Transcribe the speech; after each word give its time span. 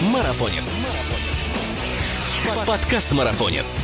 Марафонец. 0.00 0.74
Подкаст 2.66 3.12
Марафонец. 3.12 3.82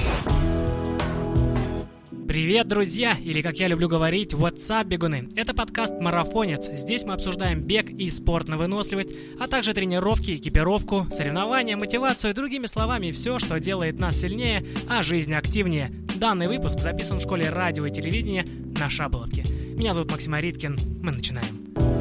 Привет, 2.27 2.69
друзья! 2.69 3.14
Или, 3.22 3.42
как 3.42 3.56
я 3.56 3.69
люблю 3.69 3.87
говорить, 3.87 4.32
WhatsApp, 4.32 4.87
бегуны! 4.87 5.29
Это 5.37 5.52
подкаст 5.52 6.00
«Марафонец». 6.00 6.71
Здесь 6.72 7.04
мы 7.04 7.12
обсуждаем 7.12 7.60
бег 7.60 7.90
и 7.90 8.08
спорт 8.08 8.48
на 8.48 8.56
выносливость, 8.56 9.10
а 9.38 9.46
также 9.46 9.74
тренировки, 9.74 10.37
экипировку, 10.37 11.07
соревнования, 11.11 11.77
мотивацию 11.77 12.30
и 12.30 12.35
другими 12.35 12.64
словами 12.64 13.11
все, 13.11 13.39
что 13.39 13.61
делает 13.61 13.98
нас 13.98 14.19
сильнее, 14.19 14.64
а 14.89 15.03
жизнь 15.03 15.35
активнее. 15.35 15.91
Данный 16.14 16.46
выпуск 16.46 16.80
записан 16.80 17.19
в 17.19 17.23
школе 17.23 17.51
радио 17.51 17.85
и 17.85 17.91
телевидения 17.91 18.46
на 18.79 18.89
Шаболовке. 18.89 19.45
Меня 19.77 19.93
зовут 19.93 20.11
Максим 20.11 20.33
Ариткин. 20.33 20.79
Мы 21.03 21.12
начинаем. 21.12 21.95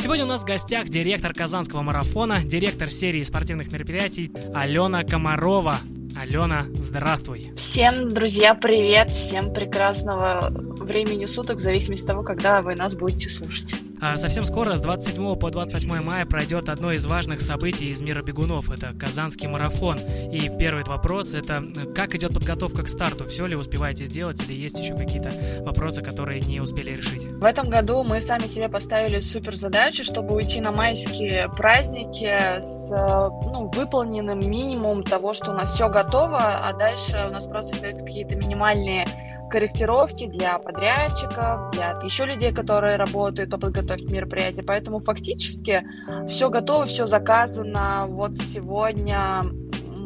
Сегодня 0.00 0.24
у 0.24 0.28
нас 0.28 0.44
в 0.44 0.46
гостях 0.46 0.88
директор 0.88 1.34
Казанского 1.34 1.82
марафона, 1.82 2.42
директор 2.42 2.90
серии 2.90 3.22
спортивных 3.22 3.70
мероприятий 3.70 4.32
Алена 4.54 5.04
Комарова. 5.04 5.76
Алена, 6.18 6.64
здравствуй. 6.72 7.52
Всем, 7.58 8.08
друзья, 8.08 8.54
привет. 8.54 9.10
Всем 9.10 9.52
прекрасного 9.52 10.48
времени 10.80 11.26
суток, 11.26 11.58
в 11.58 11.60
зависимости 11.60 12.04
от 12.04 12.08
того, 12.08 12.22
когда 12.22 12.62
вы 12.62 12.76
нас 12.76 12.94
будете 12.94 13.28
слушать. 13.28 13.74
А 14.02 14.16
совсем 14.16 14.44
скоро, 14.44 14.76
с 14.76 14.80
27 14.80 15.36
по 15.36 15.50
28 15.50 16.02
мая, 16.02 16.24
пройдет 16.24 16.70
одно 16.70 16.92
из 16.92 17.04
важных 17.04 17.42
событий 17.42 17.90
из 17.90 18.00
мира 18.00 18.22
бегунов. 18.22 18.70
Это 18.70 18.94
Казанский 18.98 19.46
марафон. 19.46 19.98
И 20.32 20.50
первый 20.58 20.84
вопрос– 20.84 21.34
это 21.34 21.62
как 21.94 22.14
идет 22.14 22.32
подготовка 22.32 22.82
к 22.82 22.88
старту? 22.88 23.26
Все 23.26 23.46
ли 23.46 23.54
успеваете 23.54 24.06
сделать 24.06 24.42
или 24.42 24.54
есть 24.54 24.78
еще 24.78 24.96
какие-то 24.96 25.32
вопросы, 25.60 26.00
которые 26.00 26.40
не 26.40 26.60
успели 26.60 26.92
решить? 26.92 27.24
В 27.24 27.44
этом 27.44 27.68
году 27.68 28.02
мы 28.02 28.22
сами 28.22 28.46
себе 28.46 28.70
поставили 28.70 29.20
супер 29.20 29.56
задачу, 29.56 30.02
чтобы 30.02 30.34
уйти 30.34 30.62
на 30.62 30.72
майские 30.72 31.50
праздники 31.50 32.62
с 32.62 32.90
ну, 32.90 33.66
выполненным 33.66 34.40
минимум 34.40 35.02
того, 35.02 35.34
что 35.34 35.50
у 35.50 35.54
нас 35.54 35.74
все 35.74 35.90
готово, 35.90 36.66
а 36.66 36.72
дальше 36.72 37.26
у 37.28 37.30
нас 37.30 37.44
просто 37.44 37.74
остаются 37.74 38.04
какие-то 38.04 38.34
минимальные 38.36 39.04
корректировки 39.50 40.26
для 40.26 40.58
подрядчиков, 40.58 41.70
для 41.72 41.98
еще 42.02 42.24
людей, 42.24 42.52
которые 42.52 42.96
работают 42.96 43.50
по 43.50 43.58
подготовке 43.58 44.06
мероприятия. 44.06 44.62
Поэтому 44.62 45.00
фактически 45.00 45.84
все 46.26 46.48
готово, 46.48 46.86
все 46.86 47.06
заказано. 47.06 48.06
Вот 48.08 48.36
сегодня 48.36 49.42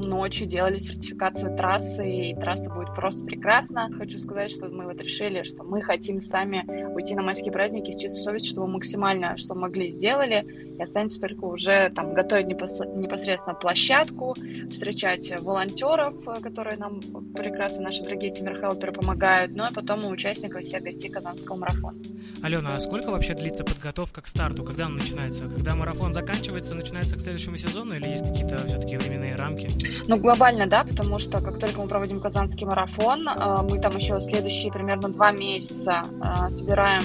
ночью 0.04 0.46
делали 0.46 0.78
сертификацию 0.78 1.56
трассы, 1.56 2.08
и 2.08 2.34
трасса 2.34 2.70
будет 2.70 2.94
просто 2.94 3.24
прекрасна. 3.24 3.90
Хочу 3.96 4.18
сказать, 4.18 4.50
что 4.50 4.68
мы 4.68 4.84
вот 4.84 5.00
решили, 5.00 5.42
что 5.42 5.64
мы 5.64 5.82
хотим 5.82 6.20
сами 6.20 6.64
уйти 6.92 7.14
на 7.14 7.22
майские 7.22 7.52
праздники 7.52 7.90
с 7.90 7.98
чистой 7.98 8.22
совестью, 8.22 8.52
чтобы 8.52 8.68
максимально, 8.68 9.36
что 9.36 9.54
могли, 9.54 9.90
сделали, 9.90 10.74
и 10.78 10.82
останется 10.82 11.20
только 11.20 11.44
уже 11.44 11.90
там 11.94 12.14
готовить 12.14 12.46
непосредственно 12.46 13.54
площадку, 13.54 14.34
встречать 14.68 15.40
волонтеров, 15.40 16.14
которые 16.42 16.76
нам 16.78 17.00
прекрасно, 17.34 17.84
наши 17.84 18.02
дорогие 18.02 18.32
тиммерхелперы 18.32 18.92
помогают, 18.92 19.52
ну 19.54 19.66
и 19.66 19.72
потом 19.72 20.06
участников 20.06 20.62
всех 20.62 20.82
гостей 20.82 21.10
Казанского 21.10 21.56
марафона. 21.56 21.98
Алена, 22.42 22.70
а 22.74 22.80
сколько 22.80 23.10
вообще 23.10 23.34
длится 23.34 23.64
подготовка 23.64 24.20
к 24.20 24.26
старту? 24.26 24.64
Когда 24.64 24.86
он 24.86 24.96
начинается? 24.96 25.48
Когда 25.48 25.74
марафон 25.74 26.12
заканчивается, 26.12 26.74
начинается 26.74 27.16
к 27.16 27.20
следующему 27.20 27.56
сезону 27.56 27.94
или 27.94 28.08
есть 28.08 28.26
какие-то 28.26 28.66
все-таки 28.66 28.96
временные 28.96 29.36
рамки? 29.36 29.68
Ну, 30.08 30.16
глобально, 30.16 30.66
да, 30.66 30.84
потому 30.84 31.18
что 31.18 31.40
как 31.40 31.58
только 31.58 31.80
мы 31.80 31.88
проводим 31.88 32.20
Казанский 32.20 32.66
марафон, 32.66 33.28
а, 33.28 33.62
мы 33.62 33.78
там 33.78 33.96
еще 33.96 34.20
следующие 34.20 34.72
примерно 34.72 35.08
два 35.08 35.32
месяца 35.32 36.02
а, 36.20 36.50
собираем 36.50 37.02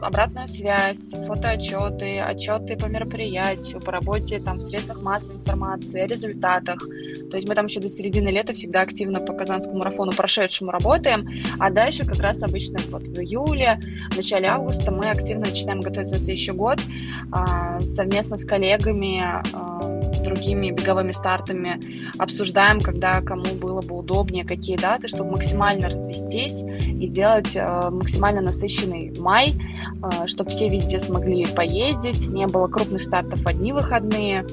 обратную 0.00 0.48
связь, 0.48 1.10
фотоотчеты, 1.26 2.20
отчеты 2.20 2.76
по 2.76 2.86
мероприятию, 2.86 3.80
по 3.80 3.92
работе 3.92 4.38
там 4.38 4.58
в 4.58 4.62
средствах 4.62 5.02
массовой 5.02 5.36
информации, 5.36 6.00
о 6.00 6.06
результатах. 6.06 6.78
То 7.30 7.36
есть 7.36 7.48
мы 7.48 7.54
там 7.54 7.66
еще 7.66 7.80
до 7.80 7.88
середины 7.88 8.28
лета 8.28 8.54
всегда 8.54 8.80
активно 8.80 9.20
по 9.20 9.32
Казанскому 9.32 9.78
марафону 9.78 10.12
прошедшему 10.12 10.70
работаем, 10.70 11.28
а 11.58 11.70
дальше 11.70 12.04
как 12.04 12.20
раз 12.20 12.42
обычно 12.42 12.78
вот 12.90 13.08
в 13.08 13.18
июле, 13.20 13.80
в 14.10 14.16
начале 14.16 14.48
августа 14.48 14.92
мы 14.92 15.10
активно 15.10 15.46
начинаем 15.46 15.80
готовиться 15.80 16.14
на 16.14 16.20
следующий 16.20 16.52
год 16.52 16.78
а, 17.32 17.80
совместно 17.80 18.36
с 18.36 18.44
коллегами, 18.44 19.22
другими 20.28 20.70
беговыми 20.70 21.12
стартами 21.12 21.80
обсуждаем, 22.18 22.80
когда 22.80 23.20
кому 23.20 23.54
было 23.54 23.82
бы 23.82 23.96
удобнее, 23.96 24.44
какие 24.44 24.76
даты, 24.76 25.08
чтобы 25.08 25.32
максимально 25.32 25.88
развестись 25.88 26.62
и 26.62 27.06
сделать 27.06 27.54
э, 27.54 27.90
максимально 27.90 28.40
насыщенный 28.40 29.12
май, 29.18 29.52
э, 29.52 30.26
чтобы 30.26 30.50
все 30.50 30.68
везде 30.68 31.00
смогли 31.00 31.46
поездить, 31.46 32.28
не 32.28 32.46
было 32.46 32.68
крупных 32.68 33.02
стартов 33.02 33.46
одни 33.46 33.72
выходные. 33.72 34.44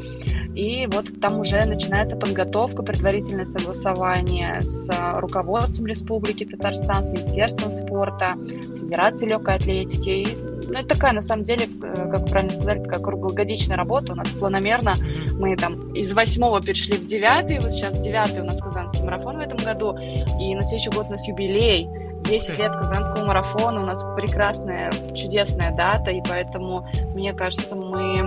И 0.55 0.87
вот 0.87 1.05
там 1.19 1.39
уже 1.39 1.65
начинается 1.65 2.15
подготовка, 2.15 2.81
предварительное 2.81 3.43
согласование 3.43 4.61
с 4.61 4.89
руководством 5.17 5.85
Республики 5.85 6.45
Татарстан, 6.45 7.03
с 7.03 7.09
Министерством 7.09 7.71
спорта, 7.71 8.35
с 8.61 8.79
Федерацией 8.79 9.31
легкой 9.31 9.55
атлетики. 9.55 10.09
И, 10.09 10.27
ну, 10.69 10.79
это 10.79 10.87
такая, 10.87 11.11
на 11.11 11.21
самом 11.21 11.43
деле, 11.43 11.65
э, 11.65 11.93
как 12.09 12.21
вы 12.21 12.25
правильно 12.25 12.53
сказали, 12.53 12.83
такая 12.83 13.01
круглогодичная 13.01 13.75
работа. 13.75 14.13
У 14.13 14.15
нас 14.15 14.29
планомерно 14.29 14.93
мы 15.37 15.57
там 15.57 15.91
из 15.91 16.13
восьмого 16.13 16.61
перешли 16.61 16.95
в 16.95 17.05
девятый, 17.05 17.59
вот 17.59 17.71
сейчас 17.73 17.99
девятый 17.99 18.41
у 18.41 18.45
нас 18.45 18.61
Казанский 18.61 19.03
марафон 19.03 19.37
в 19.37 19.41
этом 19.41 19.57
году, 19.57 19.97
и 20.39 20.55
на 20.55 20.61
следующий 20.63 20.91
год 20.91 21.07
у 21.09 21.11
нас 21.11 21.27
юбилей. 21.27 21.89
10 22.23 22.57
лет 22.57 22.71
Казанского 22.71 23.23
марафона, 23.23 23.83
у 23.83 23.85
нас 23.85 24.03
прекрасная, 24.15 24.91
чудесная 25.15 25.71
дата, 25.75 26.09
и 26.09 26.21
поэтому, 26.27 26.87
мне 27.13 27.33
кажется, 27.33 27.75
мы 27.75 28.25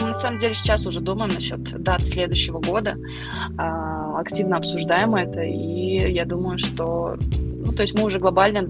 ну, 0.00 0.08
на 0.08 0.14
самом 0.14 0.38
деле 0.38 0.54
сейчас 0.54 0.86
уже 0.86 1.00
думаем 1.00 1.32
насчет 1.34 1.62
дат 1.82 2.02
следующего 2.02 2.60
года, 2.60 2.96
а, 3.58 4.18
активно 4.18 4.56
обсуждаем 4.56 5.14
это, 5.14 5.42
и 5.42 6.12
я 6.12 6.24
думаю, 6.24 6.58
что, 6.58 7.16
ну, 7.42 7.72
то 7.72 7.82
есть 7.82 7.98
мы 7.98 8.04
уже 8.04 8.18
глобально 8.18 8.68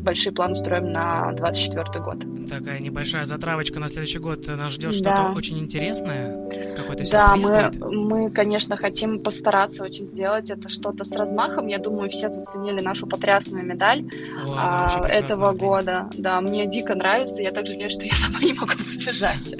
большие 0.00 0.32
планы 0.32 0.54
строим 0.54 0.92
на 0.92 1.32
24 1.32 2.04
год. 2.04 2.48
Такая 2.48 2.78
небольшая 2.78 3.24
затравочка 3.24 3.80
на 3.80 3.88
следующий 3.88 4.18
год. 4.18 4.46
Нас 4.46 4.72
ждет 4.72 4.94
что-то 4.94 5.16
да. 5.16 5.32
очень 5.36 5.58
интересное? 5.58 6.76
Какой-то 6.76 7.10
Да, 7.10 7.36
мы, 7.36 7.70
мы, 7.90 8.30
конечно, 8.30 8.76
хотим 8.76 9.20
постараться 9.20 9.84
очень 9.84 10.06
сделать 10.06 10.50
это 10.50 10.68
что-то 10.68 11.04
с 11.04 11.12
размахом. 11.12 11.66
Я 11.66 11.78
думаю, 11.78 12.10
все 12.10 12.30
заценили 12.30 12.80
нашу 12.82 13.06
потрясную 13.06 13.64
медаль 13.64 14.04
О, 14.46 14.54
а, 14.56 15.08
этого 15.08 15.52
года. 15.52 16.08
Да, 16.16 16.40
мне 16.40 16.66
дико 16.66 16.94
нравится. 16.94 17.42
Я 17.42 17.52
также 17.52 17.80
жалею, 17.80 17.90
что 17.90 18.04
я 18.04 18.12
сама 18.14 18.40
не 18.40 18.52
могу 18.52 18.72
побежать. 18.78 19.54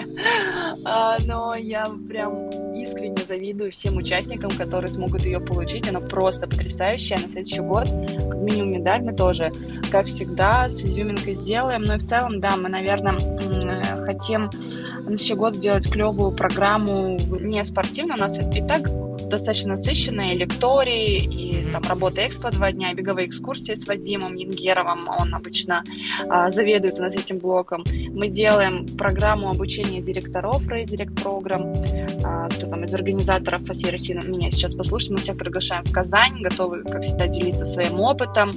а, 0.85 1.17
но 1.27 1.55
я 1.57 1.87
прям 2.09 2.51
искренне 2.83 3.23
завидую 3.27 3.73
всем 3.73 3.97
участникам, 3.97 4.51
которые 4.51 4.91
смогут 4.91 5.23
ее 5.23 5.41
получить. 5.41 5.89
Она 5.89 6.01
просто 6.01 6.47
потрясающая. 6.47 7.19
На 7.19 7.29
следующий 7.29 7.61
год, 7.61 7.85
как 7.89 8.39
минимум, 8.39 8.73
медаль 8.73 9.03
мы 9.03 9.13
тоже, 9.13 9.51
как 9.91 10.07
всегда, 10.07 10.69
с 10.69 10.81
изюминкой 10.81 11.37
сделаем. 11.37 11.83
Ну 11.83 11.95
и 11.95 11.99
в 11.99 12.07
целом, 12.07 12.41
да, 12.41 12.57
мы, 12.57 12.69
наверное, 12.69 13.19
хотим 14.05 14.51
на 15.01 15.17
следующий 15.17 15.35
год 15.35 15.55
сделать 15.55 15.91
клевую 15.91 16.33
программу 16.33 17.19
не 17.41 17.65
спортивную. 17.65 18.17
У 18.17 18.21
нас 18.21 18.39
и 18.39 18.63
так 18.67 18.89
достаточно 19.31 19.71
насыщенная, 19.71 20.35
и 20.35 20.39
лектории, 20.39 21.17
и 21.17 21.73
там 21.73 21.83
работа 21.85 22.27
экспо 22.27 22.51
два 22.51 22.73
дня, 22.73 22.93
беговые 22.95 23.29
экскурсии 23.29 23.75
с 23.75 23.87
Вадимом 23.87 24.35
Янгеровым, 24.35 25.09
он 25.09 25.35
обычно 25.35 25.83
а, 26.29 26.51
заведует 26.51 26.99
у 26.99 27.03
нас 27.03 27.15
этим 27.15 27.39
блоком. 27.39 27.85
Мы 28.09 28.29
делаем 28.29 28.87
программу 28.99 29.51
обучения 29.51 30.01
директоров 30.01 30.67
Direct 30.67 31.15
Program, 31.15 31.75
а, 32.25 32.49
кто 32.49 32.67
там 32.67 32.85
из 32.85 32.93
организаторов 32.93 33.63
всей 33.71 33.91
России 33.91 34.19
меня 34.29 34.51
сейчас 34.51 34.75
послушать, 34.75 35.11
мы 35.11 35.17
всех 35.19 35.39
приглашаем 35.39 35.85
в 35.85 35.93
Казань, 35.93 36.43
готовы, 36.43 36.83
как 36.83 37.03
всегда, 37.03 37.29
делиться 37.29 37.65
своим 37.65 38.01
опытом, 38.01 38.51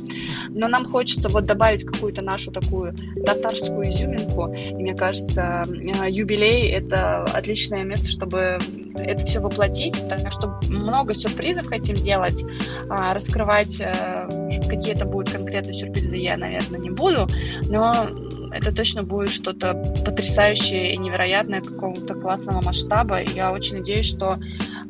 но 0.50 0.67
нам 0.67 0.89
хочется 0.91 1.29
вот 1.29 1.45
добавить 1.45 1.83
какую-то 1.83 2.23
нашу 2.23 2.51
такую 2.51 2.95
татарскую 3.25 3.89
изюминку, 3.89 4.51
и 4.53 4.73
мне 4.73 4.95
кажется, 4.95 5.63
юбилей— 6.07 6.69
это 6.72 7.23
отличное 7.25 7.83
место, 7.83 8.09
чтобы 8.09 8.57
это 8.95 9.25
все 9.25 9.39
воплотить, 9.39 10.07
так 10.07 10.31
что 10.31 10.59
много 10.69 11.13
сюрпризов 11.13 11.68
хотим 11.68 11.95
делать, 11.95 12.44
а, 12.89 13.13
раскрывать 13.13 13.79
э, 13.79 14.27
какие 14.69 14.94
это 14.94 15.06
будут 15.06 15.31
конкретные 15.31 15.73
сюрпризы 15.73 16.15
я, 16.15 16.38
наверное, 16.38 16.79
не 16.79 16.89
буду, 16.89 17.27
но 17.69 18.07
это 18.51 18.73
точно 18.73 19.03
будет 19.03 19.29
что-то 19.29 19.73
потрясающее 20.06 20.94
и 20.94 20.97
невероятное 20.97 21.62
какого-то 21.62 22.13
классного 22.13 22.62
масштаба. 22.62 23.21
И 23.21 23.31
я 23.33 23.51
очень 23.51 23.77
надеюсь, 23.77 24.06
что 24.06 24.38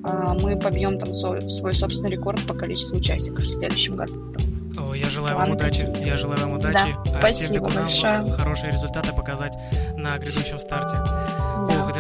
а, 0.03 0.35
мы 0.41 0.59
побьем 0.59 0.99
там 0.99 1.13
свой, 1.13 1.41
свой 1.41 1.73
собственный 1.73 2.09
рекорд 2.09 2.41
по 2.41 2.53
количеству 2.53 2.97
участников 2.97 3.43
в 3.43 3.47
следующем 3.47 3.95
году. 3.95 4.13
О, 4.77 4.93
я 4.93 5.09
желаю 5.09 5.37
вам 5.37 5.51
удачи. 5.51 5.87
Я 6.03 6.17
желаю 6.17 6.39
вам 6.41 6.53
удачи. 6.53 6.73
Да, 6.73 7.01
а 7.05 7.19
спасибо 7.19 7.31
всем 7.31 7.55
бегунам 7.55 7.83
большое. 7.83 8.29
хорошие 8.31 8.71
результаты 8.71 9.13
показать 9.13 9.53
на 9.95 10.17
грядущем 10.17 10.59
старте. 10.59 10.97
Да. 10.97 11.67
Ох, 11.69 11.92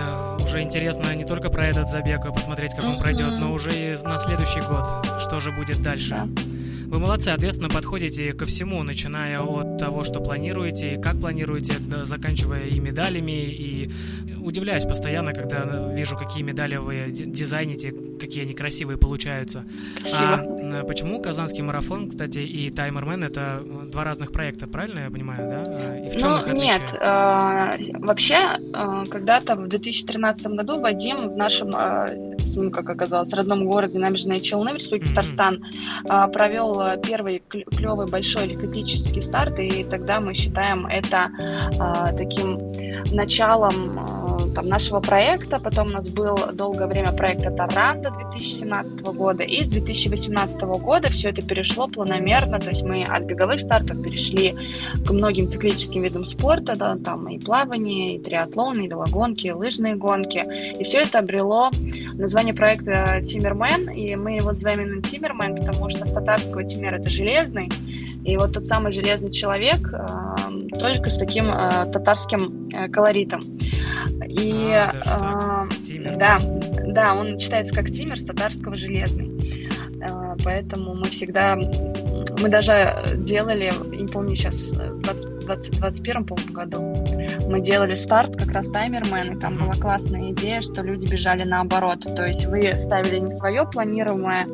уже 0.53 0.61
интересно 0.61 1.15
не 1.15 1.25
только 1.25 1.49
про 1.49 1.65
этот 1.65 1.89
забег, 1.89 2.27
а 2.27 2.31
посмотреть, 2.31 2.75
как 2.75 2.85
он 2.85 2.99
пройдет, 2.99 3.39
но 3.39 3.51
уже 3.53 3.71
и 3.71 3.95
на 4.03 4.19
следующий 4.19 4.61
год, 4.61 4.85
что 5.19 5.39
же 5.39 5.51
будет 5.51 5.81
дальше. 5.81 6.29
Вы 6.85 6.99
молодцы, 6.99 7.29
ответственно 7.29 7.69
подходите 7.69 8.33
ко 8.33 8.45
всему, 8.45 8.83
начиная 8.83 9.41
от 9.41 9.79
того, 9.79 10.03
что 10.03 10.19
планируете, 10.19 10.93
и 10.93 11.01
как 11.01 11.19
планируете, 11.19 11.73
заканчивая 12.03 12.65
и 12.65 12.79
медалями, 12.79 13.31
и 13.31 13.89
удивляюсь 14.43 14.85
постоянно, 14.85 15.33
когда 15.33 15.91
вижу, 15.93 16.15
какие 16.17 16.43
медали 16.43 16.75
вы 16.75 17.07
дизайните, 17.09 17.93
какие 18.19 18.43
они 18.43 18.53
красивые 18.53 18.97
получаются. 18.97 19.63
Спасибо. 19.99 20.79
А 20.79 20.83
почему 20.83 21.21
Казанский 21.21 21.63
марафон, 21.63 22.09
кстати, 22.09 22.39
и 22.39 22.69
Таймермен 22.69 23.23
это 23.23 23.61
два 23.91 24.03
разных 24.03 24.31
проекта, 24.31 24.67
правильно 24.67 24.99
я 24.99 25.09
понимаю, 25.09 25.39
да? 25.39 25.99
И 25.99 26.09
в 26.09 26.17
чем 26.17 26.31
ну, 26.31 26.37
их 26.37 26.47
отличие? 26.47 26.65
нет. 26.65 26.81
Э, 26.93 27.99
вообще, 27.99 28.37
э, 28.37 29.03
когда-то 29.09 29.55
в 29.55 29.67
2013 29.67 30.47
году 30.47 30.79
Вадим 30.79 31.29
в 31.29 31.37
нашем 31.37 31.69
э, 31.69 32.33
ним, 32.55 32.71
как 32.71 32.89
оказалось, 32.89 33.33
родном 33.33 33.65
городе 33.65 33.99
Набережные 33.99 34.39
Челны 34.39 34.73
в 34.73 34.77
Республике 34.77 35.05
mm-hmm. 35.05 35.09
Татарстан 35.09 35.65
а, 36.09 36.27
провел 36.27 36.81
первый 37.01 37.41
клевый 37.49 38.07
большой 38.07 38.47
легкоатлетический 38.47 39.21
старт, 39.21 39.59
и 39.59 39.83
тогда 39.83 40.19
мы 40.19 40.33
считаем 40.33 40.85
это 40.85 41.29
а, 41.79 42.11
таким 42.13 42.59
началом 43.11 43.99
а, 43.99 44.32
там, 44.53 44.67
нашего 44.67 44.99
проекта. 44.99 45.59
Потом 45.59 45.87
у 45.87 45.91
нас 45.91 46.09
был 46.09 46.37
долгое 46.53 46.87
время 46.87 47.11
проект 47.11 47.43
Таранда 47.43 48.11
2017 48.11 49.01
года. 49.01 49.43
И 49.43 49.63
с 49.63 49.69
2018 49.69 50.61
года 50.61 51.09
все 51.09 51.29
это 51.29 51.41
перешло 51.41 51.87
планомерно. 51.87 52.59
То 52.59 52.69
есть 52.69 52.83
мы 52.83 53.03
от 53.03 53.23
беговых 53.23 53.59
стартов 53.59 54.01
перешли 54.01 54.55
к 55.05 55.11
многим 55.11 55.49
циклическим 55.49 56.01
видам 56.01 56.25
спорта. 56.25 56.75
Да, 56.77 56.95
там 56.97 57.27
и 57.29 57.39
плавание, 57.39 58.15
и 58.15 58.19
триатлон, 58.19 58.79
и 58.79 58.87
велогонки, 58.87 59.47
и 59.47 59.51
лыжные 59.51 59.95
гонки. 59.95 60.43
И 60.79 60.83
все 60.83 60.99
это 60.99 61.19
обрело 61.19 61.69
название 62.15 62.53
проекта 62.53 63.21
Тиммермен. 63.25 63.89
И 63.89 64.15
мы 64.15 64.35
его 64.35 64.51
называем 64.51 64.81
именно 64.81 65.01
Тиммермен, 65.01 65.55
потому 65.55 65.89
что 65.89 66.05
с 66.05 66.11
татарского 66.11 66.63
Тимер 66.63 66.95
это 66.95 67.09
железный. 67.09 67.69
И 68.25 68.37
вот 68.37 68.53
тот 68.53 68.65
самый 68.65 68.93
железный 68.93 69.31
человек 69.31 69.79
э, 69.91 70.69
только 70.79 71.09
с 71.09 71.17
таким 71.17 71.45
э, 71.51 71.91
татарским 71.91 72.69
э, 72.69 72.87
колоритом. 72.87 73.41
И 74.39 74.73
а, 74.73 75.67
э, 75.89 76.17
да, 76.17 76.39
да, 76.85 77.13
он 77.13 77.37
читается 77.37 77.73
как 77.73 77.91
Тимер 77.91 78.17
с 78.17 78.25
татарского 78.25 78.73
железный. 78.73 79.31
Э, 80.01 80.35
поэтому 80.43 80.95
мы 80.95 81.05
всегда, 81.05 81.55
мы 81.55 82.49
даже 82.49 83.15
делали, 83.17 83.71
не 83.95 84.07
помню 84.07 84.35
сейчас, 84.35 84.55
в 84.55 85.01
2021 85.01 86.25
по 86.25 86.35
году, 86.51 86.95
мы 87.47 87.61
делали 87.61 87.93
старт 87.93 88.35
как 88.35 88.51
раз 88.51 88.69
таймермен, 88.69 89.37
и 89.37 89.39
там 89.39 89.57
была 89.57 89.73
классная 89.73 90.31
идея, 90.31 90.61
что 90.61 90.81
люди 90.81 91.05
бежали 91.05 91.43
наоборот. 91.43 92.01
То 92.15 92.25
есть 92.25 92.47
вы 92.47 92.73
ставили 92.75 93.19
не 93.19 93.29
свое 93.29 93.65
планируемое 93.65 94.47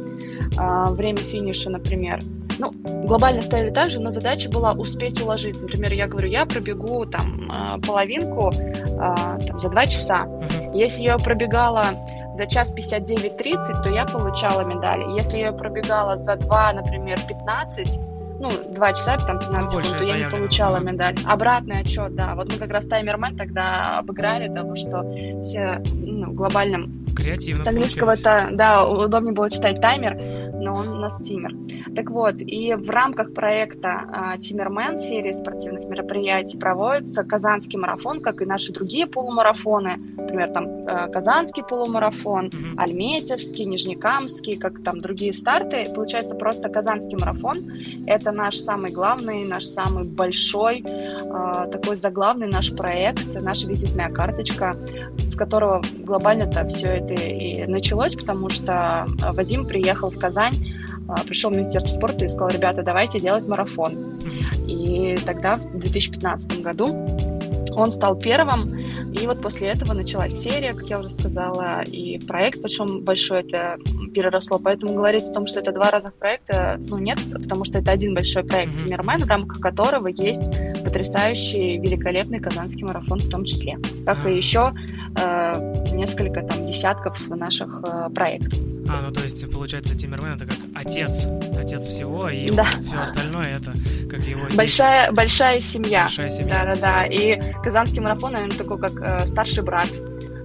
а, 0.57 0.91
время 0.91 1.17
финиша, 1.17 1.69
например, 1.69 2.19
ну, 2.59 2.73
глобально 3.07 3.41
ставили 3.41 3.71
так 3.71 3.89
же, 3.89 3.99
но 3.99 4.11
задача 4.11 4.49
была 4.49 4.73
успеть 4.73 5.21
уложиться. 5.21 5.63
Например, 5.63 5.93
я 5.93 6.07
говорю, 6.07 6.27
я 6.27 6.45
пробегу 6.45 7.05
там 7.05 7.49
а, 7.49 7.79
половинку 7.79 8.51
а, 8.99 9.39
там, 9.39 9.59
за 9.59 9.69
два 9.69 9.85
часа. 9.87 10.27
Если 10.73 11.01
я 11.01 11.17
пробегала 11.17 11.85
за 12.35 12.45
час 12.45 12.71
59-30, 12.71 13.83
то 13.83 13.89
я 13.89 14.05
получала 14.05 14.61
медаль. 14.61 15.03
Если 15.13 15.39
я 15.39 15.51
пробегала 15.51 16.15
за 16.15 16.35
2, 16.35 16.73
например, 16.73 17.19
15, 17.27 17.99
ну, 18.39 18.49
2 18.73 18.93
часа, 18.93 19.17
там, 19.17 19.39
15 19.39 19.73
ну, 19.73 19.81
секунд, 19.81 20.01
то 20.01 20.07
я 20.07 20.17
не 20.25 20.29
получала 20.29 20.77
медаль. 20.77 21.15
Обратный 21.25 21.79
отчет, 21.81 22.15
да. 22.15 22.35
Вот 22.35 22.51
мы 22.51 22.57
как 22.57 22.69
раз 22.69 22.85
таймермен 22.85 23.35
тогда 23.35 23.99
обыграли, 23.99 24.47
потому 24.47 24.75
что 24.75 25.03
все 25.43 25.81
ну, 25.95 26.31
в 26.31 26.35
глобальном 26.35 27.08
Креативно 27.15 27.63
С 27.63 27.67
английского 27.67 28.11
это, 28.11 28.49
да, 28.51 28.87
удобнее 28.87 29.33
было 29.33 29.49
читать 29.49 29.81
таймер, 29.81 30.15
но 30.53 30.75
он 30.75 30.89
у 30.89 30.95
нас 30.95 31.17
тимер. 31.21 31.53
Так 31.95 32.09
вот, 32.11 32.35
и 32.37 32.75
в 32.75 32.89
рамках 32.89 33.33
проекта 33.33 34.35
Тиммермен, 34.39 34.97
серии 34.97 35.33
спортивных 35.33 35.85
мероприятий, 35.85 36.57
проводится 36.57 37.23
Казанский 37.23 37.79
марафон, 37.79 38.21
как 38.21 38.41
и 38.41 38.45
наши 38.45 38.71
другие 38.71 39.07
полумарафоны. 39.07 39.97
Например, 40.17 40.49
там 40.51 40.67
э, 40.67 41.11
Казанский 41.11 41.63
полумарафон, 41.63 42.47
mm-hmm. 42.47 42.77
Альметьевский, 42.77 43.65
Нижнекамский, 43.65 44.57
как 44.57 44.83
там 44.83 45.01
другие 45.01 45.33
старты. 45.33 45.85
Получается 45.93 46.35
просто 46.35 46.69
Казанский 46.69 47.17
марафон. 47.17 47.57
Это 48.05 48.31
наш 48.31 48.57
самый 48.57 48.91
главный, 48.91 49.45
наш 49.45 49.65
самый 49.65 50.03
большой, 50.03 50.83
э, 50.85 51.67
такой 51.71 51.95
заглавный 51.95 52.47
наш 52.47 52.75
проект, 52.75 53.35
наша 53.41 53.67
визитная 53.67 54.09
карточка, 54.09 54.75
с 55.17 55.35
которого 55.35 55.81
глобально-то 55.97 56.67
все 56.67 56.98
это 56.99 57.13
и 57.13 57.65
началось, 57.65 58.15
потому 58.15 58.49
что 58.49 59.07
э, 59.07 59.31
Вадим 59.31 59.65
приехал 59.65 60.09
в 60.09 60.17
Казань, 60.17 60.53
э, 60.55 61.25
пришел 61.25 61.51
в 61.51 61.53
Министерство 61.53 61.93
спорта 61.93 62.25
и 62.25 62.29
сказал, 62.29 62.49
ребята, 62.49 62.83
давайте 62.83 63.19
делать 63.19 63.47
марафон. 63.47 64.19
И 64.67 65.17
тогда, 65.25 65.55
в 65.55 65.77
2015 65.77 66.61
году, 66.61 66.87
он 67.75 67.91
стал 67.91 68.17
первым, 68.17 68.77
и 69.11 69.25
вот 69.25 69.41
после 69.41 69.69
этого 69.69 69.93
началась 69.93 70.33
серия, 70.33 70.73
как 70.73 70.89
я 70.89 70.99
уже 70.99 71.09
сказала, 71.09 71.81
и 71.81 72.19
проект, 72.19 72.61
причем 72.61 73.01
большой 73.01 73.41
это 73.41 73.77
переросло. 74.13 74.59
Поэтому 74.59 74.93
говорить 74.93 75.23
о 75.23 75.33
том, 75.33 75.45
что 75.45 75.59
это 75.59 75.71
два 75.71 75.89
разных 75.89 76.13
проекта, 76.13 76.79
ну 76.89 76.97
нет, 76.97 77.17
потому 77.31 77.65
что 77.65 77.79
это 77.79 77.91
один 77.91 78.13
большой 78.13 78.43
проект. 78.43 78.75
Тимирмен, 78.77 79.19
в 79.19 79.27
рамках 79.27 79.59
которого 79.59 80.07
есть 80.07 80.83
потрясающий, 80.83 81.77
великолепный 81.79 82.39
казанский 82.39 82.83
марафон 82.83 83.19
в 83.19 83.29
том 83.29 83.45
числе, 83.45 83.77
как 84.05 84.25
и 84.27 84.35
еще 84.35 84.73
э, 85.17 85.78
несколько 85.99 86.41
там 86.41 86.65
десятков 86.65 87.29
наших 87.29 87.81
э, 87.85 88.09
проектов. 88.09 88.53
А, 88.89 89.01
ну 89.01 89.11
то 89.11 89.21
есть, 89.21 89.49
получается, 89.51 89.95
Тиммермен 89.95 90.33
это 90.33 90.45
как 90.45 90.57
отец, 90.73 91.27
отец 91.57 91.83
всего, 91.83 92.29
и 92.29 92.49
да. 92.49 92.65
вот 92.75 92.85
все 92.85 92.97
остальное 92.97 93.51
это 93.51 93.73
как 94.09 94.23
его 94.23 94.41
Большая, 94.55 95.07
дети. 95.07 95.15
большая 95.15 95.61
семья. 95.61 96.03
Большая 96.03 96.31
семья. 96.31 96.53
Да-да-да. 96.53 97.05
И 97.05 97.39
Казанский 97.63 97.99
марафон, 97.99 98.33
наверное, 98.33 98.57
такой 98.57 98.79
как 98.79 98.93
э, 99.01 99.27
старший 99.27 99.63
брат. 99.63 99.89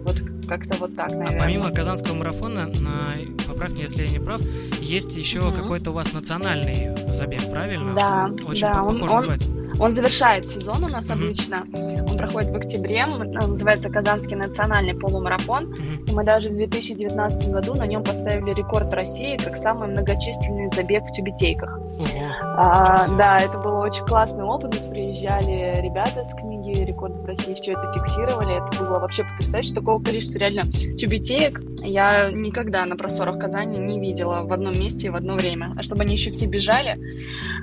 Вот 0.04 0.16
как-то 0.46 0.76
вот 0.78 0.94
так, 0.94 1.10
наверное. 1.12 1.38
А 1.38 1.42
помимо 1.42 1.70
Казанского 1.70 2.14
марафона, 2.14 2.66
на, 2.66 3.08
поправь 3.46 3.72
меня, 3.72 3.82
если 3.82 4.04
я 4.04 4.10
не 4.10 4.18
прав, 4.18 4.40
есть 4.80 5.16
еще 5.16 5.38
mm-hmm. 5.38 5.54
какой-то 5.54 5.90
у 5.90 5.94
вас 5.94 6.12
национальный 6.12 6.90
забег, 7.08 7.50
правильно? 7.50 7.94
Да, 7.94 8.30
Очень 8.46 8.72
да. 8.72 8.82
Он, 8.82 9.02
он, 9.02 9.38
он 9.78 9.92
завершает 9.92 10.46
сезон 10.46 10.84
у 10.84 10.88
нас 10.88 11.06
mm-hmm. 11.06 11.24
обычно. 11.24 11.66
Он 12.10 12.18
проходит 12.18 12.50
в 12.50 12.56
октябре. 12.56 13.06
Он 13.10 13.30
называется 13.30 13.90
Казанский 13.90 14.36
национальный 14.36 14.94
полумарафон. 14.94 15.72
Mm-hmm. 15.72 16.10
И 16.10 16.14
мы 16.14 16.24
даже 16.24 16.50
в 16.50 16.56
2019 16.56 17.52
году 17.52 17.74
на 17.74 17.86
нем 17.86 18.02
поставили 18.02 18.52
рекорд 18.52 18.92
России 18.94 19.36
как 19.36 19.56
самый 19.56 19.88
многочисленный 19.88 20.68
забег 20.68 21.04
в 21.04 21.12
тюбетейках. 21.12 21.78
Mm-hmm. 21.78 22.30
А, 22.42 23.08
да, 23.16 23.40
это 23.40 23.58
был 23.58 23.78
очень 23.78 24.04
классный 24.04 24.44
опыт. 24.44 24.74
Нас 24.74 24.86
приезжали 24.86 25.80
ребята 25.80 26.24
с 26.24 26.34
книги 26.34 26.84
«Рекорд 26.84 27.14
в 27.14 27.24
России», 27.24 27.54
все 27.54 27.72
это 27.72 27.92
фиксировали. 27.94 28.56
Это 28.56 28.84
было 28.84 28.98
вообще 28.98 29.24
потрясающе. 29.24 29.74
Такого 29.74 30.02
количества 30.02 30.38
реально 30.38 30.64
тюбетеек 30.64 31.60
я 31.84 32.30
никогда 32.32 32.84
на 32.86 32.96
просторах 32.96 33.38
Казани 33.38 33.78
не 33.78 34.00
видела 34.00 34.42
в 34.44 34.52
одном 34.52 34.72
месте 34.72 35.08
и 35.08 35.10
в 35.10 35.16
одно 35.16 35.34
время. 35.34 35.72
А 35.76 35.82
чтобы 35.82 36.02
они 36.02 36.14
еще 36.14 36.30
все 36.30 36.46
бежали, 36.46 36.98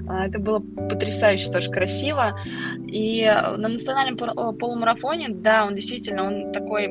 а, 0.08 0.28
это 0.28 0.40
было 0.40 0.60
потрясающе 0.60 1.52
тоже 1.52 1.72
красиво. 1.72 2.01
И 2.88 3.26
на 3.26 3.68
национальном 3.68 4.18
полумарафоне, 4.18 5.30
да, 5.30 5.66
он 5.66 5.76
действительно, 5.76 6.26
он 6.26 6.52
такой 6.52 6.90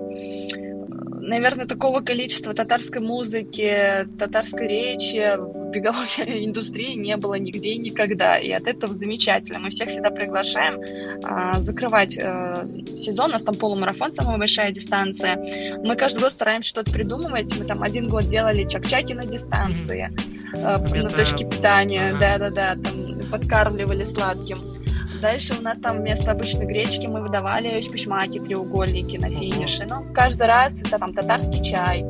наверное, 1.30 1.66
такого 1.66 2.00
количества 2.00 2.54
татарской 2.54 3.00
музыки, 3.00 4.06
татарской 4.18 4.66
речи 4.66 5.36
в 5.38 5.70
беговой 5.70 6.08
индустрии 6.26 6.94
не 6.94 7.16
было 7.16 7.34
нигде 7.34 7.70
и 7.70 7.78
никогда. 7.78 8.38
И 8.38 8.50
от 8.50 8.66
этого 8.66 8.92
замечательно. 8.92 9.60
Мы 9.60 9.70
всех 9.70 9.88
всегда 9.88 10.10
приглашаем 10.10 10.80
а, 11.24 11.54
закрывать 11.54 12.18
а, 12.18 12.66
сезон. 12.96 13.30
У 13.30 13.32
нас 13.34 13.42
там 13.42 13.54
полумарафон, 13.54 14.12
самая 14.12 14.38
большая 14.38 14.72
дистанция. 14.72 15.36
Мы 15.82 15.94
каждый 15.96 16.20
год 16.20 16.32
стараемся 16.32 16.70
что-то 16.70 16.92
придумывать. 16.92 17.56
Мы 17.58 17.64
там 17.64 17.82
один 17.82 18.08
год 18.08 18.24
делали 18.24 18.68
чак-чаки 18.68 19.14
на 19.14 19.24
дистанции, 19.24 20.10
mm-hmm. 20.54 21.02
на 21.02 21.10
точке 21.10 21.44
питания. 21.48 22.16
Да-да-да, 22.18 22.74
там 22.74 23.20
подкармливали 23.30 24.04
сладким. 24.04 24.79
Дальше 25.20 25.54
у 25.58 25.62
нас 25.62 25.78
там 25.78 25.98
вместо 25.98 26.30
обычной 26.30 26.66
гречки 26.66 27.06
мы 27.06 27.20
выдавали 27.20 27.82
шпишмаки, 27.82 28.40
треугольники 28.40 29.16
на 29.16 29.28
финише. 29.28 29.86
Ну, 29.88 30.12
каждый 30.14 30.46
раз 30.46 30.80
это 30.80 30.98
там 30.98 31.12
татарский 31.12 31.62
чай. 31.62 32.04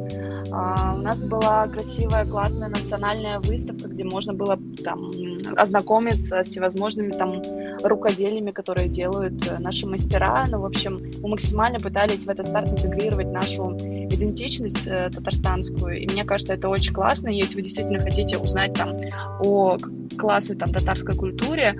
А, 0.53 0.95
у 0.95 0.99
нас 0.99 1.19
была 1.19 1.69
красивая, 1.69 2.25
классная 2.25 2.69
национальная 2.69 3.39
выставка, 3.41 3.89
где 3.89 4.05
можно 4.05 4.33
было 4.33 4.59
там 4.85 5.11
ознакомиться 5.57 6.43
с 6.43 6.49
всевозможными 6.49 7.13
там 7.13 7.43
рукоделиями, 7.83 8.51
которые 8.51 8.89
делают 8.89 9.47
э, 9.49 9.59
наши 9.59 9.87
мастера. 9.87 10.47
Ну, 10.49 10.61
в 10.61 10.65
общем, 10.65 11.01
мы 11.23 11.31
максимально 11.31 11.79
пытались 11.79 12.25
в 12.25 12.29
этот 12.29 12.47
старт 12.47 12.71
интегрировать 12.71 13.29
нашу 13.29 13.77
идентичность 13.77 14.87
э, 14.87 15.11
татарстанскую. 15.11 16.01
И 16.01 16.09
мне 16.09 16.25
кажется, 16.25 16.55
это 16.55 16.69
очень 16.69 16.93
классно. 16.93 17.29
Если 17.29 17.57
вы 17.57 17.63
действительно 17.63 18.01
хотите 18.01 18.39
узнать 18.39 18.75
там 18.75 18.97
о 19.43 19.77
классной 20.19 20.57
там 20.57 20.73
татарской 20.73 21.15
культуре, 21.15 21.77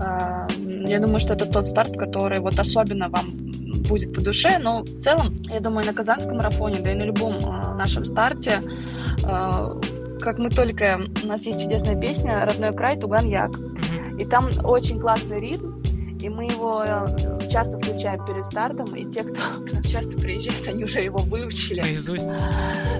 э, 0.00 0.46
я 0.88 1.00
думаю, 1.00 1.18
что 1.18 1.34
это 1.34 1.46
тот 1.46 1.66
старт, 1.66 1.96
который 1.96 2.40
вот 2.40 2.58
особенно 2.58 3.08
вам 3.08 3.44
будет 3.88 4.14
по 4.14 4.20
душе, 4.20 4.58
но 4.58 4.82
в 4.82 4.88
целом, 4.88 5.36
я 5.52 5.60
думаю, 5.60 5.86
на 5.86 5.92
Казанском 5.92 6.36
марафоне, 6.36 6.80
да 6.80 6.92
и 6.92 6.94
на 6.94 7.04
любом 7.04 7.36
э, 7.36 7.74
нашем 7.74 8.04
старте, 8.04 8.60
э, 9.26 9.80
как 10.20 10.38
мы 10.38 10.50
только... 10.50 11.00
У 11.22 11.26
нас 11.26 11.42
есть 11.42 11.62
чудесная 11.62 12.00
песня 12.00 12.44
«Родной 12.44 12.74
край, 12.74 12.98
Туган 12.98 13.28
Як». 13.28 13.50
И 14.18 14.24
там 14.24 14.48
очень 14.62 14.98
классный 15.00 15.40
ритм, 15.40 15.80
и 16.20 16.28
мы 16.28 16.44
его 16.44 16.84
часто 17.54 17.78
включаем 17.78 18.26
перед 18.26 18.44
стартом, 18.46 18.86
и 18.96 19.04
те, 19.04 19.22
кто 19.22 19.40
к 19.64 19.72
нам 19.72 19.82
часто 19.84 20.18
приезжает, 20.18 20.66
они 20.66 20.82
уже 20.82 21.02
его 21.02 21.18
выучили. 21.18 21.82
Наизусть? 21.82 22.28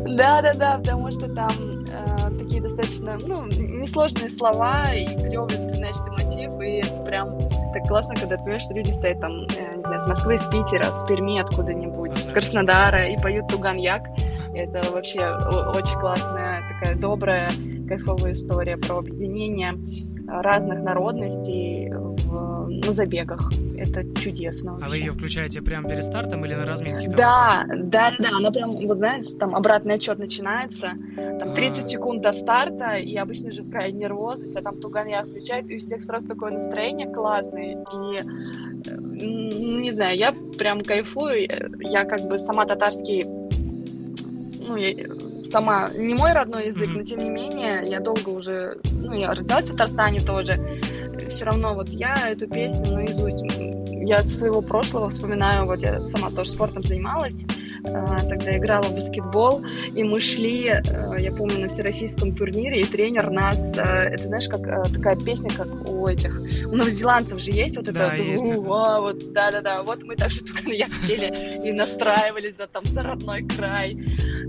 Да-да-да, 0.06 0.78
потому 0.78 1.10
что 1.10 1.28
там 1.34 1.50
э, 1.50 2.38
такие 2.38 2.62
достаточно, 2.62 3.18
ну, 3.26 3.46
несложные 3.46 4.30
слова, 4.30 4.84
и 4.94 5.06
клево 5.06 5.48
запоминаешься 5.48 6.08
мотив, 6.12 6.60
и 6.60 6.86
это 6.86 7.02
прям 7.02 7.36
так 7.72 7.82
классно, 7.88 8.14
когда 8.14 8.36
ты 8.36 8.42
понимаешь, 8.44 8.62
что 8.62 8.74
люди 8.74 8.92
стоят 8.92 9.20
там, 9.20 9.32
э, 9.32 9.76
не 9.76 9.82
знаю, 9.82 10.00
с 10.00 10.06
Москвы, 10.06 10.38
с 10.38 10.46
Питера, 10.46 10.84
с 10.84 11.04
Перми 11.04 11.40
откуда-нибудь, 11.40 12.16
с 12.16 12.32
Краснодара, 12.32 13.06
и 13.08 13.16
поют 13.16 13.48
Туган-Як. 13.48 14.02
Это 14.54 14.88
вообще 14.92 15.18
очень 15.74 15.98
классная, 15.98 16.62
такая 16.68 16.96
добрая, 16.96 17.50
кайфовая 17.88 18.34
история 18.34 18.76
про 18.76 18.98
объединение 18.98 19.74
разных 20.28 20.80
народностей 20.80 21.92
в, 21.92 22.53
на 22.82 22.92
забегах. 22.92 23.50
Это 23.76 24.04
чудесно. 24.20 24.72
Вообще. 24.72 24.86
А 24.86 24.88
вы 24.88 24.96
ее 24.98 25.12
включаете 25.12 25.62
прямо 25.62 25.88
перед 25.88 26.04
стартом 26.04 26.44
или 26.44 26.54
на 26.54 26.64
разминке? 26.64 27.08
Да, 27.08 27.64
да, 27.68 28.14
да. 28.18 28.28
Она 28.36 28.50
прям, 28.50 28.76
вот 28.86 28.98
знаешь, 28.98 29.26
там 29.38 29.54
обратный 29.54 29.94
отчет 29.94 30.18
начинается, 30.18 30.92
там 31.16 31.54
30 31.54 31.84
а. 31.84 31.88
секунд 31.88 32.22
до 32.22 32.32
старта, 32.32 32.96
и 32.96 33.16
обычно 33.16 33.52
же 33.52 33.64
такая 33.64 33.92
нервозность, 33.92 34.56
а 34.56 34.62
там 34.62 34.80
Туганья 34.80 35.24
включает, 35.24 35.70
и 35.70 35.76
у 35.76 35.78
всех 35.78 36.02
сразу 36.02 36.26
такое 36.26 36.52
настроение 36.52 37.08
классное. 37.12 37.84
И 37.92 39.24
не 39.24 39.92
знаю, 39.92 40.16
я 40.16 40.34
прям 40.58 40.82
кайфую. 40.82 41.48
Я 41.80 42.04
как 42.04 42.28
бы 42.28 42.38
сама 42.38 42.66
татарский 42.66 43.24
ну, 44.66 44.76
я, 44.76 44.92
сама 45.54 45.88
не 45.94 46.14
мой 46.14 46.32
родной 46.32 46.66
язык, 46.66 46.88
но 46.92 47.04
тем 47.04 47.20
не 47.20 47.30
менее 47.30 47.84
я 47.86 48.00
долго 48.00 48.30
уже, 48.30 48.76
ну, 48.92 49.14
я 49.14 49.32
родилась 49.32 49.66
в 49.66 49.72
Татарстане 49.72 50.18
тоже. 50.18 50.58
Все 51.28 51.44
равно 51.44 51.74
вот 51.74 51.88
я 51.90 52.28
эту 52.28 52.48
песню 52.48 52.92
наизусть, 52.92 53.38
я 53.88 54.18
своего 54.22 54.62
прошлого 54.62 55.10
вспоминаю, 55.10 55.66
вот 55.66 55.78
я 55.78 56.00
сама 56.06 56.30
тоже 56.30 56.50
спортом 56.50 56.82
занималась, 56.82 57.44
тогда 57.84 58.56
играла 58.56 58.84
в 58.84 58.94
баскетбол, 58.94 59.62
и 59.94 60.02
мы 60.02 60.18
шли, 60.18 60.68
а, 60.70 61.16
я 61.18 61.32
помню, 61.32 61.60
на 61.60 61.68
всероссийском 61.68 62.34
турнире, 62.34 62.80
и 62.80 62.84
тренер 62.84 63.30
нас, 63.30 63.72
а, 63.76 64.04
это 64.04 64.24
знаешь, 64.24 64.48
как 64.48 64.92
такая 64.92 65.16
песня, 65.16 65.50
как 65.50 65.68
у 65.88 66.06
этих, 66.06 66.40
у 66.66 66.76
новозеландцев 66.76 67.40
же 67.40 67.50
есть 67.50 67.76
вот 67.76 67.86
да, 67.92 68.14
это, 68.14 68.22
есть 68.22 68.44
у, 68.44 68.72
а, 68.72 69.00
вот, 69.00 69.32
да-да-да, 69.32 69.82
вот 69.82 70.02
мы 70.02 70.16
также 70.16 70.40
только 70.42 70.64
на 70.64 71.06
пели 71.06 71.66
и 71.66 71.72
настраивались 71.72 72.56
за 72.56 72.66
там 72.66 72.84
за 72.84 73.02
родной 73.02 73.42
край, 73.42 73.96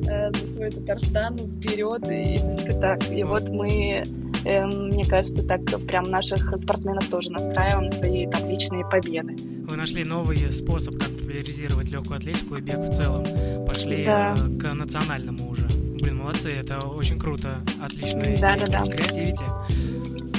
э, 0.10 0.32
за 0.32 0.54
свой 0.54 0.72
Татарстан 0.72 1.38
вперед, 1.38 2.10
и 2.10 2.38
только 2.38 2.80
так, 2.80 3.12
и 3.12 3.24
вот 3.24 3.50
мы 3.50 4.04
мне 4.46 5.04
кажется, 5.06 5.46
так 5.46 5.62
прям 5.88 6.04
наших 6.06 6.40
спортсменов 6.62 7.08
тоже 7.10 7.32
настраиваем 7.32 7.90
на 7.90 7.92
свои 7.92 8.28
там 8.28 8.50
личные 8.50 8.86
победы. 8.88 9.36
Вы 9.68 9.78
нашли 9.78 10.04
новый 10.04 10.38
способ, 10.52 10.98
как 10.98 11.10
популяризировать 11.10 11.90
легкую 11.90 12.18
атлетику 12.18 12.56
и 12.56 12.62
бег 12.62 12.78
в 12.78 12.94
целом. 12.94 13.26
Пошли 13.68 14.06
да. 14.06 14.36
Э, 14.38 14.58
к 14.58 14.74
национальному 14.74 15.50
уже. 15.50 15.68
Блин, 16.00 16.18
молодцы, 16.18 16.52
это 16.52 16.82
очень 16.82 17.20
круто. 17.20 17.58
Отличный 17.82 18.38
да, 18.38 18.56
да, 18.58 18.68
да. 18.68 18.86
креативити. 18.86 19.44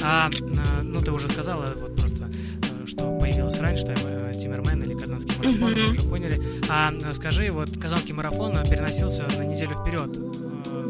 А, 0.03 0.29
э, 0.29 0.81
ну, 0.81 0.99
ты 1.01 1.11
уже 1.11 1.27
сказала, 1.27 1.65
вот 1.79 1.95
просто, 1.97 2.25
э, 2.25 2.87
что 2.87 3.19
появилось 3.19 3.59
раньше, 3.59 3.85
там, 3.85 3.95
Тиммермен 4.31 4.83
или 4.83 4.93
Казанский 4.93 5.35
марафон, 5.37 5.73
mm-hmm. 5.73 5.83
мы 5.83 5.91
уже 5.91 6.01
поняли. 6.03 6.41
А 6.69 6.93
скажи, 7.13 7.51
вот 7.51 7.69
Казанский 7.77 8.13
марафон 8.13 8.53
переносился 8.63 9.27
на 9.37 9.43
неделю 9.43 9.75
вперед. 9.75 10.26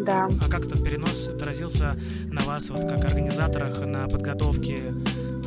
Да. 0.08 0.30
А 0.42 0.50
как 0.50 0.66
этот 0.66 0.84
перенос 0.84 1.28
отразился 1.28 1.98
на 2.32 2.42
вас, 2.42 2.70
вот 2.70 2.82
как 2.82 3.04
организаторах, 3.04 3.86
на 3.86 4.08
подготовке 4.08 4.78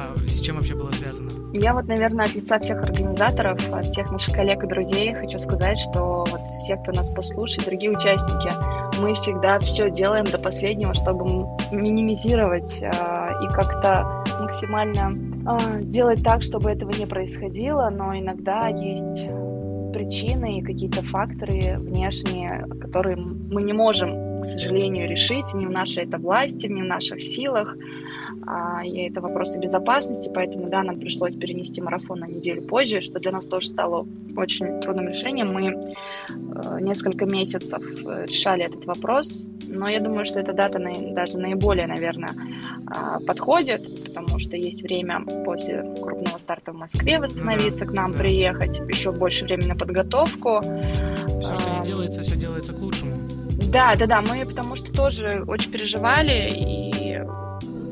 а 0.00 0.16
с 0.26 0.40
чем 0.40 0.56
вообще 0.56 0.74
было 0.74 0.90
связано? 0.92 1.30
Я 1.52 1.74
вот, 1.74 1.86
наверное, 1.86 2.26
от 2.26 2.34
лица 2.34 2.58
всех 2.58 2.82
организаторов, 2.82 3.58
от 3.72 3.86
всех 3.86 4.10
наших 4.10 4.34
коллег 4.34 4.64
и 4.64 4.66
друзей 4.66 5.14
хочу 5.14 5.38
сказать, 5.38 5.78
что 5.78 6.24
вот 6.30 6.40
все, 6.62 6.76
кто 6.76 6.92
нас 6.92 7.10
послушает, 7.10 7.64
дорогие 7.64 7.90
участники, 7.90 8.50
мы 9.00 9.14
всегда 9.14 9.58
все 9.60 9.90
делаем 9.90 10.24
до 10.24 10.38
последнего, 10.38 10.94
чтобы 10.94 11.24
минимизировать 11.70 12.80
э, 12.80 12.86
и 12.86 13.52
как-то 13.52 14.24
максимально 14.40 15.18
э, 15.46 15.82
делать 15.82 16.22
так, 16.22 16.42
чтобы 16.42 16.70
этого 16.70 16.90
не 16.92 17.06
происходило, 17.06 17.90
но 17.90 18.16
иногда 18.16 18.68
есть 18.68 19.28
причины 19.92 20.58
и 20.58 20.62
какие-то 20.62 21.02
факторы 21.02 21.78
внешние, 21.78 22.64
которые 22.80 23.16
мы 23.16 23.62
не 23.62 23.72
можем, 23.72 24.29
к 24.40 24.44
сожалению, 24.44 25.08
решить, 25.08 25.52
не 25.54 25.66
в 25.66 25.70
нашей 25.70 26.04
это 26.04 26.18
власти, 26.18 26.66
не 26.66 26.82
в 26.82 26.86
наших 26.86 27.22
силах 27.22 27.76
а, 28.46 28.84
и 28.84 29.08
это 29.08 29.20
вопросы 29.20 29.58
безопасности, 29.58 30.30
поэтому, 30.34 30.68
да, 30.68 30.82
нам 30.82 30.98
пришлось 30.98 31.34
перенести 31.34 31.80
марафон 31.80 32.20
на 32.20 32.26
неделю 32.26 32.62
позже, 32.62 33.00
что 33.00 33.18
для 33.18 33.32
нас 33.32 33.46
тоже 33.46 33.68
стало 33.68 34.06
очень 34.36 34.80
трудным 34.80 35.08
решением. 35.08 35.52
Мы 35.52 35.66
э, 35.68 36.80
несколько 36.80 37.26
месяцев 37.26 37.82
э, 38.04 38.26
решали 38.26 38.64
этот 38.64 38.86
вопрос, 38.86 39.46
но 39.68 39.88
я 39.88 40.00
думаю, 40.00 40.24
что 40.24 40.40
эта 40.40 40.52
дата 40.52 40.80
даже 41.12 41.38
наиболее, 41.38 41.86
наверное, 41.86 42.30
э, 42.30 43.24
подходит, 43.24 44.04
потому 44.04 44.38
что 44.38 44.56
есть 44.56 44.82
время 44.82 45.24
после 45.44 45.94
крупного 46.00 46.38
старта 46.38 46.72
в 46.72 46.76
Москве 46.76 47.18
восстановиться, 47.18 47.84
к 47.84 47.92
нам 47.92 48.12
приехать, 48.12 48.80
еще 48.88 49.12
больше 49.12 49.44
времени 49.44 49.68
на 49.68 49.76
подготовку. 49.76 50.60
Все, 50.60 51.54
что 51.54 51.78
не 51.78 51.84
делается, 51.84 52.22
все 52.22 52.36
делается 52.36 52.72
к 52.72 52.78
лучшему. 52.80 53.14
Да, 53.70 53.94
да, 53.94 54.06
да, 54.06 54.20
мы 54.20 54.44
потому 54.44 54.74
что 54.74 54.92
тоже 54.92 55.44
очень 55.46 55.70
переживали 55.70 56.50
и 56.50 57.22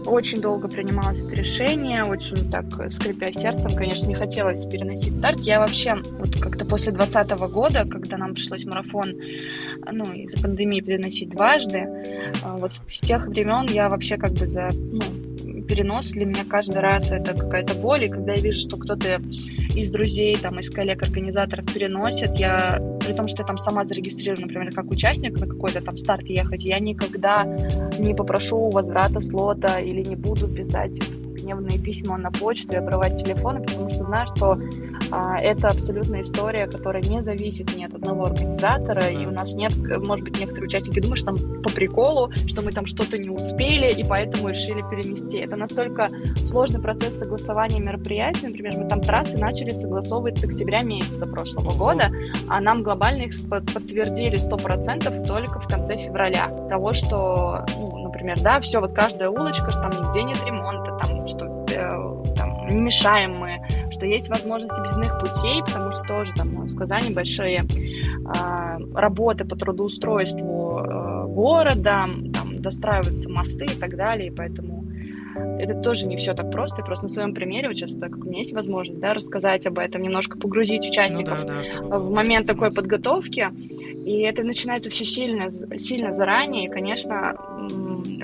очень 0.07 0.41
долго 0.41 0.69
принималось 0.69 1.21
это 1.21 1.35
решение, 1.37 2.03
очень 2.03 2.51
так, 2.51 2.65
скрипя 2.91 3.31
сердцем, 3.31 3.77
конечно, 3.77 4.07
не 4.07 4.15
хотелось 4.15 4.65
переносить 4.67 5.15
старт. 5.15 5.41
Я 5.41 5.61
вообще 5.61 5.97
вот 6.19 6.41
как-то 6.41 6.65
после 6.65 6.93
2020 6.93 7.53
года, 7.53 7.85
когда 7.85 8.17
нам 8.17 8.35
пришлось 8.35 8.65
марафон, 8.65 9.15
ну, 9.91 10.05
из-за 10.15 10.43
пандемии 10.43 10.81
переносить 10.81 11.29
дважды, 11.29 11.87
а, 12.43 12.57
вот 12.57 12.73
с 12.73 13.01
тех 13.01 13.27
времен 13.29 13.67
я 13.69 13.89
вообще 13.89 14.17
как 14.17 14.33
бы 14.33 14.47
за, 14.47 14.71
ну, 14.75 15.03
перенос 15.69 16.09
для 16.09 16.25
меня 16.25 16.45
каждый 16.49 16.79
раз 16.79 17.13
это 17.13 17.35
какая-то 17.35 17.75
боль, 17.75 18.05
и 18.05 18.09
когда 18.09 18.33
я 18.33 18.41
вижу, 18.41 18.61
что 18.61 18.77
кто-то 18.77 19.21
из 19.77 19.93
друзей, 19.93 20.37
там, 20.37 20.59
из 20.59 20.71
коллег-организаторов 20.71 21.73
переносит, 21.73 22.37
я, 22.39 22.81
при 23.01 23.13
том, 23.13 23.29
что 23.29 23.43
я 23.43 23.47
там 23.47 23.59
сама 23.59 23.85
зарегистрирована, 23.85 24.47
например, 24.47 24.73
как 24.73 24.91
участник 24.91 25.39
на 25.39 25.47
какой-то 25.47 25.81
там 25.81 25.97
старт 25.97 26.27
ехать, 26.27 26.65
я 26.65 26.79
никогда 26.79 27.45
не 27.99 28.15
попрошу 28.15 28.71
возврата 28.71 29.21
слота 29.21 29.79
или 29.79 30.03
не 30.03 30.17
буду 30.17 30.49
писать 30.49 30.99
гневные 31.49 31.79
письма 31.79 32.19
на 32.19 32.31
почту 32.31 32.73
и 32.73 32.77
обрывать 32.77 33.23
телефоны, 33.23 33.63
потому 33.63 33.89
что 33.89 34.05
знаю, 34.05 34.27
что 34.37 34.59
а, 35.11 35.37
это 35.39 35.69
абсолютная 35.69 36.23
история, 36.23 36.67
которая 36.67 37.03
не 37.03 37.23
зависит 37.23 37.75
ни 37.75 37.85
от 37.85 37.95
одного 37.95 38.27
организатора, 38.27 39.07
и 39.09 39.25
у 39.25 39.31
нас 39.31 39.55
нет, 39.55 39.73
может 40.07 40.25
быть, 40.25 40.39
некоторые 40.39 40.67
участники 40.67 41.01
думают, 41.01 41.19
что 41.19 41.33
там 41.33 41.63
по 41.63 41.71
приколу, 41.71 42.31
что 42.47 42.61
мы 42.61 42.73
там 42.73 42.85
что-то 42.85 43.17
не 43.17 43.31
успели, 43.31 43.93
и 43.93 44.05
поэтому 44.05 44.51
решили 44.51 44.83
перенести. 44.91 45.39
Это 45.39 45.57
настолько 45.57 46.09
сложный 46.37 46.81
процесс 46.81 47.19
согласования 47.19 47.81
мероприятий, 47.81 48.49
например, 48.49 48.75
мы 48.77 48.89
там 48.89 49.01
трассы 49.01 49.39
начали 49.39 49.71
согласовывать 49.71 50.39
с 50.39 50.45
октября 50.45 50.83
месяца 50.83 51.27
прошлого 51.27 51.77
года, 51.79 52.11
а 52.49 52.61
нам 52.61 52.83
глобально 52.83 53.23
их 53.23 53.49
подтвердили 53.49 54.37
100% 54.37 55.27
только 55.27 55.61
в 55.61 55.67
конце 55.67 55.97
февраля. 55.97 56.49
Того, 56.69 56.93
что, 56.93 57.65
ну, 57.79 57.98
например, 58.19 58.41
да, 58.43 58.61
все, 58.61 58.81
вот 58.81 58.93
каждая 58.93 59.31
улочка, 59.31 59.71
что 59.71 59.81
там 59.81 59.93
нигде 59.93 60.25
нет 60.25 60.39
ремонта, 60.45 60.99
там, 61.03 61.27
что 61.29 61.65
э, 61.71 62.35
там, 62.37 62.69
не 62.69 62.81
мешаем 62.81 63.37
мы, 63.39 63.61
что 63.93 64.07
есть 64.07 64.29
возможность 64.29 64.77
объездных 64.77 65.21
путей, 65.21 65.63
потому 65.63 65.93
что 65.93 66.03
тоже 66.03 66.33
там 66.35 66.67
в 66.67 66.77
Казани 66.77 67.15
большие 67.15 67.63
э, 67.63 68.79
работы 68.95 69.45
по 69.45 69.55
трудоустройству 69.55 70.81
э, 70.81 71.27
города, 71.29 72.09
там 72.35 72.61
достраиваются 72.61 73.31
мосты 73.31 73.67
и 73.67 73.79
так 73.79 73.97
далее, 73.97 74.33
поэтому 74.33 74.85
это 75.37 75.81
тоже 75.81 76.07
не 76.07 76.17
все 76.17 76.35
так 76.35 76.51
просто. 76.51 76.83
И 76.83 76.85
просто 76.85 77.05
на 77.05 77.09
своем 77.09 77.35
примере, 77.35 77.69
вот 77.69 77.77
сейчас, 77.77 77.93
так 77.93 78.11
как 78.11 78.25
у 78.25 78.29
меня 78.29 78.41
есть 78.41 78.53
возможность, 78.53 79.01
да, 79.01 79.15
рассказать 79.15 79.67
об 79.67 79.79
этом, 79.79 80.03
немножко 80.03 80.37
погрузить 80.37 80.89
участников 80.89 81.39
ну, 81.41 81.47
да, 81.47 81.63
да, 81.63 81.99
в 81.99 82.11
момент 82.11 82.47
такой 82.47 82.73
подготовки. 82.73 83.49
И 84.09 84.21
это 84.21 84.43
начинается 84.43 84.89
все 84.89 85.05
сильно, 85.05 85.51
сильно 85.79 86.15
заранее. 86.15 86.65
И, 86.65 86.71
конечно, 86.71 87.37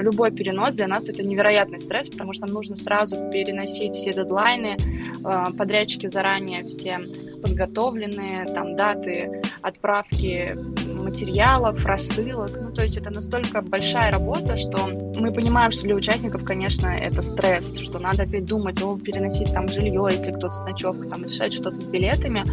любой 0.00 0.30
перенос 0.30 0.76
для 0.76 0.88
нас 0.88 1.10
это 1.10 1.22
невероятный 1.22 1.78
стресс, 1.78 2.08
потому 2.08 2.32
что 2.32 2.46
нам 2.46 2.54
нужно 2.54 2.74
сразу 2.74 3.16
переносить 3.30 3.94
все 3.94 4.14
дедлайны, 4.14 4.78
а, 5.24 5.52
подрядчики 5.52 6.06
заранее 6.06 6.64
все 6.64 7.00
подготовленные, 7.42 8.46
там 8.46 8.74
даты 8.74 9.42
отправки 9.60 10.56
материалов, 10.86 11.84
рассылок. 11.84 12.50
Ну, 12.58 12.72
то 12.72 12.82
есть 12.82 12.96
это 12.96 13.10
настолько 13.10 13.60
большая 13.60 14.10
работа, 14.10 14.56
что 14.56 14.86
мы 15.20 15.30
понимаем, 15.32 15.70
что 15.70 15.82
для 15.82 15.94
участников, 15.94 16.44
конечно, 16.44 16.86
это 16.86 17.20
стресс, 17.20 17.78
что 17.78 17.98
надо 17.98 18.22
опять 18.22 18.46
думать, 18.46 18.82
о, 18.82 18.96
переносить 18.96 19.52
там 19.52 19.68
жилье, 19.68 20.08
если 20.10 20.32
кто-то 20.32 20.52
с 20.52 20.60
ночевкой, 20.60 21.10
там, 21.10 21.24
решать 21.24 21.52
что-то 21.52 21.78
с 21.78 21.84
билетами. 21.84 22.44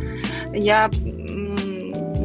Я 0.53 0.89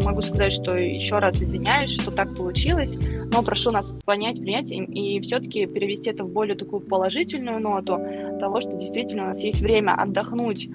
могу 0.03 0.23
сказать, 0.23 0.53
что 0.53 0.77
еще 0.77 1.19
раз 1.19 1.43
извиняюсь, 1.43 1.91
что 1.91 2.11
так 2.11 2.35
получилось, 2.37 2.97
но 3.33 3.43
прошу 3.43 3.71
нас 3.71 3.93
понять, 4.05 4.41
принять 4.41 4.71
и, 4.71 4.79
и 4.79 5.21
все-таки 5.21 5.67
перевести 5.67 6.11
это 6.11 6.25
в 6.25 6.29
более 6.29 6.57
такую 6.57 6.81
положительную 6.81 7.61
ноту 7.61 7.99
того, 8.41 8.61
что 8.61 8.73
действительно 8.75 9.25
у 9.25 9.27
нас 9.29 9.41
есть 9.41 9.61
время 9.61 9.93
отдохнуть 9.93 10.69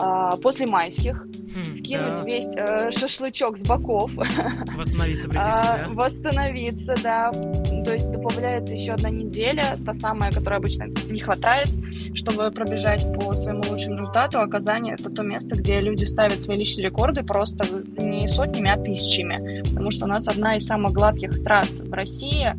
а, 0.00 0.36
после 0.36 0.66
майских, 0.66 1.26
скинуть 1.62 2.18
да. 2.18 2.24
весь 2.24 2.56
э, 2.56 2.90
шашлычок 2.90 3.56
с 3.56 3.62
боков, 3.62 4.12
Восстановиться, 4.76 5.28
прийти 5.28 5.44
в 5.44 5.48
а, 5.48 5.54
себя. 5.54 5.88
восстановиться, 5.90 6.94
да. 7.02 7.30
То 7.32 7.92
есть 7.92 8.10
добавляется 8.10 8.74
еще 8.74 8.92
одна 8.92 9.10
неделя, 9.10 9.78
та 9.84 9.94
самая, 9.94 10.32
которая 10.32 10.58
обычно 10.58 10.88
не 11.08 11.20
хватает, 11.20 11.68
чтобы 12.14 12.50
пробежать 12.50 13.06
по 13.14 13.32
своему 13.34 13.62
лучшему 13.68 13.96
результату. 13.96 14.40
Оказание 14.40 14.94
это 14.94 15.10
то 15.10 15.22
место, 15.22 15.56
где 15.56 15.80
люди 15.80 16.04
ставят 16.04 16.40
свои 16.40 16.56
личные 16.56 16.86
рекорды 16.86 17.22
просто 17.22 17.64
не 17.98 18.26
сотнями, 18.28 18.70
а 18.70 18.76
тысячами. 18.76 19.62
Потому 19.62 19.90
что 19.90 20.06
у 20.06 20.08
нас 20.08 20.28
одна 20.28 20.56
из 20.56 20.66
самых 20.66 20.92
гладких 20.92 21.42
трасс 21.42 21.80
в 21.80 21.92
России. 21.92 22.54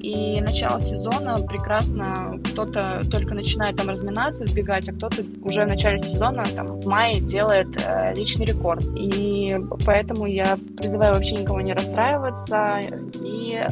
И 0.00 0.40
начало 0.40 0.80
сезона 0.80 1.36
прекрасно, 1.48 2.40
кто-то 2.44 3.02
только 3.10 3.34
начинает 3.34 3.76
там 3.76 3.88
разминаться, 3.88 4.46
сбегать, 4.46 4.88
а 4.88 4.92
кто-то 4.92 5.24
уже 5.42 5.64
в 5.64 5.68
начале 5.68 5.98
сезона, 6.00 6.44
там, 6.54 6.80
в 6.80 6.86
мае 6.86 7.20
делает 7.20 7.68
э, 7.84 8.14
личный 8.14 8.46
рекорд. 8.46 8.84
И 8.96 9.58
поэтому 9.84 10.26
я 10.26 10.56
призываю 10.76 11.14
вообще 11.14 11.34
никого 11.36 11.60
не 11.60 11.72
расстраиваться 11.72 12.80
и 13.22 13.60
э, 13.60 13.66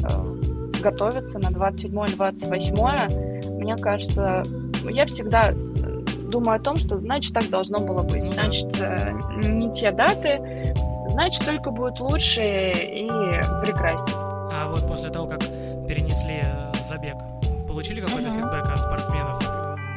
готовиться 0.81 1.39
на 1.39 1.47
27-28. 1.47 3.59
Мне 3.59 3.75
кажется, 3.77 4.43
я 4.89 5.05
всегда 5.05 5.51
думаю 6.29 6.57
о 6.57 6.59
том, 6.59 6.75
что 6.75 6.99
значит 6.99 7.33
так 7.33 7.49
должно 7.49 7.79
было 7.79 8.03
быть. 8.03 8.23
Значит, 8.23 8.75
э, 8.81 9.13
не 9.45 9.71
те 9.73 9.91
даты, 9.91 10.73
значит 11.09 11.45
только 11.45 11.71
будет 11.71 11.99
лучше 11.99 12.41
и 12.41 13.07
прекраснее. 13.63 14.17
А 14.17 14.67
вот 14.69 14.87
после 14.87 15.09
того, 15.09 15.27
как 15.27 15.41
перенесли 15.87 16.41
э, 16.43 16.71
забег, 16.83 17.15
получили 17.67 18.01
какой-то 18.01 18.29
Мгм. 18.29 18.37
фидбэк 18.37 18.69
от 18.71 18.79
спортсменов? 18.79 19.41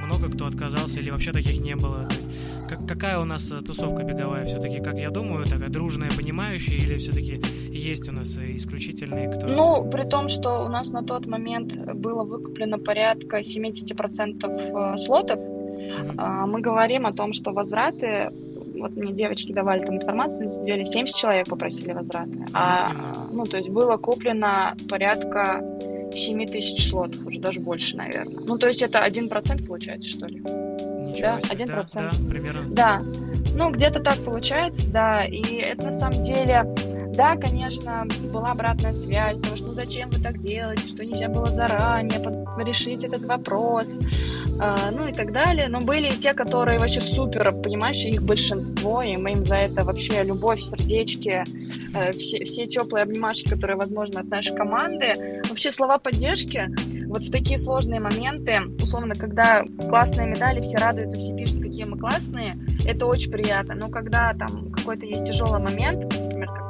Много 0.04 0.30
кто 0.30 0.46
отказался 0.46 1.00
или 1.00 1.10
вообще 1.10 1.32
таких 1.32 1.60
не 1.60 1.76
было? 1.76 2.06
То 2.06 2.14
есть, 2.16 2.28
как- 2.68 2.86
какая 2.88 3.18
у 3.18 3.24
нас 3.24 3.50
э, 3.52 3.60
тусовка 3.60 4.02
беговая 4.04 4.44
все-таки, 4.46 4.80
как 4.80 4.98
я 4.98 5.10
думаю, 5.10 5.44
такая 5.44 5.68
дружная, 5.68 6.10
понимающая, 6.16 6.76
или 6.78 6.96
все-таки 6.96 7.40
есть 7.70 8.08
у 8.08 8.12
нас 8.12 8.38
э, 8.38 8.56
исключительные, 8.56 9.28
кто... 9.28 9.46
Ну, 9.46 9.90
при 9.90 10.04
том, 10.08 10.28
что 10.28 10.64
у 10.64 10.68
нас 10.68 10.90
на 10.90 11.02
тот 11.02 11.26
момент 11.26 11.74
было 11.94 12.24
выкуплено 12.24 12.78
порядка 12.78 13.40
70% 13.40 14.94
э, 14.94 14.98
слотов, 14.98 15.38
а, 16.16 16.46
мы 16.46 16.60
говорим 16.60 17.06
о 17.06 17.12
том, 17.12 17.32
что 17.32 17.52
возвраты, 17.52 18.30
вот 18.78 18.96
мне 18.96 19.12
девочки 19.12 19.52
давали 19.52 19.84
там 19.84 19.96
информацию, 19.96 20.48
на 20.48 20.64
деле 20.64 20.86
70 20.86 21.16
человек 21.16 21.48
попросили 21.48 21.92
возвраты, 21.92 22.30
а, 22.54 22.92
ну, 23.32 23.44
то 23.44 23.56
есть 23.56 23.68
было 23.68 23.96
куплено 23.96 24.74
порядка 24.88 25.62
7 26.12 26.46
тысяч 26.46 26.88
слотов, 26.88 27.26
уже 27.26 27.38
даже 27.38 27.60
больше, 27.60 27.96
наверное. 27.96 28.42
Ну, 28.46 28.58
то 28.58 28.68
есть 28.68 28.82
это 28.82 29.06
1% 29.06 29.66
получается, 29.66 30.10
что 30.10 30.26
ли? 30.26 30.40
Ничего 30.40 31.38
да, 31.38 31.40
себе. 31.40 31.64
1%. 31.64 31.66
Да, 31.66 31.86
да, 31.94 32.30
примерно. 32.30 32.62
Да, 32.70 33.02
ну 33.54 33.70
где-то 33.70 34.00
так 34.00 34.18
получается, 34.18 34.90
да, 34.92 35.24
и 35.24 35.56
это 35.56 35.86
на 35.86 35.92
самом 35.92 36.24
деле, 36.24 36.64
да, 37.14 37.36
конечно, 37.36 38.06
была 38.32 38.52
обратная 38.52 38.94
связь, 38.94 39.38
потому 39.38 39.56
что 39.56 39.66
ну 39.66 39.74
зачем 39.74 40.10
вы 40.10 40.22
так 40.22 40.38
делаете, 40.38 40.88
что 40.88 41.04
нельзя 41.04 41.28
было 41.28 41.46
заранее 41.46 42.18
решить 42.64 43.04
этот 43.04 43.24
вопрос, 43.24 43.98
а, 44.60 44.90
ну 44.90 45.06
и 45.06 45.12
так 45.12 45.32
далее, 45.32 45.68
но 45.68 45.80
были 45.80 46.08
и 46.08 46.16
те, 46.16 46.34
которые 46.34 46.78
вообще 46.78 47.00
супер, 47.00 47.52
понимаешь, 47.62 47.98
их 48.04 48.22
большинство, 48.22 49.02
и 49.02 49.16
мы 49.16 49.32
им 49.32 49.44
за 49.44 49.56
это 49.56 49.84
вообще 49.84 50.22
любовь, 50.22 50.60
сердечки, 50.60 51.44
э, 51.94 52.10
все, 52.12 52.44
все 52.44 52.66
теплые 52.66 53.04
обнимашки, 53.04 53.48
которые 53.48 53.76
возможны 53.76 54.18
от 54.18 54.28
нашей 54.28 54.56
команды, 54.56 55.42
вообще 55.48 55.70
слова 55.70 55.98
поддержки, 55.98 56.68
вот 57.06 57.22
в 57.22 57.30
такие 57.30 57.58
сложные 57.58 58.00
моменты, 58.00 58.60
условно, 58.82 59.14
когда 59.14 59.64
классные 59.88 60.28
медали, 60.28 60.60
все 60.60 60.76
радуются, 60.76 61.16
все 61.16 61.34
пишут, 61.34 61.62
какие 61.62 61.84
мы 61.84 61.96
классные, 61.96 62.50
это 62.86 63.06
очень 63.06 63.30
приятно. 63.30 63.74
Но 63.74 63.88
когда 63.88 64.34
там 64.34 64.70
какой-то 64.70 65.06
есть 65.06 65.26
тяжелый 65.26 65.60
момент, 65.60 66.04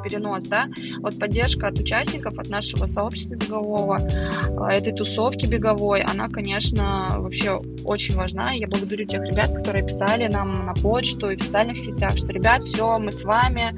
перенос, 0.09 0.45
да, 0.45 0.69
вот 1.00 1.19
поддержка 1.19 1.69
от 1.69 1.79
участников, 1.79 2.38
от 2.38 2.49
нашего 2.49 2.87
сообщества 2.87 3.35
бегового, 3.35 3.99
э, 3.99 4.73
этой 4.73 4.93
тусовки 4.93 5.47
беговой, 5.47 6.03
она, 6.03 6.29
конечно, 6.29 7.09
вообще 7.16 7.61
очень 7.85 8.16
важна. 8.16 8.53
Я 8.53 8.66
благодарю 8.66 9.07
тех 9.07 9.23
ребят, 9.23 9.53
которые 9.53 9.87
писали 9.87 10.29
нам 10.29 10.66
на 10.66 10.75
почту 10.75 11.31
и 11.31 11.37
в 11.37 11.42
социальных 11.42 11.79
сетях, 11.79 12.16
что, 12.16 12.29
ребят, 12.29 12.62
все, 12.62 12.99
мы 12.99 13.12
с 13.12 13.25
вами, 13.25 13.75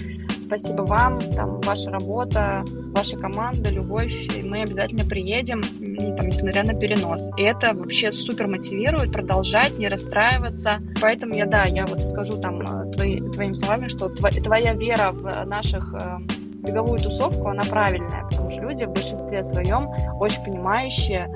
спасибо 0.51 0.83
вам, 0.83 1.21
там, 1.37 1.61
ваша 1.61 1.91
работа, 1.91 2.65
ваша 2.93 3.17
команда, 3.17 3.71
любовь, 3.71 4.13
и 4.37 4.43
мы 4.43 4.63
обязательно 4.63 5.05
приедем, 5.05 5.63
ну, 5.79 6.17
там, 6.17 6.27
несмотря 6.27 6.65
на 6.65 6.75
перенос. 6.75 7.31
И 7.37 7.43
это 7.43 7.73
вообще 7.73 8.11
супер 8.11 8.49
мотивирует 8.49 9.13
продолжать, 9.13 9.79
не 9.79 9.87
расстраиваться. 9.87 10.81
Поэтому 11.01 11.35
я, 11.35 11.47
да, 11.47 11.63
я 11.65 11.87
вот 11.87 12.03
скажу 12.03 12.41
там 12.41 12.63
э, 12.63 12.91
твои, 12.91 13.21
твоими 13.31 13.55
словами, 13.55 13.87
что 13.87 14.07
тво- 14.07 14.43
твоя 14.43 14.75
вера 14.75 15.13
в 15.13 15.47
наших 15.47 15.95
э, 15.95 16.19
беговую 16.67 16.99
тусовку, 16.99 17.47
она 17.49 17.63
правильная, 17.63 18.25
потому 18.25 18.51
что 18.51 18.61
люди 18.61 18.85
в 18.85 18.91
большинстве 18.91 19.45
своем 19.45 19.89
очень 20.19 20.43
понимающие, 20.43 21.29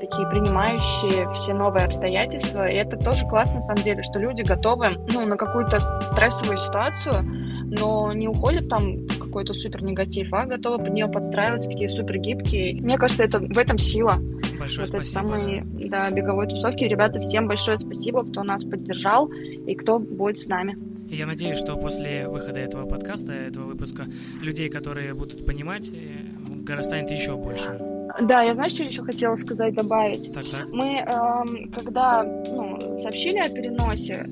такие 0.00 0.26
принимающие 0.30 1.30
все 1.34 1.52
новые 1.52 1.84
обстоятельства. 1.84 2.66
И 2.66 2.76
это 2.76 2.96
тоже 2.96 3.26
классно, 3.28 3.56
на 3.56 3.60
самом 3.60 3.82
деле, 3.82 4.02
что 4.02 4.18
люди 4.18 4.40
готовы 4.40 4.96
ну, 5.12 5.26
на 5.26 5.36
какую-то 5.36 5.80
стрессовую 5.80 6.56
ситуацию, 6.56 7.43
но 7.78 8.12
не 8.12 8.28
уходят 8.28 8.68
там 8.68 9.06
какой-то 9.06 9.52
супер 9.54 9.82
негатив, 9.82 10.32
а 10.32 10.46
готовы 10.46 10.84
под 10.84 10.92
нее 10.92 11.08
подстраиваться, 11.08 11.68
такие 11.68 11.88
супер 11.88 12.18
гибкие. 12.18 12.80
Мне 12.80 12.98
кажется, 12.98 13.24
это 13.24 13.40
в 13.40 13.58
этом 13.58 13.78
сила 13.78 14.18
Большое 14.58 14.86
вот 14.86 14.96
спасибо. 14.96 15.04
самой 15.04 15.62
да, 15.88 16.10
беговой 16.10 16.46
тусовки. 16.46 16.84
Ребята, 16.84 17.18
всем 17.18 17.48
большое 17.48 17.76
спасибо, 17.76 18.24
кто 18.24 18.42
нас 18.42 18.64
поддержал 18.64 19.28
и 19.28 19.74
кто 19.74 19.98
будет 19.98 20.38
с 20.38 20.46
нами. 20.46 20.78
Я 21.08 21.26
надеюсь, 21.26 21.58
что 21.58 21.76
после 21.76 22.28
выхода 22.28 22.60
этого 22.60 22.86
подкаста, 22.86 23.32
этого 23.32 23.66
выпуска, 23.66 24.06
людей, 24.40 24.68
которые 24.68 25.14
будут 25.14 25.44
понимать, 25.44 25.90
э, 25.92 26.82
станет 26.82 27.10
еще 27.10 27.36
больше. 27.36 27.78
Да, 28.22 28.42
я 28.42 28.54
знаешь, 28.54 28.72
что 28.72 28.84
еще 28.84 29.02
хотела 29.02 29.34
сказать, 29.34 29.74
добавить? 29.74 30.32
Так, 30.32 30.44
так. 30.48 30.68
Мы, 30.72 30.98
эм, 30.98 31.66
когда 31.72 32.22
ну, 32.22 32.78
сообщили 33.02 33.38
о 33.38 33.48
переносе, 33.48 34.26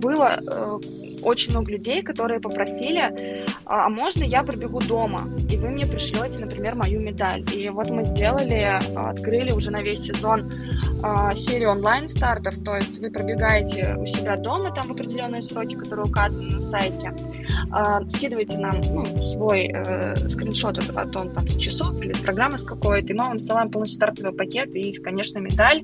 было 0.00 0.38
э, 0.40 0.78
очень 1.22 1.52
много 1.52 1.72
людей, 1.72 2.02
которые 2.02 2.40
попросили, 2.40 3.44
а 3.64 3.88
а 3.88 3.90
можно 3.90 4.24
я 4.24 4.42
пробегу 4.42 4.80
дома, 4.80 5.22
и 5.50 5.56
вы 5.56 5.70
мне 5.70 5.86
пришлете, 5.86 6.40
например, 6.40 6.74
мою 6.74 7.00
медаль. 7.00 7.44
И 7.54 7.68
вот 7.70 7.88
мы 7.90 8.04
сделали, 8.04 8.78
открыли 8.94 9.52
уже 9.52 9.70
на 9.70 9.82
весь 9.82 10.02
сезон 10.02 10.50
а, 11.02 11.34
серию 11.34 11.70
онлайн-стартов, 11.70 12.62
то 12.64 12.76
есть 12.76 12.98
вы 12.98 13.10
пробегаете 13.10 13.96
у 13.98 14.04
себя 14.04 14.36
дома, 14.36 14.74
там 14.74 14.88
в 14.88 14.90
определенные 14.90 15.42
сроки, 15.42 15.74
которые 15.74 16.06
указаны 16.06 16.56
на 16.56 16.60
сайте, 16.60 17.12
а, 17.70 18.06
скидываете 18.08 18.58
нам 18.58 18.80
ну, 18.92 19.06
свой 19.28 19.68
э, 19.68 20.16
скриншот 20.16 20.78
от, 20.78 20.96
от 20.96 21.16
он 21.16 21.32
там 21.32 21.48
с 21.48 21.56
часов 21.56 21.98
или 22.02 22.12
с 22.12 22.18
программы 22.18 22.58
с 22.58 22.64
какой-то, 22.64 23.08
и 23.08 23.14
мы 23.14 23.24
вам 23.24 23.38
ссылаем 23.38 23.70
полностью 23.70 23.96
стартовый 23.96 24.32
пакет 24.32 24.74
и, 24.74 24.92
конечно, 24.94 25.38
медаль, 25.38 25.82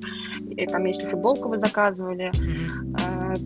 и 0.49 0.67
там, 0.67 0.85
если 0.85 1.07
футболку 1.07 1.49
вы 1.49 1.57
заказывали, 1.57 2.31
Мгм. 2.35 2.94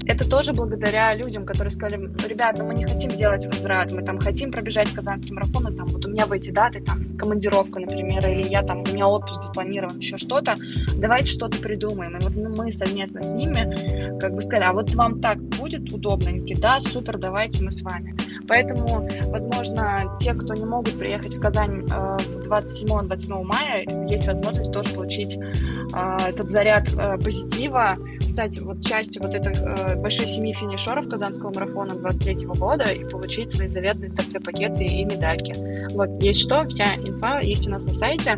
Это 0.08 0.30
тоже 0.30 0.54
благодаря 0.54 1.14
людям, 1.16 1.46
которые 1.46 1.72
сказали, 1.72 2.10
ребята, 2.28 2.64
мы 2.64 2.74
не 2.74 2.86
хотим 2.86 3.12
делать 3.12 3.46
возврат, 3.46 3.92
мы 3.92 4.02
там 4.04 4.20
хотим 4.20 4.52
пробежать 4.52 4.92
казанский 4.92 5.34
марафон, 5.34 5.74
и 5.74 5.76
там 5.76 5.88
вот 5.88 6.06
у 6.06 6.10
меня 6.10 6.26
в 6.26 6.32
эти 6.32 6.52
даты, 6.52 6.82
там, 6.82 7.18
командировка, 7.18 7.80
например, 7.80 8.28
или 8.28 8.48
я 8.48 8.64
там, 8.64 8.82
у 8.82 8.94
меня 8.94 9.08
отпуск 9.08 9.44
запланирован, 9.44 9.98
еще 10.00 10.18
что-то, 10.18 10.56
давайте 10.98 11.32
что-то 11.32 11.58
придумаем. 11.58 12.18
И 12.18 12.24
вот 12.24 12.36
ну, 12.36 12.54
мы 12.58 12.72
совместно 12.72 13.22
с 13.24 13.34
ними 13.34 14.18
как 14.20 14.34
бы 14.34 14.42
сказали, 14.42 14.70
а 14.70 14.74
вот 14.74 14.94
вам 14.96 15.22
так 15.22 15.40
будет 15.40 15.92
удобно? 15.92 16.30
Они 16.30 16.42
такие, 16.42 16.60
да, 16.60 16.80
супер, 16.82 17.18
давайте 17.18 17.64
мы 17.64 17.72
с 17.72 17.82
вами. 17.82 18.16
Поэтому, 18.50 19.08
возможно, 19.28 20.18
те, 20.20 20.34
кто 20.34 20.56
не 20.56 20.66
могут 20.66 20.98
приехать 20.98 21.36
в 21.36 21.40
Казань 21.40 21.86
э, 21.90 22.18
27-28 22.48 23.44
мая, 23.44 23.86
есть 24.10 24.28
возможность 24.28 24.72
тоже 24.72 24.90
получить 24.90 25.38
э, 25.38 26.18
этот 26.28 26.50
заряд 26.50 26.88
э, 26.98 27.18
позитива. 27.18 27.96
Кстати, 28.20 28.60
вот 28.60 28.84
частью 28.84 29.22
вот 29.22 29.34
этой 29.36 29.54
э, 29.54 30.02
большой 30.02 30.28
семьи 30.28 30.54
финишеров 30.54 31.08
Казанского 31.08 31.52
марафона 31.54 31.94
23 31.94 32.48
года 32.48 32.86
и 32.86 33.04
получить 33.06 33.50
свои 33.50 33.68
заветные 33.68 34.10
стартовые 34.10 34.42
пакеты 34.42 34.84
и 34.84 35.06
медальки. 35.06 35.54
Вот, 35.94 36.10
есть 36.24 36.42
что, 36.42 36.68
вся 36.68 36.96
инфа 36.96 37.42
есть 37.42 37.68
у 37.68 37.70
нас 37.70 37.86
на 37.86 37.94
сайте. 37.94 38.38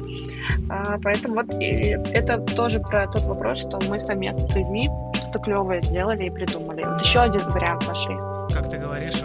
Поэтому 1.03 1.35
вот 1.35 1.53
это 1.59 2.37
тоже 2.39 2.79
про 2.79 3.07
тот 3.07 3.23
вопрос, 3.23 3.59
что 3.59 3.79
мы 3.89 3.99
совместно 3.99 4.45
с 4.45 4.55
людьми 4.55 4.89
что-то 5.15 5.39
клевое 5.39 5.81
сделали 5.81 6.25
и 6.25 6.29
придумали. 6.29 6.83
Вот 6.83 7.01
еще 7.01 7.19
один 7.19 7.41
вариант 7.49 7.87
нашли. 7.87 8.15
Как 8.53 8.69
ты 8.69 8.77
говоришь, 8.77 9.21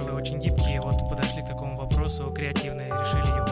креативные, 2.37 2.88
решили 2.88 3.27
его 3.35 3.46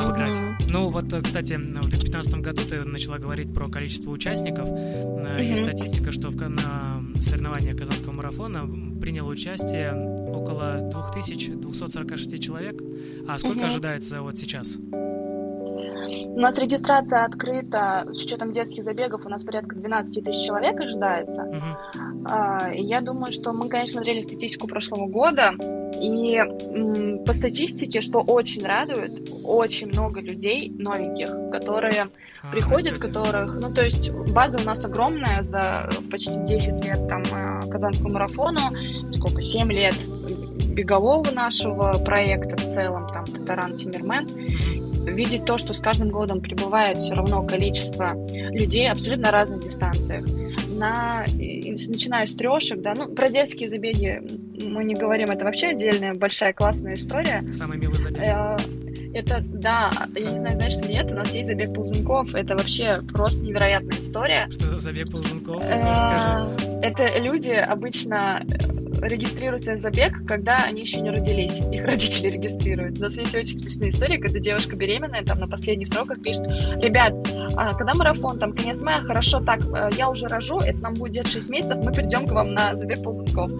обыграть. 0.00 0.36
Мгм. 0.38 0.56
Ну 0.68 0.90
вот, 0.90 1.12
э, 1.12 1.20
кстати, 1.22 1.54
в 1.54 1.88
2015 1.88 2.34
году 2.40 2.62
ты 2.68 2.84
начала 2.84 3.18
говорить 3.18 3.52
про 3.52 3.68
количество 3.68 4.10
участников. 4.10 4.68
Э, 4.70 5.38
Есть 5.42 5.62
статистика, 5.62 6.12
что 6.12 6.28
в, 6.30 6.36
на 6.48 7.02
соревнованиях 7.20 7.76
Казанского 7.76 8.12
марафона 8.12 8.60
приняло 9.00 9.30
участие 9.30 9.92
около 10.28 10.88
2246 10.92 12.40
человек. 12.42 12.80
А 13.28 13.38
сколько 13.38 13.56
Мгм. 13.58 13.66
ожидается 13.66 14.22
вот 14.22 14.38
сейчас? 14.38 14.76
У 14.76 16.40
нас 16.40 16.56
регистрация 16.58 17.24
открыта, 17.24 18.06
с 18.12 18.22
учетом 18.22 18.52
детских 18.52 18.84
забегов, 18.84 19.26
у 19.26 19.28
нас 19.28 19.42
порядка 19.42 19.74
12 19.74 20.24
тысяч 20.24 20.46
человек 20.46 20.78
ожидается. 20.80 21.42
Мгм. 21.42 22.07
А, 22.30 22.70
я 22.72 23.00
думаю, 23.00 23.32
что 23.32 23.52
мы, 23.52 23.68
конечно, 23.68 23.94
смотрели 23.94 24.20
статистику 24.20 24.66
прошлого 24.66 25.06
года, 25.06 25.52
и 26.00 26.40
по 27.26 27.32
статистике, 27.32 28.00
что 28.00 28.20
очень 28.20 28.64
радует, 28.64 29.30
очень 29.44 29.88
много 29.88 30.20
людей 30.20 30.70
новеньких, 30.78 31.28
которые 31.50 32.08
а, 32.42 32.50
приходят, 32.50 32.92
растете. 32.92 33.08
которых, 33.08 33.60
ну, 33.60 33.72
то 33.72 33.84
есть 33.84 34.10
база 34.32 34.58
у 34.58 34.64
нас 34.64 34.84
огромная 34.84 35.42
за 35.42 35.88
почти 36.10 36.36
10 36.44 36.84
лет 36.84 37.08
там 37.08 37.22
э, 37.22 37.60
Казанскому 37.70 38.14
марафону, 38.14 38.60
сколько, 39.16 39.42
7 39.42 39.72
лет 39.72 39.96
бегового 40.70 41.30
нашего 41.32 41.92
проекта 42.04 42.56
в 42.56 42.74
целом, 42.74 43.08
там, 43.12 43.24
Татаран 43.24 43.76
Тимирмен, 43.76 44.26
видеть 45.06 45.44
то, 45.44 45.58
что 45.58 45.72
с 45.72 45.80
каждым 45.80 46.10
годом 46.10 46.40
прибывает 46.40 46.98
все 46.98 47.14
равно 47.14 47.44
количество 47.44 48.14
людей 48.28 48.90
абсолютно 48.90 49.30
разных 49.30 49.64
дистанциях. 49.64 50.24
На, 50.78 51.24
начиная 51.26 52.26
с 52.26 52.34
трешек, 52.34 52.80
да, 52.80 52.94
ну, 52.96 53.08
про 53.08 53.28
детские 53.28 53.68
забеги 53.68 54.22
мы 54.68 54.84
не 54.84 54.94
говорим, 54.94 55.28
это 55.28 55.44
вообще 55.44 55.68
отдельная 55.68 56.14
большая 56.14 56.52
классная 56.52 56.94
история. 56.94 57.44
Самый 57.52 57.78
милый 57.78 57.96
забег. 57.96 58.22
Э, 58.22 58.56
это, 59.12 59.42
да, 59.42 59.90
я 60.14 60.30
не 60.30 60.38
знаю, 60.38 60.56
знаешь, 60.56 60.74
что 60.74 60.86
нет, 60.88 61.10
у 61.10 61.14
нас 61.14 61.34
есть 61.34 61.48
забег 61.48 61.74
ползунков, 61.74 62.34
это 62.34 62.56
вообще 62.56 62.94
просто 63.12 63.42
невероятная 63.42 63.98
история. 63.98 64.48
Что 64.52 64.70
за 64.70 64.78
забег 64.78 65.10
ползунков? 65.10 65.64
Э, 65.64 66.46
это 66.82 67.18
люди 67.18 67.50
обычно 67.50 68.44
регистрируются 69.02 69.74
в 69.74 69.78
забег, 69.78 70.26
когда 70.26 70.58
они 70.64 70.82
еще 70.82 71.00
не 71.00 71.10
родились. 71.10 71.58
Их 71.72 71.84
родители 71.86 72.28
регистрируют. 72.28 72.98
У 72.98 73.02
нас 73.02 73.16
есть 73.16 73.34
очень 73.34 73.56
смешные 73.56 73.90
истории, 73.90 74.16
когда 74.18 74.38
девушка 74.38 74.76
беременная, 74.76 75.24
там, 75.24 75.38
на 75.38 75.48
последних 75.48 75.88
сроках 75.88 76.22
пишет, 76.22 76.46
ребят, 76.82 77.14
а, 77.56 77.74
когда 77.74 77.94
марафон, 77.94 78.38
там, 78.38 78.52
конец 78.52 78.80
мая, 78.80 78.98
хорошо, 78.98 79.40
так, 79.40 79.60
э, 79.74 79.90
я 79.96 80.08
уже 80.08 80.28
рожу, 80.28 80.58
это 80.58 80.78
нам 80.78 80.94
будет 80.94 81.26
6 81.26 81.48
месяцев, 81.48 81.78
мы 81.84 81.92
придем 81.92 82.26
к 82.26 82.32
вам 82.32 82.54
на 82.54 82.76
забег 82.76 83.02
ползунков. 83.02 83.50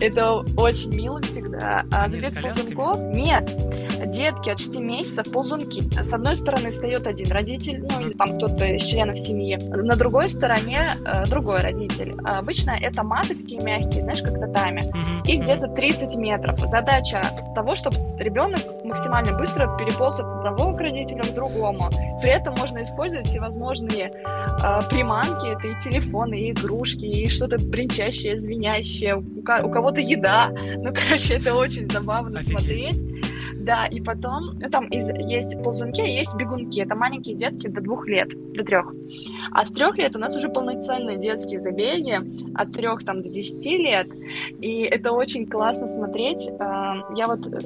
Это 0.00 0.44
очень 0.56 0.94
мило 0.94 1.20
всегда. 1.22 1.84
А 1.92 2.08
забег 2.08 2.32
ползунков? 2.40 3.00
Нет 3.00 3.85
детки 4.16 4.48
от 4.48 4.58
6 4.58 4.76
месяцев 4.76 5.30
ползунки. 5.30 5.82
С 5.92 6.12
одной 6.12 6.36
стороны 6.36 6.70
встает 6.70 7.06
один 7.06 7.30
родитель, 7.30 7.86
ну 7.88 8.00
или 8.00 8.14
там 8.14 8.36
кто-то 8.36 8.64
из 8.66 8.82
членов 8.82 9.18
семьи, 9.18 9.58
на 9.68 9.96
другой 9.96 10.28
стороне 10.28 10.94
э, 11.04 11.26
другой 11.26 11.60
родитель. 11.60 12.14
Обычно 12.24 12.70
это 12.70 13.02
маты 13.02 13.34
такие 13.34 13.60
мягкие, 13.62 14.02
знаешь, 14.02 14.22
как 14.22 14.40
татами, 14.40 14.80
mm-hmm. 14.80 15.22
и 15.26 15.36
где-то 15.36 15.68
30 15.68 16.16
метров. 16.16 16.58
Задача 16.58 17.22
того, 17.54 17.74
чтобы 17.74 17.96
ребенок 18.18 18.60
максимально 18.84 19.36
быстро 19.36 19.76
переполз 19.78 20.20
от 20.20 20.26
одного 20.26 20.74
к 20.74 20.80
родителям 20.80 21.26
к 21.26 21.34
другому. 21.34 21.90
При 22.20 22.30
этом 22.30 22.54
можно 22.54 22.82
использовать 22.82 23.28
всевозможные 23.28 24.10
э, 24.10 24.80
приманки, 24.88 25.48
это 25.48 25.68
и 25.68 25.90
телефоны, 25.90 26.34
и 26.40 26.52
игрушки, 26.52 27.04
и 27.04 27.26
что-то 27.28 27.58
бренчащее, 27.58 28.40
звенящее, 28.40 29.16
у, 29.16 29.20
у 29.20 29.42
кого-то 29.42 30.00
еда. 30.00 30.50
Ну, 30.50 30.92
короче, 30.94 31.34
это 31.34 31.54
очень 31.54 31.90
забавно 31.90 32.40
Офигеть. 32.40 32.60
смотреть. 32.60 33.25
Да, 33.54 33.86
и 33.86 34.00
потом, 34.00 34.58
ну, 34.60 34.70
там 34.70 34.86
из, 34.88 35.08
есть 35.08 35.62
ползунки, 35.62 36.00
а 36.00 36.04
есть 36.04 36.34
бегунки. 36.36 36.80
Это 36.80 36.94
маленькие 36.94 37.36
детки 37.36 37.68
до 37.68 37.80
двух 37.80 38.06
лет, 38.06 38.28
до 38.52 38.64
трех. 38.64 38.92
А 39.52 39.64
с 39.64 39.70
трех 39.70 39.96
лет 39.98 40.16
у 40.16 40.18
нас 40.18 40.34
уже 40.36 40.48
полноценные 40.48 41.16
детские 41.16 41.60
забеги, 41.60 42.20
от 42.54 42.72
трех 42.72 43.04
там 43.04 43.22
до 43.22 43.28
десяти 43.28 43.78
лет. 43.78 44.08
И 44.60 44.82
это 44.82 45.12
очень 45.12 45.46
классно 45.46 45.88
смотреть. 45.88 46.48
А, 46.58 46.96
я 47.14 47.26
вот 47.26 47.46
э, 47.46 47.58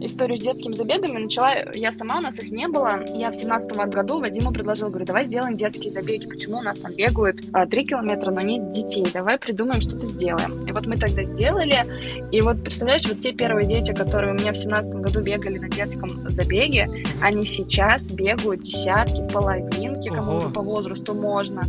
историю 0.00 0.38
с 0.38 0.42
детскими 0.42 0.74
забегами 0.74 1.18
начала, 1.18 1.70
я 1.74 1.92
сама, 1.92 2.18
у 2.18 2.20
нас 2.20 2.38
их 2.38 2.50
не 2.50 2.68
было. 2.68 3.04
Я 3.14 3.30
в 3.30 3.34
семнадцатом 3.34 3.88
году 3.90 4.20
Вадиму 4.20 4.52
предложила, 4.52 4.88
говорю, 4.88 5.06
давай 5.06 5.24
сделаем 5.24 5.56
детские 5.56 5.90
забеги. 5.90 6.26
Почему 6.26 6.58
у 6.58 6.62
нас 6.62 6.78
там 6.78 6.92
бегают 6.94 7.40
а, 7.52 7.66
три 7.66 7.84
километра, 7.84 8.30
но 8.30 8.40
нет 8.40 8.70
детей? 8.70 9.06
Давай 9.12 9.38
придумаем, 9.38 9.80
что-то 9.80 10.06
сделаем. 10.06 10.66
И 10.66 10.72
вот 10.72 10.86
мы 10.86 10.96
тогда 10.96 11.22
сделали. 11.24 11.76
И 12.30 12.40
вот 12.40 12.62
представляешь, 12.62 13.06
вот 13.06 13.20
те 13.20 13.32
первые 13.32 13.66
дети, 13.66 13.92
которые 13.92 14.34
у 14.34 14.38
меня 14.38 14.52
в 14.52 14.56
семнадцатом 14.56 15.02
году 15.02 15.22
бегали 15.22 15.58
на 15.58 15.68
детском 15.68 16.10
забеге, 16.30 16.88
они 17.20 17.42
сейчас 17.44 18.10
бегают 18.10 18.62
десятки, 18.62 19.26
половинки, 19.32 20.08
кому 20.08 20.40
по 20.40 20.62
возрасту 20.62 21.14
можно. 21.14 21.64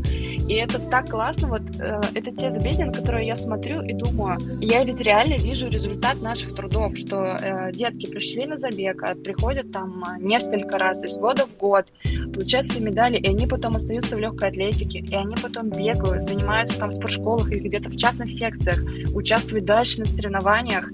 И 0.47 0.53
это 0.53 0.79
так 0.79 1.09
классно. 1.09 1.49
Вот 1.49 1.61
э, 1.79 2.01
это 2.13 2.31
те 2.31 2.51
забеги, 2.51 2.81
на 2.81 2.93
которые 2.93 3.27
я 3.27 3.35
смотрю 3.35 3.81
и 3.81 3.93
думаю, 3.93 4.37
я 4.61 4.83
ведь 4.83 4.99
реально 4.99 5.35
вижу 5.37 5.69
результат 5.69 6.21
наших 6.21 6.55
трудов, 6.55 6.97
что 6.97 7.37
э, 7.41 7.71
детки 7.71 8.07
пришли 8.19 8.45
на 8.45 8.58
забег, 8.58 9.01
а 9.03 9.15
приходят 9.15 9.71
там 9.71 10.03
а, 10.05 10.19
несколько 10.19 10.77
раз 10.77 11.01
из 11.05 11.17
года 11.17 11.45
в 11.45 11.58
год, 11.58 11.86
получают 12.34 12.67
свои 12.67 12.82
медали, 12.82 13.15
и 13.15 13.27
они 13.29 13.47
потом 13.47 13.77
остаются 13.77 14.17
в 14.17 14.19
легкой 14.19 14.49
атлетике, 14.49 14.99
и 14.99 15.15
они 15.15 15.36
потом 15.41 15.69
бегают, 15.69 16.25
занимаются 16.25 16.77
там 16.77 16.89
в 16.89 16.93
спортшколах 16.93 17.49
или 17.49 17.60
где-то 17.60 17.89
в 17.89 17.95
частных 17.95 18.29
секциях, 18.29 18.77
участвуют 19.15 19.63
дальше 19.63 19.99
на 19.99 20.05
соревнованиях. 20.05 20.91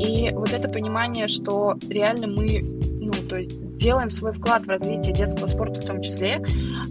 И 0.00 0.30
вот 0.30 0.52
это 0.52 0.68
понимание, 0.68 1.26
что 1.26 1.76
реально 1.88 2.28
мы, 2.28 2.60
ну, 3.00 3.12
то 3.28 3.38
есть 3.38 3.58
делаем 3.82 4.10
свой 4.10 4.32
вклад 4.32 4.64
в 4.64 4.68
развитие 4.68 5.12
детского 5.12 5.46
спорта 5.46 5.80
в 5.80 5.84
том 5.84 6.02
числе, 6.02 6.42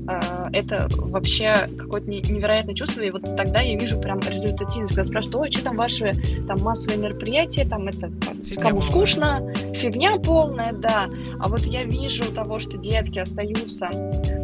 э, 0.08 0.50
это 0.54 0.88
вообще 0.90 1.70
какое-то 1.78 2.10
невероятное 2.10 2.76
чувство, 2.76 3.02
и 3.02 3.10
вот 3.10 3.24
тогда 3.38 3.62
я 3.62 3.78
вижу 3.78 4.00
прям 4.00 4.20
результативность, 4.20 4.96
когда 4.96 5.04
спрашивают, 5.06 5.36
ой, 5.36 5.52
что 5.52 5.64
там 5.64 5.78
ваши 5.78 6.14
там 6.48 6.60
массовые 6.62 7.00
мероприятия, 7.00 7.66
там 7.66 7.88
это 7.88 8.12
фигня 8.44 8.70
кому 8.70 8.82
полная. 8.82 8.82
скучно, 8.82 9.54
фигня 9.74 10.18
полная, 10.18 10.74
да, 10.74 11.10
а 11.40 11.48
вот 11.48 11.62
я 11.62 11.84
вижу 11.84 12.26
того, 12.34 12.60
что 12.60 12.78
детки 12.78 13.20
остаются, 13.20 13.90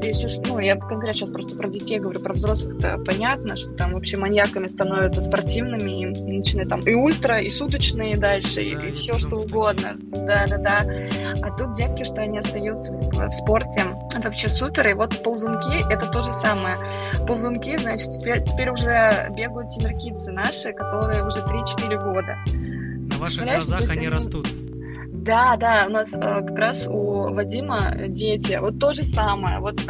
если 0.01 0.27
уж, 0.27 0.37
ну, 0.47 0.59
я 0.59 0.75
конкретно 0.75 1.13
сейчас 1.13 1.29
просто 1.29 1.57
про 1.57 1.67
детей 1.67 1.99
говорю, 1.99 2.21
про 2.21 2.33
взрослых-то 2.33 2.99
понятно, 3.05 3.57
что 3.57 3.71
там 3.71 3.93
вообще 3.93 4.17
маньяками 4.17 4.67
становятся 4.67 5.21
спортивными, 5.21 6.13
и 6.13 6.37
начинают 6.37 6.69
там 6.69 6.79
и 6.79 6.93
ультра, 6.93 7.39
и 7.41 7.49
суточные 7.49 8.17
дальше, 8.17 8.55
да, 8.55 8.61
и, 8.61 8.89
и 8.89 8.91
все 8.93 9.13
что 9.13 9.35
угодно, 9.35 9.97
да-да-да, 10.11 10.81
а 11.41 11.57
тут 11.57 11.73
детки, 11.75 12.03
что 12.03 12.21
они 12.21 12.36
остаются 12.37 12.93
в 12.93 13.31
спорте. 13.31 13.83
Это 14.13 14.27
вообще 14.29 14.49
супер. 14.49 14.87
И 14.87 14.93
вот 14.93 15.21
ползунки— 15.23 15.83
это 15.91 16.07
то 16.07 16.23
же 16.23 16.33
самое. 16.33 16.77
Ползунки, 17.25 17.77
значит, 17.77 18.09
теперь, 18.09 18.43
теперь 18.43 18.69
уже 18.69 19.31
бегают 19.35 19.69
тимиркидцы 19.69 20.31
наши, 20.31 20.73
которые 20.73 21.25
уже 21.25 21.39
3-4 21.39 22.03
года. 22.03 22.37
На 23.09 23.17
ваших 23.17 23.43
глазах 23.45 23.89
они 23.89 24.09
растут. 24.09 24.47
Да, 25.27 25.57
да, 25.57 25.87
у 25.87 25.91
нас 25.91 26.13
э, 26.13 26.19
как 26.19 26.57
раз 26.57 26.87
у 26.87 27.33
Вадима 27.33 27.81
дети, 28.07 28.57
вот 28.61 28.79
то 28.79 28.93
же 28.93 29.03
самое, 29.03 29.59
вот 29.59 29.81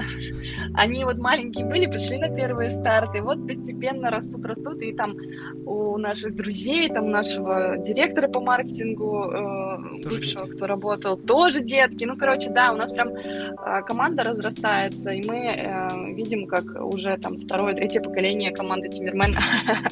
они 0.78 1.04
вот 1.06 1.18
маленькие 1.18 1.66
были, 1.66 1.88
пришли 1.88 2.20
на 2.20 2.30
первые 2.30 2.70
старты, 2.70 3.22
вот 3.22 3.46
постепенно 3.48 4.12
растут, 4.12 4.46
растут, 4.46 4.80
и 4.82 4.94
там 4.94 5.18
у 5.66 5.98
наших 5.98 6.36
друзей, 6.36 6.88
там 6.90 7.10
нашего 7.10 7.78
директора 7.78 8.28
по 8.28 8.40
маркетингу, 8.40 9.24
э, 9.24 9.78
бывшего, 10.04 10.46
дети. 10.46 10.56
кто 10.56 10.68
работал, 10.68 11.18
тоже 11.18 11.62
детки, 11.62 12.06
ну, 12.06 12.16
короче, 12.16 12.52
да, 12.52 12.72
у 12.72 12.76
нас 12.76 12.92
прям 12.92 13.10
э, 13.10 13.82
команда 13.88 14.24
разрастается, 14.24 15.12
и 15.12 15.28
мы 15.28 15.38
э, 15.38 16.14
видим, 16.14 16.46
как 16.46 16.64
уже 16.80 17.18
там 17.18 17.40
второе, 17.40 17.74
третье 17.74 18.00
поколение 18.00 18.52
команды 18.52 18.90
Тимирмен 18.90 19.36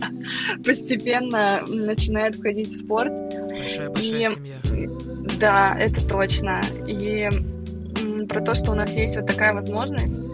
постепенно 0.64 1.64
начинает 1.68 2.36
входить 2.36 2.68
в 2.68 2.80
спорт. 2.80 3.12
Большая-большая 3.12 4.30
семья. 4.30 4.90
Да, 5.40 5.76
это 5.80 6.08
точно. 6.08 6.62
И 6.88 7.28
про 8.30 8.42
то, 8.42 8.54
что 8.54 8.72
у 8.72 8.76
нас 8.76 8.92
есть 8.92 9.16
вот 9.16 9.26
такая 9.28 9.54
возможность 9.54 10.25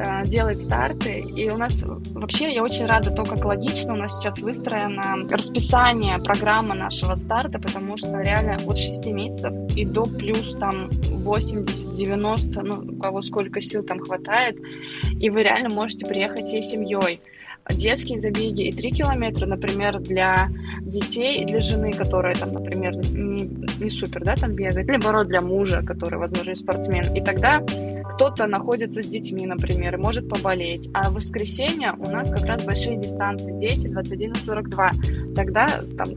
э, 0.00 0.26
делать 0.26 0.60
старты. 0.60 1.20
И 1.20 1.50
у 1.50 1.56
нас 1.56 1.82
вообще 1.82 2.52
я 2.54 2.62
очень 2.62 2.86
рада 2.86 3.10
то, 3.10 3.24
как 3.24 3.44
логично 3.44 3.94
у 3.94 3.96
нас 3.96 4.18
сейчас 4.18 4.38
выстроено 4.40 5.28
расписание 5.30 6.18
программы 6.18 6.74
нашего 6.74 7.16
старта, 7.16 7.58
потому 7.58 7.96
что 7.96 8.20
реально 8.20 8.56
от 8.66 8.78
6 8.78 9.06
месяцев 9.08 9.52
и 9.76 9.84
до 9.84 10.04
плюс 10.04 10.56
там 10.58 10.88
80-90, 10.88 12.62
ну, 12.62 12.96
у 12.96 13.00
кого 13.00 13.22
сколько 13.22 13.60
сил 13.60 13.82
там 13.82 14.00
хватает, 14.00 14.56
и 15.18 15.30
вы 15.30 15.42
реально 15.42 15.74
можете 15.74 16.06
приехать 16.06 16.46
всей 16.46 16.62
семьей 16.62 17.20
детские 17.68 18.20
забеги 18.20 18.68
и 18.68 18.72
3 18.72 18.90
километра, 18.90 19.46
например, 19.46 20.00
для 20.00 20.48
детей 20.82 21.36
и 21.36 21.44
для 21.44 21.60
жены, 21.60 21.92
которая 21.92 22.34
там, 22.34 22.52
например, 22.52 22.96
не, 22.96 23.46
не 23.78 23.90
супер, 23.90 24.24
да, 24.24 24.34
там 24.36 24.54
бегает, 24.54 24.88
или 24.88 24.96
наоборот 24.96 25.28
для 25.28 25.40
мужа, 25.40 25.82
который, 25.86 26.18
возможно, 26.18 26.54
спортсмен. 26.54 27.04
И 27.14 27.22
тогда 27.22 27.62
кто-то 28.20 28.46
находится 28.46 29.02
с 29.02 29.06
детьми, 29.06 29.46
например, 29.46 29.94
и 29.94 29.96
может 29.96 30.28
поболеть. 30.28 30.90
А 30.92 31.08
в 31.08 31.14
воскресенье 31.14 31.94
у 31.98 32.10
нас 32.10 32.30
как 32.30 32.44
раз 32.44 32.62
большие 32.62 32.98
дистанции 32.98 33.50
10, 33.50 33.92
21 33.92 34.32
и 34.32 34.34
42. 34.34 34.90
Тогда 35.34 35.66
там 35.96 36.08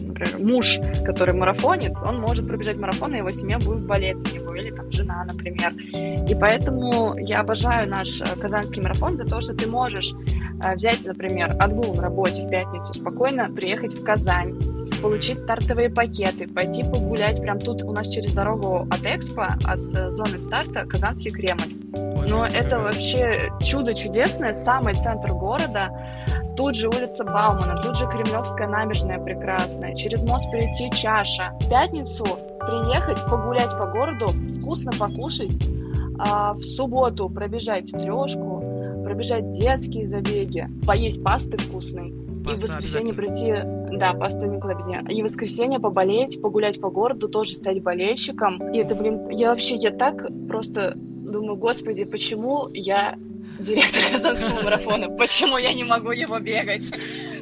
например, 0.00 0.38
муж, 0.38 0.80
который 1.04 1.34
марафонец, 1.34 2.02
он 2.02 2.18
может 2.18 2.48
пробежать 2.48 2.78
марафон, 2.78 3.14
и 3.14 3.18
его 3.18 3.28
семья 3.28 3.58
будет 3.58 3.84
болеть 3.84 4.16
за 4.20 4.38
него, 4.38 4.54
или 4.54 4.70
там 4.70 4.90
жена, 4.90 5.26
например. 5.30 5.74
И 5.94 6.34
поэтому 6.34 7.14
я 7.18 7.40
обожаю 7.40 7.90
наш 7.90 8.22
э, 8.22 8.24
казанский 8.40 8.80
марафон 8.80 9.18
за 9.18 9.24
то, 9.24 9.42
что 9.42 9.52
ты 9.52 9.68
можешь 9.68 10.14
э, 10.64 10.74
взять, 10.76 11.04
например, 11.04 11.54
отгул 11.60 11.94
на 11.94 12.04
работе 12.04 12.46
в 12.46 12.48
пятницу, 12.48 12.94
спокойно 12.94 13.50
приехать 13.50 13.98
в 13.98 14.02
Казань, 14.02 14.54
получить 15.04 15.40
стартовые 15.40 15.90
пакеты, 15.90 16.48
пойти 16.48 16.82
погулять. 16.82 17.38
Прям 17.38 17.58
тут 17.58 17.82
у 17.82 17.92
нас 17.92 18.08
через 18.08 18.32
дорогу 18.32 18.88
от 18.90 19.04
Экспо, 19.04 19.48
от 19.66 19.80
э, 19.94 20.10
зоны 20.10 20.40
старта, 20.40 20.86
Казанский 20.86 21.30
Кремль. 21.30 21.74
Но 22.26 22.42
это 22.42 22.80
вообще 22.80 23.52
чудо 23.60 23.94
чудесное, 23.94 24.54
самый 24.54 24.94
центр 24.94 25.34
города. 25.34 25.90
тут 26.56 26.74
же 26.74 26.88
улица 26.88 27.22
Баумана, 27.22 27.76
тут 27.82 27.98
же 27.98 28.06
Кремлевская 28.06 28.66
набережная 28.66 29.18
прекрасная, 29.18 29.94
через 29.94 30.22
мост 30.22 30.50
перейти 30.50 30.90
Чаша. 30.90 31.52
В 31.60 31.68
пятницу 31.68 32.24
приехать, 32.60 33.18
погулять 33.28 33.72
по 33.72 33.86
городу, 33.86 34.28
вкусно 34.58 34.92
покушать, 34.92 35.52
а 36.18 36.54
в 36.54 36.62
субботу 36.62 37.28
пробежать 37.28 37.90
трешку, 37.90 38.62
пробежать 39.04 39.50
детские 39.50 40.08
забеги, 40.08 40.66
поесть 40.86 41.22
пасты 41.22 41.58
вкусной, 41.58 42.14
Паста 42.44 42.66
и 42.66 42.68
в 42.68 42.70
воскресенье 42.70 43.14
прийти, 43.14 43.54
да, 43.98 44.12
паста 44.12 44.46
без 44.46 44.86
нее. 44.86 45.02
И 45.08 45.22
в 45.22 45.24
воскресенье 45.24 45.80
поболеть, 45.80 46.40
погулять 46.40 46.80
по 46.80 46.90
городу, 46.90 47.28
тоже 47.28 47.54
стать 47.54 47.82
болельщиком. 47.82 48.58
И 48.72 48.78
это, 48.78 48.94
блин, 48.94 49.28
я 49.30 49.50
вообще, 49.50 49.76
я 49.76 49.90
так 49.90 50.26
просто 50.48 50.94
думаю, 50.96 51.56
господи, 51.56 52.04
почему 52.04 52.68
я 52.72 53.18
директор 53.58 54.02
Казанского 54.12 54.62
марафона? 54.62 55.08
Почему 55.10 55.58
я 55.58 55.72
не 55.72 55.84
могу 55.84 56.10
его 56.10 56.38
бегать? 56.38 56.92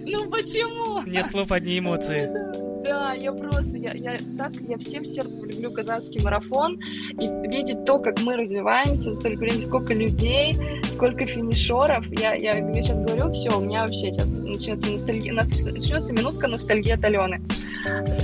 Ну 0.01 0.31
почему? 0.31 1.03
Нет 1.07 1.29
слов, 1.29 1.51
одни 1.53 1.79
эмоции. 1.79 2.53
Да, 2.85 3.14
я 3.14 3.33
просто, 3.33 3.77
я, 3.77 3.92
я 3.92 4.16
так, 4.37 4.53
я 4.68 4.77
всем 4.79 5.05
сердцем 5.05 5.45
люблю 5.45 5.73
казанский 5.73 6.23
марафон, 6.23 6.81
и 7.21 7.29
видеть 7.49 7.85
то, 7.85 7.99
как 7.99 8.21
мы 8.23 8.37
развиваемся, 8.37 9.12
столько 9.14 9.40
времени, 9.40 9.61
сколько 9.61 9.95
людей, 9.95 10.57
сколько 10.90 11.25
финишеров, 11.27 12.07
я, 12.18 12.35
я, 12.35 12.57
я 12.57 12.83
сейчас 12.83 12.99
говорю, 12.99 13.33
все, 13.33 13.57
у 13.57 13.61
меня 13.61 13.83
вообще 13.83 14.11
сейчас 14.11 14.33
начнется 14.33 14.90
ностальгия, 14.90 15.33
начнется 15.33 16.12
минутка 16.12 16.49
ностальгии 16.49 16.92
от 16.92 17.05
Алены. 17.05 17.40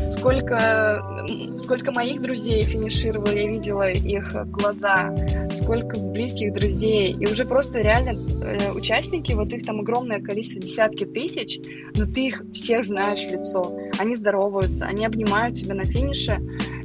Сколько, 0.08 1.26
сколько 1.58 1.92
моих 1.92 2.22
друзей 2.22 2.62
финишировало, 2.62 3.30
я 3.32 3.48
видела 3.48 3.90
их 3.90 4.28
глаза, 4.46 5.14
сколько 5.54 5.98
близких 6.00 6.52
друзей, 6.52 7.16
и 7.18 7.26
уже 7.26 7.44
просто 7.44 7.80
реально 7.80 8.18
э, 8.42 8.70
участники, 8.70 9.32
вот 9.32 9.52
их 9.52 9.64
там 9.64 9.80
огромное 9.80 10.20
количество, 10.20 10.62
десятки 10.62 11.04
тысяч, 11.04 11.60
но 11.96 12.06
ты 12.06 12.28
их 12.28 12.42
всех 12.52 12.84
знаешь 12.84 13.20
в 13.20 13.32
лицо, 13.32 13.62
они 13.98 14.14
здороваются, 14.14 14.86
они 14.86 15.04
обнимают 15.04 15.56
тебя 15.56 15.74
на 15.74 15.84
финише, 15.84 16.40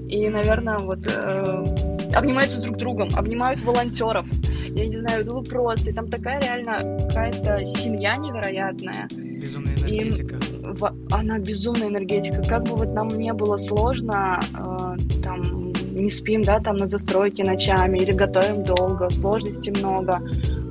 и, 0.09 0.29
наверное, 0.29 0.77
вот 0.79 0.99
э, 1.07 1.65
обнимаются 2.13 2.61
друг 2.61 2.77
другом, 2.77 3.09
обнимают 3.15 3.61
волонтеров, 3.61 4.27
я 4.75 4.87
не 4.87 4.97
знаю, 4.97 5.25
ну 5.25 5.43
просто, 5.43 5.91
и 5.91 5.93
там 5.93 6.07
такая 6.07 6.41
реально 6.41 6.77
какая-то 7.07 7.65
семья 7.65 8.17
невероятная. 8.17 9.07
Безумная 9.11 9.75
энергетика. 9.75 10.35
И, 10.35 10.39
в, 10.61 10.95
она 11.11 11.39
безумная 11.39 11.89
энергетика. 11.89 12.41
Как 12.47 12.63
бы 12.63 12.75
вот 12.75 12.93
нам 12.93 13.07
не 13.09 13.33
было 13.33 13.57
сложно, 13.57 14.39
э, 14.53 15.21
там, 15.23 15.73
не 15.93 16.09
спим, 16.09 16.41
да, 16.41 16.59
там 16.59 16.77
на 16.77 16.87
застройке 16.87 17.43
ночами 17.43 17.99
или 17.99 18.11
готовим 18.11 18.63
долго, 18.63 19.09
сложностей 19.09 19.71
много. 19.71 20.19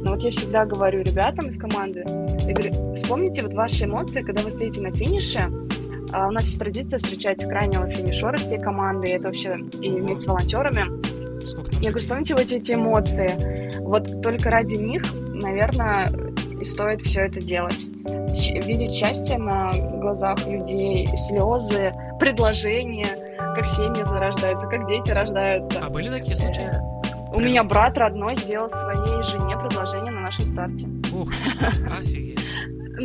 Но 0.03 0.15
вот 0.15 0.23
я 0.23 0.31
всегда 0.31 0.65
говорю 0.65 1.03
ребятам 1.03 1.49
из 1.49 1.57
команды, 1.57 2.05
я 2.09 2.55
говорю, 2.55 2.95
вспомните 2.97 3.43
вот 3.43 3.55
ваши 3.55 3.85
эмоции, 3.85 4.23
когда 4.23 4.43
вы 4.43 4.51
стоите 4.51 4.81
на 4.81 4.91
финише, 4.91 5.49
а 6.13 6.29
у 6.29 6.31
нас 6.31 6.45
есть 6.45 6.59
традиция 6.59 6.99
встречать 6.99 7.45
крайнего 7.45 7.87
финишера 7.89 8.37
всей 8.37 8.61
команды, 8.61 9.11
и 9.11 9.13
это 9.15 9.29
вообще 9.29 9.59
и 9.81 9.91
вместе 9.91 10.17
с 10.17 10.27
волонтерами. 10.27 10.85
Я 11.81 11.91
говорю, 11.91 11.99
вспомните 11.99 12.35
вот 12.35 12.53
эти 12.53 12.73
эмоции. 12.73 13.71
Вот 13.81 14.23
только 14.23 14.51
ради 14.51 14.75
них, 14.75 15.03
наверное, 15.35 16.09
и 16.61 16.65
стоит 16.65 17.01
все 17.03 17.23
это 17.23 17.41
делать. 17.41 17.89
Видеть 18.65 18.93
счастье 18.93 19.39
на 19.39 19.73
глазах 20.01 20.47
людей, 20.47 21.07
слезы, 21.29 21.93
предложения, 22.21 23.09
как 23.57 23.67
семьи 23.67 24.03
зарождаются, 24.05 24.69
как 24.69 24.87
дети 24.87 25.11
рождаются. 25.11 25.81
А 25.85 25.91
были 25.91 26.09
такие 26.09 26.37
случаи? 26.37 26.71
У 27.35 27.41
меня 27.41 27.65
брат 27.65 27.99
родной 27.99 28.37
сделал 28.37 28.69
своей 28.69 29.23
жене 29.25 29.57
предложение 29.57 30.13
на 30.13 30.21
нашем 30.21 30.45
старте. 30.45 30.87
Ух, 31.13 31.33
офигеть. 31.91 32.32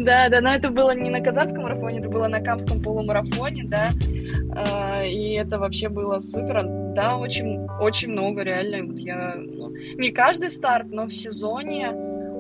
Да, 0.04 0.30
да, 0.30 0.42
но 0.42 0.54
это 0.54 0.70
было 0.70 0.96
не 0.96 1.10
на 1.10 1.22
казанском 1.22 1.64
марафоне, 1.64 2.00
это 2.00 2.10
было 2.10 2.28
на 2.28 2.42
камском 2.42 2.82
полумарафоне, 2.82 3.66
да, 3.68 3.90
а, 4.56 5.04
и 5.04 5.34
это 5.34 5.60
вообще 5.60 5.90
было 5.90 6.20
супер. 6.20 6.64
Да, 6.94 7.18
очень, 7.18 7.68
очень 7.80 8.10
много, 8.10 8.42
реально. 8.42 8.88
Вот 8.88 8.98
я, 8.98 9.36
ну, 9.36 9.72
не 9.98 10.10
каждый 10.10 10.50
старт, 10.50 10.88
но 10.90 11.06
в 11.06 11.14
сезоне 11.14 11.92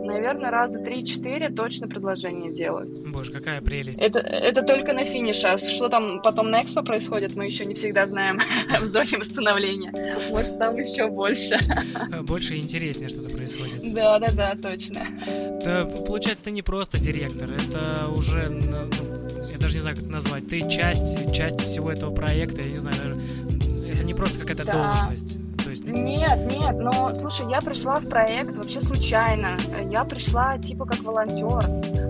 наверное, 0.07 0.51
раза 0.51 0.79
3-4 0.79 1.53
точно 1.53 1.87
предложение 1.87 2.51
делают. 2.51 2.89
Боже, 3.07 3.31
какая 3.31 3.61
прелесть. 3.61 3.99
Это, 3.99 4.19
это 4.19 4.63
только 4.63 4.93
на 4.93 5.05
финише. 5.05 5.47
А 5.47 5.57
что 5.57 5.89
там 5.89 6.21
потом 6.21 6.49
на 6.49 6.61
экспо 6.61 6.83
происходит, 6.83 7.35
мы 7.35 7.45
еще 7.45 7.65
не 7.65 7.75
всегда 7.75 8.07
знаем 8.07 8.39
в 8.81 8.85
зоне 8.85 9.17
восстановления. 9.17 9.93
Может, 10.31 10.59
там 10.59 10.77
еще 10.77 11.07
больше. 11.07 11.59
Больше 12.23 12.55
и 12.55 12.59
интереснее 12.59 13.09
что-то 13.09 13.29
происходит. 13.35 13.93
Да, 13.93 14.19
да, 14.19 14.27
да, 14.33 14.55
точно. 14.61 15.01
Да, 15.63 15.85
получается, 16.05 16.45
ты 16.45 16.51
не 16.51 16.61
просто 16.61 16.99
директор, 16.99 17.49
это 17.51 18.07
уже, 18.15 18.49
ну, 18.49 18.89
я 19.51 19.57
даже 19.59 19.75
не 19.75 19.81
знаю, 19.81 19.95
как 19.95 20.05
это 20.05 20.13
назвать, 20.13 20.47
ты 20.47 20.61
часть, 20.69 21.33
часть 21.33 21.61
всего 21.61 21.91
этого 21.91 22.13
проекта, 22.13 22.61
я 22.61 22.69
не 22.69 22.79
знаю, 22.79 23.19
это 23.87 24.03
не 24.03 24.13
просто 24.13 24.39
какая-то 24.39 24.65
да. 24.65 24.93
должность. 24.93 25.39
Нет, 25.87 26.51
нет, 26.51 26.75
но, 26.77 27.13
слушай, 27.13 27.49
я 27.49 27.61
пришла 27.61 27.99
в 27.99 28.09
проект 28.09 28.55
вообще 28.55 28.81
случайно. 28.81 29.57
Я 29.89 30.03
пришла 30.03 30.57
типа 30.57 30.85
как 30.85 30.99
волонтер 30.99 31.61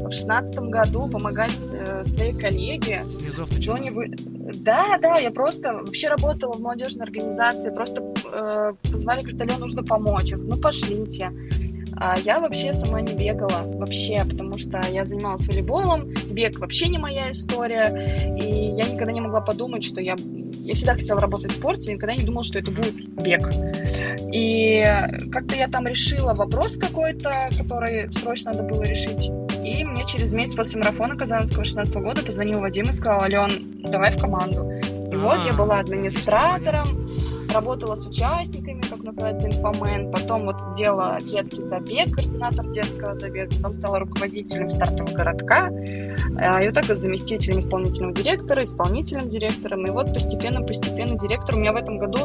в 0.07 0.11
шестнадцатом 0.11 0.71
году 0.71 1.07
помогать 1.07 1.51
э, 1.71 2.03
своей 2.05 2.33
коллеге. 2.33 3.05
Снизов 3.11 3.49
вы... 3.51 4.15
Да, 4.61 4.97
да, 4.99 5.17
я 5.17 5.29
просто 5.29 5.73
вообще 5.73 6.07
работала 6.07 6.53
в 6.53 6.59
молодежной 6.59 7.05
организации, 7.05 7.69
просто 7.69 8.01
э, 8.31 8.73
позвали, 8.81 9.19
говорит, 9.19 9.41
Алена, 9.41 9.57
нужно 9.59 9.83
помочь. 9.83 10.25
Я 10.25 10.37
говорю, 10.37 10.55
ну, 10.55 10.61
пошлите. 10.61 11.31
А 11.99 12.15
я 12.19 12.39
вообще 12.39 12.73
сама 12.73 13.01
не 13.01 13.13
бегала, 13.13 13.63
вообще, 13.63 14.19
потому 14.23 14.57
что 14.57 14.79
я 14.91 15.03
занималась 15.03 15.47
волейболом, 15.47 16.13
бег 16.29 16.59
вообще 16.59 16.87
не 16.89 16.99
моя 16.99 17.31
история, 17.31 17.87
и 18.39 18.75
я 18.75 18.87
никогда 18.87 19.11
не 19.11 19.21
могла 19.21 19.41
подумать, 19.41 19.83
что 19.83 19.99
я... 19.99 20.15
Я 20.67 20.75
всегда 20.75 20.95
хотела 20.95 21.21
работать 21.21 21.51
в 21.51 21.55
спорте, 21.55 21.93
никогда 21.93 22.13
не 22.13 22.25
думала, 22.25 22.43
что 22.43 22.59
это 22.59 22.71
будет 22.71 22.93
бег. 23.23 23.49
И 24.33 24.85
как-то 25.31 25.55
я 25.55 25.69
там 25.69 25.87
решила 25.87 26.33
вопрос 26.33 26.77
какой-то, 26.77 27.47
который 27.57 28.11
срочно 28.11 28.51
надо 28.51 28.63
было 28.63 28.83
решить, 28.83 29.31
и 29.63 29.85
мне 29.85 30.03
через 30.05 30.33
месяц 30.33 30.55
после 30.55 30.81
марафона 30.81 31.15
Казанского 31.15 31.63
16 31.63 31.95
года 31.95 32.21
позвонил 32.21 32.59
Вадим 32.59 32.83
и 32.83 32.93
сказал, 32.93 33.21
Ален, 33.21 33.81
давай 33.83 34.11
в 34.11 34.19
команду. 34.19 34.69
И 35.09 35.15
вот 35.15 35.45
я 35.45 35.53
была 35.53 35.79
администратором, 35.79 37.06
работала 37.53 37.95
с 37.95 38.05
участниками, 38.07 38.81
как 38.81 39.03
называется, 39.03 39.47
инфомен, 39.47 40.11
потом 40.11 40.45
вот 40.45 40.55
делала 40.75 41.17
детский 41.19 41.63
забег, 41.63 42.15
координатор 42.15 42.67
детского 42.69 43.15
забега, 43.15 43.49
потом 43.55 43.73
стала 43.75 43.99
руководителем 43.99 44.69
стартового 44.69 45.11
городка, 45.13 45.69
а, 46.39 46.61
и 46.61 46.65
вот 46.65 46.73
так 46.73 46.87
вот 46.87 46.97
заместителем 46.97 47.59
исполнительного 47.59 48.13
директора, 48.13 48.63
исполнительным 48.63 49.29
директором, 49.29 49.85
и 49.85 49.91
вот 49.91 50.13
постепенно-постепенно 50.13 51.17
директор. 51.19 51.55
У 51.55 51.59
меня 51.59 51.73
в 51.73 51.77
этом 51.77 51.97
году, 51.97 52.19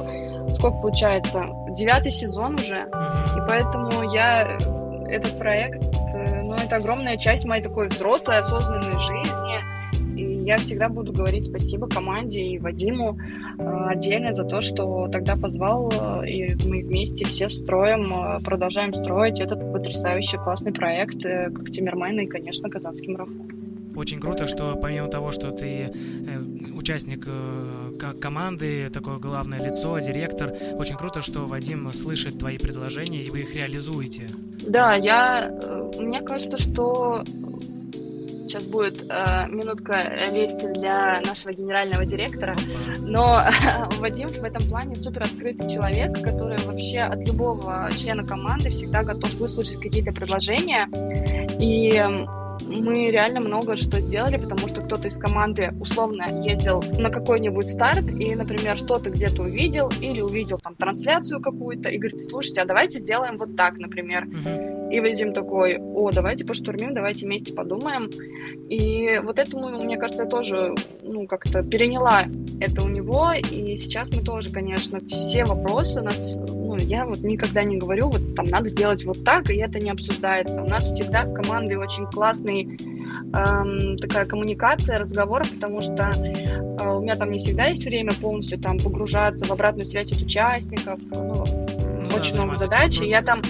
сколько 0.54 0.78
получается, 0.78 1.46
девятый 1.70 2.12
сезон 2.12 2.54
уже, 2.54 2.88
и 3.36 3.40
поэтому 3.48 4.02
я 4.12 4.58
этот 5.08 5.38
проект, 5.38 5.82
э, 6.14 6.42
ну, 6.42 6.54
это 6.54 6.76
огромная 6.76 7.16
часть 7.16 7.44
моей 7.44 7.62
такой 7.62 7.88
взрослой, 7.88 8.38
осознанной 8.38 8.98
жизни, 8.98 9.58
я 10.42 10.56
всегда 10.58 10.88
буду 10.88 11.12
говорить 11.12 11.44
спасибо 11.44 11.88
команде 11.88 12.40
и 12.40 12.58
Вадиму 12.58 13.18
э, 13.58 13.86
отдельно 13.86 14.34
за 14.34 14.44
то, 14.44 14.60
что 14.60 15.08
тогда 15.08 15.36
позвал, 15.36 15.90
э, 15.90 16.28
и 16.28 16.56
мы 16.66 16.82
вместе 16.82 17.24
все 17.24 17.48
строим, 17.48 18.12
э, 18.12 18.40
продолжаем 18.44 18.92
строить 18.92 19.40
этот 19.40 19.72
потрясающий 19.72 20.38
классный 20.38 20.72
проект, 20.72 21.22
как 21.22 21.70
Тимирмен 21.70 22.20
и, 22.20 22.26
конечно, 22.26 22.68
Казанский 22.68 23.12
марафон. 23.12 23.50
Очень 23.94 24.20
круто, 24.20 24.46
что 24.46 24.74
помимо 24.80 25.08
того, 25.08 25.32
что 25.32 25.50
ты 25.50 25.92
участник 26.74 27.28
команды, 28.20 28.88
такое 28.90 29.18
главное 29.18 29.60
лицо, 29.60 29.98
директор, 29.98 30.54
очень 30.78 30.96
круто, 30.96 31.20
что 31.20 31.40
Вадим 31.40 31.92
слышит 31.92 32.38
твои 32.38 32.56
предложения 32.56 33.22
и 33.22 33.30
вы 33.30 33.40
их 33.40 33.54
реализуете. 33.54 34.26
Да, 34.66 34.94
я, 34.94 35.52
мне 35.98 36.22
кажется, 36.22 36.56
что 36.56 37.22
сейчас 38.52 38.64
будет 38.64 39.02
э, 39.08 39.46
минутка 39.48 40.28
вести 40.30 40.66
для 40.66 41.22
нашего 41.24 41.52
генерального 41.52 42.04
директора. 42.04 42.54
Но 43.00 43.42
Вадим 43.98 44.28
в 44.28 44.44
этом 44.44 44.62
плане 44.68 44.94
супер 44.94 45.22
открытый 45.22 45.70
человек, 45.70 46.12
который 46.22 46.58
вообще 46.66 47.00
от 47.00 47.26
любого 47.26 47.88
члена 47.98 48.26
команды 48.26 48.70
всегда 48.70 49.02
готов 49.02 49.32
выслушать 49.34 49.80
какие-то 49.80 50.12
предложения. 50.12 50.86
И 51.58 51.92
мы 52.80 53.10
реально 53.10 53.40
много 53.40 53.76
что 53.76 54.00
сделали, 54.00 54.36
потому 54.36 54.68
что 54.68 54.80
кто-то 54.80 55.08
из 55.08 55.16
команды 55.16 55.72
условно 55.80 56.24
ездил 56.42 56.82
на 56.98 57.10
какой-нибудь 57.10 57.68
старт 57.68 58.08
и, 58.08 58.34
например, 58.34 58.76
что-то 58.76 59.10
где-то 59.10 59.42
увидел 59.42 59.90
или 60.00 60.20
увидел 60.20 60.58
там 60.58 60.74
трансляцию 60.74 61.40
какую-то 61.40 61.88
и 61.88 61.98
говорит, 61.98 62.22
слушайте, 62.22 62.62
а 62.62 62.64
давайте 62.64 62.98
сделаем 62.98 63.38
вот 63.38 63.56
так, 63.56 63.78
например. 63.78 64.26
И 64.90 65.00
Вадим 65.00 65.32
такой, 65.32 65.78
о, 65.78 66.10
давайте 66.12 66.44
поштурмим, 66.44 66.92
давайте 66.92 67.24
вместе 67.24 67.54
подумаем. 67.54 68.10
И 68.68 69.18
вот 69.22 69.38
этому, 69.38 69.68
мне 69.68 69.96
кажется, 69.96 70.24
я 70.24 70.28
тоже, 70.28 70.74
ну, 71.02 71.26
как-то 71.26 71.62
переняла 71.62 72.24
это 72.60 72.82
у 72.82 72.88
него, 72.88 73.32
и 73.32 73.76
сейчас 73.76 74.14
мы 74.14 74.22
тоже, 74.22 74.50
конечно, 74.50 75.00
все 75.06 75.44
вопросы 75.44 76.00
у 76.00 76.04
нас, 76.04 76.38
ну, 76.72 76.78
я 76.78 77.04
вот 77.04 77.22
никогда 77.22 77.64
не 77.64 77.76
говорю, 77.76 78.08
вот 78.08 78.34
там 78.34 78.46
надо 78.46 78.70
сделать 78.70 79.04
вот 79.04 79.22
так, 79.24 79.50
и 79.50 79.56
это 79.56 79.78
не 79.78 79.90
обсуждается. 79.90 80.62
У 80.62 80.66
нас 80.66 80.84
всегда 80.84 81.26
с 81.26 81.32
командой 81.32 81.74
очень 81.74 82.06
классный 82.06 82.78
эм, 83.34 83.96
такая 83.98 84.24
коммуникация, 84.24 84.98
разговор, 84.98 85.42
потому 85.46 85.82
что 85.82 86.10
э, 86.16 86.88
у 86.88 87.00
меня 87.02 87.14
там 87.14 87.30
не 87.30 87.38
всегда 87.38 87.66
есть 87.66 87.84
время 87.84 88.12
полностью 88.14 88.58
там 88.58 88.78
погружаться 88.78 89.44
в 89.44 89.50
обратную 89.50 89.86
связь 89.86 90.12
от 90.12 90.22
участников, 90.22 90.98
ну, 91.12 91.44
ну 92.00 92.16
очень 92.16 92.36
да, 92.36 92.44
много 92.44 92.56
задач, 92.56 92.98
и 93.00 93.04
я 93.04 93.20
там, 93.20 93.42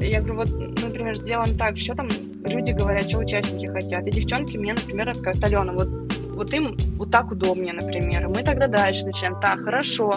я 0.00 0.22
говорю, 0.22 0.36
вот, 0.36 0.82
например, 0.82 1.14
сделаем 1.14 1.56
так, 1.58 1.76
что 1.76 1.94
там 1.94 2.08
люди 2.48 2.70
говорят, 2.70 3.06
что 3.08 3.18
участники 3.18 3.66
хотят, 3.66 4.06
и 4.06 4.10
девчонки 4.10 4.56
мне, 4.56 4.72
например, 4.72 5.06
расскажут, 5.06 5.44
Алена, 5.44 5.72
вот 5.72 5.88
вот 6.32 6.52
им 6.54 6.76
вот 6.96 7.10
так 7.10 7.30
удобнее, 7.30 7.74
например. 7.74 8.26
Мы 8.28 8.42
тогда 8.42 8.66
дальше 8.66 9.04
начинаем. 9.04 9.38
Так, 9.40 9.60
хорошо. 9.60 10.12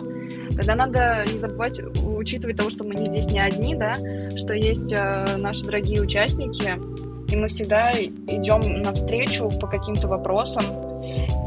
Тогда 0.55 0.75
надо 0.75 1.25
не 1.31 1.39
забывать 1.39 1.79
учитывать 2.05 2.57
того, 2.57 2.69
что 2.69 2.83
мы 2.83 2.95
не 2.95 3.09
здесь 3.09 3.31
не 3.31 3.39
одни, 3.39 3.75
да, 3.75 3.93
что 4.37 4.53
есть 4.53 4.91
э, 4.91 5.37
наши 5.37 5.63
дорогие 5.63 6.01
участники, 6.01 6.73
и 7.31 7.35
мы 7.35 7.47
всегда 7.47 7.91
идем 7.91 8.81
навстречу 8.81 9.49
по 9.59 9.67
каким-то 9.67 10.07
вопросам. 10.07 10.63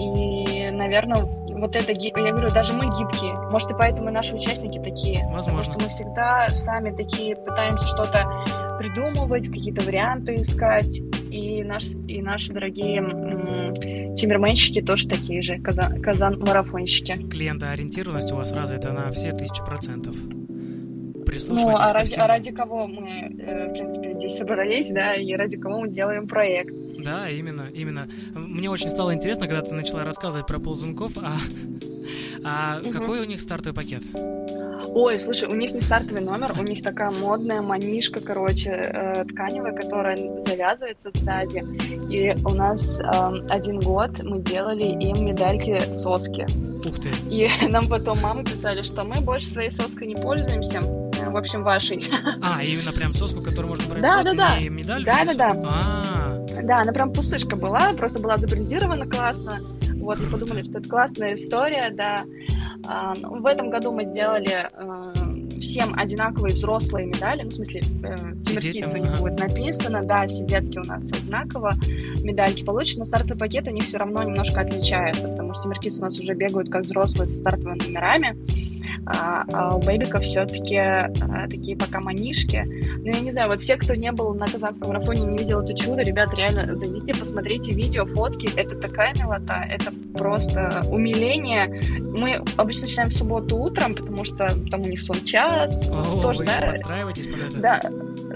И, 0.01 0.71
наверное, 0.71 1.17
вот 1.59 1.75
это, 1.75 1.93
я 1.93 2.33
говорю, 2.33 2.49
даже 2.51 2.73
мы 2.73 2.85
гибкие. 2.85 3.35
Может, 3.51 3.71
и 3.71 3.75
поэтому 3.75 4.09
и 4.09 4.13
наши 4.13 4.35
участники 4.35 4.79
такие. 4.79 5.25
Возможно. 5.33 5.61
Потому 5.61 5.63
что 5.63 5.85
мы 5.85 5.89
всегда 5.89 6.49
сами 6.49 6.95
такие 6.95 7.37
пытаемся 7.37 7.87
что-то 7.89 8.45
придумывать, 8.79 9.49
какие-то 9.49 9.85
варианты 9.85 10.37
искать. 10.37 11.01
И, 11.31 11.63
наш, 11.63 11.85
и 12.07 12.23
наши 12.23 12.53
дорогие 12.53 13.03
Тиммерменщики 14.19 14.83
тоже 14.83 15.07
такие 15.07 15.43
же, 15.43 15.59
казан, 15.59 16.03
казан-марафонщики. 16.03 17.25
Клиентоориентированность 17.31 18.33
у 18.33 18.37
вас 18.37 18.51
развита 18.53 18.93
на 18.93 19.13
все 19.13 19.33
тысячи 19.33 19.65
процентов. 19.65 20.17
Ну, 21.47 21.77
а 21.77 21.93
ради, 21.93 22.15
а 22.15 22.27
ради 22.27 22.51
кого 22.51 22.89
мы, 22.89 23.09
э, 23.39 23.69
в 23.69 23.73
принципе, 23.73 24.15
здесь 24.17 24.37
собрались, 24.37 24.91
да, 24.91 25.15
и 25.15 25.33
ради 25.35 25.57
кого 25.57 25.83
мы 25.83 25.89
делаем 25.89 26.27
проект. 26.27 26.75
Да, 26.99 27.31
именно, 27.31 27.69
именно. 27.73 28.09
Мне 28.35 28.69
очень 28.71 28.89
стало 28.89 29.15
интересно, 29.15 29.47
когда 29.47 29.63
ты 29.63 29.73
начала 29.75 30.05
рассказывать 30.05 30.49
про 30.49 30.59
ползунков, 30.59 31.13
а, 31.23 31.37
а 32.45 32.81
угу. 32.81 32.91
какой 32.91 33.21
у 33.21 33.25
них 33.25 33.41
стартовый 33.41 33.75
пакет? 33.75 34.03
Ой, 35.01 35.15
слушай, 35.15 35.49
у 35.49 35.55
них 35.55 35.73
не 35.75 35.81
стартовый 35.81 36.23
номер, 36.23 36.51
у 36.59 36.63
них 36.65 36.83
такая 36.83 37.13
модная 37.13 37.63
манишка, 37.63 38.19
короче, 38.19 38.71
э, 38.71 39.25
тканевая, 39.27 39.73
которая 39.73 40.17
завязывается 40.45 41.11
сзади. 41.15 41.63
И 42.13 42.35
у 42.45 42.49
нас 42.55 42.99
э, 42.99 43.05
один 43.49 43.79
год 43.79 44.21
мы 44.25 44.41
делали 44.41 44.83
им 44.83 45.25
медальки 45.25 45.81
соски. 45.95 46.47
Ух 46.85 46.99
ты. 46.99 47.13
И 47.31 47.49
нам 47.69 47.87
потом 47.87 48.21
мамы 48.21 48.43
писали, 48.43 48.83
что 48.83 49.05
мы 49.05 49.21
больше 49.21 49.47
своей 49.47 49.71
соской 49.71 50.09
не 50.09 50.17
пользуемся. 50.17 50.81
В 50.83 51.37
общем, 51.37 51.63
вашей. 51.63 52.05
А, 52.43 52.65
именно 52.65 52.91
прям 52.91 53.13
соску, 53.13 53.41
которую 53.41 53.69
можно 53.69 53.85
брать 53.89 54.03
да, 54.03 54.25
да, 54.25 54.35
да. 54.35 54.59
и 54.59 54.69
медальку? 54.69 55.05
Да, 55.05 55.25
да, 55.25 55.35
да. 55.35 55.53
А. 55.65 56.45
Да, 56.65 56.81
она 56.81 56.93
прям 56.93 57.13
пустышка 57.13 57.55
была, 57.55 57.93
просто 57.93 58.19
была 58.19 58.37
забрендирована 58.37 59.09
классно. 59.09 59.61
Вот, 59.95 60.19
мы 60.19 60.29
подумали, 60.29 60.63
что 60.63 60.79
это 60.79 60.89
классная 60.89 61.35
история, 61.37 61.91
да. 61.93 62.25
А, 62.89 63.13
ну, 63.21 63.41
в 63.41 63.47
этом 63.47 63.69
году 63.71 63.93
мы 63.93 64.05
сделали 64.05 64.69
э, 64.73 65.61
всем 65.61 65.95
одинаковые 65.95 66.55
взрослые 66.55 67.07
медали, 67.07 67.43
ну, 67.43 67.51
в 67.51 67.53
смысле, 67.53 67.81
э, 67.81 68.17
Тимиркиц 68.43 68.95
у 68.95 68.99
них 68.99 69.21
будет 69.21 69.39
написано, 69.39 70.03
да, 70.05 70.27
все 70.27 70.45
детки 70.45 70.79
у 70.79 70.89
нас 70.89 71.05
одинаково 71.13 71.75
медальки 72.25 72.65
получат, 72.65 72.99
но 72.99 73.05
стартовый 73.05 73.39
пакет 73.39 73.69
у 73.69 73.71
них 73.71 73.85
все 73.85 73.99
равно 73.99 74.23
немножко 74.23 74.63
отличается, 74.63 75.29
потому 75.29 75.53
что 75.53 75.65
Тимиркиц 75.65 75.99
у 75.99 76.03
нас 76.03 76.19
уже 76.19 76.35
бегают 76.35 76.71
как 76.71 76.83
взрослые 76.83 77.29
со 77.29 77.37
стартовыми 77.37 77.79
номерами, 77.79 78.37
а, 79.09 79.45
а 79.53 79.75
у 79.75 79.81
бэбиков 79.81 80.23
все-таки 80.23 80.77
а, 80.77 81.49
такие 81.49 81.77
пока 81.77 82.01
манишки. 82.01 82.63
Ну, 82.99 83.07
я 83.07 83.21
не 83.21 83.33
знаю, 83.33 83.51
вот 83.51 83.61
все, 83.61 83.77
кто 83.77 83.95
не 83.95 84.13
был 84.13 84.35
на 84.35 84.47
Казанском 84.47 84.89
марафоне, 84.93 85.23
не 85.23 85.39
видел 85.39 85.61
это 85.61 85.75
чудо, 85.75 86.03
ребят, 86.03 86.35
реально 86.35 86.77
зайдите, 86.77 87.19
посмотрите 87.19 87.73
видео, 87.73 88.05
фотки, 88.05 88.51
это 88.55 88.77
такая 88.77 89.15
милота, 89.15 89.65
это 89.69 89.93
просто 90.15 90.83
умиление. 90.91 91.81
Мы 91.99 92.43
обычно 92.57 92.83
начинаем 92.83 93.09
в 93.09 93.15
субботу 93.15 93.57
утром, 93.57 93.95
потому 93.95 94.25
что 94.25 94.49
там 94.71 94.83
у 94.83 94.89
них 94.89 95.01
сон 95.01 95.25
час, 95.25 95.89
О, 95.91 96.21
тоже, 96.21 96.41
вы 96.41 96.47
да? 96.47 97.81
Да, 97.81 97.81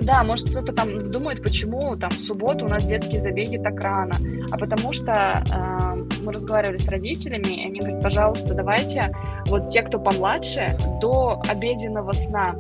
да, 0.00 0.24
может 0.24 0.50
кто-то 0.50 0.72
там 0.72 1.10
думает, 1.10 1.42
почему 1.42 1.96
там 1.96 2.10
в 2.10 2.18
субботу 2.18 2.64
у 2.64 2.68
нас 2.68 2.84
детские 2.84 3.22
забеги 3.22 3.58
так 3.58 3.80
рано, 3.80 4.14
а 4.50 4.58
потому 4.58 4.92
что 4.92 5.12
э, 5.12 6.20
мы 6.22 6.32
разговаривали 6.32 6.78
с 6.78 6.88
родителями, 6.88 7.62
и 7.62 7.66
они 7.66 7.80
говорят, 7.80 8.02
пожалуйста, 8.02 8.54
давайте 8.54 9.12
вот 9.46 9.68
те, 9.68 9.82
кто 9.82 9.98
помладше, 9.98 10.76
до 11.00 11.40
обеденного 11.48 12.12
сна. 12.12 12.56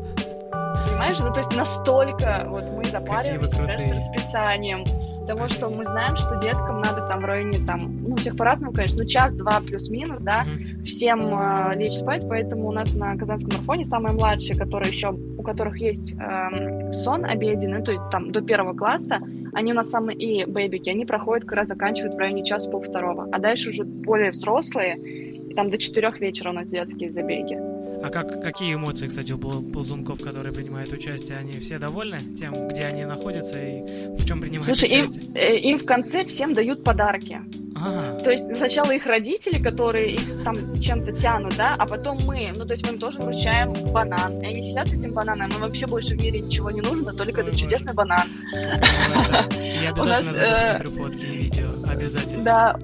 Понимаешь? 0.86 1.18
Ну, 1.18 1.32
то 1.32 1.38
есть 1.38 1.54
настолько 1.56 2.44
вот 2.48 2.70
мы 2.70 2.84
запариваемся 2.84 3.54
с 3.54 3.92
расписанием 3.92 4.84
того, 5.26 5.48
что 5.48 5.70
мы 5.70 5.84
знаем, 5.84 6.16
что 6.16 6.38
деткам 6.40 6.80
надо 6.80 7.06
там 7.08 7.20
в 7.20 7.24
районе, 7.24 7.58
там, 7.66 8.02
ну, 8.02 8.16
всех 8.16 8.36
по-разному, 8.36 8.72
конечно, 8.72 9.02
ну, 9.02 9.08
час-два 9.08 9.60
плюс-минус, 9.60 10.22
да, 10.22 10.44
mm-hmm. 10.44 10.84
всем 10.84 11.20
э, 11.20 11.76
лечь 11.76 11.94
спать, 11.94 12.26
поэтому 12.28 12.68
у 12.68 12.72
нас 12.72 12.94
на 12.94 13.16
Казанском 13.16 13.54
марафоне 13.54 13.84
самые 13.84 14.14
младшие, 14.14 14.56
которые 14.56 14.90
еще, 14.90 15.10
у 15.10 15.42
которых 15.42 15.78
есть 15.78 16.14
э, 16.14 16.92
сон 16.92 17.24
обеденный, 17.24 17.82
то 17.82 17.92
есть 17.92 18.04
там 18.10 18.32
до 18.32 18.42
первого 18.42 18.74
класса, 18.74 19.18
они 19.52 19.72
у 19.72 19.74
нас 19.74 19.90
самые 19.90 20.16
и 20.16 20.44
бэбики, 20.44 20.90
они 20.90 21.04
проходят, 21.06 21.44
как 21.44 21.58
раз 21.58 21.68
заканчивают 21.68 22.14
в 22.14 22.18
районе 22.18 22.44
час 22.44 22.66
полвторого, 22.66 23.28
а 23.32 23.38
дальше 23.38 23.70
уже 23.70 23.84
более 23.84 24.30
взрослые, 24.30 24.96
и 24.96 25.54
там 25.54 25.70
до 25.70 25.78
четырех 25.78 26.20
вечера 26.20 26.50
у 26.50 26.54
нас 26.54 26.70
детские 26.70 27.10
забеги. 27.12 27.71
А 28.02 28.10
как, 28.10 28.42
какие 28.42 28.74
эмоции, 28.74 29.06
кстати, 29.06 29.32
у 29.32 29.38
ползунков, 29.38 30.20
которые 30.22 30.52
принимают 30.52 30.90
участие? 30.92 31.38
Они 31.38 31.52
все 31.52 31.78
довольны 31.78 32.18
тем, 32.18 32.52
где 32.68 32.82
они 32.82 33.04
находятся 33.04 33.62
и 33.62 33.82
в 34.18 34.26
чем 34.26 34.40
принимают 34.40 34.64
Слушай, 34.64 35.02
участие? 35.02 35.22
Им, 35.22 35.36
э, 35.36 35.58
им 35.58 35.78
в 35.78 35.84
конце 35.84 36.24
всем 36.24 36.52
дают 36.52 36.82
подарки. 36.82 37.40
Ага. 37.74 38.18
То 38.18 38.30
есть 38.30 38.56
сначала 38.56 38.90
их 38.90 39.06
родители, 39.06 39.62
которые 39.62 40.14
их 40.14 40.44
там 40.44 40.80
чем-то 40.80 41.12
тянут, 41.12 41.56
да, 41.56 41.76
а 41.78 41.86
потом 41.86 42.18
мы, 42.26 42.52
ну 42.56 42.64
то 42.66 42.72
есть 42.72 42.84
мы 42.86 42.94
им 42.94 42.98
тоже 42.98 43.18
вручаем 43.20 43.72
банан. 43.92 44.40
И 44.40 44.46
они 44.46 44.62
сидят 44.62 44.88
с 44.88 44.94
этим 44.94 45.12
бананом, 45.12 45.50
им 45.50 45.60
вообще 45.60 45.86
больше 45.86 46.16
в 46.16 46.22
мире 46.22 46.40
ничего 46.40 46.70
не 46.70 46.80
нужно, 46.80 47.12
только 47.12 47.40
этот 47.40 47.56
чудесный 47.56 47.94
банан. 47.94 48.28
Я 48.52 49.90
обязательно 49.90 50.30
э, 50.36 50.76
посмотрю 50.76 50.90
фотки 50.90 51.26
и 51.26 51.36
видео, 51.36 51.68
обязательно. 51.88 52.44
Да, 52.44 52.78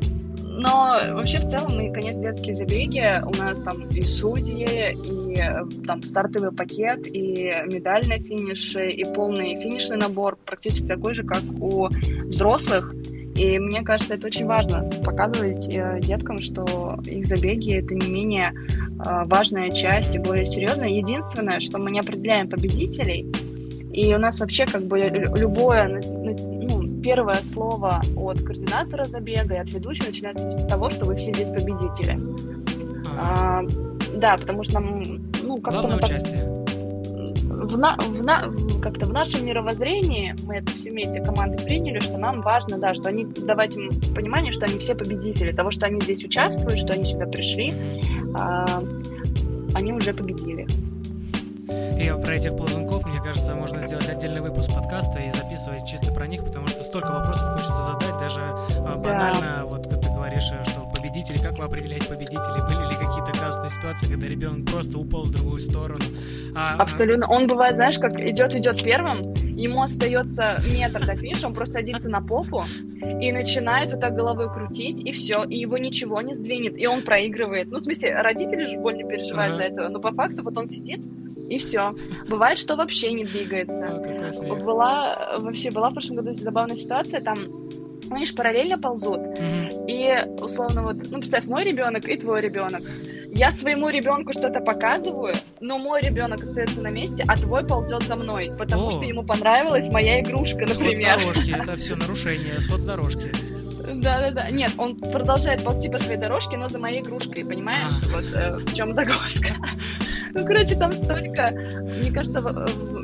но 0.59 0.99
вообще 1.12 1.38
в 1.38 1.49
целом 1.49 1.77
мы, 1.77 1.92
конечно, 1.92 2.21
детские 2.21 2.57
забеги, 2.57 3.23
у 3.25 3.31
нас 3.37 3.62
там 3.62 3.77
и 3.90 4.03
судьи, 4.03 4.92
и 4.92 5.38
э, 5.38 5.64
там 5.87 6.03
стартовый 6.03 6.51
пакет, 6.51 7.07
и 7.07 7.53
медальные 7.73 8.18
финиши, 8.18 8.90
и 8.90 9.05
полный 9.14 9.61
финишный 9.62 9.97
набор 9.97 10.37
практически 10.44 10.87
такой 10.87 11.14
же, 11.14 11.23
как 11.23 11.42
у 11.61 11.88
взрослых. 12.25 12.92
И 13.37 13.61
мне 13.61 13.83
кажется, 13.83 14.14
это 14.14 14.27
очень 14.27 14.47
важно 14.47 14.90
показывать 15.05 15.73
э, 15.73 16.01
деткам, 16.01 16.38
что 16.38 16.99
их 17.05 17.25
забеги 17.27 17.75
это 17.75 17.94
не 17.94 18.11
менее 18.11 18.53
э, 18.53 19.25
важная 19.27 19.71
часть 19.71 20.16
и 20.16 20.18
более 20.18 20.44
серьезная. 20.44 20.88
Единственное, 20.88 21.61
что 21.61 21.79
мы 21.79 21.92
не 21.92 22.01
определяем 22.01 22.49
победителей, 22.49 23.31
и 23.92 24.12
у 24.12 24.18
нас 24.18 24.40
вообще 24.40 24.66
как 24.66 24.83
бы 24.87 24.99
любое 24.99 26.01
первое 27.09 27.40
слово 27.42 28.03
от 28.16 28.42
координатора 28.42 29.05
забега 29.05 29.55
и 29.55 29.59
от 29.59 29.71
ведущего 29.71 30.09
начинается 30.09 30.51
с 30.51 30.66
того, 30.66 30.90
что 30.90 31.07
вы 31.07 31.16
все 31.16 31.33
здесь 31.33 31.51
победители. 31.51 32.21
А, 33.18 33.62
да, 34.14 34.37
потому 34.37 34.62
что 34.62 34.75
нам, 34.81 35.03
ну, 35.42 35.59
как-то 35.59 35.99
так... 35.99 36.21
В, 37.49 37.79
на, 37.79 37.97
в, 37.97 38.23
на, 38.23 38.40
как-то 38.83 39.07
в 39.07 39.12
нашем 39.12 39.47
мировоззрении 39.47 40.35
мы 40.44 40.57
это 40.57 40.71
все 40.73 40.90
вместе 40.90 41.23
команды 41.23 41.57
приняли, 41.62 41.99
что 41.99 42.18
нам 42.18 42.42
важно, 42.42 42.79
да, 42.79 42.92
что 42.92 43.09
они 43.09 43.25
давать 43.25 43.75
им 43.75 43.90
понимание, 44.14 44.53
что 44.53 44.66
они 44.66 44.79
все 44.79 44.94
победители, 44.94 45.53
того, 45.53 45.71
что 45.71 45.87
они 45.87 46.03
здесь 46.03 46.23
участвуют, 46.25 46.79
что 46.79 46.92
они 46.92 47.05
сюда 47.05 47.25
пришли, 47.25 47.73
а, 48.38 48.83
они 49.75 49.94
уже 49.94 50.12
победили. 50.12 50.66
И 51.99 52.23
про 52.23 52.37
этих 52.37 52.57
ползунков, 52.57 53.05
мне 53.07 53.21
кажется, 53.21 53.55
можно 53.55 53.81
сделать 53.81 54.09
отдельный 54.09 54.41
выпуск 54.41 54.73
подкаста 54.73 55.19
и 55.19 55.33
записывать 55.33 55.85
чисто 55.85 56.13
про 56.13 56.29
них, 56.29 56.45
потому 56.45 56.69
что 56.69 56.85
столько 56.85 57.11
вопросов 57.11 57.55
хочется 57.55 57.83
задать, 57.83 58.19
даже 58.21 58.41
а, 58.41 58.97
банально, 58.97 59.41
да. 59.41 59.65
вот 59.67 59.89
как 59.89 60.01
ты 60.01 60.09
говоришь, 60.11 60.45
что 60.45 60.89
победители, 60.95 61.39
как 61.39 61.59
вы 61.59 61.65
определяете 61.65 62.07
победителей, 62.09 62.63
были 62.63 62.91
ли 62.91 62.95
какие-то 62.95 63.33
казусные 63.33 63.70
ситуации, 63.70 64.12
когда 64.12 64.29
ребенок 64.29 64.66
просто 64.66 64.97
упал 64.97 65.25
в 65.25 65.33
другую 65.33 65.59
сторону? 65.61 66.05
А, 66.55 66.75
а 66.75 66.83
Абсолютно. 66.83 67.29
Он 67.29 67.49
бывает, 67.49 67.75
знаешь, 67.75 67.99
как 67.99 68.18
идет, 68.20 68.55
идет 68.55 68.83
первым, 68.83 69.35
ему 69.35 69.83
остается 69.83 70.61
метр 70.72 71.05
до 71.05 71.16
финиша, 71.16 71.49
он 71.49 71.55
просто 71.55 71.75
садится 71.75 72.09
на 72.09 72.20
попу 72.20 72.62
и 73.03 73.33
начинает 73.33 73.91
вот 73.91 74.01
так 74.01 74.14
головой 74.14 74.53
крутить, 74.53 75.01
и 75.01 75.11
все, 75.11 75.43
и 75.45 75.59
его 75.59 75.79
ничего 75.79 76.20
не 76.20 76.35
сдвинет, 76.35 76.79
и 76.79 76.87
он 76.87 77.03
проигрывает. 77.03 77.68
Ну, 77.70 77.79
в 77.79 77.81
смысле, 77.81 78.14
родители 78.20 78.66
же 78.66 78.79
больно 78.79 79.03
переживают 79.09 79.55
ага. 79.55 79.62
за 79.62 79.68
это, 79.68 79.89
но 79.89 79.99
по 80.01 80.12
факту 80.12 80.45
вот 80.45 80.57
он 80.57 80.68
сидит, 80.68 81.05
и 81.49 81.59
все. 81.59 81.94
Бывает, 82.28 82.59
что 82.59 82.76
вообще 82.76 83.12
не 83.12 83.24
двигается. 83.24 83.86
А, 83.86 84.55
была 84.55 85.34
вообще 85.38 85.70
была 85.70 85.90
в 85.90 85.94
прошлом 85.94 86.16
году 86.16 86.34
забавная 86.34 86.76
ситуация, 86.76 87.20
там 87.20 87.36
знаешь, 88.09 88.34
параллельно 88.34 88.78
ползут. 88.78 89.18
Mm-hmm. 89.18 89.86
И 89.86 90.42
условно 90.42 90.82
вот, 90.82 90.96
ну 91.11 91.18
представь, 91.18 91.44
мой 91.44 91.64
ребенок 91.64 92.09
и 92.09 92.16
твой 92.16 92.40
ребенок. 92.40 92.82
Я 93.30 93.53
своему 93.53 93.90
ребенку 93.90 94.32
что-то 94.32 94.61
показываю, 94.61 95.34
но 95.61 95.78
мой 95.78 96.01
ребенок 96.01 96.42
остается 96.42 96.80
на 96.80 96.88
месте, 96.88 97.24
а 97.28 97.36
твой 97.36 97.64
ползет 97.66 98.03
за 98.05 98.16
мной, 98.16 98.51
потому 98.59 98.88
О. 98.88 98.92
что 98.92 99.05
ему 99.05 99.22
понравилась 99.22 99.88
моя 99.90 100.20
игрушка, 100.20 100.66
например. 100.66 101.20
Сход 101.20 101.36
с 101.36 101.46
дорожки, 101.46 101.62
это 101.62 101.76
все 101.76 101.96
нарушение, 101.96 102.61
сход 102.61 102.80
с 102.80 102.84
дорожки. 102.84 103.30
Да-да-да. 103.92 104.51
Нет, 104.51 104.72
он 104.78 104.96
продолжает 104.96 105.62
ползти 105.62 105.88
по 105.88 105.99
своей 105.99 106.18
дорожке, 106.18 106.57
но 106.57 106.68
за 106.68 106.78
моей 106.78 107.01
игрушкой, 107.01 107.44
понимаешь? 107.44 107.92
А. 108.03 108.16
Вот 108.16 108.24
э, 108.34 108.57
в 108.59 108.74
чем 108.74 108.92
загвоздка. 108.94 109.57
Ну, 110.39 110.47
короче, 110.47 110.76
там 110.76 110.93
столько, 110.93 111.51
мне 111.82 112.12
кажется, 112.12 112.41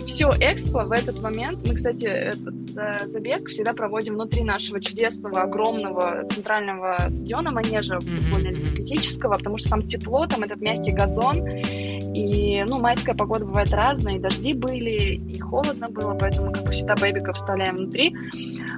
все 0.07 0.31
экспо 0.41 0.85
в 0.85 0.93
этот 0.93 1.21
момент, 1.21 1.59
мы, 1.67 1.75
кстати, 1.75 2.05
этот 2.05 2.55
э, 2.77 3.07
забег 3.07 3.49
всегда 3.49 3.73
проводим 3.73 4.15
внутри 4.15 4.45
нашего 4.45 4.81
чудесного, 4.81 5.43
огромного 5.43 6.25
центрального 6.29 6.97
стадиона, 7.01 7.51
манежа 7.51 7.99
футбольно-атлетического, 7.99 9.35
потому 9.35 9.59
что 9.59 9.71
там 9.71 9.83
тепло, 9.83 10.27
там 10.27 10.45
этот 10.45 10.61
мягкий 10.61 10.93
газон, 10.93 11.45
и, 11.47 12.65
ну, 12.69 12.79
майская 12.79 13.17
погода 13.17 13.45
бывает 13.45 13.73
разная, 13.73 14.17
и 14.17 14.21
дожди 14.21 14.55
были, 14.55 15.15
и 15.17 15.41
холодно 15.41 15.89
было, 15.89 16.17
поэтому, 16.17 16.53
как 16.53 16.63
бы 16.63 16.71
всегда, 16.71 16.95
бэбиков 16.95 17.37
вставляем 17.37 17.77
внутри. 17.77 18.15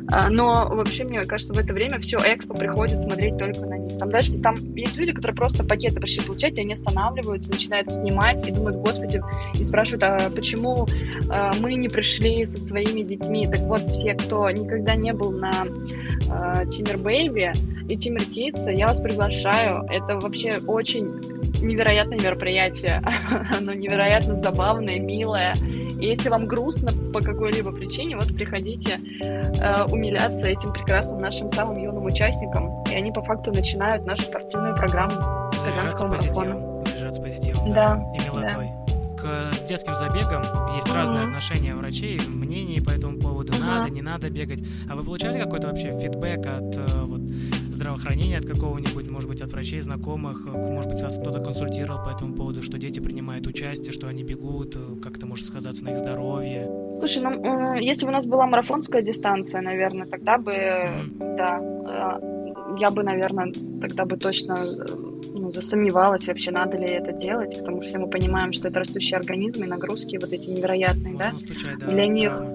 А, 0.09 0.31
но 0.31 0.69
вообще, 0.71 1.05
мне 1.05 1.23
кажется, 1.23 1.53
в 1.53 1.59
это 1.59 1.73
время 1.73 1.99
все 1.99 2.19
экспо 2.19 2.55
приходит 2.55 3.03
смотреть 3.03 3.39
только 3.39 3.67
на 3.67 3.79
них. 3.79 3.99
Там 3.99 4.11
даже 4.11 4.39
там 4.39 4.55
есть 4.75 4.97
люди, 4.97 5.13
которые 5.13 5.37
просто 5.37 5.65
пакеты 5.65 6.01
пришли 6.01 6.23
получать, 6.23 6.59
и 6.59 6.61
они 6.61 6.75
останавливаются, 6.75 7.51
начинают 7.51 7.91
снимать 7.91 8.47
и 8.47 8.53
думают, 8.53 8.77
господи, 8.77 9.21
и 9.59 9.65
спрашивают, 9.65 10.03
а 10.05 10.31
почему 10.31 10.87
а, 11.31 11.53
мы 11.61 11.75
не 11.75 11.89
пришли 11.89 12.45
со 12.47 12.59
своими 12.59 13.03
детьми? 13.03 13.47
Так 13.47 13.61
вот, 13.61 13.83
все, 13.91 14.15
кто 14.15 14.51
никогда 14.51 14.95
не 14.95 15.13
был 15.13 15.33
на 15.33 15.53
а, 16.31 16.65
Тиммер 16.67 16.99
Бэйби 16.99 17.53
и 17.89 17.97
Тиммер 17.97 18.23
Kids, 18.23 18.73
я 18.73 18.89
вас 18.89 19.01
приглашаю. 19.01 19.87
Это 19.89 20.19
вообще 20.19 20.57
очень 20.67 21.21
невероятное 21.63 22.19
мероприятие. 22.19 23.03
Оно 23.59 23.73
невероятно 23.73 24.37
забавное, 24.37 24.99
милое. 24.99 25.55
И 25.99 26.07
если 26.07 26.29
вам 26.29 26.47
грустно 26.47 26.91
по 27.13 27.21
какой-либо 27.21 27.73
причине, 27.73 28.17
вот 28.17 28.27
приходите 28.35 29.01
э, 29.23 29.85
умиляться 29.85 30.47
этим 30.47 30.73
прекрасным 30.73 31.21
нашим 31.21 31.49
самым 31.49 31.79
юным 31.79 32.05
участникам. 32.05 32.83
И 32.85 32.95
они 32.95 33.13
по 33.13 33.23
факту 33.23 33.51
начинают 33.53 34.05
нашу 34.05 34.23
спортивную 34.23 34.77
программу. 34.77 35.51
Заряжаться 35.59 36.07
позитивом. 36.07 36.85
Заряжаться 36.87 37.23
позитивом, 37.23 37.71
да. 37.73 37.95
да. 37.95 38.13
И 38.15 38.25
милотой. 38.25 38.67
Да. 38.67 38.87
К 39.17 39.67
детским 39.67 39.97
забегам 39.97 40.43
есть 40.77 40.87
mm-hmm. 40.87 40.95
разные 40.95 41.25
отношения 41.25 41.75
врачей, 41.75 42.21
мнений 42.29 42.81
по 42.81 42.91
этому 42.91 43.19
поводу, 43.19 43.53
mm-hmm. 43.55 43.61
надо, 43.61 43.91
не 43.91 44.03
надо 44.03 44.31
бегать. 44.31 44.61
А 44.89 44.95
вы 44.95 45.03
получали 45.03 45.41
какой-то 45.41 45.69
вообще 45.69 45.99
фидбэк 45.99 46.47
от 46.47 46.77
э, 46.77 46.87
здравоохранения, 47.77 48.39
от 48.39 48.47
какого-нибудь, 48.47 49.09
может 49.09 49.29
быть, 49.29 49.41
от 49.41 49.53
врачей, 49.53 49.81
знакомых, 49.81 50.47
может 50.47 50.91
быть, 50.91 51.03
вас 51.03 51.19
кто-то 51.19 51.41
консультировал 51.41 52.03
по 52.03 52.11
этому 52.11 52.35
поводу, 52.35 52.63
что 52.63 52.79
дети 52.79 53.01
принимают 53.01 53.47
участие, 53.47 53.93
что 53.93 54.09
они 54.09 54.25
бегут, 54.25 54.77
как 55.03 55.17
это 55.17 55.27
может 55.27 55.47
сказаться 55.47 55.85
на 55.85 55.91
их 55.91 55.99
здоровье? 55.99 56.69
Слушай, 56.99 57.23
ну, 57.23 57.75
если 57.75 58.05
бы 58.05 58.11
у 58.11 58.15
нас 58.15 58.27
была 58.27 58.47
марафонская 58.47 59.03
дистанция, 59.03 59.61
наверное, 59.61 60.07
тогда 60.07 60.39
бы, 60.39 60.53
mm-hmm. 60.53 61.37
да, 61.37 61.61
э, 61.61 62.79
я 62.79 62.91
бы, 62.91 63.03
наверное, 63.03 63.53
тогда 63.81 64.07
бы 64.07 64.17
точно 64.17 64.55
э, 64.55 64.87
ну, 65.35 65.53
засомневалась 65.53 66.27
вообще, 66.27 66.51
надо 66.51 66.79
ли 66.79 66.87
это 66.87 67.13
делать, 67.13 67.59
потому 67.59 67.83
что 67.83 68.01
мы 68.01 68.09
понимаем, 68.09 68.53
что 68.53 68.69
это 68.69 68.81
растущие 68.81 69.19
организмы, 69.19 69.67
нагрузки 69.67 70.19
вот 70.21 70.33
эти 70.33 70.49
невероятные, 70.49 71.15
Можно 71.15 71.33
да, 71.33 71.39
стучать, 71.39 71.79
да, 71.79 71.87
для 71.87 72.07
них, 72.07 72.31
да, 72.31 72.55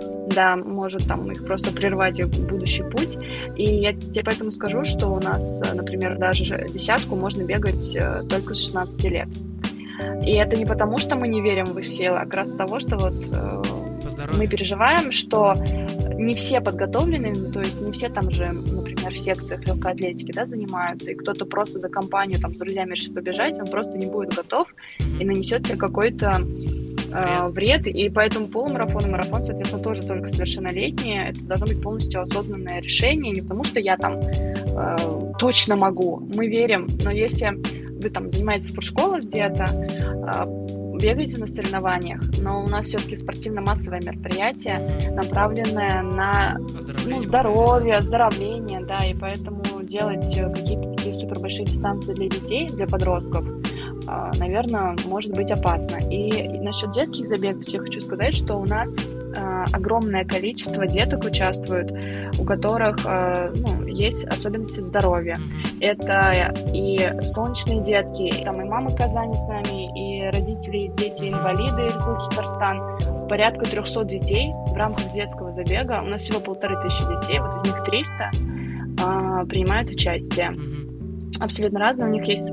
может 0.57 1.07
там 1.07 1.31
их 1.31 1.45
просто 1.45 1.71
прервать 1.71 2.19
в 2.19 2.47
будущий 2.47 2.83
путь. 2.83 3.17
И 3.55 3.63
я 3.63 3.93
тебе 3.93 4.23
поэтому 4.23 4.51
скажу, 4.51 4.83
что 4.83 5.09
у 5.09 5.19
нас, 5.19 5.61
например, 5.73 6.17
даже 6.17 6.67
десятку 6.73 7.15
можно 7.15 7.43
бегать 7.43 7.95
э, 7.95 8.23
только 8.29 8.53
с 8.53 8.59
16 8.59 9.03
лет. 9.05 9.27
И 10.25 10.33
это 10.33 10.55
не 10.55 10.65
потому, 10.65 10.97
что 10.97 11.15
мы 11.15 11.27
не 11.27 11.41
верим 11.41 11.65
в 11.65 11.77
их 11.77 11.85
силы, 11.85 12.17
а 12.17 12.25
как 12.25 12.35
раз 12.35 12.53
того, 12.53 12.79
что 12.79 12.97
вот 12.97 13.13
э, 13.13 13.61
мы 14.37 14.47
переживаем, 14.47 15.11
что 15.11 15.55
не 16.13 16.33
все 16.33 16.61
подготовлены, 16.61 17.33
ну, 17.35 17.51
то 17.51 17.59
есть 17.59 17.81
не 17.81 17.91
все 17.91 18.09
там 18.09 18.31
же, 18.31 18.51
например, 18.51 19.11
в 19.11 19.17
секциях 19.17 19.65
легкой 19.65 19.93
атлетики, 19.93 20.31
да, 20.31 20.45
занимаются, 20.45 21.11
и 21.11 21.15
кто-то 21.15 21.45
просто 21.45 21.79
за 21.79 21.89
компанию 21.89 22.39
там 22.39 22.53
с 22.53 22.57
друзьями 22.57 22.91
решит 22.91 23.13
побежать, 23.13 23.57
он 23.59 23.65
просто 23.65 23.97
не 23.97 24.07
будет 24.07 24.33
готов 24.33 24.67
и 25.19 25.25
нанесет 25.25 25.65
себе 25.65 25.77
какой-то 25.77 26.33
э, 27.11 27.49
вред, 27.49 27.87
и 27.87 28.09
поэтому 28.09 28.47
полумарафон 28.47 29.05
и 29.05 29.09
марафон, 29.09 29.43
соответственно, 29.43 29.83
тоже 29.83 30.01
только 30.01 30.27
совершеннолетние. 30.27 31.29
Это 31.29 31.43
должно 31.45 31.67
быть 31.67 31.81
полностью 31.81 32.21
осознанное 32.21 32.81
решение, 32.81 33.31
не 33.31 33.41
потому 33.41 33.63
что 33.63 33.79
я 33.79 33.97
там 33.97 34.19
э, 34.19 35.33
точно 35.39 35.75
могу. 35.75 36.27
Мы 36.35 36.47
верим, 36.47 36.87
но 37.03 37.11
если 37.11 37.57
вы 38.01 38.09
там 38.09 38.29
занимаетесь 38.29 38.67
в 38.67 38.71
спортшколах 38.71 39.23
где-то, 39.23 39.65
э, 39.65 40.61
бегаете 41.01 41.37
на 41.39 41.47
соревнованиях, 41.47 42.21
но 42.41 42.63
у 42.63 42.67
нас 42.67 42.87
все-таки 42.87 43.15
спортивно-массовое 43.15 44.01
мероприятие, 44.05 45.11
направленное 45.11 46.01
на 46.03 46.59
ну, 47.05 47.23
здоровье, 47.23 47.95
оздоровление, 47.95 48.85
да, 48.85 48.99
и 48.99 49.13
поэтому 49.13 49.61
делать 49.81 50.35
какие-то 50.35 50.91
такие 50.91 51.19
супер 51.19 51.39
большие 51.39 51.65
дистанции 51.65 52.13
для 52.13 52.29
детей, 52.29 52.67
для 52.67 52.85
подростков, 52.85 53.43
наверное, 54.39 54.95
может 55.05 55.31
быть 55.31 55.51
опасно. 55.51 55.97
И 56.09 56.47
насчет 56.59 56.91
детских 56.91 57.27
забегов 57.27 57.63
я 57.67 57.79
хочу 57.79 58.01
сказать, 58.01 58.35
что 58.35 58.55
у 58.57 58.65
нас 58.65 58.95
а, 59.37 59.65
огромное 59.73 60.25
количество 60.25 60.85
деток 60.85 61.23
участвуют, 61.23 61.91
у 62.39 62.43
которых 62.43 62.97
а, 63.05 63.51
ну, 63.55 63.85
есть 63.85 64.25
особенности 64.25 64.81
здоровья. 64.81 65.35
Это 65.79 66.53
и 66.73 67.21
солнечные 67.21 67.81
детки, 67.81 68.43
там 68.43 68.61
и 68.61 68.65
мамы 68.65 68.95
Казани 68.95 69.35
с 69.35 69.43
нами, 69.43 69.87
и 69.97 70.29
родители, 70.29 70.77
и 70.77 70.87
дети, 70.89 71.29
инвалиды 71.29 71.87
Республики 71.87 72.29
Татарстан. 72.35 73.27
Порядка 73.29 73.65
300 73.65 74.03
детей 74.05 74.51
в 74.67 74.75
рамках 74.75 75.11
детского 75.13 75.53
забега. 75.53 76.01
У 76.03 76.07
нас 76.07 76.21
всего 76.21 76.39
полторы 76.39 76.75
тысячи 76.83 77.01
детей, 77.03 77.39
вот 77.39 77.57
из 77.57 77.63
них 77.63 77.83
300 77.85 78.31
принимают 79.47 79.89
участие. 79.89 80.55
Абсолютно 81.39 81.79
разные. 81.79 82.09
У 82.09 82.11
них 82.11 82.25
есть 82.25 82.51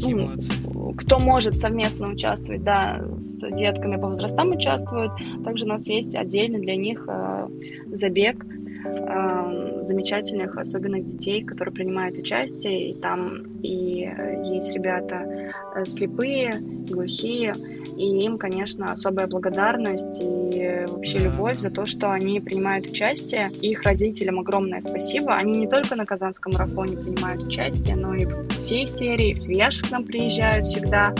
Какие 0.00 0.14
молодцы. 0.14 0.52
Кто 0.96 1.18
может 1.18 1.58
совместно 1.58 2.08
участвовать, 2.08 2.64
да, 2.64 3.02
с 3.20 3.40
детками 3.50 3.96
по 3.96 4.08
возрастам 4.08 4.50
участвуют. 4.50 5.12
Также 5.44 5.66
у 5.66 5.68
нас 5.68 5.86
есть 5.88 6.14
отдельно 6.14 6.58
для 6.58 6.74
них 6.74 7.04
э, 7.06 7.48
забег 7.92 8.42
э, 8.86 9.82
замечательных, 9.82 10.56
особенных 10.56 11.04
детей, 11.04 11.44
которые 11.44 11.74
принимают 11.74 12.16
участие. 12.16 12.92
И 12.92 12.94
там 12.94 13.42
и 13.62 14.04
э, 14.04 14.42
есть 14.46 14.74
ребята 14.74 15.52
слепые, 15.84 16.50
глухие, 16.90 17.52
и 18.00 18.24
им, 18.24 18.38
конечно, 18.38 18.86
особая 18.86 19.26
благодарность 19.26 20.22
и 20.22 20.86
вообще 20.88 21.18
любовь 21.18 21.58
за 21.58 21.70
то, 21.70 21.84
что 21.84 22.10
они 22.10 22.40
принимают 22.40 22.86
участие. 22.86 23.50
Их 23.60 23.82
родителям 23.82 24.38
огромное 24.40 24.80
спасибо. 24.80 25.34
Они 25.34 25.52
не 25.52 25.68
только 25.68 25.96
на 25.96 26.06
Казанском 26.06 26.54
марафоне 26.54 26.96
принимают 26.96 27.42
участие, 27.42 27.96
но 27.96 28.14
и 28.14 28.24
в 28.24 28.48
всей 28.48 28.86
серии. 28.86 29.34
В 29.34 29.38
Свияж 29.38 29.82
к 29.82 29.90
нам 29.90 30.04
приезжают 30.04 30.66
всегда, 30.66 31.14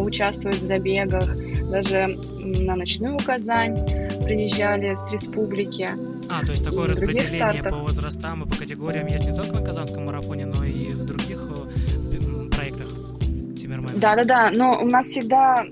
участвуют 0.00 0.56
в 0.56 0.62
забегах. 0.62 1.24
Даже 1.70 2.18
на 2.38 2.74
ночную 2.74 3.18
Казань 3.24 3.78
приезжали 4.24 4.94
с 4.94 5.12
республики. 5.12 5.88
А, 6.28 6.44
то 6.44 6.50
есть 6.50 6.64
такое 6.64 6.88
распределение 6.88 7.62
по 7.62 7.76
возрастам 7.76 8.42
и 8.42 8.48
по 8.48 8.56
категориям 8.56 9.06
есть 9.06 9.30
не 9.30 9.36
только 9.36 9.54
на 9.54 9.64
Казанском 9.64 10.06
марафоне, 10.06 10.46
но 10.46 10.64
и 10.64 10.88
в 10.88 11.06
других 11.06 11.48
проектах 12.50 12.88
Тиммермена? 13.56 13.92
Да-да-да, 13.94 14.50
но 14.54 14.82
у 14.82 14.86
нас 14.86 15.06
всегда 15.06 15.64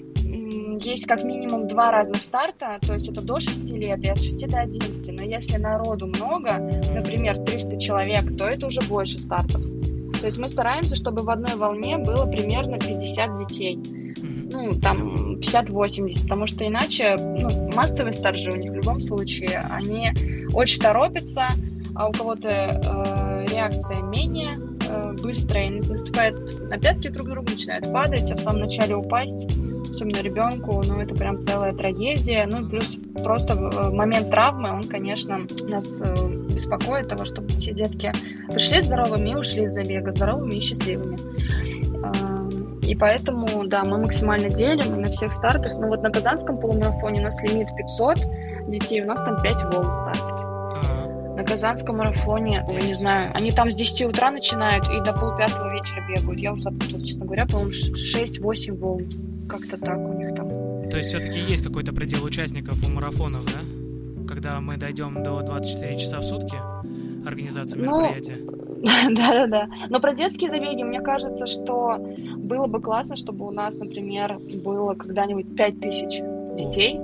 есть 0.84 1.06
как 1.06 1.24
минимум 1.24 1.68
два 1.68 1.90
разных 1.90 2.22
старта, 2.22 2.78
то 2.80 2.94
есть 2.94 3.08
это 3.08 3.22
до 3.22 3.40
6 3.40 3.70
лет 3.70 4.02
и 4.02 4.08
от 4.08 4.18
6 4.18 4.48
до 4.48 4.60
11. 4.60 5.18
Но 5.18 5.24
если 5.24 5.58
народу 5.58 6.06
много, 6.06 6.58
например, 6.94 7.38
300 7.44 7.78
человек, 7.78 8.36
то 8.36 8.46
это 8.46 8.66
уже 8.66 8.80
больше 8.82 9.18
стартов. 9.18 9.62
То 10.20 10.26
есть 10.26 10.38
мы 10.38 10.48
стараемся, 10.48 10.96
чтобы 10.96 11.22
в 11.22 11.30
одной 11.30 11.56
волне 11.56 11.96
было 11.96 12.26
примерно 12.26 12.78
50 12.78 13.36
детей. 13.36 13.78
Ну, 14.52 14.72
там 14.80 15.36
50-80, 15.36 16.22
потому 16.24 16.46
что 16.46 16.66
иначе, 16.66 17.16
ну, 17.18 17.48
массовый 17.74 18.12
старт 18.12 18.38
же 18.38 18.50
у 18.50 18.56
них 18.56 18.72
в 18.72 18.74
любом 18.74 19.00
случае, 19.00 19.66
они 19.70 20.10
очень 20.52 20.80
торопятся, 20.80 21.48
а 21.94 22.08
у 22.08 22.12
кого-то 22.12 22.48
э, 22.48 23.46
реакция 23.52 24.02
менее 24.02 24.50
э, 24.88 25.16
быстрая, 25.22 25.70
наступает 25.70 26.34
на 26.68 26.78
пятки 26.78 27.08
друг 27.08 27.28
другу, 27.28 27.50
начинают 27.50 27.90
падать, 27.92 28.30
а 28.30 28.34
в 28.34 28.40
самом 28.40 28.60
начале 28.60 28.96
упасть 28.96 29.46
особенно 30.00 30.22
ребенку, 30.22 30.82
ну, 30.86 31.00
это 31.00 31.14
прям 31.14 31.40
целая 31.42 31.74
трагедия. 31.74 32.48
Ну, 32.50 32.68
плюс 32.68 32.96
просто 33.22 33.54
э, 33.54 33.90
момент 33.90 34.30
травмы, 34.30 34.72
он, 34.72 34.82
конечно, 34.82 35.40
нас 35.64 36.00
э, 36.00 36.14
беспокоит 36.48 37.08
того, 37.08 37.26
чтобы 37.26 37.48
все 37.48 37.72
детки 37.72 38.10
пришли 38.50 38.80
здоровыми 38.80 39.30
и 39.30 39.34
ушли 39.34 39.64
из 39.64 39.72
забега, 39.72 40.12
здоровыми 40.12 40.54
и 40.54 40.60
счастливыми. 40.60 41.18
Эм, 42.02 42.78
и 42.80 42.94
поэтому, 42.94 43.66
да, 43.66 43.82
мы 43.84 43.98
максимально 43.98 44.48
делим 44.48 45.02
на 45.02 45.08
всех 45.08 45.34
стартах. 45.34 45.74
Ну, 45.74 45.88
вот 45.88 46.02
на 46.02 46.10
Казанском 46.10 46.58
полумарафоне 46.58 47.20
у 47.20 47.24
нас 47.24 47.42
лимит 47.42 47.68
500 47.76 48.70
детей, 48.70 49.02
у 49.02 49.06
нас 49.06 49.20
там 49.20 49.42
5 49.42 49.54
волн 49.74 49.92
стартов 49.92 50.40
на 51.36 51.46
Казанском 51.46 51.96
марафоне, 51.96 52.66
я 52.68 52.80
не 52.82 52.92
знаю, 52.92 53.30
они 53.34 53.50
там 53.50 53.70
с 53.70 53.74
10 53.74 54.02
утра 54.02 54.30
начинают 54.30 54.84
и 54.90 55.00
до 55.00 55.14
полпятого 55.14 55.72
вечера 55.72 56.04
бегают. 56.06 56.38
Я 56.38 56.52
уже 56.52 56.64
запуталась, 56.64 57.06
честно 57.06 57.24
говоря, 57.24 57.46
по-моему, 57.46 57.70
6-8 57.70 58.76
волн. 58.76 59.06
Как-то 59.50 59.76
так 59.76 59.98
у 59.98 60.12
них 60.12 60.34
там. 60.34 60.48
То 60.90 60.96
есть 60.96 61.10
все-таки 61.10 61.40
есть 61.40 61.62
какой-то 61.62 61.92
предел 61.92 62.24
участников 62.24 62.82
у 62.86 62.92
марафонов, 62.92 63.44
да? 63.46 63.60
Когда 64.26 64.60
мы 64.60 64.76
дойдем 64.76 65.22
до 65.22 65.40
24 65.40 65.98
часа 65.98 66.18
в 66.20 66.22
сутки, 66.22 66.56
организации 67.26 67.78
ну, 67.78 68.00
мероприятия. 68.00 68.38
Да-да-да. 69.10 69.68
Но 69.88 70.00
про 70.00 70.14
детские 70.14 70.50
забеги, 70.50 70.82
мне 70.82 71.00
кажется, 71.00 71.46
что 71.46 71.98
было 72.38 72.66
бы 72.66 72.80
классно, 72.80 73.16
чтобы 73.16 73.46
у 73.46 73.50
нас, 73.50 73.76
например, 73.76 74.38
было 74.62 74.94
когда-нибудь 74.94 75.54
5000 75.56 76.56
детей. 76.56 77.00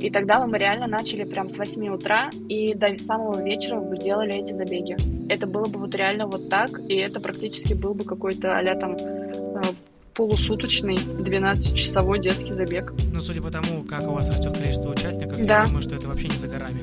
И 0.00 0.10
тогда 0.10 0.46
мы 0.46 0.58
реально 0.58 0.86
начали 0.86 1.24
прям 1.24 1.48
с 1.48 1.58
8 1.58 1.88
утра 1.88 2.30
и 2.48 2.74
до 2.74 2.96
самого 2.98 3.42
вечера 3.42 3.80
бы 3.80 3.96
делали 3.96 4.34
эти 4.34 4.52
забеги. 4.52 4.96
Это 5.28 5.46
было 5.46 5.64
бы 5.64 5.78
вот 5.78 5.94
реально 5.94 6.26
вот 6.26 6.48
так, 6.48 6.70
и 6.88 6.94
это 6.96 7.18
практически 7.20 7.74
был 7.74 7.94
бы 7.94 8.04
какой-то 8.04 8.56
а 8.56 8.74
там 8.76 8.96
полусуточный 10.16 10.96
12-часовой 10.96 12.18
детский 12.20 12.52
забег. 12.52 12.92
Ну, 13.12 13.20
судя 13.20 13.42
по 13.42 13.50
тому, 13.50 13.82
как 13.82 14.08
у 14.08 14.12
вас 14.12 14.28
растет 14.28 14.56
количество 14.56 14.90
участников, 14.90 15.36
да. 15.44 15.60
я 15.60 15.66
думаю, 15.66 15.82
что 15.82 15.94
это 15.94 16.08
вообще 16.08 16.28
не 16.28 16.38
за 16.38 16.48
горами. 16.48 16.80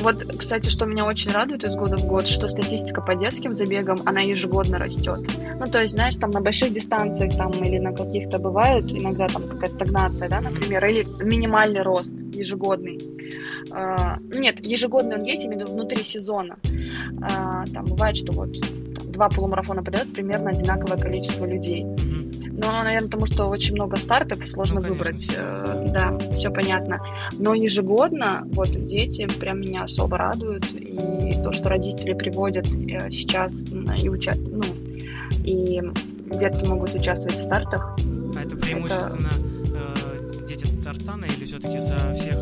Вот, 0.00 0.24
кстати, 0.36 0.70
что 0.70 0.86
меня 0.86 1.04
очень 1.04 1.32
радует 1.32 1.64
из 1.64 1.74
года 1.74 1.96
в 1.96 2.06
год, 2.06 2.28
что 2.28 2.46
статистика 2.48 3.02
по 3.02 3.16
детским 3.16 3.54
забегам, 3.54 3.98
она 4.06 4.20
ежегодно 4.20 4.78
растет. 4.78 5.28
Ну, 5.58 5.66
то 5.66 5.82
есть, 5.82 5.94
знаешь, 5.94 6.14
там 6.16 6.30
на 6.30 6.40
больших 6.40 6.72
дистанциях 6.72 7.36
там 7.36 7.50
или 7.50 7.78
на 7.78 7.92
каких-то 7.92 8.38
бывают 8.38 8.86
иногда 8.92 9.26
там 9.26 9.42
какая-то 9.42 9.74
стагнация, 9.74 10.28
да, 10.28 10.40
например, 10.40 10.84
или 10.86 11.04
минимальный 11.22 11.82
рост 11.82 12.14
ежегодный. 12.32 12.98
Uh, 13.70 14.38
нет, 14.38 14.64
ежегодный 14.64 15.16
он 15.16 15.24
есть, 15.24 15.44
именно 15.44 15.66
внутри 15.66 16.02
сезона. 16.04 16.56
Uh, 16.64 17.70
там 17.72 17.84
бывает, 17.84 18.16
что 18.16 18.32
вот 18.32 18.52
там, 18.60 19.12
два 19.12 19.28
полумарафона 19.28 19.82
подряд 19.82 20.06
примерно 20.12 20.50
одинаковое 20.50 20.96
количество 20.96 21.44
людей. 21.44 21.84
Но, 22.58 22.72
наверное, 22.72 23.08
потому 23.08 23.26
что 23.26 23.46
очень 23.46 23.74
много 23.74 23.96
стартов, 23.96 24.44
сложно 24.44 24.80
ну, 24.80 24.88
выбрать. 24.88 25.30
Э, 25.32 25.86
да, 25.90 26.18
все 26.32 26.50
понятно. 26.50 27.00
Но 27.38 27.54
ежегодно 27.54 28.42
вот 28.46 28.70
дети 28.84 29.28
прям 29.38 29.60
меня 29.60 29.84
особо 29.84 30.18
радуют. 30.18 30.64
И 30.72 31.40
то, 31.40 31.52
что 31.52 31.68
родители 31.68 32.14
приводят 32.14 32.66
э, 32.66 33.12
сейчас 33.12 33.64
и 34.02 34.08
учат, 34.08 34.38
ну, 34.38 34.62
и 35.44 35.80
детки 36.32 36.68
могут 36.68 36.94
участвовать 36.94 37.38
в 37.38 37.42
стартах. 37.42 37.96
А 38.36 38.42
это 38.42 38.56
преимущественно 38.56 39.28
это... 39.28 39.78
э, 40.42 40.46
дети 40.48 40.64
Татарстана 40.64 41.26
или 41.26 41.44
все-таки 41.44 41.78
со 41.78 41.96
всех? 42.12 42.36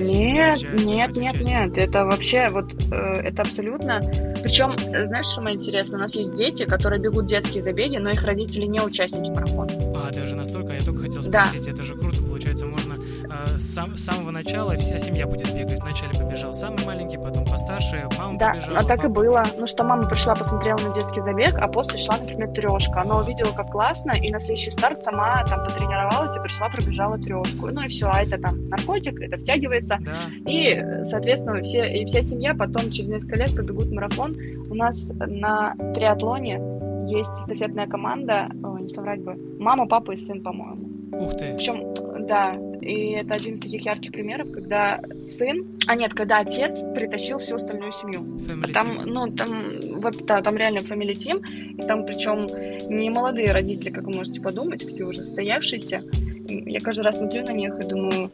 Нет, 0.00 0.62
нет, 0.84 1.16
нет, 1.16 1.40
нет. 1.40 1.78
Это 1.78 2.04
вообще 2.04 2.48
вот 2.50 2.72
э, 2.92 2.94
это 3.22 3.42
абсолютно. 3.42 4.00
Причем, 4.42 4.72
э, 4.72 5.06
знаешь, 5.06 5.26
что 5.26 5.36
самое 5.36 5.56
интересное? 5.56 5.98
У 5.98 6.02
нас 6.02 6.14
есть 6.14 6.34
дети, 6.34 6.64
которые 6.64 7.00
бегут 7.00 7.26
детские 7.26 7.62
забеги, 7.62 7.98
но 7.98 8.10
их 8.10 8.22
родители 8.24 8.64
не 8.66 8.80
участники 8.80 9.30
марафона. 9.30 9.70
А, 9.94 10.12
даже 10.12 10.36
настолько? 10.36 10.72
Я 10.72 10.80
только 10.80 11.02
хотел 11.02 11.22
спросить, 11.22 11.64
да. 11.64 11.70
это 11.70 11.82
же 11.82 11.94
круто, 11.94 12.22
получается, 12.22 12.66
можно 12.66 12.94
э, 12.94 13.58
сам, 13.58 13.96
с 13.96 14.04
самого 14.04 14.30
начала 14.30 14.76
вся 14.76 14.98
семья 14.98 15.26
будет 15.26 15.52
бегать. 15.54 15.80
Вначале 15.80 16.12
побежал 16.18 16.54
самый 16.54 16.84
маленький, 16.84 17.16
потом 17.16 17.44
постарше, 17.44 18.08
мама 18.18 18.38
да, 18.38 18.50
побежала. 18.50 18.78
А 18.78 18.84
так 18.84 19.04
и 19.04 19.08
было. 19.08 19.44
Ну 19.58 19.66
что, 19.66 19.84
мама 19.84 20.06
пришла, 20.08 20.34
посмотрела 20.34 20.78
на 20.78 20.92
детский 20.94 21.20
забег, 21.20 21.56
а 21.58 21.68
после 21.68 21.98
шла, 21.98 22.16
например, 22.18 22.48
трешка. 22.52 23.02
Она 23.02 23.18
увидела, 23.18 23.52
как 23.52 23.70
классно, 23.70 24.12
и 24.12 24.30
на 24.30 24.40
следующий 24.40 24.70
старт 24.70 24.98
сама 25.00 25.44
там 25.44 25.66
потренировалась 25.66 26.36
и 26.36 26.40
пришла, 26.40 26.68
пробежала 26.68 27.18
трешку. 27.18 27.68
Ну 27.68 27.82
и 27.82 27.88
все, 27.88 28.10
а 28.12 28.22
это 28.22 28.38
там 28.38 28.68
наркотик, 28.68 29.20
это 29.20 29.36
втягивается. 29.36 29.89
Да. 29.98 30.12
И, 30.46 30.80
соответственно, 31.04 31.62
все, 31.62 32.00
и 32.00 32.04
вся 32.04 32.22
семья 32.22 32.54
потом 32.54 32.90
через 32.90 33.08
несколько 33.10 33.36
лет 33.36 33.54
побегут 33.54 33.90
марафон. 33.90 34.36
У 34.68 34.74
нас 34.74 35.10
на 35.18 35.74
триатлоне 35.94 36.60
есть 37.06 37.30
эстафетная 37.40 37.86
команда, 37.86 38.50
о, 38.62 38.78
не 38.78 38.88
соврать 38.88 39.20
бы, 39.20 39.36
мама, 39.58 39.86
папа 39.86 40.12
и 40.12 40.16
сын, 40.16 40.42
по-моему. 40.42 40.88
Ух 41.12 41.36
ты. 41.36 41.54
Причем, 41.54 42.26
да, 42.26 42.56
и 42.80 43.12
это 43.12 43.34
один 43.34 43.54
из 43.54 43.60
таких 43.60 43.84
ярких 43.84 44.12
примеров, 44.12 44.52
когда 44.52 45.00
сын, 45.22 45.78
а 45.86 45.96
нет, 45.96 46.14
когда 46.14 46.38
отец 46.38 46.78
притащил 46.94 47.38
всю 47.38 47.56
остальную 47.56 47.92
семью. 47.92 48.20
Family 48.20 48.72
там, 48.72 48.88
team. 48.92 49.02
ну, 49.06 49.36
там, 49.36 50.00
вот, 50.00 50.24
да, 50.26 50.40
там 50.40 50.56
реально 50.56 50.78
family 50.78 51.12
team, 51.12 51.44
и 51.76 51.82
там 51.86 52.06
причем 52.06 52.46
не 52.88 53.10
молодые 53.10 53.52
родители, 53.52 53.90
как 53.90 54.04
вы 54.04 54.12
можете 54.16 54.40
подумать, 54.40 54.84
такие 54.84 55.04
уже 55.04 55.24
стоявшиеся. 55.24 56.02
Я 56.48 56.80
каждый 56.80 57.02
раз 57.02 57.18
смотрю 57.18 57.44
на 57.44 57.52
них 57.52 57.78
и 57.78 57.88
думаю, 57.88 58.30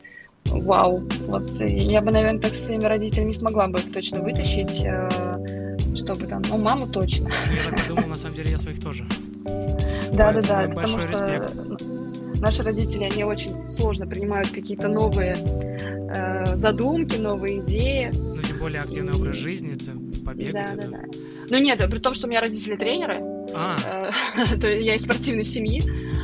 вау, 0.52 1.02
вот 1.26 1.50
я 1.60 2.00
бы, 2.02 2.10
наверное, 2.10 2.40
так 2.40 2.54
с 2.54 2.64
своими 2.64 2.84
родителями 2.84 3.32
смогла 3.32 3.68
бы 3.68 3.78
их 3.78 3.92
точно 3.92 4.22
вытащить, 4.22 4.82
э, 4.84 5.76
чтобы 5.96 6.26
там, 6.26 6.42
ну, 6.48 6.58
маму 6.58 6.86
точно. 6.86 7.30
Я 7.54 7.70
так 7.70 7.82
подумал, 7.82 8.08
на 8.08 8.14
самом 8.14 8.34
деле, 8.34 8.50
я 8.50 8.58
своих 8.58 8.80
тоже. 8.80 9.04
Да-да-да, 10.12 10.68
потому 10.68 11.00
что 11.00 11.48
наши 12.40 12.62
родители, 12.62 13.04
они 13.04 13.24
очень 13.24 13.70
сложно 13.70 14.06
принимают 14.06 14.50
какие-то 14.50 14.88
новые 14.88 15.36
э, 15.36 16.56
задумки, 16.56 17.16
новые 17.16 17.60
идеи. 17.60 18.10
Ну, 18.14 18.42
тем 18.42 18.58
более 18.58 18.80
активный 18.80 19.14
образ 19.14 19.36
жизни, 19.36 19.74
это 19.74 19.92
побегать. 20.24 20.52
Да, 20.52 20.62
это... 20.62 20.90
да, 20.90 20.98
да. 20.98 21.02
Ну 21.50 21.58
нет, 21.58 21.84
при 21.90 21.98
том, 21.98 22.14
что 22.14 22.26
у 22.26 22.30
меня 22.30 22.40
родители 22.40 22.76
тренеры, 22.76 23.14
а. 23.54 24.10
э, 24.36 24.56
то 24.60 24.68
я 24.68 24.94
из 24.94 25.02
спортивной 25.02 25.44
семьи, 25.44 25.82
э, 25.82 26.15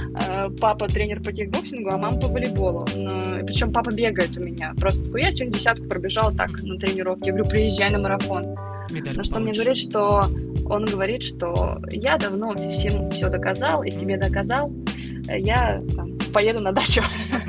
папа 0.61 0.89
тренер 0.89 1.23
по 1.23 1.33
кикбоксингу, 1.33 1.91
а 1.91 1.99
мама 1.99 2.19
по 2.19 2.29
волейболу. 2.29 2.87
Но, 2.95 3.45
причем 3.47 3.73
папа 3.73 3.91
бегает 3.93 4.37
у 4.37 4.41
меня. 4.41 4.75
Просто 4.77 5.05
такой, 5.05 5.23
я 5.23 5.33
сегодня 5.33 5.55
десятку 5.55 5.87
пробежал 5.87 6.33
так 6.33 6.51
на 6.63 6.79
тренировке. 6.79 7.31
Я 7.31 7.33
говорю, 7.33 7.51
приезжай 7.51 7.91
на 7.91 7.99
марафон. 7.99 8.57
На 8.91 9.25
что 9.25 9.41
мне 9.41 9.53
говорит, 9.53 9.77
что 9.77 10.25
он 10.67 10.85
говорит, 10.85 11.23
что 11.23 11.81
я 11.91 12.19
давно 12.19 12.55
всем 12.55 13.11
все 13.11 13.29
доказал 13.29 13.83
и 13.83 13.91
себе 13.91 14.19
доказал, 14.19 14.73
я 15.29 15.83
там, 15.97 16.19
поеду 16.33 16.63
на 16.63 16.73
дачу. 16.73 17.03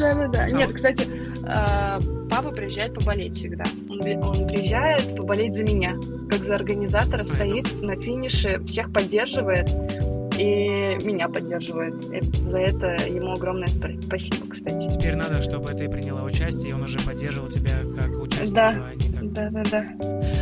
Да-да-да. 0.00 0.48
Нет, 0.50 0.72
кстати, 0.72 1.04
а, 1.44 2.00
папа 2.30 2.50
приезжает 2.50 2.94
поболеть 2.94 3.36
всегда. 3.36 3.64
Он, 3.88 4.00
он 4.24 4.46
приезжает 4.46 5.16
поболеть 5.16 5.54
за 5.54 5.64
меня. 5.64 5.96
Как 6.28 6.44
за 6.44 6.54
организатора 6.54 7.24
стоит 7.24 7.82
на 7.82 8.00
финише, 8.00 8.62
всех 8.64 8.92
поддерживает 8.92 9.68
и 10.40 10.98
меня 11.04 11.28
поддерживает. 11.28 12.02
за 12.02 12.58
это 12.58 12.86
ему 13.06 13.32
огромное 13.32 13.68
спасибо, 13.68 14.48
кстати. 14.48 14.88
Теперь 14.88 15.16
надо, 15.16 15.42
чтобы 15.42 15.68
ты 15.68 15.88
приняла 15.88 16.22
участие, 16.22 16.70
и 16.70 16.72
он 16.72 16.82
уже 16.82 16.98
поддерживал 16.98 17.48
тебя 17.48 17.72
как 17.96 18.10
участницу, 18.22 18.54
да. 18.54 18.74
а 18.90 18.94
не 18.94 19.12
как... 19.12 19.32
Да, 19.32 19.50
да, 19.50 19.62
да. 19.70 19.86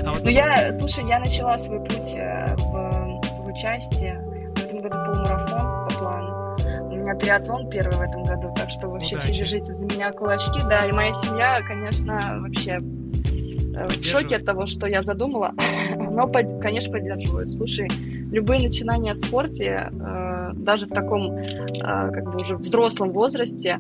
А 0.04 0.12
вот... 0.12 0.22
Ну, 0.22 0.30
я, 0.30 0.72
слушай, 0.72 1.04
я 1.06 1.18
начала 1.18 1.58
свой 1.58 1.80
путь 1.80 2.14
э, 2.16 2.46
в, 2.56 3.20
в 3.42 3.46
участие 3.48 4.22
этом 4.68 4.82
году 4.82 4.96
полумарафон 5.06 5.88
по 5.88 5.94
плану. 5.98 6.56
У 6.90 6.96
меня 6.96 7.14
триатлон 7.14 7.68
первый 7.70 7.96
в 7.96 8.02
этом 8.02 8.24
году, 8.24 8.52
так 8.54 8.70
что 8.70 8.88
вообще 8.88 9.16
Удачи. 9.16 9.32
все 9.32 9.40
держите 9.40 9.74
за 9.74 9.82
меня 9.84 10.12
кулачки. 10.12 10.60
Да, 10.68 10.86
и 10.86 10.92
моя 10.92 11.12
семья, 11.12 11.60
конечно, 11.66 12.38
вообще 12.40 12.80
э, 12.80 13.86
в 13.88 14.04
шоке 14.04 14.36
от 14.36 14.44
того, 14.44 14.66
что 14.66 14.86
я 14.86 15.02
задумала, 15.02 15.54
но, 15.96 16.28
конечно, 16.60 16.92
поддерживают. 16.92 17.52
Слушай, 17.52 17.88
любые 18.30 18.62
начинания 18.62 19.14
в 19.14 19.16
спорте, 19.16 19.90
э, 19.92 20.50
даже 20.54 20.86
в 20.86 20.90
таком, 20.90 21.32
э, 21.32 21.50
как 21.80 22.24
бы 22.24 22.40
уже 22.40 22.56
взрослом 22.56 23.10
возрасте, 23.10 23.78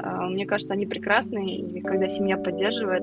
мне 0.00 0.46
кажется, 0.46 0.74
они 0.74 0.86
прекрасные, 0.86 1.56
и 1.56 1.80
когда 1.80 2.08
семья 2.08 2.36
поддерживает, 2.36 3.02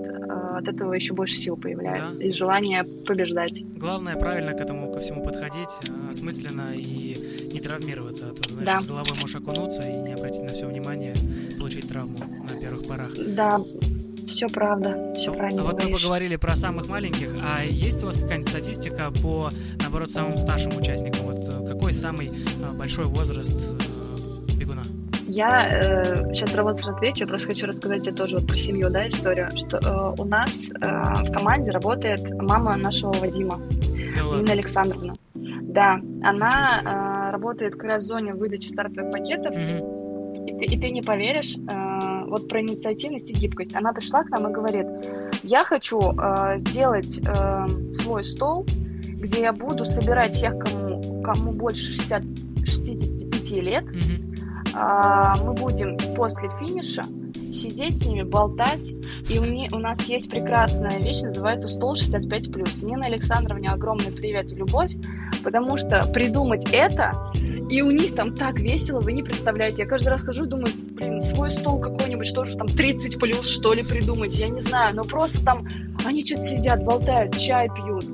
от 0.58 0.68
этого 0.68 0.94
еще 0.94 1.14
больше 1.14 1.36
сил 1.36 1.58
появляется, 1.58 2.18
да. 2.18 2.24
и 2.24 2.32
желание 2.32 2.84
побеждать. 2.84 3.64
Главное 3.76 4.16
правильно 4.16 4.54
к 4.54 4.62
этому 4.62 4.92
ко 4.92 5.00
всему 5.00 5.24
подходить, 5.24 5.70
осмысленно 6.10 6.74
и 6.74 7.16
не 7.52 7.60
травмироваться, 7.60 8.28
а 8.30 8.34
то, 8.34 8.50
значит, 8.50 8.66
да. 8.66 8.80
с 8.80 8.88
головой 8.88 9.14
можешь 9.20 9.36
окунуться 9.36 9.82
и 9.82 9.94
не 9.94 10.14
обратить 10.14 10.42
на 10.42 10.48
все 10.48 10.68
внимание, 10.68 11.14
получить 11.58 11.88
травму 11.90 12.18
на 12.18 12.60
первых 12.60 12.88
порах. 12.88 13.12
Да, 13.28 13.60
все 14.28 14.48
правда, 14.48 15.14
все 15.16 15.34
правильно. 15.34 15.64
Вот 15.64 15.84
мы 15.84 15.92
поговорили 15.92 16.36
про 16.36 16.56
самых 16.56 16.90
маленьких, 16.90 17.30
а 17.44 17.64
есть 17.64 18.04
у 18.04 18.08
вас 18.08 18.18
какая-нибудь 18.18 18.50
статистика 18.50 19.12
по, 19.22 19.50
наоборот, 19.82 20.12
самым 20.12 20.38
старшим 20.38 20.78
участникам? 20.78 21.26
Вот 21.26 21.38
э, 21.38 21.66
какой 21.68 21.94
самый 21.94 22.28
э, 22.28 22.78
большой 22.78 23.06
возраст 23.06 23.52
э, 23.52 24.58
бегуна? 24.58 24.84
Я 25.28 25.70
э, 25.70 26.34
сейчас 26.34 26.50
про 26.52 26.64
возраст 26.64 26.88
отвечу, 26.88 27.28
просто 27.28 27.48
хочу 27.48 27.68
рассказать 27.68 28.04
тебе 28.04 28.16
тоже 28.16 28.38
вот 28.38 28.48
про 28.48 28.58
семью, 28.58 28.90
да, 28.90 29.08
историю, 29.08 29.50
что 29.56 29.78
э, 29.78 30.22
у 30.22 30.26
нас 30.26 30.70
э, 30.70 31.14
в 31.24 31.32
команде 31.32 31.72
работает 31.72 32.22
мама 32.42 32.76
нашего 32.76 33.14
Вадима, 33.14 33.60
да 34.16 34.38
Нина 34.38 34.52
Александровна. 34.52 35.14
Да, 35.34 36.00
она 36.24 37.30
э, 37.30 37.32
работает 37.32 37.74
как 37.74 37.84
раз 37.84 38.04
в 38.04 38.08
зоне 38.08 38.34
выдачи 38.34 38.68
стартовых 38.68 39.12
пакетов. 39.12 39.56
Mm-hmm. 39.56 40.46
И, 40.48 40.68
ты, 40.68 40.76
и 40.76 40.80
ты 40.80 40.90
не 40.92 41.02
поверишь, 41.02 41.56
э, 41.56 42.15
вот 42.36 42.50
про 42.50 42.62
инициативность 42.62 43.32
и 43.32 43.34
гибкость. 43.34 43.76
Она 43.76 43.94
пришла 43.94 44.24
к 44.24 44.30
нам 44.30 44.50
и 44.50 44.54
говорит, 44.54 44.86
я 45.44 45.64
хочу 45.64 46.00
э, 46.00 46.60
сделать 46.60 47.20
э, 47.26 47.68
свой 47.94 48.26
стол, 48.26 48.66
где 49.16 49.42
я 49.42 49.54
буду 49.54 49.86
собирать 49.86 50.34
всех, 50.34 50.58
кому, 50.60 51.22
кому 51.24 51.52
больше 51.54 51.94
60, 51.94 52.24
65 52.66 53.52
лет. 53.52 53.86
Mm-hmm. 53.86 54.26
Э, 54.76 55.46
мы 55.46 55.54
будем 55.54 55.98
после 56.16 56.50
финиша 56.60 57.04
сидеть 57.54 58.04
с 58.04 58.06
ними, 58.06 58.24
болтать. 58.24 58.94
И 59.30 59.40
у, 59.40 59.46
не, 59.46 59.70
у 59.72 59.80
нас 59.80 60.02
есть 60.02 60.30
прекрасная 60.30 61.00
вещь, 61.00 61.22
называется 61.22 61.70
«Стол 61.70 61.96
65+.» 61.96 62.86
Нина 62.86 63.06
Александровне 63.06 63.70
огромный 63.70 64.12
привет 64.12 64.52
и 64.52 64.56
любовь, 64.56 64.92
потому 65.44 65.78
что 65.78 66.06
придумать 66.14 66.66
это, 66.74 67.32
и 67.70 67.82
у 67.82 67.92
них 67.92 68.14
там 68.14 68.36
так 68.36 68.60
весело, 68.60 69.00
вы 69.00 69.14
не 69.14 69.24
представляете. 69.24 69.84
Я 69.84 69.88
каждый 69.88 70.10
раз 70.10 70.22
хожу 70.22 70.46
и 70.46 70.48
думаю, 70.48 70.68
блин, 70.96 71.22
свой 71.22 71.52
стол 71.52 71.80
какой-нибудь, 71.80 72.28
что 72.28 72.46
же 72.46 72.58
там 72.58 72.68
30 72.68 73.20
плюс, 73.20 73.48
что 73.48 73.74
ли, 73.74 73.84
придумать, 73.84 74.36
я 74.36 74.50
не 74.50 74.62
знаю, 74.62 74.96
но 74.96 75.04
просто 75.04 75.44
там 75.44 75.68
Они 76.06 76.24
что-то 76.26 76.46
сидят, 76.46 76.84
болтают, 76.84 77.38
чай 77.38 77.70
пьют. 77.70 78.06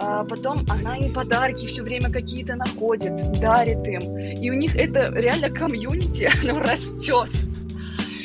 А 0.00 0.24
потом 0.24 0.64
она 0.68 0.96
им 0.96 1.12
подарки 1.12 1.66
все 1.66 1.82
время 1.82 2.10
какие-то 2.10 2.54
находит, 2.54 3.40
дарит 3.40 3.84
им. 3.86 4.18
И 4.18 4.50
у 4.50 4.54
них 4.54 4.76
это 4.76 5.12
реально 5.12 5.50
комьюнити, 5.50 6.30
оно 6.42 6.60
растет. 6.60 7.30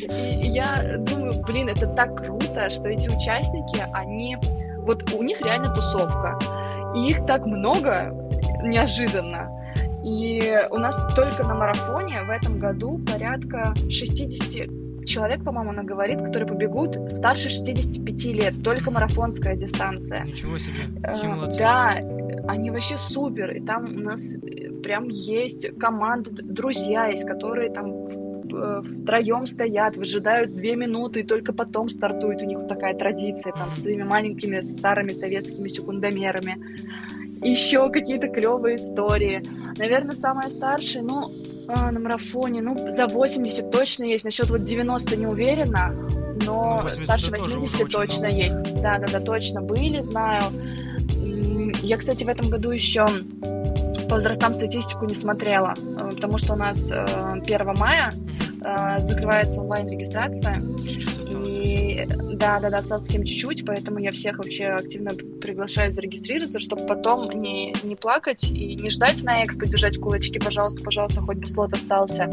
И 0.01 0.47
я 0.47 0.97
думаю, 0.99 1.34
блин, 1.45 1.70
это 1.70 1.88
так 1.88 2.18
круто, 2.18 2.70
что 2.70 2.88
эти 2.88 3.08
участники, 3.08 3.86
они... 3.93 4.38
Вот 4.80 5.14
у 5.14 5.24
них 5.24 5.41
реально 5.41 5.74
тусовка. 5.74 6.38
И 6.95 7.08
их 7.08 7.26
так 7.26 7.45
много 7.45 8.14
неожиданно. 8.64 9.49
И 10.04 10.60
у 10.70 10.78
нас 10.78 11.14
только 11.16 11.43
на 11.43 11.56
марафоне 11.56 12.24
в 12.24 12.30
этом 12.30 12.60
году 12.60 12.99
порядка 12.99 13.74
60 13.89 15.06
человек, 15.06 15.43
по-моему, 15.43 15.72
она 15.72 15.84
говорит, 15.84 16.22
которые 16.22 16.47
побегут 16.47 17.12
старше 17.12 17.49
65 17.49 18.26
лет, 18.26 18.64
только 18.64 18.91
марафонская 18.91 19.56
дистанция. 19.56 20.24
Ничего 20.24 20.58
себе, 20.58 20.88
какие 21.04 21.26
э, 21.26 21.34
молодцы. 21.34 21.60
Да, 21.60 21.99
они 22.47 22.72
вообще 22.72 22.97
супер, 22.97 23.51
и 23.51 23.60
там 23.60 23.86
у 23.86 23.99
нас 23.99 24.36
прям 24.84 25.10
есть 25.10 25.78
команда, 25.78 26.32
друзья 26.43 27.08
есть, 27.08 27.26
которые 27.26 27.70
там 27.72 28.10
Э, 28.54 28.82
втроем 29.01 29.45
стоят, 29.47 29.97
выжидают 29.97 30.54
две 30.54 30.76
минуты 30.76 31.22
и 31.22 31.24
только 31.24 31.54
потом 31.54 31.89
стартуют. 31.89 32.41
У 32.41 32.45
них 32.45 32.68
такая 32.68 32.93
традиция 32.93 33.51
там 33.54 33.72
с 33.74 33.82
своими 33.82 34.04
маленькими 34.04 34.62
старыми 34.62 35.10
советскими 35.10 35.68
секундомерами. 35.68 36.58
Еще 37.44 37.89
какие-то 37.89 38.28
клевые 38.28 38.78
истории. 38.78 39.41
Наверное, 39.78 40.16
самая 40.16 40.50
старшая, 40.50 41.04
ну, 41.04 41.32
а, 41.68 41.91
на 41.91 42.00
марафоне, 42.00 42.62
ну, 42.62 42.76
за 42.76 43.08
80 43.08 43.72
точно 43.72 44.06
есть. 44.06 44.26
Насчет 44.26 44.50
вот 44.50 44.64
90 44.64 45.16
не 45.16 45.28
уверена, 45.28 45.94
но 46.46 46.82
ну, 46.84 46.89
старше 46.89 47.32
80 47.32 47.89
точно 47.89 48.28
много. 48.28 48.36
есть. 48.36 48.82
Да, 48.82 48.98
да, 49.00 49.08
да, 49.12 49.20
точно 49.20 49.62
были, 49.62 50.02
знаю. 50.02 50.44
Я, 51.82 51.98
кстати, 51.98 52.24
в 52.24 52.30
этом 52.30 52.50
году 52.50 52.72
еще 52.72 53.06
по 54.08 54.16
возрастам 54.16 54.54
статистику 54.54 55.06
не 55.06 55.16
смотрела, 55.16 55.74
э, 55.78 56.12
потому 56.16 56.38
что 56.38 56.54
у 56.54 56.56
нас 56.56 56.91
1 56.91 57.44
э, 57.48 57.74
мая 57.78 58.12
э, 58.62 59.00
закрывается 59.00 59.62
онлайн-регистрация. 59.62 60.62
Да, 62.44 62.60
да, 62.60 62.70
да, 62.70 62.78
осталось 62.80 63.06
совсем 63.06 63.24
чуть-чуть, 63.24 63.66
поэтому 63.66 64.00
я 64.00 64.12
всех 64.12 64.36
вообще 64.36 64.66
активно 64.66 65.12
приглашаю 65.39 65.94
зарегистрироваться, 65.94 66.60
чтобы 66.60 66.86
потом 66.86 67.30
не, 67.30 67.74
не 67.84 67.96
плакать 67.96 68.44
и 68.52 68.76
не 68.76 68.89
ждать 68.89 69.24
на 69.24 69.46
экспо, 69.46 69.66
держать 69.66 69.98
кулачки, 69.98 70.39
пожалуйста, 70.39 70.84
пожалуйста, 70.84 71.22
хоть 71.22 71.38
бы 71.38 71.46
слот 71.46 71.72
остался, 71.72 72.30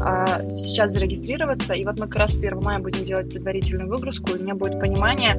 а 0.00 0.42
сейчас 0.56 0.90
зарегистрироваться. 0.90 1.74
И 1.74 1.84
вот 1.84 2.00
мы 2.00 2.08
как 2.08 2.22
раз 2.22 2.34
1 2.34 2.60
мая 2.60 2.80
будем 2.80 3.04
делать 3.04 3.32
предварительную 3.32 3.88
выгрузку, 3.88 4.32
и 4.32 4.40
у 4.40 4.42
меня 4.42 4.56
будет 4.56 4.80
понимание, 4.80 5.36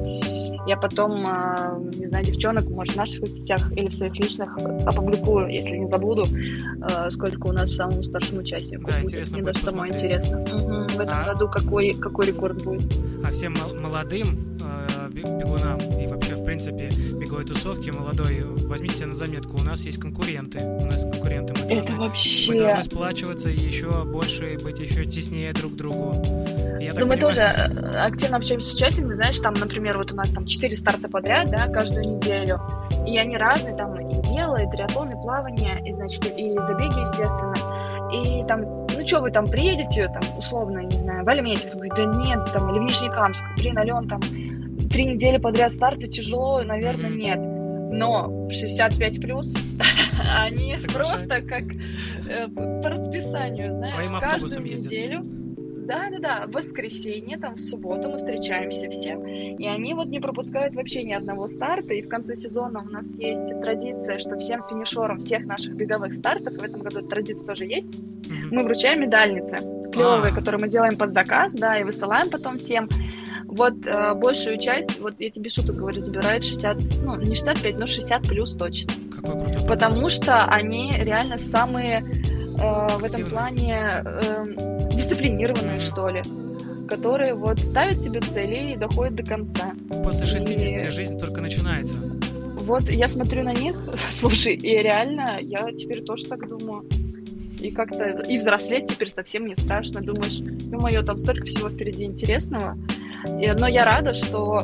я 0.66 0.76
потом, 0.76 1.24
а, 1.26 1.78
не 1.98 2.06
знаю, 2.06 2.24
девчонок, 2.24 2.68
может, 2.68 2.94
в 2.94 2.96
наших 2.96 3.18
соцсетях 3.18 3.70
или 3.72 3.88
в 3.88 3.94
своих 3.94 4.14
личных 4.16 4.56
опубликую, 4.86 5.48
если 5.48 5.76
не 5.76 5.86
забуду, 5.86 6.24
а, 6.80 7.10
сколько 7.10 7.48
у 7.48 7.52
нас 7.52 7.72
самому 7.72 8.02
старшему 8.02 8.40
участнику 8.40 8.90
да, 8.90 8.98
будет. 8.98 9.04
Интересно 9.04 9.36
Мне 9.36 9.46
даже 9.46 9.58
самое 9.60 9.92
интересно. 9.92 10.40
Угу. 10.40 10.88
В 10.96 11.00
этом 11.00 11.18
а... 11.18 11.24
году 11.32 11.48
какой, 11.48 11.92
какой 11.92 12.26
рекорд 12.26 12.64
будет. 12.64 12.92
А 13.24 13.30
всем 13.30 13.54
молодым 13.80 14.26
э, 14.62 15.10
бегунам 15.10 15.78
и 15.98 16.06
вообще, 16.06 16.34
в 16.34 16.44
принципе, 16.44 16.90
беговой 17.18 17.44
тусовке 17.44 17.92
молодой, 17.92 18.42
возьмите 18.66 18.94
себе 18.94 19.06
на 19.06 19.14
заметку, 19.14 19.56
у 19.58 19.64
нас 19.64 19.84
есть 19.84 19.98
конкуренты. 19.98 20.58
У 20.64 20.84
нас 20.84 21.02
конкуренты. 21.02 21.54
Мы 21.54 21.60
Это 21.70 21.88
должны, 21.88 21.96
вообще... 21.98 22.52
Мы 22.52 22.58
должны 22.58 22.82
сплачиваться 22.82 23.48
и 23.48 23.56
еще 23.56 24.04
больше 24.04 24.56
быть 24.62 24.80
еще 24.80 25.04
теснее 25.04 25.52
друг 25.52 25.72
к 25.72 25.76
другу. 25.76 26.22
Я 26.80 26.90
ну, 26.94 27.06
мы 27.06 27.16
тоже 27.16 27.40
э, 27.40 27.96
активно 27.98 28.36
общаемся 28.38 28.66
с 28.66 28.74
участниками, 28.74 29.12
знаешь, 29.14 29.38
там, 29.38 29.54
например, 29.54 29.96
вот 29.96 30.12
у 30.12 30.16
нас 30.16 30.30
там 30.30 30.46
четыре 30.46 30.76
старта 30.76 31.08
подряд, 31.08 31.50
да, 31.50 31.68
каждую 31.68 32.16
неделю, 32.16 32.60
и 33.06 33.16
они 33.18 33.36
разные, 33.36 33.76
там, 33.76 33.94
и 33.96 34.14
вело, 34.28 34.56
и 34.56 34.70
триатлон, 34.70 35.10
и 35.10 35.14
плавание, 35.14 35.82
и, 35.86 35.92
значит, 35.92 36.24
и 36.26 36.54
забеги, 36.58 37.00
естественно, 37.00 37.54
и 38.12 38.46
там, 38.46 38.86
ну, 38.96 39.06
что 39.06 39.20
вы 39.20 39.30
там 39.30 39.46
приедете, 39.46 40.08
там, 40.08 40.22
условно, 40.38 40.80
не 40.80 40.98
знаю, 40.98 41.24
в 41.24 41.28
Альметьевск, 41.28 41.74
говорит, 41.74 41.94
да 41.96 42.04
нет, 42.04 42.52
там, 42.52 42.70
или 42.70 42.78
в 42.78 42.82
Нижнекамск, 42.82 43.44
блин, 43.58 43.78
Ален, 43.78 44.08
там, 44.08 44.20
три 44.90 45.04
недели 45.06 45.38
подряд 45.38 45.72
старты 45.72 46.08
тяжело, 46.08 46.62
наверное, 46.62 47.10
нет, 47.10 47.38
но 47.92 48.48
65 48.50 49.20
плюс, 49.20 49.54
они 50.34 50.76
просто 50.92 51.42
как 51.42 51.64
э, 52.28 52.48
по 52.48 52.88
расписанию, 52.88 53.70
знаешь, 53.70 53.88
Своим 53.88 54.18
каждую 54.18 54.66
ездят. 54.66 54.92
неделю. 54.92 55.22
да, 55.22 55.43
да, 55.84 56.18
да. 56.18 56.46
В 56.46 56.52
воскресенье, 56.52 57.38
там 57.38 57.54
в 57.54 57.60
субботу 57.60 58.08
мы 58.08 58.18
встречаемся 58.18 58.90
все. 58.90 59.14
И 59.58 59.66
они 59.66 59.94
вот 59.94 60.08
не 60.08 60.20
пропускают 60.20 60.74
вообще 60.74 61.02
ни 61.02 61.12
одного 61.12 61.48
старта. 61.48 61.94
И 61.94 62.02
в 62.02 62.08
конце 62.08 62.36
сезона 62.36 62.82
у 62.82 62.90
нас 62.90 63.14
есть 63.16 63.48
традиция, 63.60 64.18
что 64.18 64.38
всем 64.38 64.62
финишерам 64.68 65.18
всех 65.18 65.44
наших 65.44 65.76
беговых 65.76 66.14
стартов, 66.14 66.54
в 66.54 66.64
этом 66.64 66.82
году 66.82 67.00
эта 67.00 67.08
традиция 67.08 67.46
тоже 67.46 67.66
есть, 67.66 68.00
мы 68.50 68.64
вручаем 68.64 69.00
медальницы 69.00 69.56
клевые, 69.94 70.32
а. 70.32 70.34
которые 70.34 70.60
мы 70.60 70.68
делаем 70.68 70.96
под 70.96 71.12
заказ, 71.12 71.52
да, 71.52 71.78
и 71.78 71.84
высылаем 71.84 72.28
потом 72.30 72.58
всем. 72.58 72.88
Вот 73.46 73.74
э, 73.86 74.14
большую 74.14 74.58
часть, 74.58 74.98
вот 75.00 75.14
я 75.18 75.30
тебе 75.30 75.50
шуток 75.50 75.76
говорю, 75.76 76.02
забирает 76.02 76.44
60, 76.44 76.76
ну, 77.02 77.16
не 77.16 77.34
65, 77.34 77.78
но 77.78 77.86
60 77.86 78.22
плюс 78.28 78.54
точно. 78.54 78.92
Какой 79.14 79.44
крутой 79.44 79.68
Потому 79.68 80.08
что 80.08 80.44
они 80.46 80.92
реально 80.98 81.38
самые 81.38 82.02
э, 82.02 82.98
в 82.98 83.04
этом 83.04 83.24
плане 83.24 83.90
э, 84.04 84.83
дисциплинированные, 85.04 85.80
что 85.80 86.08
ли, 86.08 86.22
которые 86.88 87.34
вот 87.34 87.58
ставят 87.58 87.98
себе 87.98 88.20
цели 88.20 88.72
и 88.72 88.76
доходят 88.76 89.14
до 89.14 89.22
конца. 89.22 89.72
После 90.02 90.26
60 90.26 90.86
и... 90.86 90.90
жизнь 90.90 91.18
только 91.18 91.40
начинается. 91.40 91.96
Вот 92.62 92.88
я 92.90 93.08
смотрю 93.08 93.42
на 93.42 93.52
них, 93.52 93.76
слушай, 94.18 94.54
и 94.54 94.70
реально 94.70 95.38
я 95.40 95.70
теперь 95.72 96.02
тоже 96.02 96.24
так 96.24 96.48
думаю. 96.48 96.84
И 97.60 97.70
как-то 97.70 98.22
и 98.28 98.38
взрослеть 98.38 98.86
теперь 98.86 99.10
совсем 99.10 99.46
не 99.46 99.54
страшно. 99.54 100.00
Думаешь, 100.00 100.40
ну 100.70 100.80
мое 100.80 101.02
там 101.02 101.16
столько 101.16 101.44
всего 101.44 101.68
впереди 101.68 102.04
интересного. 102.04 102.76
И, 103.40 103.50
но 103.58 103.68
я 103.68 103.84
рада, 103.84 104.12
что 104.12 104.60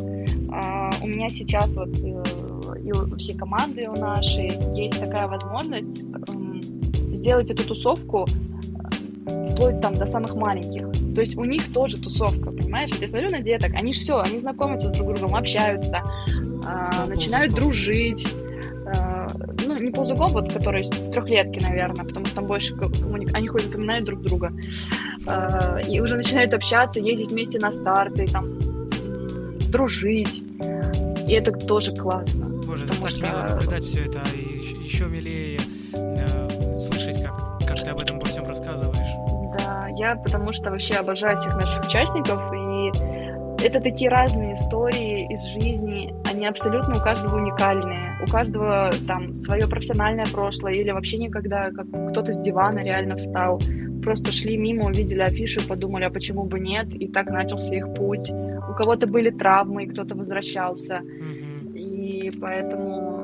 а, 0.50 0.90
у 1.00 1.06
меня 1.06 1.28
сейчас 1.30 1.68
вот 1.68 1.88
э, 2.00 2.22
и 2.84 2.92
у 2.92 3.16
всей 3.16 3.36
команды 3.36 3.88
у 3.88 3.98
нашей 3.98 4.50
есть 4.76 5.00
такая 5.00 5.28
возможность 5.28 6.04
сделать 7.14 7.50
эту 7.50 7.64
тусовку 7.64 8.26
вплоть 9.26 9.80
там 9.80 9.94
до 9.94 10.06
самых 10.06 10.34
маленьких. 10.34 11.14
То 11.14 11.20
есть 11.20 11.36
у 11.36 11.44
них 11.44 11.72
тоже 11.72 12.00
тусовка, 12.00 12.50
понимаешь? 12.50 12.90
Вот 12.90 13.00
я 13.00 13.08
смотрю 13.08 13.30
на 13.30 13.40
деток, 13.40 13.72
они 13.74 13.92
все, 13.92 14.18
они 14.20 14.38
знакомятся 14.38 14.88
друг 14.88 15.16
с 15.16 15.20
другом, 15.20 15.36
общаются, 15.36 16.02
э, 16.28 17.06
начинают 17.06 17.54
дружить. 17.54 18.26
Э, 18.86 19.26
ну, 19.66 19.78
не 19.78 19.90
ползугом, 19.90 20.28
вот, 20.28 20.52
которые 20.52 20.84
трехлетки, 20.84 21.60
наверное, 21.60 22.04
потому 22.04 22.26
что 22.26 22.36
там 22.36 22.46
больше 22.46 22.74
коммуник... 22.74 23.34
они 23.34 23.48
хоть 23.48 23.62
запоминают 23.64 24.04
друг 24.04 24.22
друга. 24.22 24.52
Э, 25.26 25.80
и 25.86 26.00
уже 26.00 26.16
начинают 26.16 26.54
общаться, 26.54 27.00
ездить 27.00 27.30
вместе 27.30 27.58
на 27.58 27.72
старты, 27.72 28.26
там, 28.26 28.46
дружить. 29.70 30.42
И 31.28 31.32
это 31.32 31.52
тоже 31.52 31.94
классно. 31.94 32.46
Боже, 32.66 32.84
это 32.84 33.00
так 33.00 33.10
что... 33.10 33.20
мило 33.20 33.48
наблюдать 33.50 33.84
все 33.84 34.04
это, 34.04 34.20
и 34.34 34.58
еще 34.84 35.04
милее 35.06 35.60
э, 35.92 36.78
слышать, 36.78 37.22
как, 37.22 37.60
как 37.66 37.82
ты 37.82 37.90
об 37.90 38.00
этом 38.00 38.16
обо 38.16 38.26
всем 38.26 38.44
рассказываешь 38.44 38.59
я 40.00 40.16
потому 40.16 40.52
что 40.52 40.70
вообще 40.70 40.94
обожаю 40.94 41.36
всех 41.36 41.54
наших 41.54 41.84
участников, 41.84 42.40
и 42.54 42.90
это 43.62 43.80
такие 43.80 44.10
разные 44.10 44.54
истории 44.54 45.30
из 45.30 45.44
жизни, 45.62 46.14
они 46.24 46.46
абсолютно 46.46 46.94
у 46.94 47.02
каждого 47.02 47.36
уникальные, 47.36 48.18
у 48.22 48.30
каждого 48.30 48.90
там 49.06 49.34
свое 49.36 49.68
профессиональное 49.68 50.24
прошлое, 50.24 50.72
или 50.72 50.90
вообще 50.90 51.18
никогда 51.18 51.70
как 51.70 51.86
кто-то 52.10 52.32
с 52.32 52.40
дивана 52.40 52.80
реально 52.80 53.16
встал, 53.16 53.60
просто 54.02 54.32
шли 54.32 54.56
мимо, 54.56 54.86
увидели 54.86 55.20
афишу, 55.20 55.60
подумали, 55.68 56.04
а 56.04 56.10
почему 56.10 56.44
бы 56.44 56.58
нет, 56.58 56.88
и 56.94 57.06
так 57.06 57.28
начался 57.28 57.74
их 57.74 57.92
путь. 57.94 58.30
У 58.30 58.74
кого-то 58.74 59.06
были 59.06 59.28
травмы, 59.28 59.84
и 59.84 59.86
кто-то 59.86 60.14
возвращался, 60.14 61.02
mm-hmm. 61.02 61.78
и 61.78 62.32
поэтому 62.40 63.19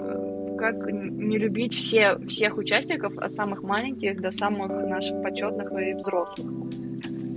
как 0.56 0.90
не 0.90 1.38
любить 1.38 1.74
все, 1.74 2.18
всех 2.26 2.56
участников, 2.58 3.16
от 3.18 3.34
самых 3.34 3.62
маленьких 3.62 4.20
до 4.20 4.30
самых 4.30 4.68
наших 4.68 5.22
почетных 5.22 5.70
и 5.72 5.94
взрослых. 5.94 6.50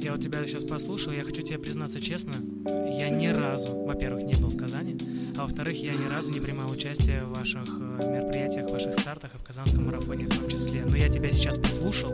Я 0.01 0.13
вот 0.13 0.21
тебя 0.21 0.45
сейчас 0.45 0.63
послушал, 0.63 1.11
я 1.11 1.23
хочу 1.23 1.41
тебе 1.41 1.59
признаться 1.59 1.99
честно, 1.99 2.33
я 2.65 3.09
ни 3.09 3.27
разу, 3.27 3.77
во-первых, 3.83 4.23
не 4.23 4.33
был 4.41 4.49
в 4.49 4.57
Казани, 4.57 4.95
а 5.37 5.41
во-вторых, 5.43 5.75
я 5.83 5.93
ни 5.93 6.07
разу 6.07 6.31
не 6.31 6.39
принимал 6.39 6.71
участие 6.71 7.23
в 7.23 7.37
ваших 7.37 7.63
э, 7.67 8.11
мероприятиях, 8.11 8.67
в 8.67 8.71
ваших 8.71 8.93
стартах 8.93 9.35
и 9.35 9.37
в 9.37 9.43
Казанском 9.43 9.85
марафоне 9.85 10.25
в 10.25 10.39
том 10.39 10.49
числе. 10.49 10.83
Но 10.85 10.95
я 10.95 11.09
тебя 11.09 11.31
сейчас 11.31 11.57
послушал, 11.57 12.13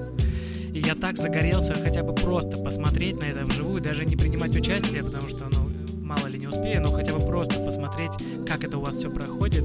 и 0.73 0.79
я 0.79 0.95
так 0.95 1.17
загорелся 1.17 1.75
хотя 1.75 2.03
бы 2.03 2.13
просто 2.15 2.61
посмотреть 2.63 3.19
на 3.21 3.25
это 3.25 3.45
вживую, 3.45 3.81
даже 3.81 4.05
не 4.05 4.15
принимать 4.15 4.55
участие, 4.55 5.03
потому 5.03 5.29
что, 5.29 5.45
ну, 5.45 5.69
мало 6.01 6.27
ли 6.27 6.39
не 6.39 6.47
успею, 6.47 6.81
но 6.81 6.91
хотя 6.91 7.13
бы 7.13 7.19
просто 7.19 7.59
посмотреть, 7.63 8.11
как 8.47 8.63
это 8.63 8.77
у 8.77 8.81
вас 8.81 8.95
все 8.95 9.09
проходит 9.09 9.63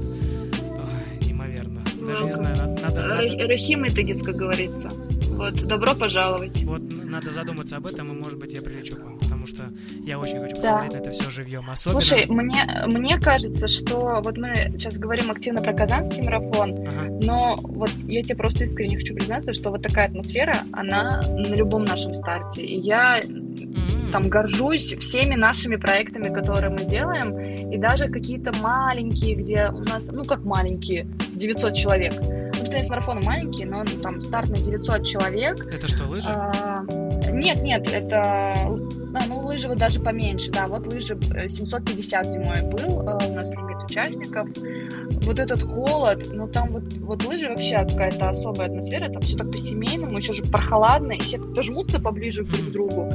даже 2.11 2.25
не 2.25 2.33
знаю, 2.33 2.55
надо... 2.57 2.81
надо... 2.81 3.47
Рахим 3.47 3.87
Итагис, 3.87 4.21
как 4.21 4.35
говорится. 4.35 4.89
Вот, 5.31 5.55
добро 5.63 5.95
пожаловать. 5.95 6.63
Вот 6.63 6.81
надо 7.03 7.31
задуматься 7.31 7.77
об 7.77 7.87
этом, 7.87 8.11
и, 8.11 8.15
может 8.15 8.37
быть, 8.37 8.53
я 8.53 8.61
прилечу 8.61 8.95
к 8.95 8.99
вам, 8.99 9.17
потому 9.17 9.47
что 9.47 9.63
Я 10.03 10.19
очень 10.19 10.39
хочу 10.41 10.55
посмотреть 10.55 10.91
да. 10.91 10.97
на 10.97 11.01
это 11.01 11.11
все 11.11 11.29
живьем. 11.29 11.69
Особенно... 11.69 12.01
Слушай, 12.01 12.25
мне, 12.27 12.65
мне 12.87 13.19
кажется, 13.19 13.67
что 13.67 14.21
вот 14.23 14.37
мы 14.37 14.55
сейчас 14.77 14.97
говорим 14.97 15.29
активно 15.29 15.61
про 15.61 15.73
Казанский 15.73 16.23
марафон, 16.23 16.87
ага. 16.87 17.19
но 17.21 17.55
вот 17.63 17.91
я 18.07 18.23
тебе 18.23 18.35
просто 18.35 18.65
искренне 18.65 18.97
хочу 18.97 19.13
признаться, 19.13 19.53
что 19.53 19.69
вот 19.69 19.83
такая 19.83 20.07
атмосфера, 20.07 20.55
она 20.71 21.21
на 21.33 21.55
любом 21.55 21.85
нашем 21.85 22.13
старте. 22.15 22.63
И 22.63 22.79
я 22.79 23.19
mm-hmm. 23.19 24.11
там 24.11 24.27
горжусь 24.27 24.95
всеми 24.97 25.35
нашими 25.35 25.75
проектами, 25.75 26.33
которые 26.33 26.71
мы 26.71 26.85
делаем, 26.85 27.37
и 27.71 27.77
даже 27.77 28.07
какие-то 28.07 28.55
маленькие, 28.57 29.35
где 29.35 29.69
у 29.69 29.79
нас, 29.79 30.07
ну 30.11 30.23
как 30.23 30.43
маленькие, 30.43 31.07
900 31.41 31.73
человек. 31.73 32.13
Ну, 32.19 32.67
с 32.67 32.89
марафоном 32.89 33.23
маленький, 33.25 33.65
но 33.65 33.83
там 34.03 34.21
старт 34.21 34.49
на 34.49 34.55
900 34.55 35.05
человек. 35.05 35.65
Это 35.71 35.87
что, 35.87 36.05
лыжи? 36.05 36.29
А, 36.29 36.85
нет, 37.31 37.61
нет, 37.63 37.91
это... 37.91 38.53
А, 39.13 39.25
ну, 39.27 39.39
лыжи 39.39 39.67
вот 39.67 39.77
даже 39.77 39.99
поменьше, 39.99 40.51
да. 40.51 40.67
Вот 40.67 40.85
лыжи 40.85 41.17
750 41.49 42.25
э, 42.25 42.29
зимой 42.29 42.61
был, 42.71 43.01
э, 43.01 43.29
у 43.29 43.33
нас 43.33 43.51
лимит 43.51 43.83
участников. 43.83 44.47
Вот 45.25 45.39
этот 45.39 45.61
холод, 45.61 46.29
ну, 46.31 46.47
там 46.47 46.71
вот, 46.71 46.83
вот 46.99 47.25
лыжи 47.25 47.49
вообще 47.49 47.79
какая-то 47.79 48.29
особая 48.29 48.67
атмосфера, 48.67 49.09
там 49.09 49.21
все 49.21 49.35
так 49.35 49.51
по-семейному, 49.51 50.17
еще 50.17 50.33
же 50.33 50.43
прохладно, 50.43 51.13
и 51.13 51.19
все 51.19 51.39
как-то 51.39 51.63
жмутся 51.63 51.99
поближе 51.99 52.43
друг 52.43 52.67
к 52.67 52.71
другу. 52.71 53.11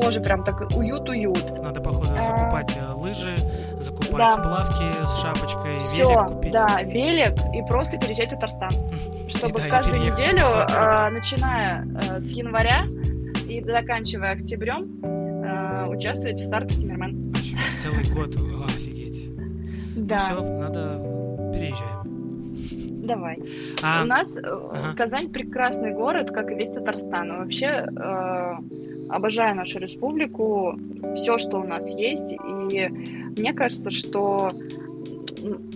Тоже 0.00 0.20
прям 0.20 0.44
так 0.44 0.60
уют-уют. 0.76 1.62
Надо, 1.62 1.80
походу, 1.80 2.10
а, 2.16 2.20
закупать 2.20 2.78
а... 2.78 2.94
лыжи, 2.94 3.36
закупать 3.80 4.36
да. 4.36 4.36
плавки 4.36 4.84
с 5.04 5.20
шапочкой, 5.20 5.76
Все, 5.76 6.04
велик 6.04 6.26
купить. 6.26 6.52
да, 6.52 6.82
велик, 6.82 7.34
и 7.54 7.62
просто 7.66 7.98
переезжать 7.98 8.28
в 8.28 8.34
Татарстан. 8.34 8.70
Чтобы 9.28 9.60
каждую 9.60 10.00
неделю, 10.00 10.46
начиная 11.12 11.86
с 12.20 12.28
января, 12.28 12.84
и 13.48 13.62
заканчивая 13.62 14.32
октябрем 14.32 15.00
э, 15.02 15.86
участвовать 15.88 16.38
в 16.38 16.46
старте 16.46 16.80
Тиммермен. 16.80 17.34
Целый 17.78 18.04
год, 18.12 18.34
офигеть. 18.66 19.28
Ну 19.96 20.06
да. 20.06 20.18
Все, 20.18 20.42
надо 20.42 21.00
переезжаем. 21.52 23.06
Давай. 23.06 23.38
А... 23.82 24.02
У 24.02 24.06
нас 24.06 24.36
э, 24.36 24.40
ага. 24.42 24.94
Казань 24.96 25.30
прекрасный 25.30 25.92
город, 25.94 26.30
как 26.30 26.50
и 26.50 26.54
весь 26.54 26.70
Татарстан. 26.70 27.38
Вообще 27.38 27.86
э, 27.86 28.54
обожаю 29.08 29.56
нашу 29.56 29.78
республику, 29.78 30.78
все, 31.14 31.38
что 31.38 31.58
у 31.58 31.64
нас 31.64 31.88
есть. 31.88 32.32
И 32.32 32.88
мне 33.36 33.52
кажется, 33.52 33.90
что 33.90 34.52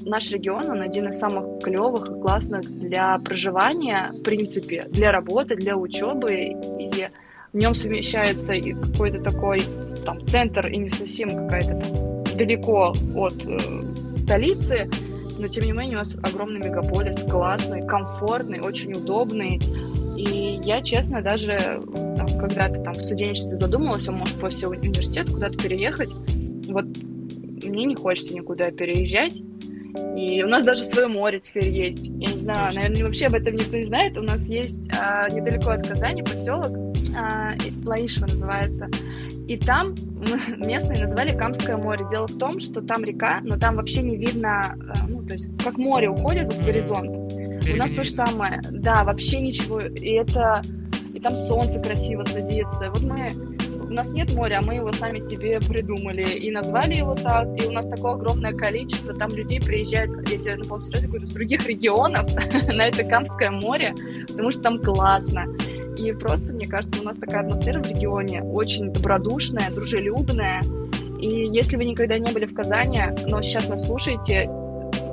наш 0.05 0.31
регион, 0.31 0.71
он 0.71 0.81
один 0.81 1.09
из 1.09 1.19
самых 1.19 1.63
клевых 1.63 2.11
и 2.11 2.21
классных 2.21 2.63
для 2.63 3.19
проживания, 3.19 4.13
в 4.13 4.23
принципе, 4.23 4.87
для 4.91 5.13
работы, 5.13 5.57
для 5.57 5.77
учебы. 5.77 6.33
И 6.79 7.09
в 7.53 7.57
нем 7.57 7.75
совмещается 7.75 8.55
и 8.55 8.73
какой-то 8.73 9.23
такой 9.23 9.63
там 10.05 10.25
центр 10.27 10.67
и 10.69 10.77
не 10.77 10.89
совсем 10.89 11.29
какая-то 11.29 11.77
там 11.77 12.37
далеко 12.37 12.93
от 13.17 13.45
э, 13.45 13.59
столицы, 14.17 14.89
но 15.39 15.49
тем 15.49 15.65
не 15.65 15.73
менее 15.73 15.97
у 15.97 15.99
нас 15.99 16.17
огромный 16.23 16.61
мегаполис, 16.61 17.19
классный, 17.31 17.87
комфортный, 17.87 18.61
очень 18.61 18.93
удобный. 18.93 19.59
Я, 20.63 20.83
честно, 20.83 21.23
даже 21.23 21.83
там, 22.17 22.27
когда-то 22.39 22.81
там 22.83 22.93
в 22.93 22.97
студенчестве 22.97 23.57
задумывался, 23.57 24.13
может, 24.13 24.39
после 24.39 24.69
университета 24.69 25.33
куда-то 25.33 25.57
переехать. 25.57 26.11
Вот 26.69 26.85
мне 27.65 27.85
не 27.85 27.95
хочется 27.95 28.35
никуда 28.35 28.71
переезжать. 28.71 29.43
И 30.17 30.43
у 30.43 30.49
нас 30.49 30.65
даже 30.65 30.85
свое 30.85 31.09
море 31.09 31.39
теперь 31.39 31.69
есть. 31.69 32.09
Я 32.09 32.33
не 32.33 32.39
знаю, 32.39 32.67
Точно. 32.67 32.81
наверное, 32.81 33.05
вообще 33.05 33.27
об 33.27 33.35
этом 33.35 33.55
никто 33.55 33.77
не 33.77 33.85
знает. 33.85 34.17
У 34.17 34.23
нас 34.23 34.47
есть 34.47 34.79
а, 34.97 35.29
недалеко 35.31 35.71
от 35.71 35.87
Казани 35.87 36.23
поселок 36.23 36.69
а, 37.17 37.53
Лаишева 37.85 38.27
называется. 38.27 38.89
И 39.49 39.57
там 39.57 39.95
местные 40.59 41.05
называли 41.05 41.37
Камское 41.37 41.77
море. 41.77 42.07
Дело 42.11 42.29
в 42.29 42.39
том, 42.39 42.61
что 42.61 42.81
там 42.83 43.03
река, 43.03 43.41
но 43.43 43.59
там 43.59 43.77
вообще 43.77 44.03
не 44.03 44.17
видно, 44.17 44.61
а, 44.61 45.09
ну, 45.09 45.23
то 45.25 45.35
есть 45.35 45.49
как 45.65 45.77
море 45.77 46.09
уходит 46.09 46.53
в 46.53 46.65
горизонт. 46.65 47.20
У 47.73 47.77
нас 47.77 47.91
то 47.93 48.05
же 48.05 48.11
самое. 48.11 48.61
Да, 48.71 49.05
вообще 49.05 49.41
ничего. 49.41 49.81
И 49.81 50.11
это... 50.11 50.63
И 51.13 51.19
там 51.19 51.33
солнце 51.33 51.81
красиво 51.81 52.23
садится. 52.23 52.91
Вот 52.91 53.03
мы 53.03 53.31
у 53.91 53.93
нас 53.93 54.13
нет 54.13 54.33
моря, 54.35 54.61
а 54.63 54.67
мы 54.67 54.77
его 54.77 54.93
сами 54.93 55.19
себе 55.19 55.59
придумали 55.59 56.23
и 56.23 56.53
назвали 56.53 56.95
его 56.95 57.17
так, 57.17 57.49
и 57.61 57.67
у 57.67 57.73
нас 57.73 57.89
такое 57.89 58.13
огромное 58.13 58.53
количество, 58.53 59.13
там 59.13 59.29
людей 59.31 59.61
приезжают, 59.61 60.13
я 60.31 60.39
тебе 60.39 60.57
на 60.57 60.65
полсерьезно 60.65 61.09
говорю, 61.09 61.27
с 61.27 61.33
других 61.33 61.67
регионов 61.67 62.31
на 62.69 62.87
это 62.87 63.03
Камское 63.03 63.51
море, 63.51 63.93
потому 64.29 64.53
что 64.53 64.63
там 64.63 64.79
классно. 64.79 65.47
И 65.99 66.13
просто, 66.13 66.53
мне 66.53 66.67
кажется, 66.67 67.01
у 67.01 67.05
нас 67.05 67.17
такая 67.17 67.41
атмосфера 67.41 67.83
в 67.83 67.87
регионе 67.87 68.43
очень 68.43 68.93
добродушная, 68.93 69.71
дружелюбная. 69.71 70.63
И 71.19 71.49
если 71.53 71.77
вы 71.77 71.85
никогда 71.85 72.17
не 72.17 72.31
были 72.31 72.47
в 72.47 72.55
Казани, 72.55 73.01
но 73.27 73.43
сейчас 73.43 73.69
нас 73.69 73.87
слушаете, 73.87 74.49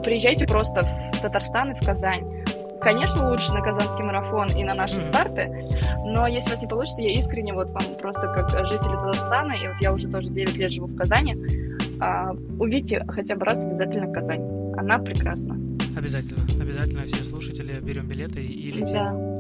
приезжайте 0.04 0.46
просто 0.46 0.84
в 1.14 1.22
Татарстан 1.22 1.72
и 1.72 1.82
в 1.82 1.84
Казань. 1.84 2.37
Конечно, 2.88 3.30
лучше 3.30 3.52
на 3.52 3.60
Казанский 3.60 4.02
марафон 4.02 4.48
и 4.48 4.64
на 4.64 4.74
наши 4.74 5.02
старты, 5.02 5.52
но 6.06 6.26
если 6.26 6.48
у 6.48 6.52
вас 6.54 6.62
не 6.62 6.70
получится, 6.70 7.02
я 7.02 7.12
искренне 7.12 7.54
вот 7.54 7.70
вам 7.72 7.84
просто 8.02 8.32
как 8.34 8.50
жители 8.50 8.96
Татарстана, 8.96 9.52
и 9.52 9.68
вот 9.68 9.76
я 9.82 9.92
уже 9.92 10.08
тоже 10.08 10.30
9 10.30 10.56
лет 10.56 10.72
живу 10.72 10.88
в 10.88 10.96
Казани, 10.96 11.36
а, 12.00 12.32
увидите 12.58 13.04
хотя 13.10 13.36
бы 13.36 13.44
раз 13.44 13.66
обязательно 13.66 14.10
Казань. 14.14 14.42
Она 14.78 15.00
прекрасна. 15.00 15.60
Обязательно, 15.98 16.42
обязательно 16.62 17.04
все 17.04 17.26
слушатели 17.26 17.78
берем 17.82 18.08
билеты 18.08 18.42
и 18.42 18.72
летим. 18.72 18.94
Да. 18.94 19.38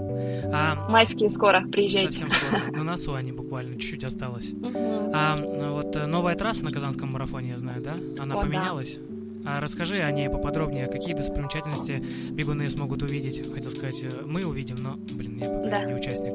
А, 0.51 0.89
Майские 0.89 1.29
скоро, 1.29 1.61
приезжайте. 1.71 2.09
Совсем 2.09 2.29
скоро. 2.29 2.69
На 2.75 2.83
носу 2.83 3.13
они 3.13 3.31
буквально, 3.31 3.79
чуть-чуть 3.79 4.03
осталось. 4.03 4.51
А, 5.13 5.37
ну 5.37 5.71
вот 5.71 5.95
э, 5.95 6.05
новая 6.05 6.35
трасса 6.35 6.65
на 6.65 6.71
Казанском 6.73 7.13
марафоне, 7.13 7.51
я 7.51 7.57
знаю, 7.57 7.81
да? 7.81 7.95
Она 8.21 8.35
О, 8.35 8.41
поменялась? 8.41 8.97
Да. 8.97 9.06
А 9.49 9.61
расскажи 9.61 10.01
о 10.01 10.11
ней 10.11 10.29
поподробнее, 10.29 10.87
какие 10.87 11.15
достопримечательности 11.15 12.03
бегуны 12.31 12.69
смогут 12.69 13.01
увидеть. 13.03 13.49
Хотел 13.53 13.71
сказать, 13.71 14.03
э, 14.03 14.09
мы 14.25 14.45
увидим, 14.45 14.75
но, 14.81 14.95
блин, 15.15 15.37
я 15.37 15.45
пока 15.45 15.79
да. 15.79 15.85
не 15.85 15.93
участник. 15.93 16.33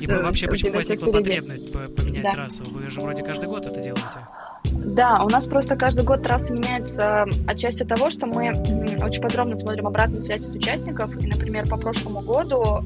И 0.00 0.06
вообще, 0.08 0.48
почему 0.48 0.72
возникла 0.72 1.12
потребность 1.12 1.72
поменять 1.72 2.24
да. 2.24 2.32
трассу? 2.32 2.64
Вы 2.72 2.90
же 2.90 3.00
вроде 3.00 3.22
каждый 3.22 3.48
год 3.48 3.66
это 3.66 3.80
делаете. 3.80 4.18
Да, 4.64 5.22
у 5.22 5.28
нас 5.28 5.46
просто 5.46 5.76
каждый 5.76 6.04
год 6.04 6.24
трасса 6.24 6.52
меняется 6.52 7.28
отчасти 7.46 7.84
того, 7.84 8.10
что 8.10 8.26
мы 8.26 8.50
очень 8.50 9.22
подробно 9.22 9.54
смотрим 9.54 9.86
обратную 9.86 10.22
связь 10.22 10.48
от 10.48 10.56
участников. 10.56 11.16
И, 11.22 11.28
например, 11.28 11.68
по 11.68 11.76
прошлому 11.76 12.20
году 12.22 12.84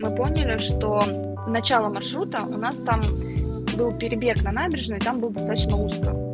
мы 0.00 0.16
поняли, 0.16 0.56
что 0.56 1.04
начало 1.46 1.92
маршрута 1.92 2.42
у 2.44 2.56
нас 2.56 2.76
там 2.76 3.02
был 3.76 3.92
перебег 3.98 4.42
на 4.44 4.52
набережной, 4.52 4.98
там 4.98 5.20
было 5.20 5.30
достаточно 5.30 5.76
узко. 5.76 6.27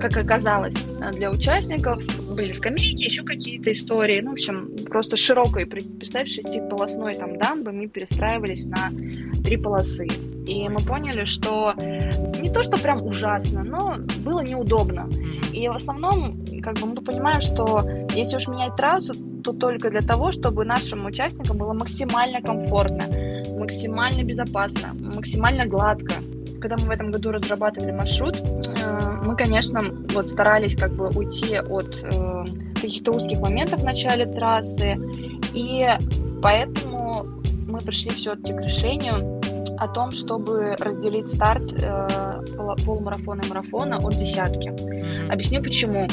Как 0.00 0.16
оказалось, 0.16 0.74
для 1.14 1.30
участников 1.30 2.02
были 2.28 2.52
скамейки, 2.52 3.04
еще 3.04 3.22
какие-то 3.22 3.72
истории. 3.72 4.20
Ну, 4.20 4.30
в 4.30 4.32
общем, 4.34 4.70
просто 4.88 5.16
широкой, 5.16 5.66
представь, 5.66 6.28
шестиполосной 6.28 7.14
там 7.14 7.38
дамбы 7.38 7.72
мы 7.72 7.88
перестраивались 7.88 8.66
на 8.66 8.90
три 9.42 9.56
полосы. 9.56 10.06
И 10.46 10.68
мы 10.68 10.78
поняли, 10.80 11.24
что 11.24 11.74
не 12.40 12.50
то, 12.50 12.62
что 12.62 12.78
прям 12.78 13.04
ужасно, 13.04 13.64
но 13.64 13.96
было 14.18 14.40
неудобно. 14.40 15.08
И 15.52 15.68
в 15.68 15.72
основном, 15.72 16.44
как 16.62 16.78
бы 16.78 16.86
мы 16.86 17.00
понимаем, 17.00 17.40
что 17.40 17.82
если 18.14 18.36
уж 18.36 18.46
менять 18.46 18.76
трассу, 18.76 19.14
то 19.42 19.52
только 19.52 19.90
для 19.90 20.02
того, 20.02 20.30
чтобы 20.30 20.64
нашим 20.64 21.06
участникам 21.06 21.56
было 21.56 21.72
максимально 21.72 22.42
комфортно, 22.42 23.06
максимально 23.58 24.22
безопасно, 24.22 24.94
максимально 24.94 25.66
гладко. 25.66 26.14
Когда 26.66 26.82
мы 26.82 26.88
в 26.88 26.90
этом 26.90 27.12
году 27.12 27.30
разрабатывали 27.30 27.92
маршрут, 27.92 28.38
э, 28.38 29.20
мы, 29.24 29.36
конечно, 29.36 29.80
вот 30.12 30.28
старались 30.28 30.74
как 30.74 30.94
бы 30.94 31.10
уйти 31.10 31.58
от 31.60 31.96
э, 32.02 32.44
каких-то 32.74 33.12
узких 33.12 33.38
моментов 33.38 33.82
в 33.82 33.84
начале 33.84 34.26
трассы, 34.26 34.98
и 35.54 35.88
поэтому 36.42 37.24
мы 37.68 37.78
пришли 37.78 38.10
все-таки 38.10 38.52
к 38.52 38.60
решению 38.62 39.40
о 39.78 39.86
том, 39.86 40.10
чтобы 40.10 40.74
разделить 40.80 41.28
старт 41.28 41.72
э, 41.80 42.40
полумарафона 42.84 43.42
и 43.42 43.48
марафона 43.48 43.98
от 43.98 44.18
десятки. 44.18 44.70
Mm-hmm. 44.70 45.30
Объясню 45.30 45.62
почему. 45.62 46.08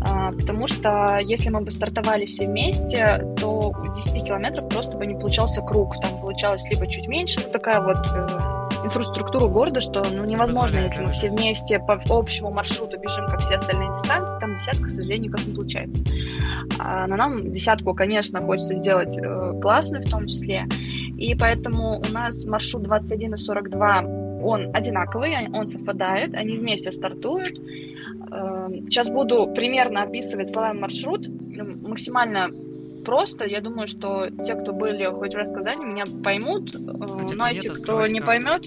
А, 0.00 0.32
потому 0.32 0.66
что 0.66 1.20
если 1.22 1.50
мы 1.50 1.60
бы 1.60 1.70
стартовали 1.70 2.26
все 2.26 2.48
вместе, 2.48 3.24
то 3.38 3.70
у 3.70 3.94
10 3.94 4.26
километров 4.26 4.68
просто 4.70 4.96
бы 4.96 5.06
не 5.06 5.14
получался 5.14 5.62
круг. 5.62 5.94
Там 6.02 6.18
получалось 6.18 6.68
либо 6.68 6.88
чуть 6.88 7.06
меньше, 7.06 7.40
ну, 7.46 7.52
такая 7.52 7.80
вот 7.80 7.98
э, 8.12 8.63
инфраструктура 8.84 9.48
города, 9.48 9.80
что 9.80 10.04
ну, 10.12 10.24
невозможно, 10.24 10.78
если 10.78 11.02
мы 11.02 11.12
все 11.12 11.28
вместе 11.28 11.78
по 11.78 11.98
общему 12.10 12.50
маршруту 12.50 12.98
бежим, 12.98 13.26
как 13.26 13.40
все 13.40 13.54
остальные 13.54 13.90
дистанции, 13.94 14.38
там 14.38 14.54
десятка, 14.56 14.84
к 14.84 14.90
сожалению, 14.90 15.30
никак 15.30 15.46
не 15.46 15.54
получается. 15.54 16.02
А, 16.78 17.06
но 17.06 17.16
нам 17.16 17.50
десятку, 17.50 17.94
конечно, 17.94 18.40
хочется 18.40 18.76
сделать 18.76 19.16
э, 19.16 19.60
классную 19.60 20.02
в 20.02 20.10
том 20.10 20.26
числе. 20.26 20.66
И 21.16 21.34
поэтому 21.34 22.00
у 22.00 22.12
нас 22.12 22.44
маршрут 22.44 22.82
21 22.82 23.34
и 23.34 23.36
42, 23.36 24.02
он 24.42 24.70
одинаковый, 24.74 25.34
он 25.52 25.66
совпадает, 25.66 26.34
они 26.34 26.56
вместе 26.56 26.92
стартуют. 26.92 27.58
Эм, 27.58 28.88
сейчас 28.90 29.08
буду 29.08 29.52
примерно 29.54 30.02
описывать 30.02 30.50
словами 30.50 30.80
маршрут, 30.80 31.26
максимально 31.82 32.50
просто. 33.04 33.44
Я 33.44 33.60
думаю, 33.60 33.86
что 33.86 34.28
те, 34.30 34.54
кто 34.54 34.72
были 34.72 35.04
хоть 35.06 35.34
раз 35.34 35.50
в 35.50 35.54
Казани, 35.54 35.84
меня 35.84 36.04
поймут. 36.22 36.74
А 36.74 37.34
но 37.34 37.48
если 37.48 37.68
кто 37.68 38.06
не 38.06 38.20
поймет, 38.20 38.64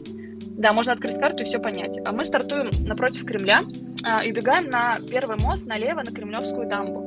Да, 0.58 0.72
можно 0.72 0.94
открыть 0.94 1.20
карту 1.20 1.44
и 1.44 1.46
все 1.46 1.60
понять. 1.60 2.00
А 2.06 2.12
мы 2.12 2.24
стартуем 2.24 2.70
напротив 2.88 3.26
Кремля 3.26 3.64
а, 4.04 4.24
и 4.24 4.32
убегаем 4.32 4.70
на 4.70 5.00
первый 5.08 5.38
мост 5.40 5.68
налево 5.68 6.02
на 6.04 6.12
Кремлевскую 6.12 6.68
дамбу. 6.68 7.06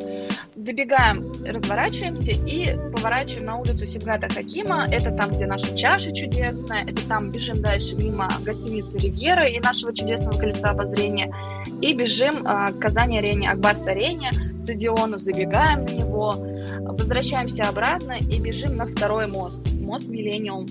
Добегаем, 0.55 1.33
разворачиваемся 1.45 2.33
и 2.47 2.76
поворачиваем 2.93 3.47
на 3.47 3.57
улицу 3.57 3.87
Сибгата 3.87 4.28
Хакима. 4.28 4.87
Это 4.93 5.11
там, 5.11 5.31
где 5.31 5.47
наша 5.47 5.76
чаша 5.76 6.12
чудесная. 6.14 6.85
Это 6.85 7.09
там 7.09 7.33
бежим 7.33 7.61
дальше 7.61 7.97
мимо 7.97 8.28
гостиницы 8.45 8.99
Ривьера 8.99 9.47
и 9.49 9.59
нашего 9.59 9.93
чудесного 9.95 10.39
колеса 10.39 10.70
обозрения. 10.70 11.35
И 11.81 11.95
бежим 11.95 12.47
э, 12.47 12.72
к 12.72 12.78
Казани-арене, 12.78 13.51
Акбарс-арене, 13.51 14.31
стадиону, 14.59 15.18
забегаем 15.18 15.87
на 15.87 15.91
него, 15.91 16.35
возвращаемся 16.78 17.64
обратно 17.64 18.16
и 18.18 18.40
бежим 18.40 18.76
на 18.76 18.86
второй 18.86 19.26
мост. 19.26 19.60
Мост 19.80 20.08
Миллениум, 20.08 20.66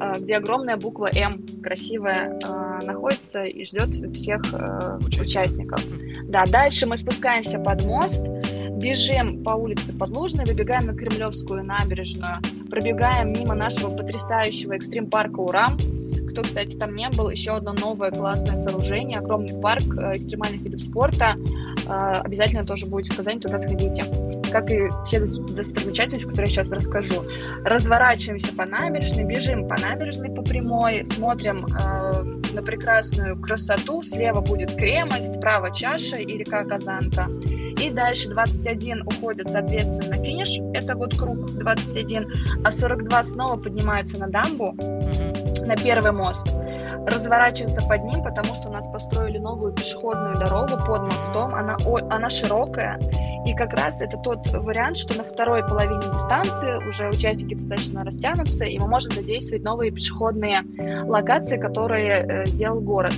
э, 0.00 0.12
где 0.20 0.36
огромная 0.36 0.76
буква 0.76 1.10
М, 1.14 1.44
красивая, 1.62 2.38
э, 2.38 2.86
находится 2.86 3.44
и 3.44 3.64
ждет 3.64 3.90
всех 4.14 4.42
э, 4.52 4.98
участников. 5.20 5.80
Да, 6.24 6.44
дальше 6.46 6.86
мы 6.86 6.96
спускаемся 6.96 7.58
под 7.58 7.84
мост, 7.84 8.22
бежим 8.80 9.42
по 9.42 9.50
улице 9.50 9.92
Подлужной, 9.92 10.44
выбегаем 10.44 10.86
на 10.86 10.94
Кремлевскую 10.94 11.64
набережную, 11.64 12.36
пробегаем 12.70 13.32
мимо 13.32 13.54
нашего 13.54 13.94
потрясающего 13.94 14.74
экстрим-парка 14.74 15.40
«Урам», 15.40 15.76
кто, 16.30 16.42
кстати, 16.42 16.76
там 16.76 16.94
не 16.94 17.08
был, 17.10 17.28
еще 17.28 17.56
одно 17.56 17.72
новое 17.72 18.12
классное 18.12 18.56
сооружение, 18.56 19.18
огромный 19.18 19.60
парк 19.60 19.82
экстремальных 19.82 20.62
видов 20.62 20.80
спорта. 20.80 21.34
Обязательно 21.88 22.64
тоже 22.64 22.86
будете 22.86 23.12
в 23.12 23.16
Казани, 23.16 23.40
туда 23.40 23.58
сходите. 23.58 24.04
Как 24.50 24.70
и 24.70 24.88
все 25.04 25.20
достопримечательности, 25.20 26.26
которые 26.26 26.46
я 26.46 26.62
сейчас 26.62 26.70
расскажу. 26.70 27.24
Разворачиваемся 27.64 28.54
по 28.54 28.64
набережной, 28.64 29.24
бежим 29.24 29.68
по 29.68 29.80
набережной 29.80 30.30
по 30.30 30.42
прямой, 30.42 31.04
смотрим 31.06 31.66
э, 31.66 32.22
на 32.52 32.62
прекрасную 32.62 33.40
красоту. 33.40 34.02
Слева 34.02 34.40
будет 34.40 34.74
Кремль, 34.74 35.24
справа 35.26 35.74
чаша 35.74 36.16
и 36.16 36.38
река 36.38 36.64
Казанка. 36.64 37.28
И 37.80 37.90
дальше 37.90 38.28
21 38.28 39.02
уходит, 39.06 39.48
соответственно, 39.48 40.16
на 40.16 40.22
финиш. 40.22 40.58
Это 40.74 40.96
вот 40.96 41.16
круг 41.16 41.46
21. 41.52 42.62
А 42.64 42.70
42 42.70 43.24
снова 43.24 43.56
поднимаются 43.56 44.18
на 44.18 44.28
дамбу 44.28 44.74
на 45.64 45.76
первый 45.76 46.12
мост. 46.12 46.48
Разворачиваться 47.06 47.86
под 47.88 48.04
ним, 48.04 48.22
потому 48.22 48.54
что 48.54 48.68
у 48.68 48.72
нас 48.72 48.86
построили 48.86 49.38
новую 49.38 49.72
пешеходную 49.72 50.36
дорогу 50.36 50.76
под 50.86 51.02
мостом. 51.02 51.54
Она, 51.54 51.76
она 52.10 52.30
широкая. 52.30 52.98
И 53.46 53.54
как 53.54 53.72
раз 53.72 54.00
это 54.00 54.18
тот 54.18 54.46
вариант, 54.52 54.98
что 54.98 55.16
на 55.16 55.24
второй 55.24 55.62
половине 55.66 56.02
дистанции 56.12 56.86
уже 56.86 57.08
участники 57.08 57.54
достаточно 57.54 58.04
растянутся, 58.04 58.64
и 58.64 58.78
мы 58.78 58.86
можем 58.86 59.12
задействовать 59.12 59.64
новые 59.64 59.90
пешеходные 59.90 60.62
локации, 61.04 61.56
которые 61.56 62.26
э, 62.26 62.46
сделал 62.46 62.80
город. 62.80 63.14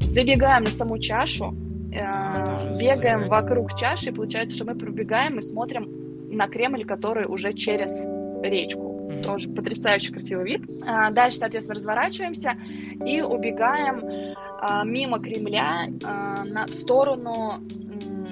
Забегаем 0.00 0.64
на 0.64 0.70
саму 0.70 0.98
чашу, 0.98 1.54
э, 1.92 2.78
бегаем 2.78 3.28
вокруг 3.28 3.76
чаши, 3.78 4.10
и 4.10 4.12
получается, 4.12 4.56
что 4.56 4.64
мы 4.64 4.74
пробегаем 4.74 5.38
и 5.38 5.42
смотрим 5.42 5.88
на 6.30 6.48
Кремль, 6.48 6.84
который 6.84 7.26
уже 7.26 7.52
через 7.52 8.04
речку. 8.42 8.91
Тоже 9.22 9.48
потрясающий 9.48 10.12
красивый 10.12 10.44
вид. 10.44 10.62
А, 10.86 11.10
дальше, 11.10 11.38
соответственно, 11.38 11.76
разворачиваемся 11.76 12.54
и 13.04 13.20
убегаем 13.20 14.34
а, 14.60 14.84
мимо 14.84 15.18
Кремля 15.18 15.88
а, 16.04 16.44
на, 16.44 16.66
в 16.66 16.70
сторону 16.70 17.54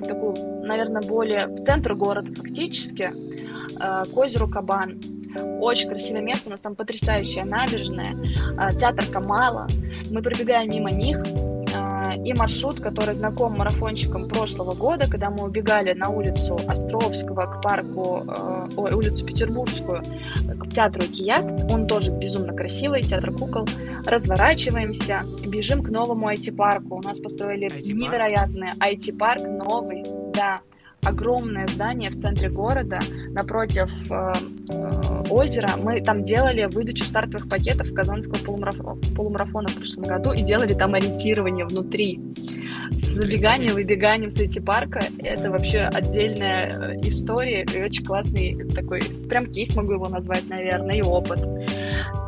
такую, 0.06 0.34
наверное, 0.64 1.02
более 1.02 1.46
в 1.46 1.64
центр 1.64 1.94
города 1.94 2.32
фактически, 2.34 3.10
к 3.76 4.16
озеру 4.16 4.48
Кабан. 4.48 4.98
Очень 5.60 5.88
красивое 5.88 6.22
место, 6.22 6.48
у 6.48 6.52
нас 6.52 6.60
там 6.60 6.74
потрясающая 6.74 7.44
набережная, 7.44 8.14
театр 8.78 9.04
Камала. 9.12 9.68
Мы 10.10 10.22
пробегаем 10.22 10.68
мимо 10.70 10.90
них, 10.90 11.22
и 12.14 12.32
маршрут, 12.34 12.80
который 12.80 13.14
знаком 13.14 13.58
марафонщикам 13.58 14.28
прошлого 14.28 14.74
года, 14.74 15.08
когда 15.10 15.30
мы 15.30 15.44
убегали 15.44 15.92
на 15.92 16.08
улицу 16.08 16.58
Островского 16.66 17.46
к 17.46 17.62
парку, 17.62 18.24
э, 18.26 18.68
ой, 18.76 18.92
улицу 18.92 19.24
Петербургскую, 19.24 20.02
к 20.02 20.68
театру 20.68 21.02
Кият. 21.02 21.44
Он 21.70 21.86
тоже 21.86 22.10
безумно 22.10 22.52
красивый, 22.54 23.02
театр 23.02 23.32
кукол. 23.32 23.66
Разворачиваемся, 24.06 25.24
бежим 25.46 25.82
к 25.82 25.90
новому 25.90 26.30
IT-парку. 26.30 26.96
У 26.96 27.02
нас 27.02 27.18
построили 27.18 27.68
IT 27.68 27.92
невероятный 27.92 28.70
IT-парк, 28.78 29.42
новый, 29.42 30.04
да, 30.34 30.60
огромное 31.04 31.66
здание 31.66 32.10
в 32.10 32.20
центре 32.20 32.48
города, 32.48 33.00
напротив 33.30 33.90
э, 34.10 34.32
э, 34.72 35.19
озера. 35.30 35.70
Мы 35.76 36.00
там 36.00 36.24
делали 36.24 36.68
выдачу 36.70 37.04
стартовых 37.04 37.48
пакетов 37.48 37.92
казанского 37.92 38.38
полумарафона, 38.44 39.00
полумарафона 39.16 39.68
в 39.68 39.76
прошлом 39.76 40.04
году 40.04 40.32
и 40.32 40.42
делали 40.42 40.72
там 40.72 40.94
ориентирование 40.94 41.64
внутри. 41.64 42.20
С 42.90 43.14
забеганием, 43.14 43.74
выбеганием 43.74 44.30
с 44.30 44.40
эти 44.40 44.58
парка 44.58 45.02
это 45.18 45.50
вообще 45.50 45.80
отдельная 45.80 46.70
э, 46.70 47.00
история 47.00 47.64
и 47.64 47.82
очень 47.82 48.04
классный 48.04 48.68
такой, 48.70 49.00
прям 49.28 49.46
кейс 49.46 49.74
могу 49.76 49.92
его 49.92 50.08
назвать, 50.08 50.48
наверное, 50.48 50.96
и 50.96 51.02
опыт. 51.02 51.40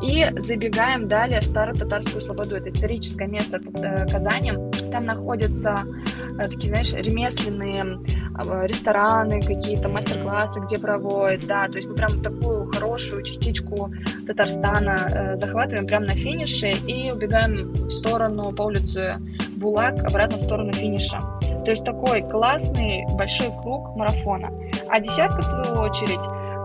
И 0.02 0.26
забегаем 0.36 1.06
далее 1.06 1.40
в 1.40 1.44
Старо-Татарскую 1.44 2.20
Слободу. 2.20 2.56
Это 2.56 2.68
историческое 2.68 3.28
место 3.28 3.60
э, 3.82 4.06
Казани. 4.08 4.52
Там 4.90 5.04
находятся 5.04 5.84
э, 5.84 6.21
такие, 6.36 6.68
знаешь, 6.68 6.92
ремесленные 6.92 7.98
а, 8.34 8.66
рестораны, 8.66 9.40
какие-то 9.42 9.88
мастер-классы, 9.88 10.60
где 10.60 10.78
проводят, 10.78 11.46
да, 11.46 11.66
то 11.66 11.76
есть 11.76 11.88
мы 11.88 11.94
прям 11.94 12.20
такую 12.20 12.66
хорошую 12.66 13.22
частичку 13.22 13.92
Татарстана 14.26 15.08
э, 15.10 15.36
захватываем 15.36 15.86
прямо 15.86 16.06
на 16.06 16.12
финише 16.12 16.70
и 16.70 17.10
убегаем 17.12 17.72
в 17.72 17.90
сторону 17.90 18.52
по 18.52 18.62
улице 18.62 19.14
Булак, 19.56 20.02
обратно 20.04 20.38
в 20.38 20.40
сторону 20.40 20.72
финиша. 20.72 21.20
То 21.64 21.70
есть 21.70 21.84
такой 21.84 22.22
классный 22.22 23.04
большой 23.16 23.50
круг 23.62 23.94
марафона. 23.96 24.50
А 24.88 25.00
десятка, 25.00 25.42
в 25.42 25.44
свою 25.44 25.80
очередь, 25.80 26.20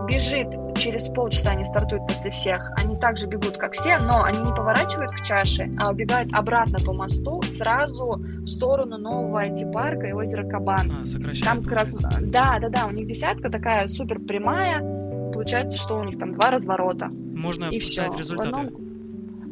бежит 0.08 0.48
через 0.76 1.08
полчаса, 1.08 1.50
они 1.50 1.64
стартуют 1.64 2.06
после 2.08 2.30
всех. 2.30 2.70
Они 2.82 2.96
также 2.96 3.26
бегут, 3.26 3.58
как 3.58 3.74
все, 3.74 3.98
но 3.98 4.24
они 4.24 4.38
не 4.38 4.52
поворачивают 4.52 5.12
к 5.12 5.22
чаше, 5.22 5.70
а 5.78 5.90
убегают 5.90 6.32
обратно 6.32 6.78
по 6.84 6.92
мосту 6.92 7.42
сразу 7.42 8.16
в 8.16 8.46
сторону 8.46 8.98
нового 8.98 9.44
IT-парка 9.44 10.06
и 10.06 10.12
озера 10.12 10.48
Кабан. 10.48 10.90
А, 10.90 11.44
там 11.44 11.62
как 11.62 11.72
раз... 11.72 11.94
Да, 12.22 12.58
да, 12.60 12.68
да, 12.68 12.86
у 12.86 12.90
них 12.90 13.06
десятка 13.06 13.50
такая 13.50 13.86
супер 13.88 14.18
прямая. 14.18 14.80
Получается, 15.32 15.76
что 15.76 15.98
у 15.98 16.04
них 16.04 16.18
там 16.18 16.32
два 16.32 16.50
разворота. 16.50 17.08
Можно 17.12 17.66
и 17.66 17.78
все. 17.78 18.10
результаты. 18.16 18.48
Одном... 18.48 18.70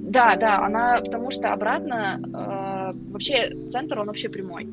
Да, 0.09 0.37
да, 0.37 0.65
она, 0.65 1.01
потому 1.05 1.31
что 1.31 1.53
обратно 1.53 2.21
э, 2.23 3.11
вообще 3.11 3.67
центр, 3.67 3.99
он 3.99 4.07
вообще 4.07 4.29
прямой. 4.29 4.69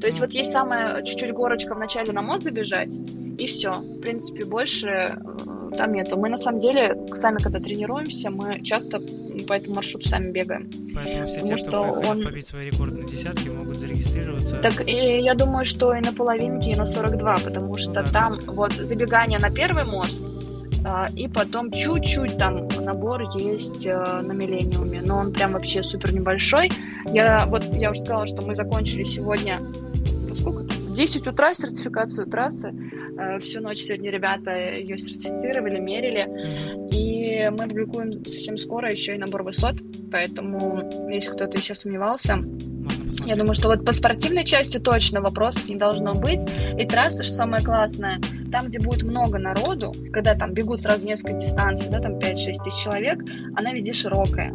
То 0.00 0.06
есть 0.06 0.20
вот 0.20 0.30
есть 0.32 0.52
самая 0.52 1.02
чуть-чуть 1.02 1.32
горочка 1.32 1.74
в 1.74 1.78
начале 1.78 2.12
на 2.12 2.22
мост 2.22 2.44
забежать, 2.44 2.94
и 3.38 3.46
все. 3.46 3.72
В 3.72 4.00
принципе, 4.00 4.44
больше 4.44 4.88
э, 4.88 5.76
там 5.76 5.92
нету. 5.92 6.18
Мы 6.18 6.28
на 6.28 6.38
самом 6.38 6.58
деле 6.58 6.96
сами, 7.14 7.38
когда 7.38 7.60
тренируемся, 7.60 8.30
мы 8.30 8.62
часто 8.62 9.00
по 9.46 9.52
этому 9.52 9.76
маршруту 9.76 10.08
сами 10.08 10.30
бегаем. 10.30 10.68
Поэтому 10.94 11.26
все 11.26 11.40
те, 11.40 11.56
что, 11.56 11.70
что 11.70 11.92
хотят 11.92 12.10
он... 12.10 12.24
побить 12.24 12.46
свои 12.46 12.70
рекорды 12.70 12.98
на 12.98 13.06
десятки, 13.06 13.48
могут 13.48 13.76
зарегистрироваться. 13.76 14.58
Так 14.58 14.86
и 14.86 15.20
я 15.20 15.34
думаю, 15.34 15.64
что 15.64 15.94
и 15.94 16.00
на 16.00 16.12
половинке, 16.12 16.70
и 16.70 16.76
на 16.76 16.86
42, 16.86 17.38
потому 17.44 17.74
что 17.74 17.88
ну, 17.88 17.94
да, 17.94 18.02
там 18.04 18.38
да. 18.38 18.52
вот 18.52 18.72
забегание 18.72 19.38
на 19.38 19.50
первый 19.50 19.84
мост, 19.84 20.20
и 21.14 21.28
потом 21.28 21.70
чуть-чуть 21.70 22.38
там 22.38 22.68
набор 22.80 23.22
есть 23.36 23.86
а, 23.86 24.22
на 24.22 24.32
Миллениуме, 24.32 25.02
но 25.02 25.18
он 25.18 25.32
прям 25.32 25.52
вообще 25.52 25.82
супер 25.82 26.12
небольшой. 26.12 26.70
Я 27.06 27.46
вот 27.46 27.64
я 27.76 27.90
уже 27.90 28.00
сказала, 28.00 28.26
что 28.26 28.46
мы 28.46 28.54
закончили 28.54 29.04
сегодня 29.04 29.60
сколько 30.34 30.64
там? 30.64 30.94
10 30.94 31.26
утра 31.26 31.54
сертификацию 31.54 32.26
трассы. 32.26 32.72
Э, 33.18 33.38
всю 33.38 33.60
ночь 33.60 33.80
сегодня 33.80 34.10
ребята 34.10 34.56
ее 34.56 34.96
сертифицировали, 34.98 35.78
мерили. 35.78 36.88
И 36.92 37.50
мы 37.50 37.68
публикуем 37.68 38.24
совсем 38.24 38.56
скоро 38.56 38.90
еще 38.90 39.14
и 39.14 39.18
набор 39.18 39.42
высот. 39.42 39.76
Поэтому, 40.10 40.88
если 41.10 41.32
кто-то 41.32 41.58
еще 41.58 41.74
сомневался, 41.74 42.38
я 43.26 43.36
думаю, 43.36 43.54
что 43.54 43.68
вот 43.68 43.84
по 43.84 43.92
спортивной 43.92 44.44
части 44.44 44.78
точно 44.78 45.20
вопросов 45.20 45.68
не 45.68 45.76
должно 45.76 46.14
быть. 46.14 46.40
И 46.78 46.86
трасса, 46.86 47.22
что 47.22 47.34
самое 47.34 47.62
классное, 47.62 48.18
там, 48.50 48.66
где 48.66 48.78
будет 48.78 49.02
много 49.02 49.38
народу, 49.38 49.92
когда 50.12 50.34
там 50.34 50.52
бегут 50.52 50.82
сразу 50.82 51.06
несколько 51.06 51.34
дистанций, 51.34 51.88
да, 51.90 52.00
там 52.00 52.18
5-6 52.18 52.64
тысяч 52.64 52.82
человек, 52.82 53.20
она 53.58 53.72
везде 53.72 53.92
широкая. 53.92 54.54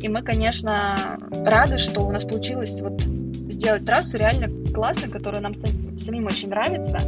И 0.00 0.08
мы, 0.08 0.22
конечно, 0.22 1.18
рады, 1.44 1.78
что 1.78 2.00
у 2.00 2.10
нас 2.10 2.24
получилось 2.24 2.80
вот 2.80 3.00
сделать 3.00 3.84
трассу 3.84 4.16
реально 4.16 4.48
классной, 4.72 5.10
которая 5.10 5.42
нам 5.42 5.54
самим 6.00 6.26
очень 6.26 6.48
нравится. 6.48 6.98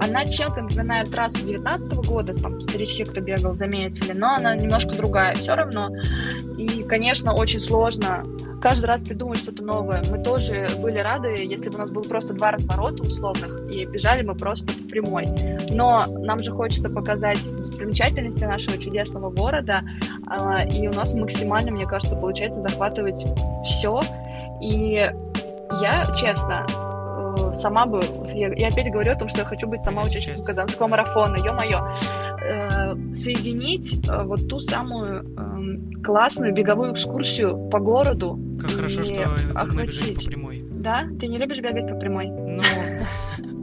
Она 0.00 0.24
чем-то 0.24 0.62
напоминает 0.62 1.10
трассу 1.10 1.38
2019 1.44 2.08
года, 2.08 2.34
там 2.34 2.60
старички, 2.60 3.04
кто 3.04 3.20
бегал, 3.20 3.54
заметили, 3.54 4.12
но 4.12 4.34
она 4.34 4.54
немножко 4.56 4.94
другая 4.94 5.34
все 5.34 5.54
равно. 5.54 5.90
И, 6.56 6.82
конечно, 6.84 7.34
очень 7.34 7.60
сложно 7.60 8.24
каждый 8.60 8.86
раз 8.86 9.02
придумать 9.02 9.38
что-то 9.38 9.62
новое. 9.62 10.02
Мы 10.10 10.22
тоже 10.22 10.68
были 10.78 10.98
рады, 10.98 11.34
если 11.38 11.70
бы 11.70 11.76
у 11.76 11.78
нас 11.78 11.90
было 11.90 12.02
просто 12.02 12.34
два 12.34 12.52
разворота 12.52 13.02
условных, 13.02 13.72
и 13.72 13.84
бежали 13.86 14.22
мы 14.22 14.34
просто 14.34 14.72
по 14.72 14.88
прямой. 14.88 15.26
Но 15.70 16.04
нам 16.08 16.38
же 16.38 16.50
хочется 16.52 16.90
показать 16.90 17.38
достопримечательности 17.56 18.44
нашего 18.44 18.78
чудесного 18.78 19.30
города, 19.30 19.82
а, 20.26 20.64
и 20.64 20.86
у 20.88 20.92
нас 20.92 21.14
максимально, 21.14 21.70
мне 21.70 21.86
кажется, 21.86 22.16
получается 22.16 22.60
захватывать 22.60 23.26
все. 23.64 24.00
И 24.60 25.10
я, 25.80 26.04
честно, 26.18 26.66
сама 27.52 27.86
бы... 27.86 28.00
Я, 28.34 28.52
я 28.54 28.68
опять 28.68 28.90
говорю 28.90 29.12
о 29.12 29.16
том, 29.16 29.28
что 29.28 29.40
я 29.40 29.44
хочу 29.44 29.66
быть 29.66 29.80
сама 29.80 30.02
участником 30.02 30.44
Казанского 30.44 30.86
марафона. 30.86 31.36
Ё-моё. 31.36 31.94
Э, 32.48 32.94
соединить 33.14 34.08
э, 34.08 34.22
вот 34.22 34.48
ту 34.48 34.60
самую 34.60 35.22
э, 35.22 36.02
классную 36.02 36.54
беговую 36.54 36.92
экскурсию 36.92 37.68
по 37.70 37.78
городу. 37.78 38.38
Как 38.60 38.70
хорошо, 38.70 39.04
что 39.04 39.24
охватить. 39.54 40.08
мы 40.08 40.14
по 40.14 40.30
прямой. 40.30 40.64
Да? 40.70 41.04
Ты 41.20 41.26
не 41.26 41.38
любишь 41.38 41.58
бегать 41.58 41.88
по 41.88 41.96
прямой? 41.96 42.28
Ну, 42.28 42.62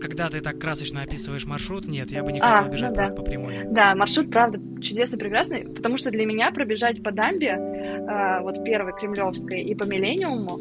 когда 0.00 0.28
ты 0.28 0.40
так 0.40 0.58
красочно 0.58 1.02
описываешь 1.02 1.44
маршрут, 1.44 1.86
нет, 1.86 2.10
я 2.10 2.22
бы 2.22 2.32
не 2.32 2.40
хотела 2.40 2.66
а, 2.66 2.68
бежать 2.68 2.90
ну, 2.90 2.96
да. 2.96 3.10
по 3.10 3.22
прямой. 3.22 3.64
Да, 3.64 3.94
маршрут, 3.94 4.30
правда, 4.30 4.58
чудесный, 4.80 5.18
прекрасный, 5.18 5.64
потому 5.64 5.98
что 5.98 6.10
для 6.10 6.26
меня 6.26 6.50
пробежать 6.52 7.02
по 7.02 7.12
дамбе, 7.12 7.48
э, 7.48 8.40
вот 8.40 8.64
первой 8.64 8.92
Кремлевской 8.92 9.62
и 9.62 9.74
по 9.74 9.84
Миллениуму, 9.84 10.58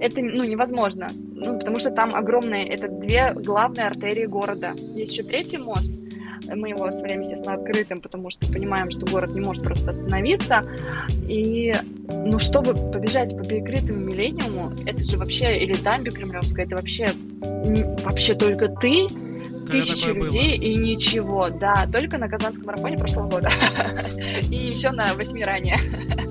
это 0.00 0.20
ну, 0.20 0.42
невозможно, 0.42 1.06
ну, 1.34 1.58
потому 1.58 1.76
что 1.76 1.90
там 1.90 2.14
огромные, 2.14 2.66
это 2.66 2.88
две 2.88 3.32
главные 3.34 3.86
артерии 3.86 4.26
города. 4.26 4.74
Есть 4.94 5.12
еще 5.12 5.22
третий 5.22 5.58
мост, 5.58 5.92
мы 6.54 6.70
его 6.70 6.84
оставляем, 6.84 7.20
естественно, 7.20 7.54
открытым, 7.54 8.00
потому 8.00 8.30
что 8.30 8.50
понимаем, 8.52 8.90
что 8.90 9.06
город 9.06 9.34
не 9.34 9.40
может 9.40 9.62
просто 9.62 9.90
остановиться. 9.90 10.64
И, 11.28 11.74
ну, 12.08 12.38
чтобы 12.38 12.74
побежать 12.74 13.36
по 13.36 13.44
перекрытому 13.44 14.00
миллениуму, 14.00 14.72
это 14.86 15.04
же 15.04 15.16
вообще, 15.18 15.58
или 15.58 15.74
дамбе 15.74 16.10
кремлевской, 16.10 16.64
это 16.64 16.76
вообще, 16.76 17.10
вообще 17.40 18.34
только 18.34 18.68
ты, 18.68 19.06
тысячи 19.70 20.06
людей 20.06 20.58
было? 20.58 20.66
и 20.66 20.76
ничего. 20.76 21.48
Да, 21.48 21.86
только 21.92 22.18
на 22.18 22.28
Казанском 22.28 22.66
марафоне 22.66 22.98
прошлого 22.98 23.28
года. 23.28 23.50
И 24.50 24.56
еще 24.56 24.90
на 24.90 25.14
восьми 25.14 25.44
ранее. 25.44 25.76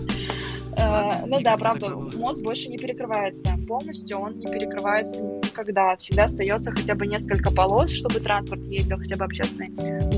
Э, 0.80 1.26
ну 1.26 1.42
да, 1.42 1.58
правда, 1.58 1.90
мост 1.90 2.42
больше 2.42 2.70
не 2.70 2.78
перекрывается 2.78 3.58
полностью, 3.68 4.18
он 4.20 4.40
не 4.40 4.46
перекрывается 4.46 5.24
никогда. 5.24 5.96
Всегда 5.98 6.24
остается 6.24 6.72
хотя 6.72 6.96
бы 6.96 7.08
несколько 7.08 7.52
полос, 7.52 7.92
чтобы 7.92 8.20
транспорт 8.20 8.62
ездил, 8.64 8.98
хотя 8.98 9.18
бы 9.18 9.26
общественный. 9.26 9.70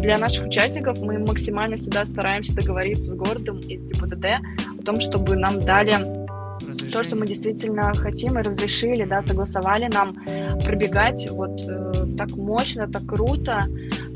Для 0.01 0.17
наших 0.17 0.47
участников 0.47 1.01
мы 1.01 1.19
максимально 1.19 1.77
всегда 1.77 2.05
стараемся 2.05 2.53
договориться 2.53 3.11
с 3.11 3.13
городом 3.13 3.59
и 3.59 3.77
с 3.77 3.81
ГИБДД 3.81 4.25
о 4.79 4.83
том, 4.83 4.99
чтобы 4.99 5.35
нам 5.35 5.59
дали 5.59 6.21
то, 6.91 7.03
что 7.03 7.15
мы 7.15 7.25
действительно 7.25 7.91
хотим 7.93 8.37
и 8.37 8.41
разрешили, 8.41 9.03
да, 9.03 9.21
согласовали 9.21 9.89
нам 9.91 10.15
пробегать 10.63 11.29
вот 11.31 11.59
э, 11.67 11.91
так 12.17 12.35
мощно, 12.37 12.87
так 12.87 13.05
круто. 13.05 13.63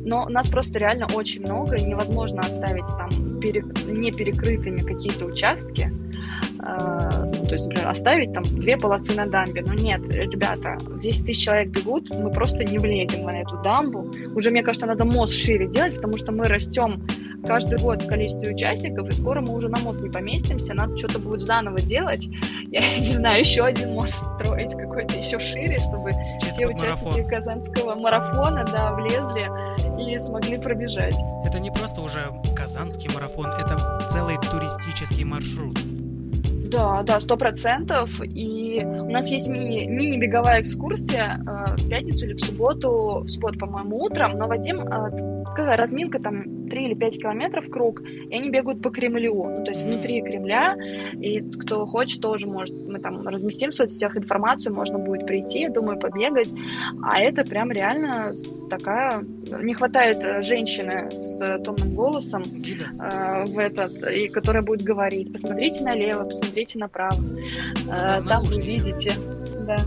Но 0.05 0.29
нас 0.29 0.47
просто 0.49 0.77
реально 0.77 1.07
очень 1.15 1.41
много, 1.41 1.75
и 1.75 1.83
невозможно 1.83 2.41
оставить 2.41 2.85
там 2.85 3.39
пере... 3.39 3.63
не 3.87 4.11
перекрытыми 4.11 4.79
какие-то 4.79 5.25
участки. 5.25 5.91
А, 6.59 7.09
то 7.09 7.53
есть, 7.53 7.65
например, 7.65 7.89
оставить 7.89 8.33
там 8.33 8.43
две 8.43 8.77
полосы 8.77 9.13
на 9.13 9.25
дамбе. 9.25 9.63
Но 9.65 9.73
нет, 9.73 10.01
ребята, 10.09 10.77
10 11.01 11.25
тысяч 11.25 11.45
человек 11.45 11.69
бегут, 11.69 12.09
мы 12.17 12.31
просто 12.31 12.63
не 12.63 12.77
влезем 12.77 13.23
на 13.23 13.41
эту 13.41 13.61
дамбу. 13.61 14.11
Уже, 14.35 14.51
мне 14.51 14.63
кажется, 14.63 14.87
надо 14.87 15.05
мост 15.05 15.33
шире 15.33 15.67
делать, 15.67 15.95
потому 15.95 16.17
что 16.17 16.31
мы 16.31 16.45
растем 16.45 17.05
каждый 17.45 17.77
год 17.79 18.01
в 18.01 18.07
количестве 18.07 18.53
участников, 18.53 19.07
и 19.07 19.11
скоро 19.11 19.41
мы 19.41 19.53
уже 19.53 19.69
на 19.69 19.79
мост 19.79 20.01
не 20.01 20.09
поместимся, 20.09 20.73
надо 20.73 20.97
что-то 20.97 21.19
будет 21.19 21.41
заново 21.41 21.79
делать. 21.79 22.27
Я 22.71 22.99
не 22.99 23.11
знаю, 23.11 23.41
еще 23.41 23.63
один 23.63 23.93
мост 23.93 24.15
строить 24.39 24.71
какой-то 24.71 25.17
еще 25.17 25.39
шире, 25.39 25.77
чтобы 25.77 26.11
Чисто 26.41 26.55
все 26.55 26.67
участники 26.67 27.05
марафон. 27.05 27.27
казанского 27.27 27.95
марафона, 27.95 28.65
да, 28.71 28.93
влезли 28.93 29.49
и 30.01 30.19
смогли 30.19 30.57
пробежать. 30.57 31.15
Это 31.45 31.59
не 31.59 31.71
просто 31.71 32.01
уже 32.01 32.31
казанский 32.55 33.09
марафон, 33.13 33.47
это 33.47 33.77
целый 34.11 34.37
туристический 34.51 35.23
маршрут. 35.23 35.77
Да, 36.75 37.03
да, 37.03 37.21
сто 37.21 37.37
процентов. 37.37 38.19
И 38.21 38.83
у 38.83 39.09
нас 39.09 39.27
есть 39.27 39.47
мини, 39.47 39.85
мини-беговая 39.87 40.61
экскурсия 40.61 41.39
э, 41.47 41.75
в 41.77 41.89
пятницу 41.89 42.25
или 42.25 42.33
в 42.33 42.39
субботу, 42.39 43.21
в 43.23 43.29
субботу, 43.29 43.57
по-моему, 43.57 44.03
утром, 44.03 44.37
но 44.37 44.47
Вадим, 44.47 44.81
э, 44.81 45.45
какая 45.45 45.77
разминка 45.77 46.19
там 46.19 46.43
3 46.69 46.83
или 46.85 46.93
5 46.93 47.19
километров 47.19 47.69
круг, 47.69 48.01
и 48.01 48.35
они 48.35 48.49
бегают 48.49 48.81
по 48.81 48.89
Кремлю, 48.89 49.35
ну, 49.35 49.63
то 49.63 49.71
есть 49.71 49.83
внутри 49.83 50.21
Кремля, 50.21 50.75
и 51.13 51.41
кто 51.41 51.85
хочет, 51.85 52.21
тоже 52.21 52.47
может, 52.47 52.75
мы 52.87 52.99
там 52.99 53.27
разместим 53.27 53.69
в 53.69 53.73
соцсетях 53.73 54.17
информацию, 54.17 54.73
можно 54.73 54.99
будет 54.99 55.25
прийти, 55.25 55.67
думаю, 55.69 55.99
побегать, 55.99 56.51
а 57.03 57.21
это 57.21 57.43
прям 57.43 57.71
реально 57.71 58.33
такая, 58.69 59.23
не 59.61 59.73
хватает 59.73 60.17
э, 60.19 60.41
женщины 60.43 61.09
с 61.11 61.59
томным 61.63 61.95
голосом 61.95 62.41
э, 62.43 63.45
в 63.45 63.59
этот, 63.59 64.03
и 64.11 64.27
которая 64.27 64.63
будет 64.63 64.83
говорить, 64.83 65.31
посмотрите 65.31 65.83
налево, 65.83 66.25
посмотрите 66.25 66.79
направо, 66.79 67.17
э, 67.91 68.21
там 68.27 68.43
вы 68.43 68.61
видите, 68.61 69.13
да. 69.65 69.77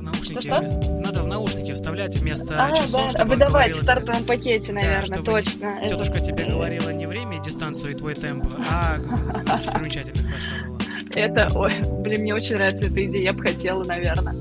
Наушники. 0.00 0.95
В 1.26 1.28
наушники 1.28 1.72
вставлять 1.72 2.14
вместо 2.14 2.66
а, 2.66 2.70
часов, 2.70 3.12
да, 3.12 3.24
выдавать 3.24 3.74
в 3.74 3.82
стартовом 3.82 4.22
пакете, 4.22 4.72
наверное, 4.72 5.18
да, 5.18 5.24
точно. 5.24 5.80
Тетушка 5.82 6.18
это... 6.18 6.26
тебе 6.26 6.44
говорила 6.44 6.90
не 6.90 7.06
время 7.06 7.42
дистанцию 7.42 7.90
и 7.90 7.94
твой 7.96 8.14
темп, 8.14 8.44
а 8.58 8.96
достопримечательных 9.44 10.32
рассказывала. 10.32 10.78
Это, 11.16 11.48
ой, 11.58 11.72
блин, 12.00 12.20
мне 12.20 12.32
очень 12.32 12.54
нравится 12.54 12.86
эта 12.86 13.04
идея, 13.06 13.22
я 13.24 13.32
бы 13.32 13.42
хотела, 13.42 13.82
наверное. 13.82 14.34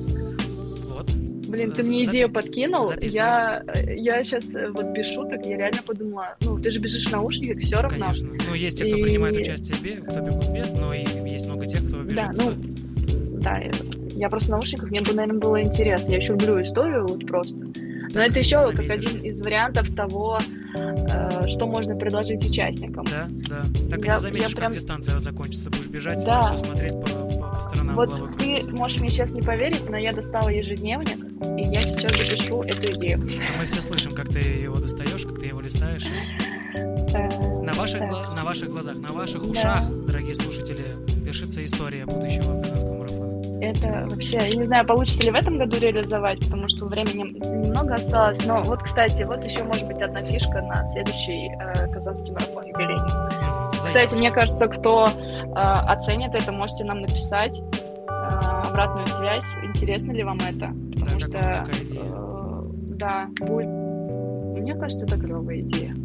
Вот. 0.84 1.12
Блин, 1.48 1.72
ты 1.72 1.82
мне 1.82 2.04
идею 2.04 2.32
подкинул, 2.32 2.94
я, 3.02 3.64
я 3.88 4.24
сейчас 4.24 4.54
э, 4.54 4.70
вот 4.70 4.86
без 4.92 5.12
шуток, 5.12 5.44
я 5.48 5.58
реально 5.58 5.82
подумала, 5.82 6.36
ну, 6.42 6.60
ты 6.60 6.70
же 6.70 6.78
бежишь 6.78 7.08
в 7.08 7.12
наушниках, 7.12 7.64
все 7.64 7.78
равно. 7.78 8.10
Конечно, 8.10 8.30
ну, 8.48 8.54
есть 8.54 8.78
те, 8.78 8.86
кто 8.86 8.96
и... 8.96 9.02
принимает 9.02 9.36
участие, 9.36 10.04
кто 10.08 10.20
бегут 10.20 10.52
без, 10.54 10.72
но 10.74 10.94
и 10.94 11.04
есть 11.28 11.48
много 11.48 11.66
тех, 11.66 11.80
кто 11.80 12.04
бежит 12.04 12.16
да, 12.16 12.32
ну, 12.36 12.54
да, 13.42 13.60
я 14.16 14.30
просто 14.30 14.50
в 14.50 14.52
наушниках, 14.52 14.90
мне 14.90 15.02
бы, 15.02 15.14
наверное, 15.14 15.40
было 15.40 15.62
интересно. 15.62 16.12
Я 16.12 16.18
еще 16.18 16.34
люблю 16.34 16.62
историю 16.62 17.06
вот 17.08 17.26
просто. 17.28 17.56
Но 18.14 18.22
это 18.22 18.40
еще 18.40 18.62
заметишь. 18.62 18.88
как 18.88 18.98
один 18.98 19.22
из 19.24 19.42
вариантов 19.42 19.94
того, 19.94 20.40
э, 20.78 21.48
что 21.48 21.68
можно 21.68 21.96
предложить 21.96 22.48
участникам. 22.50 23.06
Да, 23.06 23.28
да. 23.50 23.64
Так 23.90 24.06
я, 24.06 24.16
и 24.16 24.20
заметишь, 24.20 24.50
я 24.50 24.56
прям... 24.56 24.72
как 24.72 24.80
дистанция 24.80 25.20
закончится. 25.20 25.70
Будешь 25.70 25.88
бежать, 25.88 26.24
да. 26.26 26.42
все 26.42 26.58
смотреть 26.58 26.94
по, 26.94 27.08
по, 27.08 27.56
по 27.56 27.62
сторонам 27.62 27.96
Вот 27.96 28.38
ты 28.38 28.64
можешь 28.72 29.00
мне 29.00 29.10
сейчас 29.10 29.32
не 29.32 29.42
поверить, 29.42 29.90
но 29.90 29.98
я 29.98 30.14
достала 30.14 30.50
ежедневник, 30.50 31.18
и 31.58 31.64
я 31.64 31.82
сейчас 31.82 32.16
запишу 32.16 32.64
эту 32.64 32.94
идею. 32.94 33.20
А 33.20 33.60
мы 33.60 33.66
все 33.66 33.82
слышим, 33.82 34.12
как 34.12 34.30
ты 34.30 34.40
его 34.40 34.78
достаешь, 34.78 35.24
как 35.24 35.40
ты 35.40 35.48
его 35.48 35.60
листаешь. 35.60 36.06
Э, 36.78 37.62
на 37.64 37.74
ваших, 37.74 38.02
на 38.02 38.44
ваших 38.44 38.70
глазах, 38.70 38.98
на 38.98 39.14
ваших 39.14 39.44
ушах, 39.44 39.82
дорогие 40.08 40.36
слушатели, 40.36 40.86
пишется 41.26 41.64
история 41.66 42.06
будущего 42.06 42.62
казахского 42.62 42.95
это 43.62 44.08
вообще, 44.10 44.38
я 44.38 44.58
не 44.58 44.66
знаю, 44.66 44.86
получится 44.86 45.24
ли 45.24 45.32
в 45.32 45.36
этом 45.36 45.58
году 45.58 45.78
реализовать, 45.78 46.40
потому 46.40 46.68
что 46.68 46.86
времени 46.86 47.38
немного 47.40 47.96
осталось. 47.96 48.46
Но 48.46 48.64
вот, 48.64 48.84
кстати, 48.84 49.24
вот 49.24 49.44
еще 49.44 49.64
может 49.64 49.86
быть 49.88 50.02
одна 50.02 50.24
фишка 50.24 50.62
на 50.62 50.86
следующий 50.88 51.50
э, 51.50 51.88
казанский 51.92 52.34
марафон 52.34 52.66
юбилейный. 52.66 53.10
Кстати, 53.86 54.16
мне 54.16 54.32
кажется, 54.32 54.68
кто 54.68 55.08
э, 55.08 55.54
оценит 55.54 56.34
это, 56.34 56.52
можете 56.52 56.84
нам 56.86 57.02
написать 57.02 57.62
э, 57.62 58.12
обратную 58.70 59.08
связь, 59.08 59.46
интересно 59.64 60.12
ли 60.12 60.24
вам 60.24 60.38
это, 60.38 60.74
потому 60.94 61.20
да, 61.30 61.66
что 61.66 61.66
э, 61.80 62.26
да, 62.96 63.28
будет. 63.40 63.68
Мне 63.68 64.74
кажется, 64.74 65.06
это 65.06 65.18
клевая 65.18 65.60
идея. 65.60 65.96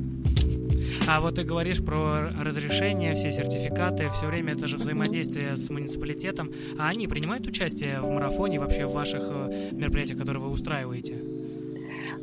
А 1.08 1.20
вот 1.20 1.36
ты 1.36 1.44
говоришь 1.44 1.84
про 1.84 2.30
разрешение, 2.40 3.14
все 3.14 3.30
сертификаты, 3.30 4.08
все 4.10 4.26
время 4.26 4.52
это 4.52 4.66
же 4.66 4.76
взаимодействие 4.76 5.56
с 5.56 5.70
муниципалитетом. 5.70 6.52
А 6.78 6.88
они 6.88 7.06
принимают 7.06 7.46
участие 7.46 8.00
в 8.00 8.10
марафоне, 8.10 8.58
вообще 8.58 8.86
в 8.86 8.92
ваших 8.92 9.22
э, 9.24 9.70
мероприятиях, 9.72 10.18
которые 10.18 10.42
вы 10.42 10.50
устраиваете? 10.50 11.14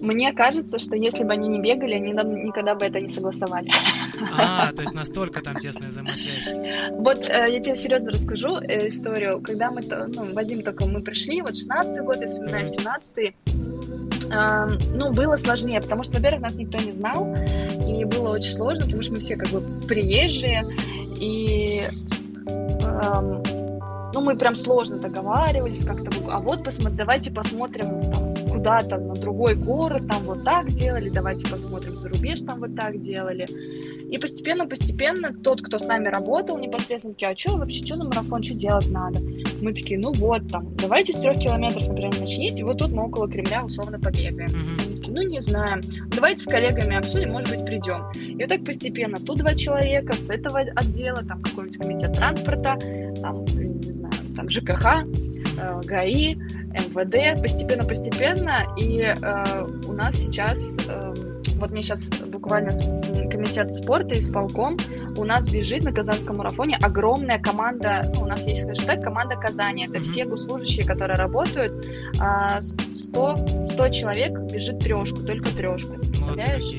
Мне 0.02 0.32
кажется, 0.34 0.80
что 0.80 0.96
если 0.96 1.24
бы 1.24 1.34
они 1.34 1.48
не 1.48 1.60
бегали, 1.60 1.96
они 1.96 2.14
нам 2.14 2.46
никогда 2.46 2.76
бы 2.76 2.86
это 2.86 3.00
не 3.00 3.10
согласовали. 3.10 3.72
А, 4.38 4.72
то 4.72 4.82
есть 4.82 4.94
настолько 4.94 5.42
там 5.42 5.56
тесная 5.56 5.90
взаимосвязь. 5.90 6.92
Вот 6.92 7.20
э, 7.22 7.46
я 7.50 7.60
тебе 7.60 7.76
серьезно 7.76 8.12
расскажу 8.12 8.58
э, 8.58 8.88
историю. 8.88 9.42
Когда 9.42 9.72
мы, 9.72 9.82
ну, 10.16 10.34
Вадим 10.34 10.62
только 10.62 10.86
мы 10.86 11.02
пришли, 11.02 11.42
вот 11.42 11.56
16 11.56 12.04
год, 12.04 12.18
я 12.22 12.28
вспоминаю, 12.28 12.66
17 12.66 13.36
ну, 14.94 15.14
было 15.14 15.38
сложнее, 15.38 15.80
потому 15.80 16.04
что, 16.04 16.16
во-первых, 16.18 16.42
нас 16.42 16.56
никто 16.56 16.78
не 16.80 16.92
знал, 16.92 17.34
и 18.00 18.06
было 18.06 18.30
очень 18.30 18.56
сложно, 18.56 18.86
потому 18.86 19.04
что 19.04 19.14
мы 19.14 19.20
все 19.20 19.36
как 19.36 19.50
бы 19.50 19.62
приезжие, 19.88 20.66
и 21.20 21.84
ну, 22.46 23.44
ну, 24.14 24.22
мы 24.24 24.36
прям 24.36 24.56
сложно 24.56 24.98
договаривались 24.98 25.86
как-то, 25.86 26.10
а 26.32 26.40
вот 26.40 26.64
посмотри, 26.64 26.98
давайте 26.98 27.30
посмотрим 27.30 28.12
там, 28.12 28.36
куда-то 28.50 28.98
на 28.98 29.14
другой 29.14 29.54
город, 29.54 30.08
там 30.10 30.24
вот 30.24 30.44
так 30.44 30.72
делали, 30.72 31.10
давайте 31.10 31.48
посмотрим 31.48 31.98
за 31.98 32.10
рубеж, 32.10 32.40
там 32.42 32.60
вот 32.60 32.76
так 32.76 33.00
делали. 33.00 33.46
И 34.10 34.18
постепенно-постепенно 34.18 35.36
тот, 35.44 35.62
кто 35.62 35.78
с 35.78 35.86
нами 35.86 36.08
работал 36.08 36.58
непосредственно, 36.58 37.14
такие, 37.14 37.32
а 37.32 37.38
что 37.38 37.58
вообще, 37.58 37.84
что 37.84 37.98
за 37.98 38.06
марафон, 38.06 38.42
что 38.42 38.56
делать 38.56 38.90
надо? 38.90 39.20
Мы 39.62 39.74
такие, 39.74 40.00
ну 40.00 40.12
вот, 40.14 40.48
там, 40.48 40.76
давайте 40.78 41.14
с 41.14 41.20
трех 41.20 41.40
километров, 41.40 41.88
например, 41.88 42.20
начните, 42.20 42.64
вот 42.64 42.80
тут 42.80 42.92
мы 42.92 43.06
около 43.06 43.30
Кремля 43.30 43.64
условно 43.66 44.00
побегаем. 44.00 44.50
Mm-hmm. 44.50 44.97
Ну 45.18 45.24
не 45.24 45.42
знаю, 45.42 45.82
давайте 46.16 46.42
с 46.42 46.46
коллегами 46.46 46.96
обсудим, 46.96 47.32
может 47.32 47.50
быть, 47.50 47.66
придем. 47.66 48.12
И 48.22 48.36
вот 48.36 48.50
так 48.50 48.64
постепенно, 48.64 49.18
тут 49.18 49.40
два 49.40 49.56
человека 49.56 50.14
с 50.14 50.30
этого 50.30 50.60
отдела, 50.60 51.24
там 51.24 51.42
какой-нибудь 51.42 51.80
комитет 51.80 52.14
транспорта, 52.14 52.78
там, 53.20 53.44
не 53.46 53.94
знаю, 53.94 54.14
там 54.36 54.48
ЖКХ, 54.48 54.86
э, 55.58 55.82
ГАИ, 55.86 56.36
МВД, 56.36 57.42
постепенно-постепенно, 57.42 58.68
и 58.78 59.00
э, 59.00 59.68
у 59.88 59.94
нас 59.94 60.18
сейчас, 60.18 60.78
э, 60.88 61.14
вот 61.58 61.72
мне 61.72 61.82
сейчас 61.82 62.10
буквально 62.10 62.72
комитет 63.30 63.74
спорта 63.74 64.16
и 64.16 64.20
исполком, 64.20 64.78
у 65.18 65.24
нас 65.24 65.52
бежит 65.52 65.84
на 65.84 65.92
Казанском 65.92 66.38
марафоне 66.38 66.78
огромная 66.82 67.40
команда, 67.40 68.12
ну, 68.16 68.22
у 68.22 68.26
нас 68.26 68.46
есть 68.46 68.64
хэштег 68.64 69.04
«Команда 69.04 69.36
Казани», 69.36 69.88
это 69.88 70.02
все 70.02 70.26
госслужащие, 70.26 70.86
которые 70.86 71.18
работают, 71.18 71.86
э, 72.22 72.62
100, 72.62 73.38
100 73.74 73.90
человек 73.90 74.40
бежит 74.52 74.80
трешку, 74.80 75.24
только 75.24 75.50
трешку, 75.56 75.96
представляешь? 75.96 76.76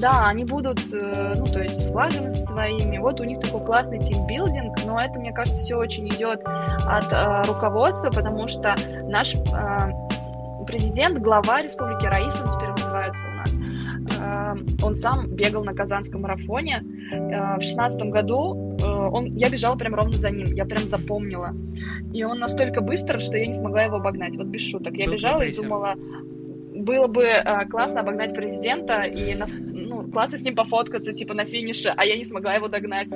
Да, 0.00 0.26
они 0.26 0.44
будут, 0.44 0.78
э, 0.92 1.34
ну, 1.36 1.44
то 1.44 1.60
есть 1.60 1.78
с 1.78 1.90
флагами 1.90 2.32
своими. 2.32 2.98
Вот 2.98 3.20
у 3.20 3.24
них 3.24 3.40
такой 3.40 3.64
классный 3.64 3.98
тимбилдинг, 3.98 4.84
но 4.86 5.00
это, 5.00 5.18
мне 5.18 5.32
кажется, 5.32 5.60
все 5.60 5.76
очень 5.76 6.08
идет 6.08 6.40
от 6.44 7.12
э, 7.12 7.42
руководства, 7.46 8.10
потому 8.10 8.48
что 8.48 8.74
наш 9.04 9.34
э, 9.34 10.66
президент, 10.66 11.18
глава 11.18 11.62
республики 11.62 12.06
Раис, 12.06 12.34
он 12.40 12.48
теперь 12.50 12.70
называется 12.70 13.28
у 13.28 13.32
нас, 13.32 13.52
он 14.82 14.96
сам 14.96 15.28
бегал 15.28 15.64
на 15.64 15.74
Казанском 15.74 16.22
марафоне. 16.22 16.84
Э, 17.12 17.58
в 17.58 17.62
шестнадцатом 17.62 18.10
году 18.10 18.76
э, 18.82 18.86
он, 18.86 19.36
я 19.36 19.48
бежала 19.48 19.76
прям 19.76 19.94
ровно 19.94 20.12
за 20.12 20.30
ним, 20.30 20.46
я 20.46 20.64
прям 20.64 20.88
запомнила. 20.88 21.54
И 22.12 22.24
он 22.24 22.38
настолько 22.38 22.80
быстро, 22.80 23.18
что 23.18 23.36
я 23.36 23.46
не 23.46 23.54
смогла 23.54 23.82
его 23.82 23.96
обогнать. 23.96 24.36
Вот 24.36 24.46
без 24.46 24.62
шуток. 24.62 24.94
Я 24.96 25.06
Был 25.06 25.14
бежала 25.14 25.42
и 25.42 25.54
думала, 25.54 25.94
было 26.74 27.06
бы 27.06 27.24
э, 27.24 27.66
классно 27.68 28.00
обогнать 28.00 28.34
президента 28.34 29.02
и 29.02 29.34
на, 29.34 29.46
ну, 29.46 30.10
классно 30.10 30.38
с 30.38 30.42
ним 30.42 30.54
пофоткаться, 30.54 31.12
типа, 31.12 31.34
на 31.34 31.44
финише, 31.44 31.92
а 31.96 32.04
я 32.04 32.16
не 32.16 32.24
смогла 32.24 32.54
его 32.54 32.68
догнать. 32.68 33.08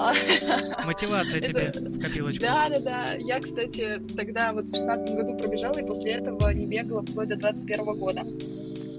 Мотивация 0.86 1.40
тебе 1.40 1.72
в 1.74 2.00
копилочку. 2.00 2.44
Да, 2.44 2.68
да, 2.68 2.80
да. 2.80 3.06
Я, 3.18 3.38
кстати, 3.40 4.00
тогда 4.16 4.52
вот 4.52 4.66
в 4.66 4.74
шестнадцатом 4.74 5.16
году 5.16 5.36
пробежала, 5.36 5.78
и 5.78 5.86
после 5.86 6.12
этого 6.12 6.50
не 6.50 6.66
бегала 6.66 7.02
вплоть 7.02 7.28
до 7.28 7.36
21 7.36 7.84
года. 7.98 8.22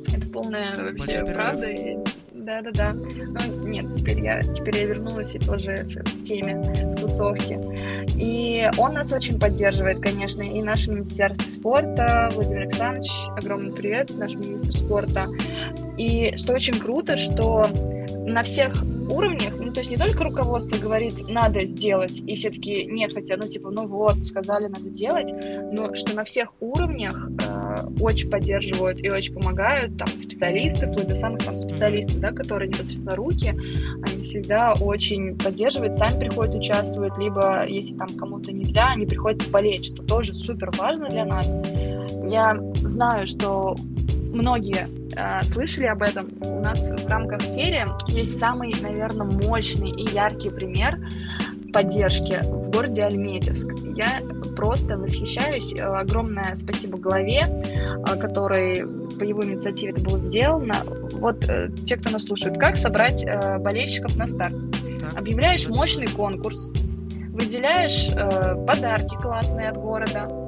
Это 0.08 0.28
полная 0.28 0.74
вообще 0.76 1.26
правда. 1.26 1.68
И 1.70 1.98
да-да-да. 2.34 2.94
Ну, 2.94 3.68
нет, 3.68 3.86
теперь 3.98 4.22
я, 4.22 4.42
теперь 4.42 4.78
я 4.78 4.86
вернулась 4.86 5.36
и 5.36 5.40
тоже 5.40 5.86
в 5.86 6.24
теме 6.24 6.56
в 6.58 6.96
тусовки. 7.00 7.60
И 8.18 8.68
он 8.78 8.94
нас 8.94 9.14
очень 9.14 9.40
поддерживает, 9.40 10.00
конечно, 10.00 10.42
и 10.42 10.62
наше 10.62 10.92
Министерство 10.92 11.50
спорта, 11.50 12.32
Владимир 12.34 12.64
Александрович, 12.64 13.12
огромный 13.38 13.74
привет, 13.74 14.12
наш 14.18 14.34
министр 14.34 14.76
спорта. 14.76 15.28
И 15.98 16.36
что 16.36 16.54
очень 16.54 16.80
круто, 16.80 17.16
что 17.16 17.70
на 18.32 18.44
всех 18.44 18.74
уровнях, 19.10 19.54
ну, 19.60 19.72
то 19.74 19.80
есть 19.80 19.92
не 19.92 19.98
только 19.98 20.24
руководство 20.24 20.78
говорит, 20.78 21.28
надо 21.30 21.66
сделать, 21.66 22.22
и 22.26 22.36
все 22.36 22.50
таки 22.50 22.86
нет, 22.86 23.14
хотя, 23.14 23.36
ну, 23.38 23.48
типа, 23.48 23.70
ну 23.70 23.88
вот, 23.88 24.18
сказали, 24.26 24.68
надо 24.68 24.90
делать, 24.90 25.34
но 25.72 25.94
что 25.94 26.16
на 26.16 26.24
всех 26.24 26.54
уровнях 26.60 27.30
э, 27.48 27.76
очень 28.00 28.30
поддерживают 28.30 29.04
и 29.04 29.10
очень 29.12 29.34
помогают, 29.34 29.98
там, 29.98 30.08
специалисты, 30.08 30.88
вплоть 30.88 31.08
до 31.08 31.16
самых 31.16 31.44
там 31.44 31.58
специалистов, 31.58 32.20
да, 32.20 32.32
которые 32.32 32.70
непосредственно 32.70 33.16
руки, 33.16 33.54
они 34.04 34.24
всегда 34.24 34.74
очень 34.82 35.38
поддерживают, 35.38 35.96
сами 35.96 36.20
приходят, 36.20 36.56
участвуют, 36.56 37.18
либо, 37.18 37.66
если 37.68 37.96
там 37.96 38.08
кому-то 38.18 38.54
нельзя, 38.54 38.92
они 38.92 39.06
приходят 39.06 39.50
болеть, 39.50 39.86
что 39.86 40.04
тоже 40.04 40.34
супер 40.34 40.72
важно 40.78 41.10
для 41.10 41.26
нас. 41.26 41.54
Я 42.30 42.58
знаю, 42.76 43.28
что 43.28 43.76
многие 44.32 44.88
э, 45.16 45.42
слышали 45.44 45.86
об 45.86 46.02
этом. 46.02 46.30
У 46.42 46.60
нас 46.60 46.80
в 46.82 47.08
рамках 47.08 47.42
серии 47.42 47.86
есть 48.12 48.40
самый, 48.40 48.74
наверное, 48.82 49.28
мощный 49.48 49.90
и 49.90 50.10
яркий 50.14 50.50
пример 50.50 51.00
поддержки 51.74 52.38
в 52.44 52.70
городе 52.70 53.04
Альметьевск. 53.04 53.68
Я 53.96 54.22
просто 54.56 54.98
восхищаюсь. 54.98 55.74
Э, 55.74 55.84
огромное 55.84 56.56
спасибо 56.56 56.98
главе, 56.98 57.42
э, 57.44 58.16
который 58.20 58.84
по 59.18 59.24
его 59.24 59.44
инициативе 59.44 59.92
это 59.92 60.02
было 60.02 60.18
сделано. 60.20 60.76
Вот 61.14 61.46
те, 61.86 61.98
кто 61.98 62.10
нас 62.10 62.24
слушает, 62.24 62.58
как 62.58 62.76
собрать 62.76 63.24
болельщиков 63.60 64.18
на 64.18 64.26
старт? 64.26 64.56
Объявляешь 65.16 65.68
мощный 65.68 66.08
конкурс, 66.08 66.72
выделяешь 67.32 68.10
подарки 68.66 69.16
классные 69.22 69.70
от 69.70 69.78
города, 69.78 70.41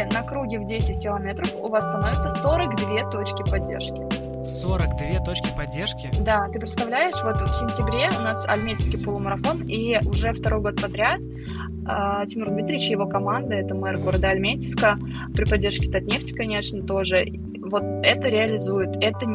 на 0.00 0.22
круге 0.22 0.58
в 0.58 0.66
10 0.66 1.02
километров 1.02 1.54
у 1.60 1.68
вас 1.68 1.84
становится 1.84 2.30
42 2.30 3.10
точки 3.10 3.42
поддержки. 3.50 4.02
42 4.44 5.24
точки 5.24 5.56
поддержки? 5.56 6.10
Да, 6.22 6.48
ты 6.48 6.58
представляешь, 6.58 7.14
вот 7.22 7.36
в 7.36 7.54
сентябре 7.54 8.08
у 8.18 8.22
нас 8.22 8.46
Альметьевский 8.46 9.02
полумарафон, 9.02 9.62
и 9.68 9.98
уже 10.04 10.32
второй 10.32 10.62
год 10.62 10.80
подряд 10.80 11.20
э, 11.20 12.26
Тимур 12.26 12.50
Дмитриевич 12.50 12.88
и 12.88 12.92
его 12.92 13.06
команда, 13.06 13.54
это 13.54 13.74
мэр 13.74 13.98
города 13.98 14.30
Альметьевска, 14.30 14.98
при 15.34 15.44
поддержке 15.44 15.90
Татнефти, 15.90 16.32
конечно, 16.32 16.82
тоже, 16.82 17.24
вот 17.60 17.82
это 17.82 18.28
реализует, 18.28 18.96
это 19.00 19.26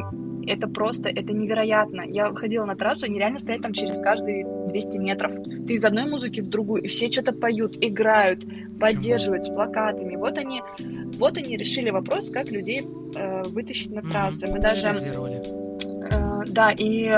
это 0.48 0.68
просто, 0.68 1.10
это 1.10 1.32
невероятно. 1.32 2.02
Я 2.02 2.30
выходила 2.30 2.66
на 2.66 2.76
трассу, 2.76 3.06
они 3.06 3.20
реально 3.20 3.39
стоят 3.39 3.62
там 3.62 3.74
через 3.74 4.00
каждые 4.00 4.45
200 4.70 4.98
метров. 4.98 5.34
Ты 5.68 5.74
из 5.74 5.84
одной 5.84 6.06
музыки 6.06 6.41
в 6.41 6.50
другую, 6.50 6.84
и 6.84 6.88
все 6.88 7.12
что-то 7.12 7.34
поют, 7.34 7.78
играют, 7.82 8.43
поддерживают 8.80 9.45
с 9.45 9.50
плакатами. 9.50 10.16
Вот 10.16 10.38
они, 10.38 10.62
вот 11.20 11.38
они 11.38 11.58
решили 11.58 11.89
вопрос, 11.89 12.30
как 12.30 12.52
людей 12.52 12.82
э, 13.16 13.43
вытащить 13.48 13.91
на 13.91 14.02
трассу. 14.02 14.45
Mm-hmm. 14.45 14.52
Мы 14.52 14.60
даже... 14.60 14.88
Э, 16.12 16.43
да, 16.48 16.72
и 16.72 17.12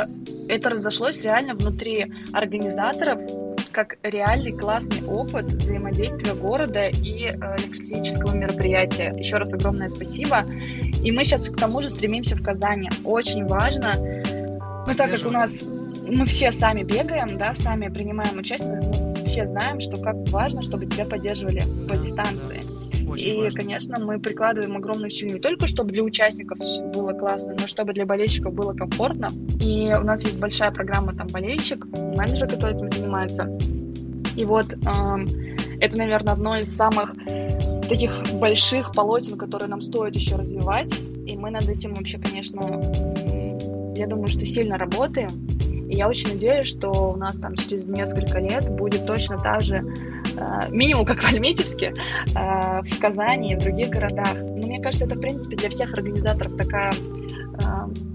это 0.48 0.70
разошлось 0.72 1.22
реально 1.24 1.54
внутри 1.54 2.12
организаторов, 2.34 3.22
как 3.72 3.98
реальный 4.04 4.52
классный 4.52 5.06
опыт 5.06 5.46
взаимодействия 5.46 6.34
города 6.34 6.88
и 6.88 7.28
э, 7.28 7.56
электрического 7.58 8.36
мероприятия. 8.36 9.14
Еще 9.16 9.38
раз 9.38 9.54
огромное 9.54 9.90
спасибо. 9.90 10.46
И 11.04 11.12
мы 11.12 11.24
сейчас 11.24 11.50
к 11.50 11.56
тому 11.56 11.82
же 11.82 11.90
стремимся 11.90 12.36
в 12.36 12.44
Казани. 12.44 12.90
Очень 13.04 13.46
важно, 13.46 13.96
ну 14.88 14.94
так 14.94 15.12
как 15.12 15.26
у 15.26 15.32
нас 15.32 15.66
мы 16.08 16.26
все 16.26 16.52
сами 16.52 16.84
бегаем, 16.84 17.38
да, 17.38 17.54
сами 17.54 17.88
принимаем 17.90 18.38
участие, 18.38 18.82
мы 18.82 19.26
все 19.26 19.46
знаем, 19.46 19.80
что 19.80 20.02
как 20.02 20.16
важно, 20.30 20.62
чтобы 20.62 20.86
тебя 20.86 21.06
поддерживали 21.06 21.62
по 21.88 21.96
дистанции. 21.96 22.62
Очень 23.10 23.40
и, 23.40 23.44
важно. 23.44 23.60
конечно, 23.60 24.06
мы 24.06 24.20
прикладываем 24.20 24.78
огромную 24.78 25.10
силу 25.10 25.34
не 25.34 25.40
только, 25.40 25.68
чтобы 25.68 25.92
для 25.92 26.04
участников 26.04 26.60
было 26.94 27.12
классно, 27.14 27.56
но 27.60 27.68
чтобы 27.68 27.94
для 27.94 28.06
болельщиков 28.06 28.54
было 28.54 28.74
комфортно. 28.74 29.30
И 29.62 29.94
у 30.00 30.04
нас 30.04 30.24
есть 30.24 30.38
большая 30.38 30.72
программа 30.72 31.16
там 31.16 31.28
болельщик, 31.28 31.86
менеджер, 31.86 32.48
который 32.48 32.76
этим 32.76 32.90
занимается. 32.90 33.50
И 34.36 34.46
вот 34.46 34.74
эм, 34.74 35.28
это, 35.80 35.98
наверное, 35.98 36.34
одно 36.34 36.58
из 36.58 36.74
самых 36.74 37.16
таких 37.90 38.24
больших 38.34 38.92
полотен, 38.92 39.38
которые 39.38 39.68
нам 39.68 39.82
стоит 39.82 40.16
еще 40.16 40.36
развивать. 40.36 40.94
И 41.28 41.36
мы 41.36 41.52
над 41.52 41.68
этим 41.68 41.94
вообще, 41.94 42.18
конечно, 42.20 42.62
я 43.96 44.08
думаю, 44.08 44.28
что 44.28 44.46
сильно 44.46 44.78
работаем. 44.78 45.30
И 45.90 45.96
я 45.96 46.08
очень 46.08 46.30
надеюсь, 46.30 46.66
что 46.66 46.90
у 47.14 47.16
нас 47.18 47.40
там 47.40 47.56
через 47.56 47.86
несколько 47.88 48.40
лет 48.40 48.70
будет 48.70 49.06
точно 49.06 49.40
так 49.40 49.62
же, 49.62 49.84
э, 50.36 50.70
минимум 50.70 51.04
как 51.04 51.22
в 51.22 51.28
Альметьевске, 51.28 51.94
э, 52.36 52.82
в 52.84 53.00
Казани 53.00 53.54
и 53.54 53.56
в 53.56 53.60
других 53.60 53.90
городах. 53.90 54.36
Но 54.36 54.68
мне 54.68 54.80
кажется, 54.80 55.06
это, 55.06 55.16
в 55.16 55.20
принципе, 55.20 55.58
для 55.58 55.70
всех 55.70 55.92
организаторов 55.94 56.56
такая 56.58 56.94
э, 56.94 58.09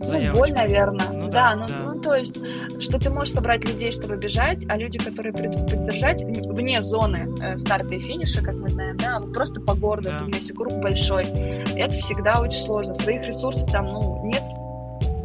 ну, 0.00 0.34
боль, 0.34 0.52
наверное. 0.52 1.08
Ну, 1.12 1.28
да, 1.28 1.54
да, 1.54 1.56
ну, 1.56 1.66
да. 1.68 1.92
ну, 1.92 2.00
то 2.00 2.14
есть, 2.14 2.42
что 2.80 2.98
ты 2.98 3.10
можешь 3.10 3.34
собрать 3.34 3.64
людей, 3.64 3.92
чтобы 3.92 4.16
бежать, 4.16 4.64
а 4.70 4.76
люди, 4.76 4.98
которые 4.98 5.32
придут 5.32 5.70
поддержать, 5.70 6.22
вне 6.22 6.82
зоны 6.82 7.28
э, 7.42 7.56
старта 7.56 7.94
и 7.94 8.00
финиша, 8.00 8.42
как 8.42 8.54
мы 8.54 8.70
знаем, 8.70 8.96
да, 8.96 9.20
просто 9.34 9.60
по 9.60 9.74
городу, 9.74 10.08
да. 10.08 10.26
если 10.32 10.52
круг 10.52 10.72
большой, 10.80 11.24
это 11.24 11.94
всегда 11.96 12.40
очень 12.40 12.64
сложно. 12.64 12.94
Своих 12.94 13.22
ресурсов 13.22 13.70
там, 13.70 13.86
ну, 13.86 14.22
нет 14.24 14.42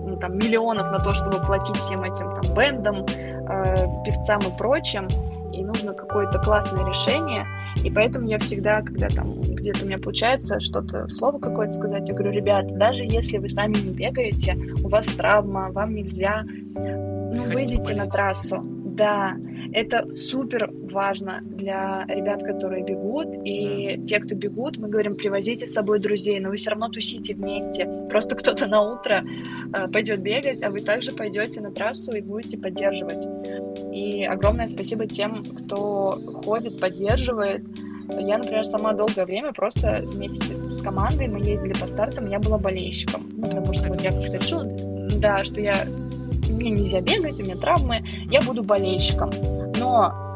ну, 0.06 0.18
там, 0.18 0.38
миллионов 0.38 0.91
на 0.91 0.99
то, 0.99 1.11
чтобы 1.11 1.39
платить 1.39 1.77
всем 1.77 2.03
этим 2.03 2.34
там 2.35 2.56
бендам, 2.56 3.06
э, 3.06 3.76
певцам 4.06 4.39
и 4.39 4.57
прочим, 4.57 5.07
и 5.53 5.64
нужно 5.64 5.93
какое-то 5.93 6.39
классное 6.39 6.85
решение, 6.85 7.45
и 7.84 7.91
поэтому 7.91 8.27
я 8.27 8.39
всегда, 8.39 8.81
когда 8.81 9.07
там 9.10 9.41
где-то 9.41 9.84
у 9.84 9.88
меня 9.88 9.97
получается 9.97 10.60
что-то, 10.60 11.07
слово 11.10 11.39
какое-то 11.39 11.73
сказать, 11.73 12.07
я 12.07 12.15
говорю, 12.15 12.31
ребят, 12.31 12.77
даже 12.77 13.03
если 13.03 13.38
вы 13.38 13.49
сами 13.49 13.73
не 13.73 13.91
бегаете, 13.91 14.57
у 14.84 14.88
вас 14.88 15.07
травма, 15.07 15.72
вам 15.72 15.93
нельзя, 15.95 16.43
ну, 16.45 17.43
выйдите 17.43 17.95
на 17.95 18.07
трассу, 18.07 18.64
Да, 18.95 19.35
это 19.73 20.10
супер 20.14 20.72
важно 20.72 21.41
для 21.43 22.06
ребят, 22.07 22.43
которые 22.43 22.85
бегут. 22.85 23.27
И 23.43 24.02
те, 24.06 24.19
кто 24.19 24.35
бегут, 24.35 24.77
мы 24.77 24.88
говорим, 24.88 25.15
привозите 25.15 25.68
с 25.68 25.73
собой 25.73 25.99
друзей, 25.99 26.39
но 26.39 26.49
вы 26.49 26.56
все 26.56 26.69
равно 26.69 26.88
тусите 26.88 27.34
вместе. 27.34 27.85
Просто 28.10 28.35
кто-то 28.35 28.68
на 28.68 28.81
утро 28.81 29.22
э, 29.77 29.88
пойдет 29.91 30.23
бегать, 30.23 30.64
а 30.64 30.69
вы 30.69 30.80
также 30.80 31.11
пойдете 31.11 31.60
на 31.60 31.72
трассу 31.72 32.11
и 32.15 32.22
будете 32.22 32.57
поддерживать. 32.57 33.27
И 33.95 34.26
огромное 34.26 34.67
спасибо 34.67 35.07
тем, 35.07 35.41
кто 35.41 36.11
ходит, 36.43 36.81
поддерживает. 36.81 37.63
Я, 38.19 38.39
например, 38.39 38.65
сама 38.65 38.91
долгое 38.91 39.26
время 39.26 39.53
просто 39.53 40.03
вместе 40.05 40.53
с 40.69 40.81
командой 40.81 41.30
мы 41.30 41.39
ездили 41.39 41.72
по 41.72 41.88
стартам, 41.88 42.30
я 42.30 42.39
была 42.39 42.57
болельщиком. 42.57 43.31
Ну, 43.38 43.43
потому 43.43 43.73
что 43.73 43.88
вот 43.88 44.01
я 44.01 44.11
как-то 44.11 44.34
решила, 44.34 44.65
да, 45.22 45.45
что 45.45 45.61
я 45.61 45.88
мне 46.49 46.72
нельзя 46.72 46.99
бегать, 46.99 47.39
у 47.39 47.43
меня 47.43 47.55
травмы, 47.55 48.03
я 48.30 48.41
буду 48.41 48.63
болельщиком. 48.63 49.31
Но 49.80 50.35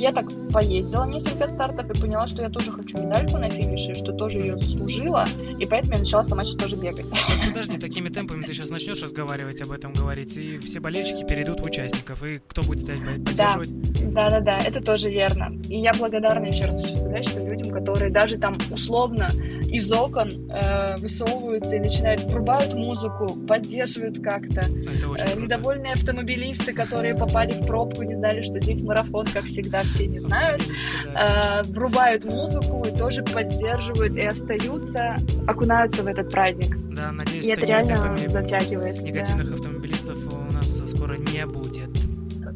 я 0.00 0.12
так 0.12 0.26
поездила 0.52 1.04
несколько 1.04 1.48
стартов 1.48 1.90
и 1.90 2.00
поняла, 2.00 2.26
что 2.26 2.42
я 2.42 2.48
тоже 2.48 2.72
хочу 2.72 2.98
медальку 2.98 3.38
на 3.38 3.50
финише, 3.50 3.94
что 3.94 4.12
тоже 4.12 4.40
ее 4.40 4.58
заслужила, 4.58 5.26
и 5.58 5.66
поэтому 5.66 5.94
я 5.94 6.00
начала 6.00 6.24
сама 6.24 6.44
сейчас 6.44 6.56
тоже 6.56 6.76
бегать. 6.76 7.10
Подожди, 7.46 7.78
такими 7.78 8.08
темпами 8.08 8.44
ты 8.44 8.52
сейчас 8.52 8.70
начнешь 8.70 9.02
разговаривать 9.02 9.60
об 9.62 9.72
этом, 9.72 9.92
говорить, 9.92 10.36
и 10.36 10.58
все 10.58 10.80
болельщики 10.80 11.26
перейдут 11.26 11.60
в 11.60 11.64
участников, 11.64 12.22
и 12.22 12.40
кто 12.46 12.62
будет 12.62 12.80
стоять 12.80 13.24
поддерживать? 13.24 14.12
Да, 14.12 14.30
да, 14.30 14.40
да, 14.40 14.58
это 14.58 14.80
тоже 14.82 15.10
верно. 15.10 15.52
И 15.68 15.78
я 15.78 15.92
благодарна 15.94 16.46
еще 16.46 16.64
раз 16.64 16.80
хочу 16.80 16.96
сказать, 16.96 17.28
что 17.28 17.40
людям, 17.40 17.70
которые 17.70 18.10
даже 18.10 18.38
там 18.38 18.56
условно 18.70 19.28
из 19.70 19.90
окон 19.92 20.28
э, 20.50 20.96
высовываются 20.96 21.76
и 21.76 21.78
начинают, 21.78 22.22
врубают 22.24 22.74
музыку, 22.74 23.26
поддерживают 23.46 24.18
как-то. 24.20 24.60
Э, 24.60 25.40
недовольные 25.40 25.92
автомобилисты, 25.92 26.72
которые 26.72 27.14
попали 27.14 27.52
в 27.52 27.66
пробку, 27.66 28.02
не 28.02 28.14
знали, 28.14 28.42
что 28.42 28.60
здесь 28.60 28.82
марафон, 28.82 29.26
как 29.26 29.44
всегда, 29.44 29.84
все 29.94 30.06
не 30.06 30.20
знают, 30.20 30.62
э, 31.06 31.62
врубают 31.72 32.24
музыку 32.24 32.84
и 32.86 32.96
тоже 32.96 33.22
поддерживают 33.22 34.16
и 34.16 34.22
остаются, 34.22 35.16
окунаются 35.46 36.02
в 36.02 36.06
этот 36.06 36.30
праздник. 36.30 36.76
Да, 36.94 37.12
надеюсь, 37.12 37.46
и 37.46 37.52
это 37.52 37.66
реально 37.66 38.28
затягивает. 38.28 39.00
Негативных 39.02 39.48
да. 39.48 39.54
автомобилистов 39.54 40.16
у 40.32 40.52
нас 40.52 40.82
скоро 40.86 41.16
не 41.16 41.46
будет 41.46 41.90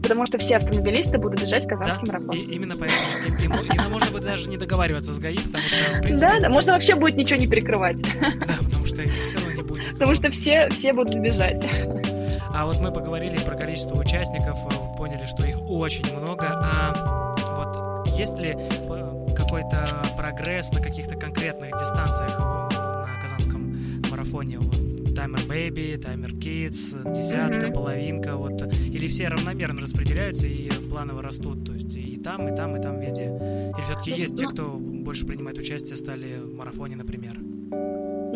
потому 0.04 0.26
что 0.26 0.38
все 0.38 0.56
автомобилисты 0.56 1.18
будут 1.18 1.40
бежать 1.42 1.66
казанский 1.66 2.06
да, 2.06 2.18
марафон. 2.18 2.36
И, 2.36 2.40
именно 2.40 2.74
поэтому. 2.78 3.08
И, 3.26 3.30
и, 3.30 3.66
именно 3.66 3.88
можно 3.88 4.10
будет 4.10 4.24
даже 4.24 4.50
не 4.50 4.56
договариваться 4.56 5.12
с 5.12 5.18
ГАИ, 5.18 5.38
потому 5.38 5.64
что, 5.64 6.02
принципе... 6.02 6.32
Да, 6.32 6.40
да, 6.40 6.48
можно 6.50 6.72
вообще 6.72 6.94
будет 6.94 7.16
ничего 7.16 7.40
не 7.40 7.48
прикрывать. 7.48 8.02
Да, 8.02 8.54
потому 8.62 8.86
что 8.86 9.02
все 9.02 9.38
равно 9.38 9.52
не 9.52 9.62
будет. 9.62 9.92
Потому 9.92 10.14
что 10.14 10.30
все, 10.30 10.68
все 10.70 10.92
будут 10.92 11.14
бежать. 11.14 11.64
А 12.52 12.66
вот 12.66 12.78
мы 12.80 12.92
поговорили 12.92 13.38
про 13.38 13.56
количество 13.56 13.98
участников, 13.98 14.58
поняли, 14.96 15.26
что 15.26 15.46
их 15.46 15.56
очень 15.68 16.04
много. 16.14 16.48
А 16.48 17.23
есть 18.16 18.38
ли 18.38 18.56
э, 18.56 19.26
какой-то 19.36 20.02
прогресс 20.16 20.72
на 20.72 20.80
каких-то 20.80 21.16
конкретных 21.16 21.72
дистанциях 21.72 22.38
на 22.38 23.20
казанском 23.20 23.76
марафоне? 24.10 24.58
Таймер 25.14 25.40
Baby, 25.48 25.96
Таймер 25.96 26.32
Kids, 26.32 27.14
десятка, 27.14 27.70
половинка, 27.70 28.36
вот, 28.36 28.60
или 28.62 29.06
все 29.06 29.28
равномерно 29.28 29.82
распределяются 29.82 30.48
и 30.48 30.68
планово 30.90 31.22
растут, 31.22 31.64
то 31.64 31.72
есть 31.72 31.94
и 31.94 32.16
там, 32.18 32.48
и 32.48 32.56
там, 32.56 32.76
и 32.76 32.82
там, 32.82 32.98
везде. 32.98 33.26
Или 33.26 33.82
все-таки 33.82 34.10
есть 34.10 34.36
те, 34.36 34.48
кто 34.48 34.76
больше 34.78 35.26
принимает 35.26 35.58
участие, 35.58 35.96
стали 35.96 36.38
в 36.38 36.54
марафоне, 36.54 36.96
например? 36.96 37.38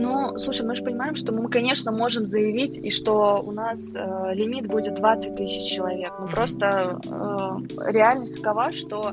Ну, 0.01 0.39
слушай, 0.39 0.65
мы 0.65 0.77
же 0.77 0.85
понимаем, 0.85 1.17
что 1.17 1.33
мы, 1.33 1.49
конечно, 1.49 1.91
можем 1.91 2.27
заявить, 2.27 2.77
и 2.77 2.91
что 2.91 3.43
у 3.45 3.51
нас 3.51 3.97
э, 3.97 4.35
лимит 4.35 4.69
будет 4.69 4.95
20 4.95 5.35
тысяч 5.35 5.69
человек. 5.69 6.13
Но 6.21 6.27
mm-hmm. 6.27 6.31
просто 6.31 7.01
э, 7.05 7.91
реальность 7.91 8.41
такова, 8.41 8.71
что 8.71 9.13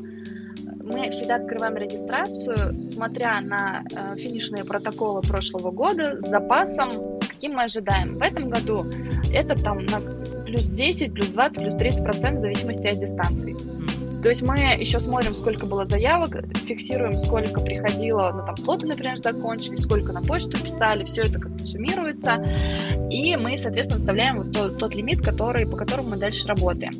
мы 0.86 1.10
всегда 1.10 1.36
открываем 1.36 1.76
регистрацию, 1.76 2.82
смотря 2.84 3.42
на 3.42 3.84
э, 3.96 4.16
финишные 4.18 4.64
протоколы 4.64 5.22
прошлого 5.22 5.72
года 5.72 6.22
с 6.22 6.28
запасом, 6.28 6.92
каким 7.28 7.54
мы 7.54 7.64
ожидаем. 7.64 8.18
В 8.18 8.22
этом 8.22 8.50
году 8.50 8.86
это 9.34 9.62
там 9.62 9.86
на 9.88 10.00
плюс 10.46 10.64
10, 10.64 11.14
плюс 11.14 11.30
20, 11.30 11.62
плюс 11.64 11.76
30 11.76 12.04
процентов 12.04 12.40
в 12.40 12.42
зависимости 12.42 12.88
от 12.88 13.00
дистанции. 13.00 13.75
То 14.26 14.32
есть 14.32 14.42
мы 14.42 14.56
еще 14.56 15.00
смотрим, 15.00 15.36
сколько 15.36 15.68
было 15.68 15.86
заявок, 15.86 16.44
фиксируем, 16.66 17.16
сколько 17.16 17.62
приходило, 17.62 18.32
ну 18.36 18.44
там 18.44 18.58
слоты, 18.58 18.88
например, 18.88 19.22
закончились, 19.22 19.84
сколько 19.84 20.12
на 20.14 20.24
почту 20.24 20.58
писали, 20.58 21.04
все 21.04 21.22
это 21.22 21.40
как-то 21.40 21.64
суммируется, 21.64 22.44
и 23.12 23.36
мы, 23.36 23.56
соответственно, 23.60 24.00
вставляем 24.00 24.38
вот 24.38 24.52
тот, 24.52 24.80
тот 24.80 24.96
лимит, 24.96 25.22
который, 25.22 25.68
по 25.68 25.78
которому 25.78 26.10
мы 26.10 26.18
дальше 26.18 26.48
работаем. 26.48 26.92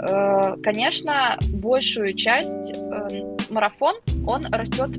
Э, 0.00 0.56
конечно, 0.60 1.38
большую 1.52 2.12
часть 2.14 2.76
э, 2.76 3.36
марафон, 3.48 3.94
он 4.26 4.44
растет 4.46 4.90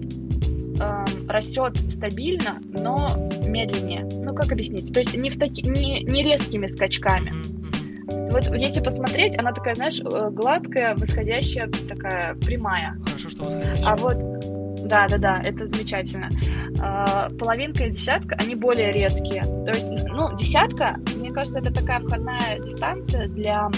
э, 0.80 1.06
растет 1.28 1.76
стабильно, 1.92 2.62
но 2.70 3.10
медленнее. 3.46 4.08
Ну, 4.24 4.34
как 4.34 4.54
объяснить? 4.54 4.94
То 4.94 5.02
есть 5.02 5.14
не, 5.14 5.30
в 5.30 5.38
таки, 5.38 5.64
не, 5.64 6.04
не 6.04 6.24
резкими 6.24 6.68
скачками. 6.68 7.34
Вот 8.08 8.46
если 8.56 8.82
посмотреть, 8.82 9.38
она 9.38 9.52
такая, 9.54 9.76
знаешь, 9.76 10.00
э, 10.00 10.30
гладкая, 10.30 10.96
восходящая, 10.96 11.70
такая 11.88 12.36
прямая. 12.36 12.98
Хорошо, 13.06 13.30
что 13.30 13.44
восходящая. 13.44 13.88
А 13.88 13.96
вот, 13.96 14.18
да, 14.88 15.08
да, 15.08 15.18
да, 15.18 15.42
это 15.44 15.68
замечательно. 15.68 16.30
А, 16.82 17.30
половинка 17.40 17.86
и 17.86 17.90
десятка, 17.90 18.36
они 18.40 18.56
более 18.56 18.92
резкие. 18.92 19.44
То 19.44 19.74
есть, 19.74 19.90
ну, 20.10 20.36
десятка, 20.36 20.98
мне 21.16 21.32
кажется, 21.32 21.60
это 21.60 21.74
такая 21.74 22.00
входная 22.00 22.60
дистанция 22.60 23.28
для 23.28 23.70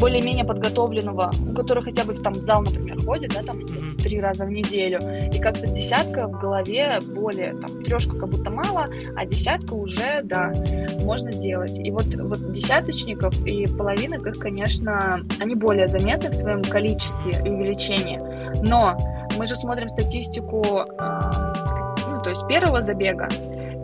более-менее 0.00 0.44
подготовленного, 0.44 1.30
у 1.46 1.52
которого 1.52 1.84
хотя 1.84 2.04
бы 2.04 2.14
там 2.14 2.32
в 2.32 2.40
зал, 2.40 2.62
например, 2.62 3.02
ходит, 3.04 3.32
да, 3.34 3.42
там 3.42 3.58
mm-hmm. 3.58 4.02
три 4.02 4.20
раза 4.20 4.46
в 4.46 4.50
неделю, 4.50 4.98
и 5.32 5.38
как-то 5.38 5.66
десятка 5.66 6.26
в 6.26 6.38
голове 6.38 6.98
более, 7.14 7.54
там, 7.54 7.82
трешка 7.84 8.16
как 8.16 8.30
будто 8.30 8.50
мало, 8.50 8.88
а 9.16 9.26
десятка 9.26 9.74
уже, 9.74 10.22
да, 10.24 10.52
можно 11.02 11.30
делать. 11.32 11.78
И 11.78 11.90
вот, 11.90 12.06
вот 12.14 12.52
десяточников 12.52 13.44
и 13.46 13.66
половинок 13.66 14.26
их, 14.26 14.38
конечно, 14.38 15.20
они 15.38 15.54
более 15.54 15.88
заметны 15.88 16.30
в 16.30 16.34
своем 16.34 16.62
количестве 16.62 17.32
и 17.44 17.50
увеличении, 17.50 18.18
но 18.66 18.98
мы 19.36 19.46
же 19.46 19.54
смотрим 19.56 19.88
статистику, 19.88 20.62
э, 20.64 21.20
ну, 22.08 22.22
то 22.22 22.30
есть 22.30 22.46
первого 22.46 22.82
забега, 22.82 23.28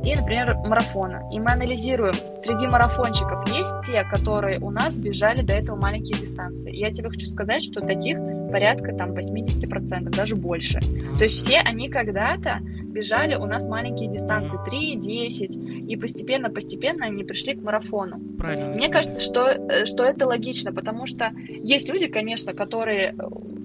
и, 0.06 0.14
например, 0.14 0.56
марафона. 0.64 1.28
И 1.32 1.40
мы 1.40 1.52
анализируем, 1.52 2.14
среди 2.40 2.68
марафонщиков 2.68 3.48
есть 3.48 3.74
те, 3.86 4.04
которые 4.04 4.60
у 4.60 4.70
нас 4.70 4.98
бежали 4.98 5.42
до 5.42 5.54
этого 5.54 5.76
маленькие 5.76 6.16
дистанции. 6.18 6.72
И 6.72 6.78
я 6.78 6.92
тебе 6.92 7.10
хочу 7.10 7.26
сказать, 7.26 7.64
что 7.64 7.80
таких 7.80 8.16
порядка 8.52 8.94
там 8.94 9.12
80%, 9.12 10.10
даже 10.10 10.36
больше. 10.36 10.80
То 11.18 11.24
есть 11.24 11.44
все 11.44 11.58
они 11.58 11.88
когда-то 11.88 12.60
бежали 12.96 13.34
у 13.34 13.46
нас 13.46 13.66
маленькие 13.66 14.08
дистанции, 14.08 14.58
3, 14.64 14.96
10, 14.96 15.56
и 15.90 15.96
постепенно-постепенно 15.96 17.06
они 17.06 17.24
пришли 17.24 17.54
к 17.54 17.62
марафону. 17.62 18.20
Правильно. 18.38 18.74
Мне 18.74 18.88
кажется, 18.88 19.20
что, 19.20 19.48
э, 19.48 19.86
что 19.86 20.04
это 20.04 20.26
логично, 20.26 20.72
потому 20.72 21.06
что 21.06 21.32
есть 21.48 21.88
люди, 21.88 22.06
конечно, 22.06 22.54
которые 22.54 23.12
э, 23.12 23.14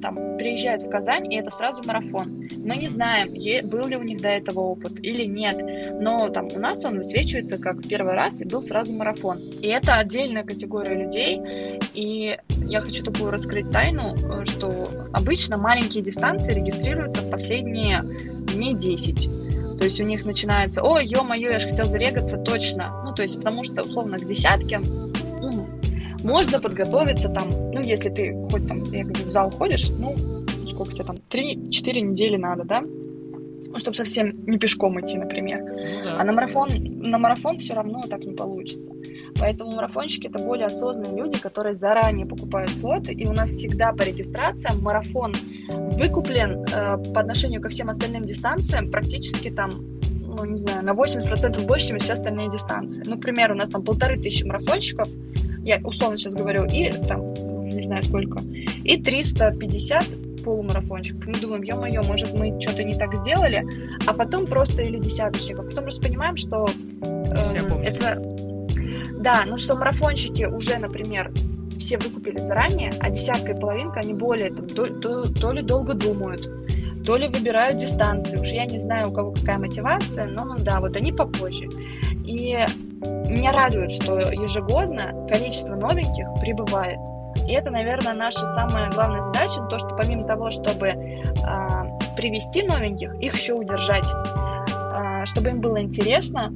там 0.02 0.16
приезжают 0.38 0.84
в 0.84 0.90
Казань, 0.90 1.32
и 1.32 1.38
это 1.38 1.52
сразу 1.52 1.82
марафон. 1.86 2.48
Мы 2.58 2.78
не 2.78 2.88
знаем, 2.88 3.30
был 3.70 3.88
ли 3.88 3.96
у 3.96 4.04
них 4.04 4.22
до 4.22 4.30
этого 4.30 4.62
опыт 4.62 4.94
или 5.02 5.26
нет, 5.26 5.56
но 6.00 6.30
там 6.30 6.48
у 6.56 6.60
нас 6.60 6.84
он 6.84 6.98
высвечивается 6.98 7.58
как 7.58 7.88
первый 7.88 8.14
раз, 8.14 8.42
и 8.42 8.46
был 8.46 8.64
сразу 8.64 8.94
марафон. 8.94 9.40
И 9.62 9.68
это 9.68 9.96
отдельная 9.96 10.44
категория 10.44 10.96
людей, 10.96 11.80
и 11.94 12.38
я 12.66 12.82
хочу 12.82 13.04
такую 13.04 13.32
раскрыть 13.32 13.72
тайну, 13.72 14.16
э, 14.16 14.46
что 14.46 14.88
обычно 15.14 15.58
маленькие 15.58 16.04
дистанции 16.04 16.54
регистрируются 16.54 17.22
в 17.22 17.30
последние 17.30 18.04
дней 18.54 18.74
10. 18.76 19.30
То 19.78 19.86
есть 19.86 20.00
у 20.00 20.04
них 20.04 20.26
начинается, 20.26 20.84
ой, 20.84 21.06
ё-моё, 21.06 21.52
я 21.52 21.60
же 21.60 21.70
хотел 21.70 21.86
зарегаться, 21.86 22.38
точно. 22.38 23.04
Ну, 23.04 23.14
то 23.14 23.24
есть 23.24 23.38
потому 23.38 23.64
что, 23.64 23.82
условно, 23.82 24.20
к 24.20 24.28
десятке 24.28 24.80
можно 26.24 26.60
подготовиться 26.60 27.30
там, 27.30 27.50
ну, 27.50 27.82
если 27.82 28.10
ты 28.10 28.36
хоть 28.52 28.68
там, 28.68 28.84
я 28.92 29.04
говорю, 29.04 29.26
в 29.26 29.32
зал 29.32 29.50
ходишь, 29.52 29.90
ну, 29.90 30.16
сколько 30.70 30.94
тебе 30.94 31.06
там, 31.06 31.18
3-4 31.30 32.02
недели 32.02 32.38
надо, 32.38 32.64
да? 32.64 32.82
Ну, 32.82 33.80
чтобы 33.80 33.96
совсем 33.96 34.46
не 34.46 34.58
пешком 34.58 35.00
идти, 35.00 35.18
например. 35.18 35.62
Ну, 35.62 36.04
да. 36.04 36.18
А 36.20 36.24
на 36.26 36.34
марафон, 36.34 36.70
на 36.74 37.18
марафон 37.18 37.58
все 37.58 37.74
равно 37.74 38.02
так 38.10 38.26
не 38.26 38.34
получится. 38.34 38.92
Поэтому 39.40 39.72
марафонщики 39.72 40.28
это 40.28 40.44
более 40.44 40.66
осознанные 40.66 41.24
люди, 41.24 41.40
которые 41.40 41.74
заранее 41.74 42.26
покупают 42.26 42.70
слоты, 42.72 43.14
и 43.14 43.26
у 43.26 43.32
нас 43.32 43.50
всегда 43.50 43.94
по 43.94 44.04
регистрациям 44.04 44.82
марафон 44.82 45.34
выкуплен 45.70 46.66
э, 46.66 46.98
по 47.14 47.22
отношению 47.22 47.62
ко 47.62 47.70
всем 47.70 47.90
остальным 47.90 48.26
дистанциям 48.26 48.92
практически 48.92 49.50
там 49.50 49.70
ну, 50.38 50.46
не 50.46 50.58
знаю, 50.58 50.84
на 50.84 50.92
80% 50.92 51.66
больше, 51.66 51.88
чем 51.88 52.00
все 52.00 52.14
остальные 52.14 52.50
дистанции. 52.50 53.04
Ну, 53.06 53.18
к 53.18 53.22
примеру, 53.22 53.54
у 53.54 53.58
нас 53.58 53.70
там 53.70 53.84
полторы 53.84 54.18
тысячи 54.18 54.44
марафонщиков, 54.44 55.08
я 55.64 55.80
условно 55.84 56.18
сейчас 56.18 56.34
говорю, 56.34 56.66
и 56.66 56.92
там, 57.08 57.34
не 57.34 57.82
знаю 57.82 58.04
сколько, 58.04 58.40
и 58.84 59.02
350 59.02 60.06
полумарафончиков. 60.44 61.28
Мы 61.28 61.34
думаем, 61.34 61.64
ё-моё, 61.64 62.02
может, 62.04 62.34
мы 62.38 62.60
что-то 62.60 62.84
не 62.84 62.94
так 62.94 63.16
сделали, 63.16 63.66
а 64.08 64.14
потом 64.14 64.48
просто 64.48 64.84
или 64.84 64.98
десяточников. 64.98 65.66
Потом 65.66 65.84
просто 65.84 66.02
понимаем, 66.02 66.36
что 66.36 66.68
э, 67.04 67.84
это... 67.84 68.22
Да, 69.20 69.44
ну 69.46 69.58
что 69.58 69.76
марафонщики 69.78 70.46
уже, 70.46 70.78
например, 70.78 71.32
все 71.78 71.98
выкупили 71.98 72.38
заранее, 72.38 72.92
а 73.00 73.10
десятка 73.10 73.52
и 73.52 73.60
половинка, 73.60 74.00
они 74.00 74.14
более, 74.14 74.50
там, 74.50 74.66
то, 74.68 74.88
то, 74.88 75.32
то 75.32 75.52
ли 75.52 75.62
долго 75.62 75.94
думают, 75.94 76.50
то 77.06 77.18
ли 77.18 77.28
выбирают 77.28 77.78
дистанции. 77.78 78.38
Уж 78.38 78.48
я 78.48 78.66
не 78.66 78.80
знаю, 78.80 79.10
у 79.10 79.14
кого 79.14 79.32
какая 79.32 79.60
мотивация, 79.60 80.26
но 80.26 80.56
да, 80.58 80.80
вот 80.80 80.96
они 80.96 81.12
попозже. 81.12 81.68
И 82.26 82.66
меня 83.30 83.52
радует, 83.52 83.92
что 83.92 84.20
ежегодно 84.20 85.28
количество 85.30 85.76
новеньких 85.76 86.28
прибывает. 86.42 87.00
И 87.48 87.54
это, 87.54 87.72
наверное, 87.72 88.14
наша 88.14 88.46
самая 88.48 88.92
главная 88.92 89.24
задача, 89.24 89.62
то, 89.70 89.80
что 89.80 89.96
помимо 89.96 90.28
того, 90.28 90.50
чтобы 90.50 90.88
э, 90.88 90.96
привести 92.18 92.64
новеньких, 92.64 93.14
их 93.22 93.36
еще 93.36 93.54
удержать, 93.54 94.06
э, 94.06 95.26
чтобы 95.26 95.50
им 95.50 95.62
было 95.62 95.82
интересно. 95.82 96.54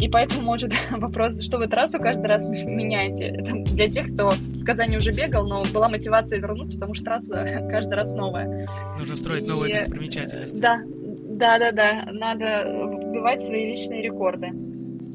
И 0.00 0.08
поэтому, 0.08 0.42
может, 0.42 0.72
вопрос, 0.90 1.42
что 1.42 1.58
вы 1.58 1.66
трассу 1.66 1.98
каждый 1.98 2.26
раз 2.26 2.46
меняете. 2.64 3.28
Это 3.28 3.54
для 3.74 3.88
тех, 3.88 4.12
кто 4.12 4.30
в 4.30 4.64
Казани 4.64 4.96
уже 4.96 5.12
бегал, 5.12 5.46
но 5.46 5.64
была 5.72 5.88
мотивация 5.88 6.38
вернуться, 6.38 6.76
потому 6.76 6.94
что 6.94 7.04
трасса 7.06 7.66
каждый 7.70 7.94
раз 7.94 8.14
новая. 8.14 8.66
Нужно 8.98 9.16
строить 9.16 9.44
и... 9.44 9.48
новые 9.48 9.78
достопримечательности. 9.78 10.60
Да, 10.60 10.82
да, 11.30 11.58
да, 11.58 11.72
да. 11.72 12.08
Надо 12.12 12.64
вбивать 12.64 13.42
свои 13.42 13.66
личные 13.70 14.02
рекорды. 14.02 14.52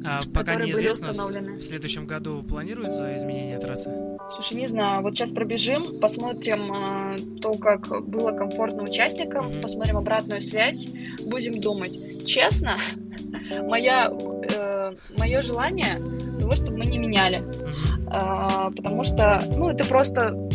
А 0.05 0.19
пока 0.33 0.55
неизвестно, 0.55 1.11
в 1.11 1.61
следующем 1.61 2.05
году 2.05 2.43
планируется 2.43 3.15
изменение 3.15 3.59
трассы? 3.59 3.89
Слушай, 4.33 4.57
не 4.57 4.67
знаю, 4.67 5.01
вот 5.01 5.15
сейчас 5.15 5.31
пробежим, 5.31 5.83
посмотрим 5.99 6.71
э, 6.73 7.39
то, 7.41 7.53
как 7.53 7.87
было 8.05 8.31
комфортно 8.31 8.83
участникам, 8.83 9.47
mm-hmm. 9.47 9.61
посмотрим 9.61 9.97
обратную 9.97 10.41
связь, 10.41 10.93
будем 11.25 11.59
думать. 11.59 12.25
Честно, 12.25 12.77
моя, 13.67 14.11
э, 14.11 14.93
мое 15.17 15.41
желание 15.41 15.99
того, 16.39 16.51
чтобы 16.53 16.77
мы 16.77 16.85
не 16.85 16.97
меняли. 16.97 17.39
Mm-hmm. 17.39 18.69
Э, 18.69 18.71
потому 18.75 19.03
что, 19.03 19.43
ну, 19.57 19.69
это 19.69 19.85
просто 19.85 20.49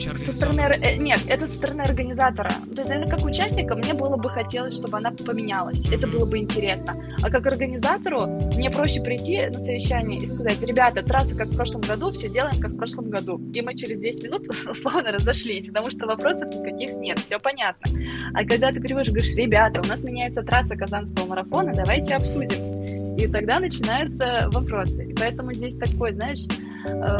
куча 0.00 0.18
Со 0.18 0.32
стороны, 0.32 0.60
э, 0.60 0.96
нет, 0.96 1.20
это 1.28 1.46
со 1.46 1.54
стороны 1.54 1.82
организатора. 1.82 2.50
То 2.74 2.82
есть, 2.82 2.90
наверное, 2.90 3.16
как 3.16 3.24
участника 3.24 3.74
мне 3.76 3.94
было 3.94 4.16
бы 4.16 4.28
хотелось, 4.28 4.74
чтобы 4.74 4.98
она 4.98 5.10
поменялась. 5.10 5.90
Это 5.92 6.06
было 6.06 6.24
бы 6.24 6.38
интересно. 6.38 6.94
А 7.22 7.30
как 7.30 7.46
организатору 7.46 8.26
мне 8.56 8.70
проще 8.70 9.02
прийти 9.02 9.46
на 9.46 9.54
совещание 9.54 10.18
и 10.18 10.26
сказать, 10.26 10.62
ребята, 10.62 11.02
трасса 11.02 11.34
как 11.34 11.48
в 11.48 11.56
прошлом 11.56 11.82
году, 11.82 12.10
все 12.12 12.28
делаем 12.28 12.58
как 12.60 12.72
в 12.72 12.76
прошлом 12.76 13.10
году. 13.10 13.40
И 13.54 13.62
мы 13.62 13.74
через 13.74 13.98
10 13.98 14.24
минут 14.24 14.46
условно 14.68 15.12
разошлись, 15.12 15.66
потому 15.66 15.90
что 15.90 16.06
вопросов 16.06 16.48
никаких 16.54 16.96
нет, 16.96 17.18
все 17.18 17.38
понятно. 17.38 17.90
А 18.34 18.44
когда 18.44 18.72
ты 18.72 18.80
приходишь 18.80 19.08
и 19.08 19.10
говоришь, 19.10 19.34
ребята, 19.34 19.80
у 19.80 19.86
нас 19.86 20.02
меняется 20.02 20.42
трасса 20.42 20.76
Казанского 20.76 21.26
марафона, 21.26 21.74
давайте 21.74 22.14
обсудим. 22.14 23.16
И 23.16 23.26
тогда 23.26 23.60
начинаются 23.60 24.48
вопросы. 24.50 25.04
И 25.04 25.14
поэтому 25.14 25.52
здесь 25.52 25.76
такой, 25.76 26.14
знаешь, 26.14 26.46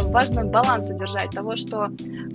важно 0.07 0.45
баланс 0.45 0.91
удержать 0.91 1.31
того, 1.31 1.57
что 1.57 1.91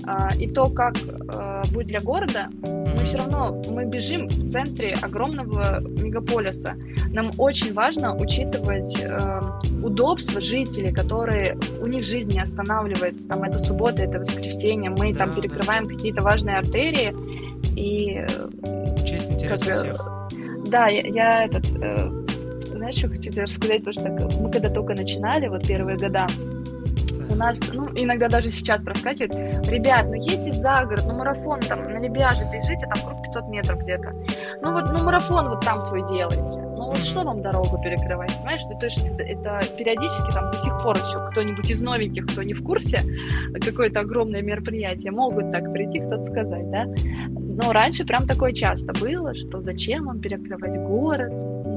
а, 0.06 0.30
и 0.40 0.48
то, 0.48 0.70
как 0.70 0.96
а, 1.34 1.64
будет 1.74 1.88
для 1.88 2.00
города, 2.00 2.50
мы 2.62 2.98
все 3.04 3.18
равно 3.18 3.62
мы 3.70 3.86
бежим 3.86 4.28
в 4.28 4.52
центре 4.52 4.96
огромного 5.02 5.80
мегаполиса. 5.82 6.76
Нам 7.12 7.32
очень 7.38 7.74
важно 7.74 8.16
учитывать 8.16 8.98
э, 9.02 9.42
удобства 9.82 10.42
жителей, 10.42 10.92
которые 10.92 11.58
у 11.82 11.88
них 11.88 12.04
жизнь 12.04 12.32
не 12.32 12.42
останавливается. 12.42 13.28
Там 13.28 13.44
это 13.44 13.58
суббота, 13.58 14.04
это 14.04 14.20
воскресенье, 14.20 14.90
мы 14.90 15.14
да, 15.14 15.20
там 15.20 15.34
перекрываем 15.34 15.88
да. 15.88 15.94
какие-то 15.94 16.22
важные 16.22 16.58
артерии 16.58 17.16
и 17.76 18.26
Учесть 19.02 19.32
интересы 19.32 19.66
как, 19.66 19.76
всех. 19.76 20.30
Да, 20.68 20.88
я, 20.88 21.02
я 21.04 21.46
этот 21.46 21.66
э, 21.80 22.10
знаешь, 22.76 22.96
что 22.96 23.08
хочу 23.08 23.32
тебе 23.32 23.44
рассказать, 23.44 23.84
потому 23.84 24.30
что 24.30 24.44
мы 24.44 24.52
когда 24.52 24.70
только 24.70 24.94
начинали, 24.94 25.48
вот 25.48 25.68
первые 25.68 25.98
года, 25.98 26.28
у 27.30 27.36
нас, 27.36 27.60
ну, 27.74 27.90
иногда 27.96 28.30
даже 28.30 28.52
сейчас 28.52 28.82
проскакивает, 28.84 29.36
ребят, 29.70 30.06
ну 30.06 30.14
едьте 30.14 30.52
за 30.52 30.86
город, 30.86 31.04
ну 31.08 31.14
марафон 31.14 31.60
там 31.62 31.84
на 31.84 31.98
Лебяже 31.98 32.46
бежите, 32.52 32.88
там 32.94 33.04
круг 33.06 33.24
500 33.24 33.48
метров 33.48 33.80
где-то. 33.82 34.14
Ну 34.62 34.74
вот, 34.74 34.92
ну 34.92 35.04
марафон 35.04 35.50
вот 35.50 35.62
там 35.62 35.82
свой 35.82 36.06
делаете. 36.08 36.62
Ну 36.62 36.88
вот 36.88 36.98
что 36.98 37.24
вам 37.24 37.42
дорогу 37.42 37.82
перекрывать, 37.84 38.36
понимаешь? 38.38 38.62
Ну, 38.70 38.78
то 38.80 38.86
есть 38.86 39.08
это, 39.08 39.24
это 39.24 39.60
периодически 39.78 40.32
там 40.32 40.52
до 40.52 40.58
сих 40.60 40.78
пор 40.82 40.98
еще 40.98 41.28
кто-нибудь 41.32 41.70
из 41.70 41.82
новеньких, 41.82 42.26
кто 42.28 42.44
не 42.44 42.54
в 42.54 42.64
курсе, 42.64 43.00
какое-то 43.62 44.02
огромное 44.02 44.42
мероприятие, 44.42 45.12
могут 45.12 45.52
так 45.52 45.72
прийти 45.72 46.00
кто-то 46.00 46.26
сказать, 46.26 46.70
да? 46.70 46.86
Но 47.30 47.72
раньше 47.72 48.06
прям 48.06 48.28
такое 48.28 48.52
часто 48.52 48.94
было, 49.00 49.34
что 49.34 49.62
зачем 49.62 50.06
вам 50.06 50.20
перекрывать 50.20 50.78
город, 50.88 51.32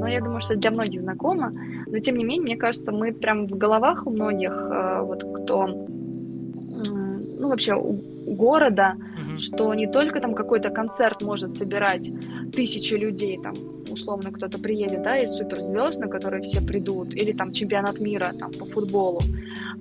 но 0.09 0.14
я 0.14 0.20
думаю, 0.20 0.40
что 0.40 0.56
для 0.56 0.70
многих 0.70 1.02
знакомо. 1.02 1.52
Но 1.86 1.98
тем 1.98 2.16
не 2.16 2.24
менее, 2.24 2.43
мне 2.43 2.56
кажется, 2.56 2.93
мы 2.93 3.12
прям 3.12 3.47
в 3.47 3.59
головах 3.59 4.06
у 4.06 4.10
многих, 4.10 4.52
э, 4.52 5.02
вот 5.02 5.22
кто, 5.22 5.66
ну 5.66 7.48
вообще 7.48 7.74
у 7.74 8.01
города, 8.35 8.94
угу. 8.97 9.39
что 9.39 9.74
не 9.74 9.86
только 9.86 10.20
там 10.20 10.35
какой-то 10.35 10.70
концерт 10.70 11.22
может 11.22 11.59
собирать 11.59 12.10
тысячи 12.52 12.94
людей, 12.94 13.39
там 13.43 13.52
условно 13.90 14.30
кто-то 14.32 14.59
приедет, 14.59 15.02
да, 15.02 15.18
из 15.18 15.30
суперзвезд, 15.30 15.98
на 15.98 16.09
которые 16.09 16.43
все 16.43 16.62
придут, 16.62 17.14
или 17.14 17.32
там 17.32 17.52
чемпионат 17.52 18.01
мира 18.01 18.32
там 18.39 18.51
по 18.59 18.64
футболу, 18.64 19.20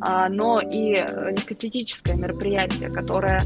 а, 0.02 0.28
но 0.28 0.60
и 0.60 0.92
легкоатлетическое 0.92 2.16
мероприятие, 2.16 2.90
которое 2.90 3.42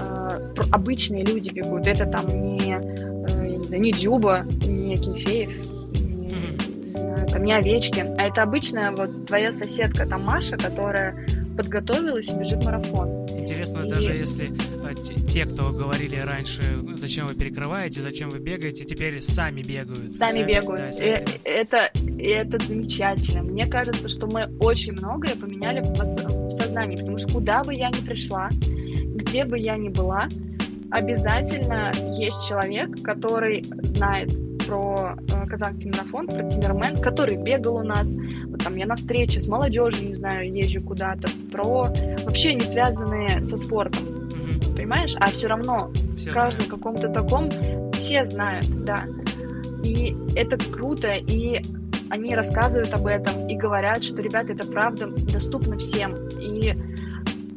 а, 0.00 0.38
обычные 0.72 1.24
люди 1.24 1.52
бегут. 1.52 1.86
Это 1.86 2.06
там 2.06 2.26
не, 2.28 2.72
э, 2.72 3.48
не 3.48 3.62
знаю, 3.64 3.82
не 3.82 3.92
Дюба, 3.92 4.44
не 4.66 4.96
Кенфеев, 4.96 5.65
там 7.36 7.44
не 7.44 7.52
Овечкин, 7.52 8.18
а 8.18 8.28
это 8.28 8.42
обычная 8.42 8.92
вот 8.92 9.26
твоя 9.26 9.52
соседка, 9.52 10.06
там 10.06 10.24
Маша, 10.24 10.56
которая 10.56 11.14
подготовилась 11.54 12.28
и 12.28 12.38
бежит 12.38 12.64
марафон. 12.64 13.26
Интересно, 13.28 13.82
и... 13.82 13.90
даже 13.90 14.12
если 14.12 14.52
а, 14.82 14.94
те, 14.94 15.44
кто 15.44 15.70
говорили 15.70 16.16
раньше, 16.16 16.62
зачем 16.94 17.26
вы 17.26 17.34
перекрываете, 17.34 18.00
зачем 18.00 18.30
вы 18.30 18.38
бегаете, 18.38 18.84
теперь 18.84 19.20
сами 19.20 19.60
бегают. 19.60 20.14
Сами, 20.14 20.30
сами 20.30 20.44
бегают. 20.44 20.86
Да, 20.86 20.92
сами 20.92 21.08
бегают. 21.08 21.40
Это, 21.44 21.90
это 22.18 22.66
замечательно. 22.66 23.42
Мне 23.42 23.66
кажется, 23.66 24.08
что 24.08 24.26
мы 24.28 24.48
очень 24.58 24.92
многое 24.92 25.36
поменяли 25.36 25.80
в, 25.80 25.90
в 25.90 26.50
сознании, 26.50 26.96
потому 26.96 27.18
что 27.18 27.28
куда 27.28 27.62
бы 27.62 27.74
я 27.74 27.90
ни 27.90 28.00
пришла, 28.00 28.48
где 28.50 29.44
бы 29.44 29.58
я 29.58 29.76
ни 29.76 29.90
была, 29.90 30.28
обязательно 30.90 31.92
есть 32.18 32.48
человек, 32.48 33.02
который 33.02 33.62
знает 33.82 34.32
про 34.66 35.16
э, 35.16 35.46
Казанский 35.46 35.90
марафон, 35.90 36.26
про 36.26 36.42
Тиммермен, 36.48 36.98
который 36.98 37.36
бегал 37.36 37.76
у 37.76 37.82
нас. 37.82 38.08
Вот 38.46 38.62
там 38.62 38.76
я 38.76 38.86
на 38.86 38.96
встрече 38.96 39.40
с 39.40 39.46
молодежью, 39.46 40.08
не 40.08 40.14
знаю, 40.14 40.52
езжу 40.52 40.82
куда-то, 40.82 41.28
про 41.52 41.88
вообще 42.24 42.54
не 42.54 42.62
связанные 42.62 43.44
со 43.44 43.56
спортом. 43.56 44.04
Mm-hmm. 44.04 44.76
Понимаешь? 44.76 45.14
А 45.18 45.26
все 45.26 45.48
равно 45.48 45.90
все 46.16 46.30
в 46.30 46.34
каждом 46.34 46.66
каком-то 46.66 47.08
таком 47.08 47.50
все 47.92 48.24
знают, 48.24 48.66
да. 48.84 48.98
И 49.82 50.16
это 50.34 50.58
круто, 50.58 51.14
и 51.14 51.60
они 52.08 52.34
рассказывают 52.34 52.92
об 52.92 53.06
этом 53.06 53.46
и 53.48 53.56
говорят, 53.56 54.02
что, 54.04 54.22
ребята, 54.22 54.52
это 54.52 54.66
правда 54.66 55.06
доступно 55.06 55.78
всем. 55.78 56.14
И 56.40 56.74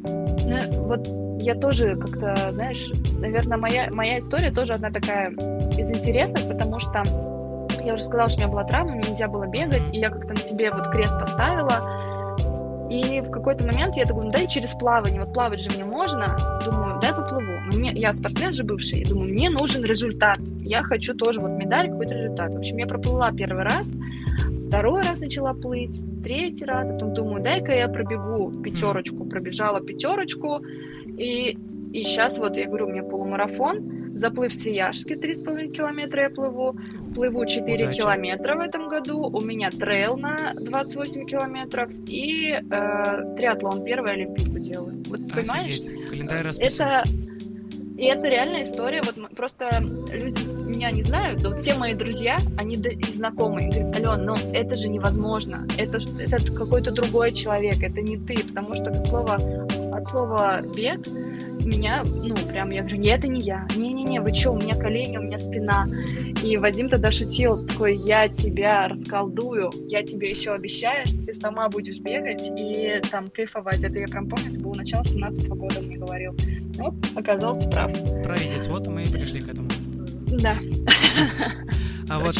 ну, 0.05 0.83
вот 0.85 1.07
я 1.39 1.55
тоже 1.55 1.95
как-то, 1.95 2.51
знаешь, 2.51 2.91
наверное, 3.17 3.57
моя, 3.57 3.89
моя 3.91 4.19
история 4.19 4.51
тоже 4.51 4.73
одна 4.73 4.91
такая 4.91 5.31
из 5.31 5.91
интересных, 5.91 6.47
потому 6.47 6.79
что 6.79 7.03
я 7.83 7.93
уже 7.93 8.03
сказала, 8.03 8.29
что 8.29 8.39
у 8.39 8.43
меня 8.43 8.51
была 8.51 8.63
травма, 8.65 8.91
мне 8.93 9.09
нельзя 9.09 9.27
было 9.27 9.45
бегать, 9.47 9.81
и 9.93 9.99
я 9.99 10.09
как-то 10.09 10.29
на 10.29 10.39
себе 10.39 10.71
вот 10.71 10.89
крест 10.91 11.17
поставила. 11.19 12.07
И 12.89 13.21
в 13.21 13.29
какой-то 13.29 13.65
момент 13.65 13.95
я 13.95 14.05
такой, 14.05 14.25
ну 14.25 14.31
дай 14.31 14.47
через 14.47 14.73
плавание, 14.73 15.21
вот 15.21 15.33
плавать 15.33 15.59
же 15.59 15.69
мне 15.75 15.85
можно. 15.85 16.35
Думаю, 16.65 16.99
дай 16.99 17.13
поплыву. 17.13 17.51
Мне, 17.75 17.91
я 17.93 18.13
спортсмен 18.13 18.53
же 18.53 18.63
бывший, 18.63 19.01
и 19.01 19.05
думаю, 19.05 19.31
мне 19.31 19.49
нужен 19.49 19.83
результат. 19.83 20.39
Я 20.61 20.81
хочу 20.81 21.13
тоже 21.13 21.39
вот 21.39 21.51
медаль, 21.51 21.89
какой-то 21.89 22.15
результат. 22.15 22.51
В 22.51 22.57
общем, 22.57 22.77
я 22.77 22.87
проплыла 22.87 23.31
первый 23.31 23.63
раз, 23.63 23.93
второй 24.69 25.01
раз 25.01 25.19
начала 25.19 25.53
плыть, 25.53 26.03
третий 26.23 26.65
раз, 26.65 26.91
потом 26.91 27.13
думаю, 27.13 27.43
дай-ка 27.43 27.73
я 27.73 27.87
пробегу 27.89 28.51
пятерочку. 28.63 29.25
Пробежала 29.25 29.81
пятерочку, 29.81 30.61
и, 31.19 31.57
и 31.93 32.03
сейчас 32.03 32.37
вот, 32.37 32.55
я 32.55 32.67
говорю, 32.67 32.87
у 32.87 32.89
меня 32.91 33.03
полумарафон, 33.03 33.99
Заплыв 34.19 34.53
Свияжский 34.53 35.15
3,5 35.15 35.67
километра 35.71 36.23
я 36.23 36.29
плыву. 36.29 36.75
Плыву 37.15 37.45
4 37.45 37.83
Удачи. 37.85 37.99
километра 37.99 38.55
в 38.55 38.59
этом 38.59 38.89
году. 38.89 39.21
У 39.21 39.41
меня 39.41 39.69
трейл 39.69 40.17
на 40.17 40.35
28 40.59 41.25
километров. 41.25 41.89
И 42.07 42.51
э, 42.51 43.35
триатлон, 43.37 43.83
первый 43.83 44.11
олимпийку 44.11 44.59
делаю. 44.59 45.01
Вот 45.07 45.19
Офигеть. 45.19 45.35
понимаешь? 45.35 45.79
Календарь 46.09 46.41
расписан. 46.41 46.87
Это 46.87 47.03
и 47.99 48.05
это 48.05 48.29
реальная 48.29 48.63
история. 48.63 49.01
Вот 49.01 49.35
просто 49.35 49.69
люди 50.13 50.47
меня 50.69 50.89
не 50.91 51.03
знают, 51.03 51.43
но 51.43 51.53
все 51.57 51.73
мои 51.73 51.93
друзья, 51.93 52.37
они 52.57 52.75
и 52.75 53.11
знакомые, 53.11 53.69
говорят, 53.69 53.95
Ален, 53.97 54.25
ну 54.25 54.35
это 54.53 54.75
же 54.75 54.87
невозможно. 54.87 55.67
Это, 55.77 55.99
это 56.17 56.53
какой-то 56.53 56.91
другой 56.91 57.33
человек, 57.33 57.83
это 57.83 57.99
не 58.01 58.17
ты. 58.17 58.41
Потому 58.47 58.73
что 58.73 58.85
от 58.85 59.05
слова, 59.05 59.37
от 59.99 60.07
слова 60.07 60.61
бег 60.75 60.99
меня, 61.69 62.03
ну, 62.03 62.35
прям, 62.35 62.71
я 62.71 62.81
говорю, 62.81 62.97
нет, 62.97 63.19
это 63.19 63.27
не 63.27 63.41
я. 63.41 63.67
Не-не-не, 63.75 64.21
вы 64.21 64.33
что, 64.33 64.51
у 64.51 64.57
меня 64.57 64.75
колени, 64.75 65.17
у 65.17 65.21
меня 65.21 65.37
спина. 65.37 65.87
И 66.43 66.57
Вадим 66.57 66.89
тогда 66.89 67.11
шутил, 67.11 67.65
такой, 67.67 67.95
я 67.97 68.27
тебя 68.27 68.87
расколдую, 68.87 69.69
я 69.87 70.03
тебе 70.03 70.31
еще 70.31 70.51
обещаю, 70.51 71.05
что 71.05 71.23
ты 71.25 71.33
сама 71.33 71.69
будешь 71.69 71.99
бегать 71.99 72.41
и 72.55 73.01
там 73.11 73.29
кайфовать. 73.29 73.83
Это 73.83 73.99
я 73.99 74.07
прям 74.07 74.27
помню, 74.27 74.51
это 74.51 74.59
было 74.59 74.73
начало 74.73 75.05
17 75.05 75.47
-го 75.47 75.55
года, 75.55 75.81
мне 75.81 75.97
говорил. 75.97 76.35
Ну, 76.77 76.95
оказался 77.15 77.69
прав. 77.69 77.91
Провидец, 78.23 78.67
вот 78.67 78.87
мы 78.87 79.03
и 79.03 79.07
пришли 79.07 79.41
к 79.41 79.49
этому. 79.49 79.69
Да. 80.41 80.57
А 82.09 82.19
вот, 82.19 82.35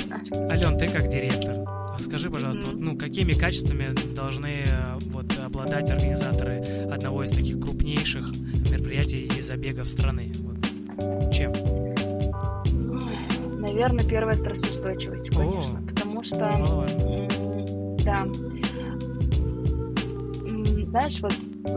Ален, 0.49 0.77
ты 0.79 0.87
как 0.87 1.07
директор, 1.09 1.55
скажи, 2.03 2.29
пожалуйста, 2.29 2.71
вот, 2.71 2.79
ну, 2.79 2.97
какими 2.97 3.33
качествами 3.33 3.93
должны 4.13 4.63
э, 4.65 4.97
вот 5.11 5.25
обладать 5.39 5.89
организаторы 5.89 6.61
одного 6.91 7.23
из 7.23 7.31
таких 7.31 7.59
крупнейших 7.59 8.25
мероприятий 8.71 9.29
и 9.37 9.41
забегов 9.41 9.87
страны? 9.87 10.31
Вот, 10.97 11.31
чем? 11.33 11.53
Наверное, 13.59 14.05
первая 14.05 14.35
стрессоустойчивость, 14.35 15.29
конечно, 15.29 15.79
О, 15.79 15.87
потому 15.87 16.23
что, 16.23 16.85
да, 18.03 18.25
знаешь, 20.89 21.19
вот 21.21 21.33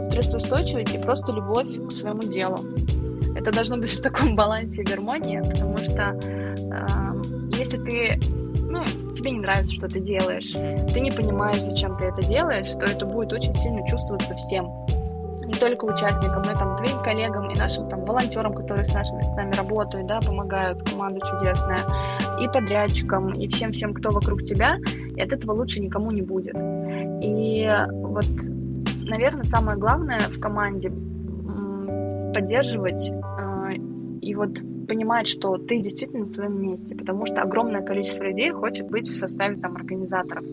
стрессоустойчивость 0.08 0.94
и 0.94 0.98
просто 0.98 1.32
любовь 1.32 1.66
к 1.88 1.92
своему 1.92 2.22
делу. 2.22 2.56
Это 3.36 3.50
должно 3.52 3.76
быть 3.76 3.90
в 3.90 4.02
таком 4.02 4.36
балансе 4.36 4.82
и 4.82 4.84
гармонии, 4.84 5.40
потому 5.40 5.78
что 5.78 6.18
э, 6.24 6.54
если 7.58 7.78
ты, 7.78 8.18
ну, 8.68 8.84
тебе 9.22 9.32
не 9.32 9.40
нравится, 9.40 9.72
что 9.72 9.88
ты 9.88 10.00
делаешь, 10.00 10.52
ты 10.92 11.00
не 11.00 11.10
понимаешь, 11.10 11.62
зачем 11.62 11.96
ты 11.96 12.06
это 12.06 12.22
делаешь, 12.22 12.70
то 12.72 12.86
это 12.86 13.06
будет 13.06 13.32
очень 13.32 13.54
сильно 13.54 13.86
чувствоваться 13.86 14.34
всем. 14.34 14.66
Не 15.46 15.54
только 15.54 15.84
участникам, 15.84 16.42
но 16.42 16.52
и 16.52 16.54
там 16.54 16.76
твоим 16.76 17.02
коллегам 17.02 17.50
и 17.50 17.58
нашим 17.58 17.88
там 17.88 18.04
волонтерам, 18.04 18.54
которые 18.54 18.84
с, 18.84 18.94
нашими, 18.94 19.22
с 19.22 19.32
нами 19.32 19.52
работают, 19.52 20.06
да, 20.06 20.20
помогают, 20.20 20.88
команда 20.88 21.20
чудесная, 21.26 21.80
и 22.40 22.48
подрядчикам, 22.48 23.32
и 23.34 23.48
всем-всем, 23.48 23.94
кто 23.94 24.10
вокруг 24.10 24.42
тебя, 24.42 24.76
и 25.16 25.20
от 25.20 25.32
этого 25.32 25.52
лучше 25.52 25.80
никому 25.80 26.10
не 26.10 26.22
будет. 26.22 26.56
И 27.22 27.70
вот 27.92 28.26
наверное, 29.04 29.44
самое 29.44 29.78
главное 29.78 30.20
в 30.20 30.40
команде 30.40 30.90
поддерживать 32.32 33.10
э, 33.10 33.74
и 34.22 34.34
вот 34.34 34.58
понимать, 34.86 35.26
что 35.26 35.56
ты 35.56 35.78
действительно 35.78 36.20
на 36.20 36.26
своем 36.26 36.60
месте, 36.62 36.94
потому 36.94 37.26
что 37.26 37.42
огромное 37.42 37.82
количество 37.82 38.24
людей 38.24 38.50
хочет 38.50 38.88
быть 38.90 39.08
в 39.08 39.14
составе 39.14 39.56
там 39.56 39.76
организаторов. 39.76 40.44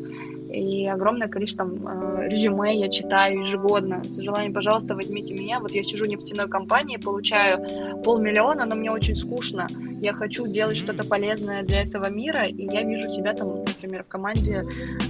И 0.51 0.88
огромное 0.88 1.27
количество 1.27 1.65
там, 1.65 1.88
э, 1.88 2.27
резюме 2.27 2.76
я 2.80 2.89
читаю 2.89 3.39
ежегодно. 3.39 4.03
С 4.03 4.18
желанием, 4.18 4.53
пожалуйста, 4.53 4.95
возьмите 4.95 5.34
меня. 5.35 5.60
Вот 5.60 5.72
я 5.72 5.84
сижу 5.84 6.06
в 6.06 6.07
нефтяной 6.07 6.49
компании, 6.49 6.97
получаю 6.97 7.65
полмиллиона, 8.03 8.65
но 8.65 8.76
мне 8.76 8.91
очень 8.91 9.15
скучно. 9.15 9.68
Я 10.01 10.14
хочу 10.14 10.47
делать 10.47 10.77
что-то 10.77 11.07
полезное 11.07 11.64
для 11.64 11.84
этого 11.84 12.10
мира, 12.10 12.45
и 12.45 12.64
я 12.64 12.84
вижу 12.84 13.11
себя 13.14 13.34
там, 13.34 13.60
например, 13.60 14.03
в 14.03 14.07
команде 14.07 14.65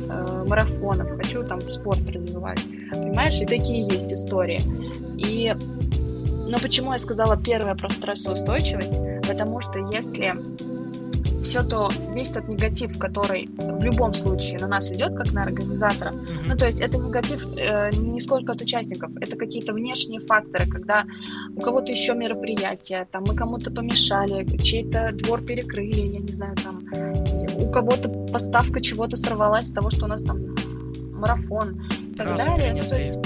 э, 0.10 0.44
марафонов. 0.46 1.16
Хочу 1.16 1.44
там 1.44 1.62
спорт 1.62 2.10
развивать. 2.12 2.60
Понимаешь? 2.92 3.40
И 3.40 3.46
такие 3.46 3.88
есть 3.88 4.12
истории. 4.12 4.60
И 5.18 5.54
но 6.50 6.58
почему 6.58 6.94
я 6.94 7.00
сказала 7.00 7.38
первое 7.38 7.76
про 7.76 7.90
стрессоустойчивость? 7.90 9.09
Потому 9.40 9.62
что 9.62 9.80
если 9.80 10.34
все 11.42 11.64
то, 11.64 11.90
весь 12.14 12.30
тот 12.30 12.50
негатив, 12.50 13.00
который 13.00 13.50
в 13.58 13.82
любом 13.82 14.14
случае 14.14 14.60
на 14.60 14.68
нас 14.68 14.92
идет, 14.92 15.16
как 15.16 15.32
на 15.32 15.44
организатора, 15.44 16.12
mm-hmm. 16.12 16.42
ну, 16.46 16.58
то 16.58 16.68
есть 16.68 16.82
это 16.82 16.98
негатив 16.98 17.48
э, 17.58 17.90
не 17.92 18.20
сколько 18.20 18.52
от 18.52 18.62
участников, 18.62 19.12
это 19.22 19.38
какие-то 19.38 19.74
внешние 19.74 20.20
факторы, 20.20 20.66
когда 20.70 21.06
у 21.56 21.62
кого-то 21.62 21.92
еще 21.92 22.16
мероприятие, 22.16 23.08
там, 23.12 23.24
мы 23.26 23.34
кому-то 23.34 23.72
помешали, 23.72 24.46
чей-то 24.58 25.12
двор 25.14 25.42
перекрыли, 25.42 26.02
я 26.02 26.20
не 26.20 26.34
знаю, 26.34 26.56
там, 26.58 26.84
у 27.56 27.72
кого-то 27.72 28.10
поставка 28.32 28.82
чего-то 28.82 29.16
сорвалась 29.16 29.70
с 29.70 29.72
того, 29.72 29.90
что 29.90 30.06
у 30.06 30.10
нас 30.10 30.22
там 30.22 30.54
марафон 31.14 31.82
и 32.12 32.16
так 32.16 32.32
Раз 32.32 32.46
далее. 32.46 32.74
Ну, 32.74 32.84
то 32.84 32.98
есть, 32.98 33.20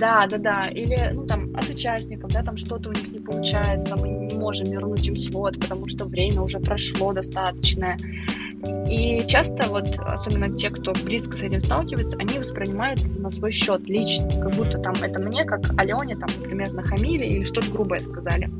да, 0.00 0.26
да, 0.26 0.38
да. 0.38 0.64
Или, 0.70 0.96
ну, 1.12 1.26
там, 1.26 1.54
от 1.54 1.68
участников, 1.68 2.32
да, 2.32 2.42
там 2.42 2.56
что-то 2.56 2.88
у 2.88 2.92
них 2.92 3.12
не 3.12 3.18
получается, 3.18 3.96
мы 3.96 4.08
не 4.08 4.29
можем 4.40 4.66
вернуть 4.66 5.06
им 5.06 5.16
свод, 5.16 5.60
потому 5.60 5.86
что 5.86 6.06
время 6.06 6.40
уже 6.40 6.58
прошло 6.58 7.12
достаточное. 7.12 7.96
И 8.88 9.24
часто 9.26 9.68
вот, 9.68 9.98
особенно 9.98 10.54
те, 10.56 10.70
кто 10.70 10.92
близко 11.04 11.36
с 11.36 11.42
этим 11.42 11.60
сталкивается, 11.60 12.16
они 12.18 12.38
воспринимают 12.38 13.00
на 13.18 13.30
свой 13.30 13.52
счет 13.52 13.82
лично, 13.86 14.28
как 14.42 14.54
будто 14.54 14.78
там 14.78 14.94
это 15.00 15.20
мне, 15.20 15.44
как 15.44 15.60
Алене, 15.78 16.16
там, 16.16 16.28
например, 16.40 16.72
нахамили 16.72 17.24
или 17.24 17.44
что-то 17.44 17.70
грубое 17.70 18.00
сказали. 18.00 18.50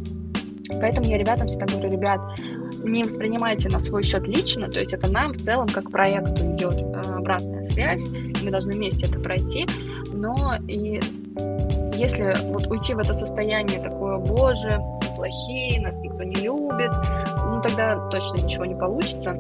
Поэтому 0.81 1.07
я 1.07 1.19
ребятам 1.19 1.49
всегда 1.49 1.67
говорю, 1.67 1.91
ребят, 1.91 2.21
не 2.85 3.03
воспринимайте 3.03 3.69
на 3.69 3.81
свой 3.81 4.03
счет 4.03 4.27
лично, 4.27 4.69
то 4.69 4.79
есть 4.79 4.95
это 4.95 5.11
нам 5.11 5.33
в 5.33 5.39
целом 5.39 5.69
как 5.69 5.91
проекту 5.91 6.55
идет 6.55 6.77
э, 6.77 7.01
обратная 7.17 7.65
связь, 7.65 8.09
мы 8.43 8.51
должны 8.51 8.73
вместе 8.73 9.07
это 9.07 9.19
пройти, 9.19 9.67
но 10.13 10.55
и 10.69 11.01
если 11.95 12.35
вот 12.45 12.67
уйти 12.69 12.95
в 12.95 12.99
это 12.99 13.13
состояние 13.13 13.83
такое, 13.83 14.17
боже, 14.19 14.81
плохие, 15.21 15.81
нас 15.83 15.99
никто 15.99 16.25
не 16.25 16.35
любит, 16.37 16.93
ну 17.45 17.61
тогда 17.61 18.09
точно 18.09 18.43
ничего 18.43 18.65
не 18.65 18.75
получится. 18.75 19.37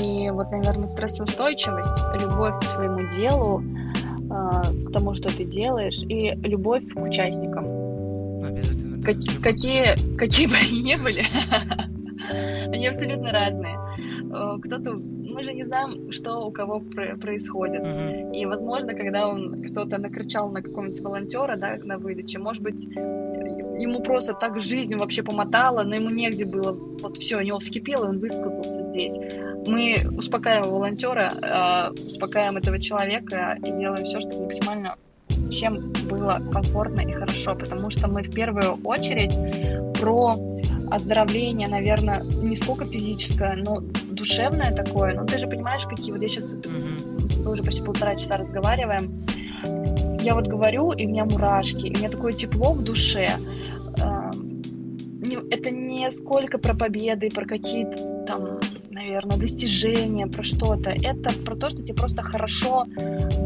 И 0.00 0.30
вот, 0.30 0.50
наверное, 0.50 0.86
стрессоустойчивость, 0.86 2.02
любовь 2.18 2.58
к 2.60 2.64
своему 2.64 3.06
делу, 3.14 3.62
а, 4.30 4.62
к 4.62 4.92
тому, 4.92 5.14
что 5.14 5.28
ты 5.36 5.44
делаешь, 5.44 5.98
и 6.08 6.30
любовь 6.48 6.82
к 6.94 6.98
участникам. 6.98 7.66
Обязательно. 8.42 9.02
Как, 9.02 9.16
какие, 9.42 10.16
какие 10.16 10.46
бы 10.46 10.54
они 10.54 10.82
ни 10.82 10.94
были, 10.94 11.26
они 12.72 12.86
абсолютно 12.86 13.32
разные. 13.32 13.76
Э, 14.32 14.58
кто-то 14.62 14.94
мы 15.30 15.42
же 15.42 15.52
не 15.52 15.64
знаем, 15.64 16.12
что 16.12 16.46
у 16.46 16.50
кого 16.50 16.80
происходит. 16.80 17.82
Uh-huh. 17.82 18.32
И, 18.34 18.46
возможно, 18.46 18.94
когда 18.94 19.28
он 19.28 19.62
кто-то 19.62 19.98
накричал 19.98 20.50
на 20.50 20.62
какого-нибудь 20.62 21.00
волонтера, 21.00 21.56
да, 21.56 21.76
на 21.82 21.98
выдаче, 21.98 22.38
может 22.38 22.62
быть, 22.62 22.86
ему 22.86 24.00
просто 24.00 24.34
так 24.34 24.60
жизнь 24.60 24.94
вообще 24.96 25.22
помотала, 25.22 25.82
но 25.82 25.94
ему 25.94 26.10
негде 26.10 26.44
было. 26.44 26.72
Вот 27.02 27.16
все, 27.16 27.38
у 27.38 27.40
него 27.40 27.58
вскипело, 27.58 28.04
и 28.04 28.08
он 28.08 28.18
высказался 28.18 28.88
здесь. 28.90 29.16
Мы 29.66 29.96
успокаиваем 30.16 30.72
волонтера, 30.72 31.30
э, 31.42 32.06
успокаиваем 32.06 32.56
этого 32.56 32.80
человека 32.80 33.56
и 33.58 33.70
делаем 33.70 34.04
все, 34.04 34.20
чтобы 34.20 34.44
максимально 34.44 34.96
всем 35.50 35.92
было 36.08 36.38
комфортно 36.52 37.00
и 37.00 37.12
хорошо, 37.12 37.54
потому 37.54 37.90
что 37.90 38.08
мы 38.08 38.22
в 38.22 38.30
первую 38.30 38.80
очередь 38.84 39.34
про 39.98 40.34
оздоровление, 40.90 41.68
наверное, 41.68 42.22
не 42.22 42.56
сколько 42.56 42.86
физическое, 42.86 43.56
но 43.56 43.82
душевное 44.20 44.72
такое. 44.72 45.14
Ну, 45.14 45.26
ты 45.26 45.38
же 45.38 45.46
понимаешь, 45.46 45.84
какие... 45.86 46.12
Вот 46.12 46.22
я 46.22 46.28
сейчас... 46.28 46.52
Mm-hmm. 46.52 47.42
Мы 47.44 47.52
уже 47.52 47.62
почти 47.62 47.82
полтора 47.82 48.16
часа 48.16 48.36
разговариваем. 48.36 49.24
Я 50.22 50.34
вот 50.34 50.46
говорю, 50.46 50.92
и 50.92 51.06
у 51.06 51.08
меня 51.08 51.24
мурашки, 51.24 51.86
и 51.86 51.94
у 51.94 51.98
меня 51.98 52.10
такое 52.10 52.32
тепло 52.32 52.72
в 52.72 52.82
душе. 52.82 53.30
Эм, 54.02 54.62
это 55.50 55.70
не 55.70 56.10
сколько 56.12 56.58
про 56.58 56.74
победы, 56.74 57.28
про 57.34 57.46
какие-то 57.46 57.96
там, 58.26 58.60
наверное, 58.90 59.38
достижения, 59.38 60.26
про 60.26 60.42
что-то. 60.42 60.90
Это 60.90 61.32
про 61.44 61.56
то, 61.56 61.70
что 61.70 61.82
тебе 61.82 61.94
просто 61.94 62.22
хорошо 62.22 62.84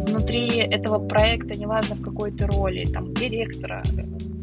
внутри 0.09 0.49
этого 0.59 0.99
проекта, 1.07 1.59
неважно 1.59 1.95
в 1.95 2.03
какой 2.03 2.33
то 2.33 2.49
роли, 2.49 2.85
там, 2.87 3.15
директора, 3.15 3.83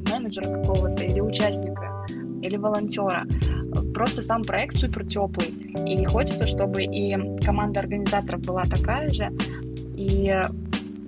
менеджера 0.09 0.61
какого-то 0.61 1.03
или 1.03 1.19
участника 1.19 2.05
или 2.41 2.57
волонтера. 2.57 3.25
Просто 3.93 4.21
сам 4.21 4.43
проект 4.43 4.75
супер 4.75 5.05
теплый. 5.05 5.60
И 5.85 6.03
хочется, 6.05 6.47
чтобы 6.47 6.83
и 6.83 7.15
команда 7.43 7.81
организаторов 7.81 8.41
была 8.41 8.63
такая 8.63 9.09
же. 9.09 9.31
И 9.95 10.33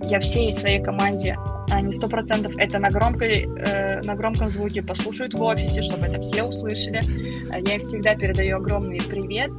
я 0.02 0.20
всей 0.20 0.52
своей 0.52 0.82
команде, 0.82 1.36
они 1.70 1.92
сто 1.92 2.08
процентов 2.08 2.54
это 2.56 2.78
на, 2.78 2.90
громкой, 2.90 3.46
э, 3.46 4.02
на 4.02 4.14
громком 4.14 4.50
звуке 4.50 4.82
послушают 4.82 5.34
в 5.34 5.42
офисе, 5.42 5.82
чтобы 5.82 6.06
это 6.06 6.20
все 6.20 6.42
услышали. 6.42 7.00
Я 7.66 7.74
им 7.74 7.80
всегда 7.80 8.14
передаю 8.14 8.58
огромный 8.58 9.00
привет, 9.00 9.50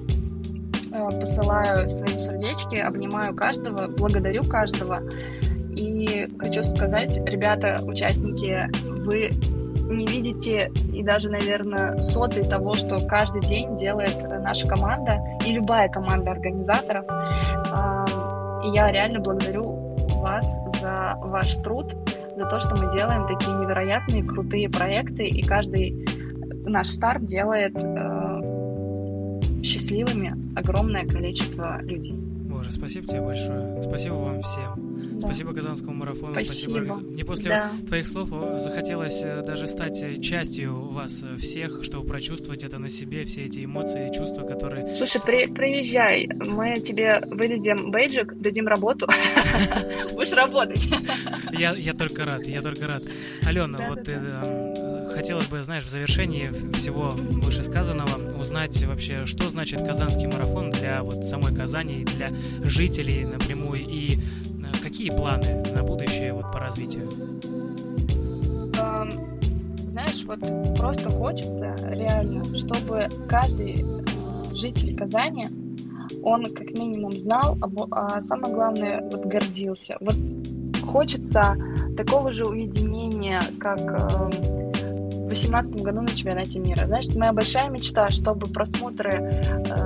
э, 0.92 1.20
посылаю 1.20 1.90
свои 1.90 2.18
сердечки, 2.18 2.78
обнимаю 2.78 3.36
каждого, 3.36 3.88
благодарю 3.88 4.44
каждого. 4.44 5.02
И 5.76 6.30
хочу 6.40 6.64
сказать, 6.64 7.18
ребята, 7.26 7.80
участники, 7.86 8.70
вы 8.84 9.32
не 9.90 10.06
видите 10.06 10.72
и 10.94 11.04
даже, 11.04 11.30
наверное, 11.30 11.98
соты 12.00 12.44
того, 12.44 12.74
что 12.74 12.98
каждый 13.08 13.42
день 13.42 13.78
делает 13.78 14.18
наша 14.42 14.68
команда 14.68 15.22
и 15.46 15.54
любая 15.54 15.90
команда 15.90 16.32
организаторов. 16.32 17.06
И 18.66 18.70
я 18.76 18.92
реально 18.92 19.20
благодарю 19.20 19.96
вас 20.22 20.60
за 20.82 21.18
ваш 21.22 21.56
труд, 21.58 21.96
за 22.36 22.46
то, 22.46 22.60
что 22.60 22.70
мы 22.72 22.92
делаем 22.98 23.28
такие 23.28 23.56
невероятные, 23.58 24.24
крутые 24.24 24.70
проекты, 24.70 25.26
и 25.26 25.42
каждый 25.44 26.06
наш 26.66 26.88
старт 26.88 27.26
делает 27.26 27.78
э, 27.78 29.62
счастливыми 29.64 30.36
огромное 30.58 31.06
количество 31.08 31.80
людей. 31.82 32.14
Боже, 32.14 32.72
спасибо 32.72 33.08
тебе 33.08 33.22
большое. 33.22 33.82
Спасибо 33.84 34.14
вам 34.16 34.42
всем. 34.42 34.85
Спасибо 35.26 35.54
Казанскому 35.54 35.94
марафону. 35.94 36.34
Спасибо. 36.36 36.84
Спасибо. 36.86 36.96
Мне 37.10 37.26
после 37.26 37.50
Да. 37.50 37.72
твоих 37.88 38.08
слов 38.08 38.30
захотелось 38.60 39.22
э, 39.24 39.44
даже 39.46 39.68
стать 39.68 40.02
э, 40.04 40.16
частью 40.22 40.76
вас 40.90 41.22
э, 41.24 41.38
всех, 41.38 41.84
чтобы 41.84 42.08
прочувствовать 42.08 42.64
это 42.64 42.78
на 42.80 42.90
себе, 42.90 43.26
все 43.26 43.46
эти 43.46 43.66
эмоции 43.66 44.10
и 44.10 44.14
чувства, 44.14 44.48
которые... 44.48 44.96
Слушай, 44.98 45.22
при, 45.26 45.48
приезжай, 45.48 46.28
мы 46.48 46.76
тебе 46.76 47.22
выдадим 47.28 47.92
бейджик, 47.92 48.34
дадим 48.36 48.68
работу, 48.68 49.08
будешь 50.14 50.32
работать. 50.34 50.88
Я, 51.52 51.94
только 51.94 52.26
рад, 52.26 52.46
я 52.48 52.62
только 52.62 52.88
рад. 52.88 53.04
Алена, 53.46 53.78
вот 53.90 54.04
да, 54.04 54.42
э, 54.46 55.10
хотелось 55.14 55.48
бы, 55.48 55.64
знаешь, 55.64 55.84
в 55.86 55.90
завершении 55.90 56.48
всего 56.74 57.12
вышесказанного 57.16 58.40
узнать 58.40 58.84
вообще, 58.84 59.26
что 59.26 59.50
значит 59.50 59.82
Казанский 59.86 60.28
марафон 60.28 60.70
для 60.72 61.04
вот 61.04 61.26
самой 61.26 61.56
Казани 61.56 62.04
для 62.04 62.32
жителей 62.64 63.26
напрямую, 63.26 63.80
и 63.80 64.18
какие 64.96 65.10
планы 65.10 65.62
на 65.76 65.84
будущее 65.84 66.32
вот 66.32 66.50
по 66.54 66.60
развитию? 66.60 67.10
Знаешь, 69.92 70.24
вот 70.24 70.40
просто 70.80 71.10
хочется 71.10 71.76
реально, 71.90 72.46
чтобы 72.56 73.06
каждый 73.28 73.84
э, 73.84 74.56
житель 74.56 74.96
Казани, 74.96 75.48
он 76.24 76.46
как 76.46 76.70
минимум 76.80 77.12
знал, 77.12 77.58
а 77.92 78.22
самое 78.22 78.54
главное, 78.54 79.02
вот 79.12 79.26
гордился. 79.26 79.98
Вот 80.00 80.16
хочется 80.90 81.58
такого 81.98 82.32
же 82.32 82.46
уединения, 82.46 83.42
как 83.60 83.82
эм, 83.82 84.30
в 84.30 85.28
2018 85.28 85.84
году 85.84 86.04
на 86.04 86.08
чемпионате 86.08 86.60
мира. 86.60 86.86
Знаешь, 86.86 87.14
моя 87.18 87.34
большая 87.34 87.70
мечта, 87.70 88.08
чтобы 88.10 88.48
просмотры 88.48 89.12
э, 89.12 89.85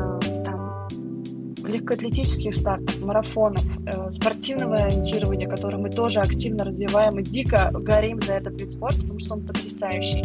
легкоатлетических 1.69 2.53
стартов, 2.55 2.99
марафонов, 3.01 3.63
э, 3.85 4.11
спортивного 4.11 4.77
ориентирования, 4.77 5.47
которое 5.47 5.77
мы 5.77 5.89
тоже 5.89 6.19
активно 6.19 6.65
развиваем 6.65 7.19
и 7.19 7.23
дико 7.23 7.71
горим 7.73 8.21
за 8.21 8.33
этот 8.33 8.59
вид 8.59 8.73
спорта, 8.73 9.01
потому 9.01 9.19
что 9.19 9.33
он 9.35 9.41
потрясающий, 9.41 10.23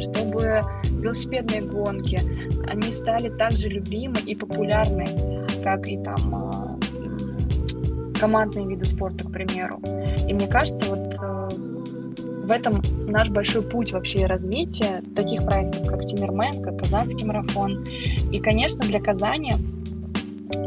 чтобы 0.00 0.62
велосипедные 0.90 1.62
гонки, 1.62 2.20
они 2.68 2.90
стали 2.92 3.28
так 3.28 3.52
же 3.52 3.68
любимы 3.68 4.16
и 4.26 4.34
популярны, 4.34 5.46
как 5.62 5.88
и 5.88 5.98
там 5.98 6.34
а, 6.34 6.78
командные 8.18 8.66
виды 8.66 8.84
спорта, 8.84 9.24
к 9.24 9.32
примеру. 9.32 9.80
И 10.28 10.34
мне 10.34 10.46
кажется, 10.46 10.86
вот 10.86 11.14
э, 11.20 11.48
в 12.46 12.50
этом 12.50 12.80
наш 13.06 13.30
большой 13.30 13.62
путь 13.62 13.92
вообще 13.92 14.26
развития 14.26 15.02
таких 15.14 15.44
проектов, 15.44 15.88
как 15.88 16.04
Тимирмен, 16.04 16.62
как 16.62 16.78
Казанский 16.78 17.26
марафон. 17.26 17.84
И, 18.30 18.38
конечно, 18.38 18.84
для 18.84 19.00
Казани 19.00 19.52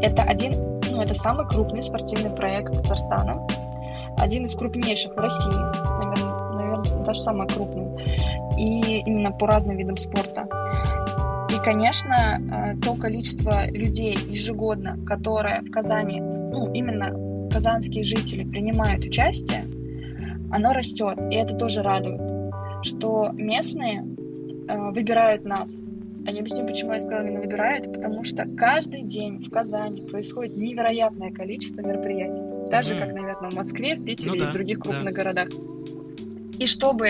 это 0.02 0.22
один, 0.22 0.52
ну, 0.90 1.00
это 1.02 1.14
самый 1.14 1.46
крупный 1.46 1.82
спортивный 1.82 2.30
проект 2.30 2.74
Татарстана, 2.74 3.46
один 4.18 4.44
из 4.44 4.54
крупнейших 4.54 5.14
в 5.14 5.18
России, 5.18 5.48
наверное, 5.48 6.54
наверное 6.54 7.04
даже 7.04 7.20
самый 7.20 7.48
крупный, 7.48 7.88
и 8.58 9.02
именно 9.06 9.32
по 9.32 9.46
разным 9.46 9.76
видам 9.76 9.96
спорта. 9.96 10.46
И, 11.50 11.58
конечно, 11.64 12.38
э, 12.40 12.76
то 12.80 12.94
количество 12.94 13.68
людей 13.70 14.16
ежегодно, 14.28 14.98
которое 15.04 15.62
в 15.62 15.70
Казани, 15.70 16.20
ну, 16.20 16.72
именно 16.72 17.48
казанские 17.50 18.04
жители 18.04 18.44
принимают 18.44 19.04
участие, 19.04 19.64
оно 20.52 20.72
растет, 20.72 21.18
и 21.30 21.34
это 21.34 21.54
тоже 21.54 21.82
радует, 21.82 22.20
что 22.82 23.30
местные 23.32 24.04
э, 24.68 24.90
выбирают 24.90 25.44
нас. 25.44 25.78
А 26.26 26.30
я 26.30 26.40
объясню, 26.40 26.66
почему 26.66 26.92
я 26.92 27.00
сказала 27.00 27.26
именно 27.26 27.40
выбирают, 27.40 27.92
потому 27.92 28.24
что 28.24 28.46
каждый 28.56 29.02
день 29.02 29.44
в 29.44 29.50
Казани 29.50 30.02
происходит 30.02 30.56
невероятное 30.56 31.32
количество 31.32 31.82
мероприятий. 31.82 32.42
Так 32.70 32.84
же, 32.84 32.94
Мгм. 32.94 33.04
как, 33.04 33.14
наверное, 33.14 33.50
в 33.50 33.56
Москве, 33.56 33.96
в 33.96 34.04
Питере 34.04 34.30
Ну 34.30 34.36
и 34.36 34.40
да, 34.40 34.50
в 34.50 34.52
других 34.52 34.78
да. 34.78 34.82
крупных 34.90 35.14
городах. 35.14 35.48
И 36.58 36.66
чтобы 36.66 37.08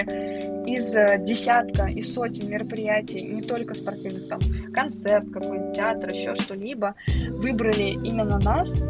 из 0.66 0.94
э, 0.94 1.18
десятка 1.26 1.86
и 1.86 2.02
сотен 2.02 2.48
мероприятий, 2.50 3.22
не 3.22 3.42
только 3.42 3.74
спортивных, 3.74 4.28
там, 4.28 4.38
концерт 4.72 5.26
какой-нибудь, 5.32 5.74
театр, 5.76 6.08
еще 6.12 6.36
что-либо, 6.36 6.94
выбрали 7.30 7.90
именно 8.04 8.38
нас, 8.38 8.82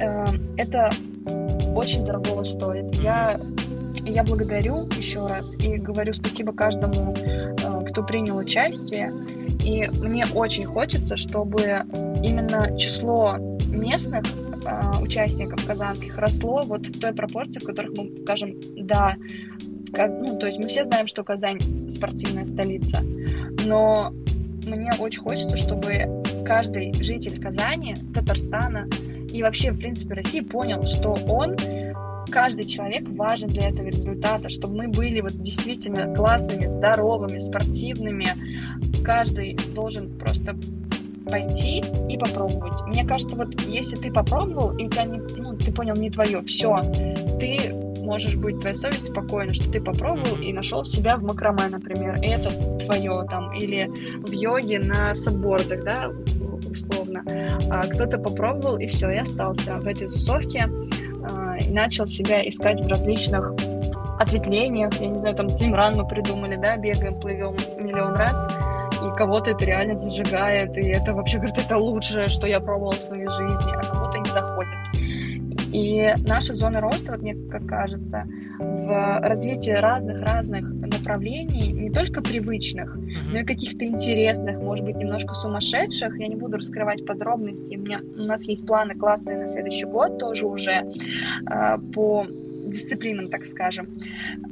э, 0.00 0.24
это 0.56 0.90
очень 1.74 2.04
дорого 2.04 2.44
стоит. 2.44 2.96
Я, 2.96 3.38
я 4.04 4.24
благодарю 4.24 4.88
еще 4.96 5.24
раз 5.24 5.56
и 5.64 5.76
говорю 5.76 6.12
спасибо 6.14 6.52
каждому, 6.52 7.14
э, 7.14 7.84
кто 7.88 8.02
принял 8.02 8.36
участие. 8.36 9.12
И 9.64 9.88
мне 10.00 10.24
очень 10.34 10.64
хочется, 10.64 11.16
чтобы 11.16 11.62
именно 12.22 12.76
число 12.76 13.36
местных 13.70 14.24
э, 14.66 15.02
участников 15.02 15.64
казанских 15.66 16.18
росло 16.18 16.60
вот 16.64 16.86
в 16.86 17.00
той 17.00 17.12
пропорции, 17.12 17.60
в 17.60 17.64
которых 17.64 17.96
мы 17.96 18.18
скажем, 18.18 18.54
да, 18.76 19.16
ну, 19.96 20.38
то 20.38 20.46
есть 20.46 20.58
мы 20.58 20.68
все 20.68 20.84
знаем, 20.84 21.06
что 21.06 21.22
Казань 21.22 21.60
спортивная 21.90 22.46
столица, 22.46 23.00
но 23.64 24.12
мне 24.66 24.90
очень 24.98 25.22
хочется, 25.22 25.56
чтобы 25.56 26.22
каждый 26.44 26.92
житель 26.94 27.40
Казани, 27.40 27.94
Татарстана 28.14 28.88
и 29.32 29.42
вообще, 29.42 29.72
в 29.72 29.78
принципе, 29.78 30.14
России 30.14 30.40
понял, 30.40 30.82
что 30.84 31.16
он, 31.28 31.56
каждый 32.30 32.64
человек 32.64 33.04
важен 33.08 33.48
для 33.48 33.68
этого 33.68 33.86
результата, 33.88 34.48
чтобы 34.48 34.76
мы 34.76 34.88
были 34.88 35.20
вот 35.20 35.32
действительно 35.32 36.14
классными, 36.14 36.66
здоровыми, 36.66 37.38
спортивными. 37.38 38.28
Каждый 39.04 39.56
должен 39.74 40.10
просто 40.18 40.56
пойти 41.28 41.82
и 42.08 42.18
попробовать. 42.18 42.80
Мне 42.86 43.04
кажется, 43.04 43.36
вот 43.36 43.60
если 43.62 43.96
ты 43.96 44.12
попробовал, 44.12 44.76
и 44.76 44.84
у 44.84 44.88
тебя 44.88 45.04
не, 45.04 45.20
ну, 45.36 45.56
ты 45.56 45.72
понял, 45.72 45.94
не 45.94 46.10
твое, 46.10 46.42
все, 46.42 46.82
ты 47.38 47.72
можешь 48.02 48.36
быть, 48.36 48.60
твоя 48.60 48.74
совесть 48.74 49.06
спокойна, 49.06 49.54
что 49.54 49.70
ты 49.70 49.80
попробовал 49.80 50.36
и 50.38 50.52
нашел 50.52 50.84
себя 50.84 51.16
в 51.16 51.22
макраме, 51.22 51.68
например, 51.68 52.20
и 52.20 52.26
это 52.26 52.50
твое 52.84 53.24
там, 53.30 53.54
или 53.54 53.88
в 54.26 54.32
йоге 54.32 54.80
на 54.80 55.14
саббордах, 55.14 55.84
да, 55.84 56.10
условно. 56.68 57.24
А 57.70 57.86
кто-то 57.86 58.18
попробовал 58.18 58.78
и 58.78 58.86
все, 58.86 59.10
и 59.10 59.18
остался 59.18 59.76
в 59.76 59.86
этой 59.86 60.08
тусовке, 60.08 60.66
начал 61.72 62.06
себя 62.06 62.46
искать 62.48 62.80
в 62.80 62.86
различных 62.86 63.52
ответвлениях, 64.18 64.92
я 65.00 65.08
не 65.08 65.18
знаю, 65.18 65.34
там 65.34 65.50
Симран 65.50 65.96
мы 65.96 66.06
придумали, 66.06 66.56
да, 66.56 66.76
бегаем, 66.76 67.18
плывем 67.18 67.56
миллион 67.78 68.14
раз, 68.14 68.34
и 69.02 69.16
кого-то 69.16 69.50
это 69.50 69.64
реально 69.64 69.96
зажигает, 69.96 70.76
и 70.76 70.90
это 70.90 71.12
вообще, 71.12 71.38
говорит, 71.38 71.58
это 71.58 71.76
лучшее, 71.76 72.28
что 72.28 72.46
я 72.46 72.60
пробовала 72.60 72.92
в 72.92 73.00
своей 73.00 73.28
жизни, 73.28 73.72
а 73.74 73.82
кому-то 73.82 74.18
не 74.18 74.30
заходит. 74.30 74.91
И 75.72 76.14
наша 76.28 76.54
зона 76.54 76.80
роста, 76.80 77.12
вот 77.12 77.22
мне 77.22 77.34
как 77.50 77.66
кажется, 77.66 78.26
в 78.58 79.20
развитии 79.20 79.70
разных-разных 79.70 80.70
направлений, 80.70 81.72
не 81.72 81.90
только 81.90 82.22
привычных, 82.22 82.96
но 83.32 83.38
и 83.38 83.44
каких-то 83.44 83.84
интересных, 83.84 84.60
может 84.60 84.84
быть, 84.84 84.96
немножко 84.96 85.34
сумасшедших. 85.34 86.18
Я 86.18 86.28
не 86.28 86.36
буду 86.36 86.58
раскрывать 86.58 87.06
подробности. 87.06 87.76
У, 87.76 87.80
меня, 87.80 88.00
у 88.16 88.26
нас 88.26 88.44
есть 88.44 88.66
планы 88.66 88.94
классные 88.94 89.38
на 89.38 89.48
следующий 89.48 89.86
год 89.86 90.18
тоже 90.18 90.46
уже 90.46 90.84
э, 91.50 91.78
по 91.94 92.26
дисциплинам, 92.72 93.28
так 93.28 93.44
скажем. 93.44 94.00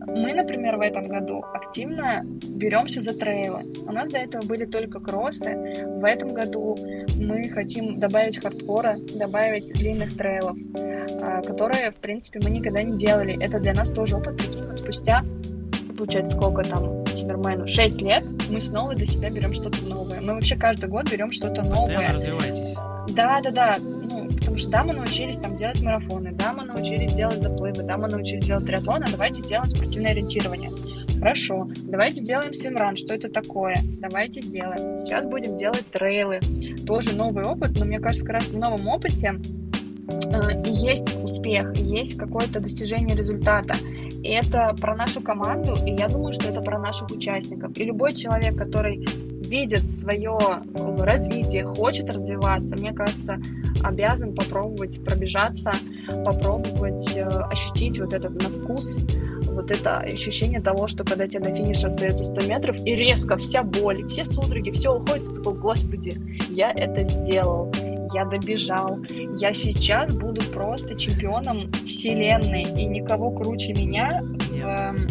Мы, 0.06 0.32
например, 0.34 0.76
в 0.76 0.80
этом 0.80 1.08
году 1.08 1.42
активно 1.54 2.22
беремся 2.48 3.00
за 3.00 3.14
трейлы. 3.16 3.64
У 3.86 3.92
нас 3.92 4.10
до 4.10 4.18
этого 4.18 4.46
были 4.46 4.64
только 4.64 5.00
кроссы. 5.00 5.74
В 5.86 6.04
этом 6.04 6.34
году 6.34 6.76
мы 7.18 7.48
хотим 7.48 7.98
добавить 7.98 8.42
хардкора, 8.42 8.96
добавить 9.14 9.72
длинных 9.74 10.16
трейлов, 10.16 10.56
а, 11.20 11.42
которые, 11.42 11.90
в 11.90 11.96
принципе, 11.96 12.40
мы 12.42 12.50
никогда 12.50 12.82
не 12.82 12.96
делали. 12.98 13.36
Это 13.42 13.58
для 13.60 13.74
нас 13.74 13.90
тоже 13.90 14.16
опыт. 14.16 14.36
Прикинь, 14.36 14.64
вот 14.64 14.78
спустя, 14.78 15.24
получается, 15.96 16.36
сколько 16.36 16.62
там 16.62 17.04
Тиммермену? 17.04 17.66
6 17.66 18.02
лет 18.02 18.24
мы 18.48 18.60
снова 18.60 18.94
для 18.94 19.06
себя 19.06 19.30
берем 19.30 19.52
что-то 19.52 19.84
новое. 19.84 20.20
Мы 20.20 20.34
вообще 20.34 20.56
каждый 20.56 20.88
год 20.88 21.10
берем 21.10 21.30
что-то 21.32 21.62
Постоянно 21.62 21.92
новое. 21.94 22.12
развивайтесь. 22.12 22.74
Да, 23.14 23.40
да, 23.42 23.50
да. 23.50 23.76
Потому 24.50 24.62
что 24.62 24.70
да, 24.70 24.82
мы 24.82 24.94
научились 24.94 25.38
там 25.38 25.56
делать 25.56 25.80
марафоны, 25.80 26.32
да, 26.32 26.52
мы 26.52 26.64
научились 26.64 27.14
делать 27.14 27.40
заплывы, 27.40 27.84
да, 27.84 27.96
мы 27.96 28.08
научились 28.08 28.46
делать 28.46 28.66
триатлон, 28.66 29.04
а 29.04 29.08
давайте 29.08 29.42
сделаем 29.42 29.70
спортивное 29.70 30.10
ориентирование. 30.10 30.72
Хорошо, 31.20 31.68
давайте 31.84 32.20
сделаем 32.20 32.52
свимран, 32.52 32.96
что 32.96 33.14
это 33.14 33.28
такое? 33.28 33.76
Давайте 34.00 34.40
сделаем. 34.40 35.00
Сейчас 35.00 35.24
будем 35.24 35.56
делать 35.56 35.84
трейлы. 35.92 36.40
Тоже 36.84 37.14
новый 37.14 37.44
опыт, 37.44 37.78
но 37.78 37.84
мне 37.84 38.00
кажется, 38.00 38.26
как 38.26 38.34
раз 38.34 38.46
в 38.46 38.58
новом 38.58 38.88
опыте 38.88 39.40
э, 40.08 40.62
и 40.66 40.70
есть 40.70 41.14
успех, 41.22 41.72
и 41.78 41.84
есть 41.84 42.18
какое-то 42.18 42.58
достижение 42.58 43.16
результата. 43.16 43.76
И 44.20 44.30
это 44.30 44.74
про 44.80 44.96
нашу 44.96 45.20
команду, 45.20 45.76
и 45.86 45.92
я 45.92 46.08
думаю, 46.08 46.34
что 46.34 46.48
это 46.50 46.60
про 46.60 46.76
наших 46.80 47.08
участников. 47.12 47.78
И 47.78 47.84
любой 47.84 48.14
человек, 48.14 48.56
который 48.56 49.06
видит 49.48 49.88
свое 49.88 50.36
развитие, 50.98 51.66
хочет 51.66 52.12
развиваться, 52.12 52.74
мне 52.76 52.92
кажется, 52.92 53.38
обязан 53.82 54.34
попробовать 54.34 55.02
пробежаться, 55.04 55.72
попробовать 56.24 57.16
э, 57.16 57.24
ощутить 57.24 58.00
вот 58.00 58.12
этот 58.12 58.32
на 58.42 58.48
вкус, 58.48 59.04
вот 59.46 59.70
это 59.70 59.98
ощущение 59.98 60.60
того, 60.60 60.86
что 60.88 61.04
когда 61.04 61.26
тебе 61.26 61.50
на 61.50 61.56
финише 61.56 61.88
остается 61.88 62.24
100 62.24 62.42
метров, 62.42 62.76
и 62.84 62.94
резко 62.94 63.36
вся 63.36 63.62
боль, 63.62 64.06
все 64.08 64.24
судороги, 64.24 64.70
все 64.70 64.94
уходит, 64.94 65.26
ты 65.26 65.34
такой, 65.34 65.58
господи, 65.58 66.12
я 66.50 66.70
это 66.70 67.08
сделал, 67.08 67.72
я 68.12 68.24
добежал. 68.24 68.98
Я 69.36 69.52
сейчас 69.54 70.14
буду 70.14 70.42
просто 70.52 70.96
чемпионом 70.98 71.70
вселенной, 71.72 72.62
и 72.62 72.86
никого 72.86 73.30
круче 73.30 73.72
меня 73.72 74.08
Нет. 74.50 74.64
Эм, 74.64 75.06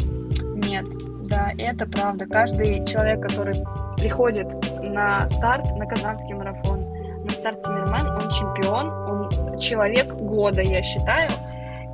Нет, 0.55 0.85
да, 1.29 1.51
это 1.57 1.85
правда. 1.85 2.25
Каждый 2.25 2.85
человек, 2.85 3.21
который 3.21 3.55
приходит 3.97 4.47
на 4.81 5.27
старт, 5.27 5.65
на 5.77 5.85
Казанский 5.85 6.35
марафон, 6.35 6.78
старт 7.49 7.63
Тимирмен, 7.63 8.07
он 8.15 8.29
чемпион, 8.29 8.89
он 9.09 9.59
человек 9.59 10.07
года, 10.13 10.61
я 10.61 10.83
считаю. 10.83 11.29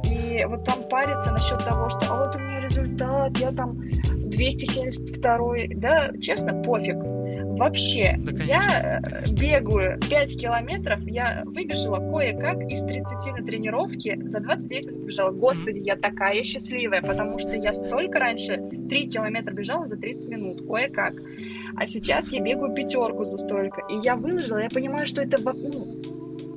И 0.04 0.46
вот 0.46 0.64
там 0.66 0.84
париться 0.90 1.32
насчет 1.32 1.64
того, 1.64 1.90
что 1.90 2.00
а 2.10 2.26
вот 2.26 2.36
у 2.36 2.40
меня 2.40 2.62
результат, 2.62 3.38
я 3.38 3.52
там 3.52 3.80
272 4.30 5.76
да, 5.76 6.10
честно, 6.22 6.62
пофиг. 6.62 6.98
Вообще, 7.58 8.16
Да, 8.18 8.32
конечно, 8.32 8.52
я 8.52 9.00
э, 9.00 9.10
конечно. 9.10 9.36
бегаю 9.36 10.00
5 10.10 10.38
километров, 10.40 11.00
я 11.08 11.44
выбежала 11.46 11.98
кое-как 12.12 12.62
из 12.70 12.82
30 12.82 13.40
на 13.40 13.46
тренировке, 13.46 14.20
за 14.26 14.40
29 14.42 14.86
минут 14.88 15.06
бежала. 15.06 15.32
Господи, 15.32 15.80
я 15.80 15.96
такая 15.96 16.44
счастливая, 16.44 17.02
потому 17.02 17.40
что 17.40 17.56
я 17.56 17.72
столько 17.72 18.20
раньше 18.20 18.58
3 18.90 19.08
километра 19.10 19.54
бежала 19.54 19.86
за 19.86 19.98
30 19.98 20.30
минут, 20.30 20.68
кое-как. 20.68 21.14
А 21.78 21.88
сейчас 21.88 22.32
я 22.32 22.42
бегаю 22.42 22.74
пятерку 22.74 23.26
за 23.26 23.38
столько. 23.38 23.82
И 23.90 24.00
я 24.04 24.16
выложила, 24.16 24.58
я 24.62 24.70
понимаю, 24.70 25.06
что 25.06 25.22
это, 25.22 25.38
ну, 25.42 25.88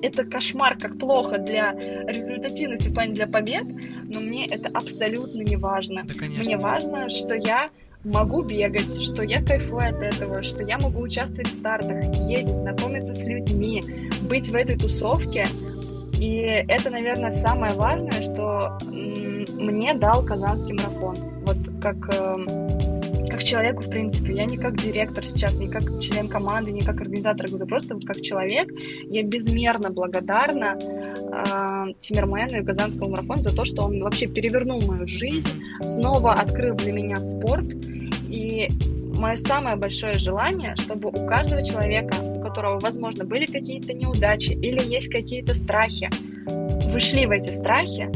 это 0.02 0.24
кошмар, 0.24 0.76
как 0.78 0.98
плохо 0.98 1.38
для 1.38 1.72
результативности 1.72 2.88
в 2.88 2.94
плане 2.94 3.14
для 3.14 3.26
побед, 3.26 3.64
но 4.12 4.20
мне 4.20 4.46
это 4.46 4.68
абсолютно 4.68 5.42
не 5.42 5.56
важно. 5.56 6.04
Да, 6.04 6.14
конечно. 6.14 6.44
Мне 6.44 6.56
важно, 6.56 7.08
что 7.08 7.34
я 7.34 7.70
могу 8.12 8.42
бегать, 8.42 9.02
что 9.02 9.22
я 9.22 9.42
кайфую 9.42 9.88
от 9.88 10.02
этого, 10.02 10.42
что 10.42 10.62
я 10.62 10.78
могу 10.78 11.00
участвовать 11.00 11.48
в 11.48 11.54
стартах, 11.54 12.04
ездить, 12.28 12.56
знакомиться 12.56 13.14
с 13.14 13.22
людьми, 13.22 13.82
быть 14.22 14.48
в 14.48 14.54
этой 14.54 14.76
тусовке. 14.76 15.46
И 16.18 16.40
это, 16.68 16.90
наверное, 16.90 17.30
самое 17.30 17.74
важное, 17.74 18.22
что 18.22 18.76
мне 19.58 19.94
дал 19.94 20.24
Казанский 20.24 20.74
марафон. 20.74 21.16
Вот 21.46 21.58
как, 21.80 21.96
эм, 22.14 22.46
как 23.28 23.44
человеку, 23.44 23.82
в 23.82 23.90
принципе. 23.90 24.34
Я 24.34 24.44
не 24.46 24.56
как 24.56 24.76
директор 24.80 25.24
сейчас, 25.24 25.58
не 25.58 25.68
как 25.68 25.82
член 26.00 26.28
команды, 26.28 26.72
не 26.72 26.80
как 26.80 27.00
организатор 27.00 27.48
года, 27.48 27.66
просто 27.66 27.94
вот 27.94 28.04
как 28.04 28.20
человек. 28.20 28.68
Я 29.04 29.22
безмерно 29.22 29.90
благодарна 29.90 30.76
э, 30.76 31.94
Тимирмену 32.00 32.62
и 32.62 32.64
Казанскому 32.64 33.10
марафону 33.10 33.42
за 33.42 33.54
то, 33.54 33.64
что 33.64 33.82
он 33.82 34.02
вообще 34.02 34.26
перевернул 34.26 34.80
мою 34.86 35.06
жизнь, 35.06 35.48
снова 35.82 36.32
открыл 36.32 36.74
для 36.74 36.92
меня 36.92 37.16
спорт. 37.16 37.66
Мое 39.16 39.36
самое 39.36 39.76
большое 39.76 40.14
желание, 40.14 40.76
чтобы 40.76 41.08
у 41.08 41.26
каждого 41.26 41.64
человека, 41.64 42.14
у 42.20 42.40
которого, 42.40 42.78
возможно, 42.78 43.24
были 43.24 43.46
какие-то 43.46 43.92
неудачи 43.92 44.50
или 44.50 44.80
есть 44.84 45.08
какие-то 45.08 45.54
страхи, 45.54 46.08
вы 46.90 47.00
шли 47.00 47.26
в 47.26 47.30
эти 47.30 47.50
страхи, 47.50 48.10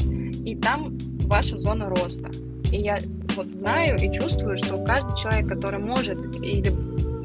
и 0.45 0.57
там 0.57 0.97
ваша 1.23 1.57
зона 1.57 1.89
роста. 1.89 2.31
И 2.73 2.81
я 2.81 2.99
вот 3.37 3.51
знаю 3.53 3.97
и 3.99 4.13
чувствую, 4.13 4.57
что 4.57 4.79
каждый 4.85 5.17
человек, 5.17 5.49
который 5.49 5.81
может 5.81 6.19
или 6.43 6.71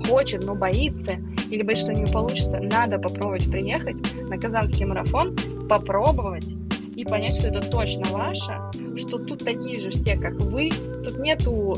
хочет, 0.08 0.46
но 0.46 0.56
боится, 0.56 1.18
или 1.50 1.62
боится, 1.62 1.86
что 1.86 1.94
не 1.94 2.06
получится, 2.06 2.60
надо 2.60 3.00
попробовать 3.00 3.50
приехать 3.50 3.98
на 4.30 4.38
Казанский 4.38 4.86
марафон, 4.86 5.36
попробовать 5.70 6.48
и 6.96 7.04
понять, 7.06 7.38
что 7.38 7.50
это 7.50 7.62
точно 7.70 8.10
ваше, 8.10 8.58
что 8.96 9.20
тут 9.20 9.44
такие 9.44 9.80
же 9.80 9.92
все, 9.92 10.18
как 10.18 10.34
вы, 10.36 10.70
тут 11.04 11.20
нету 11.20 11.78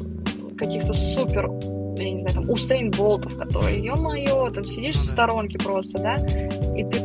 каких-то 0.59 0.93
супер, 0.93 1.49
я 1.97 2.11
не 2.11 2.19
знаю, 2.19 2.35
там, 2.35 2.49
Усейн 2.49 2.91
Болтов, 2.91 3.37
которые, 3.37 3.79
ё-моё, 3.83 4.51
там 4.51 4.63
сидишь 4.63 4.95
Ну 4.97 5.01
в 5.01 5.05
да. 5.05 5.11
сторонке 5.11 5.57
просто, 5.57 6.01
да, 6.01 6.15
и 6.75 6.83
ты 6.83 6.99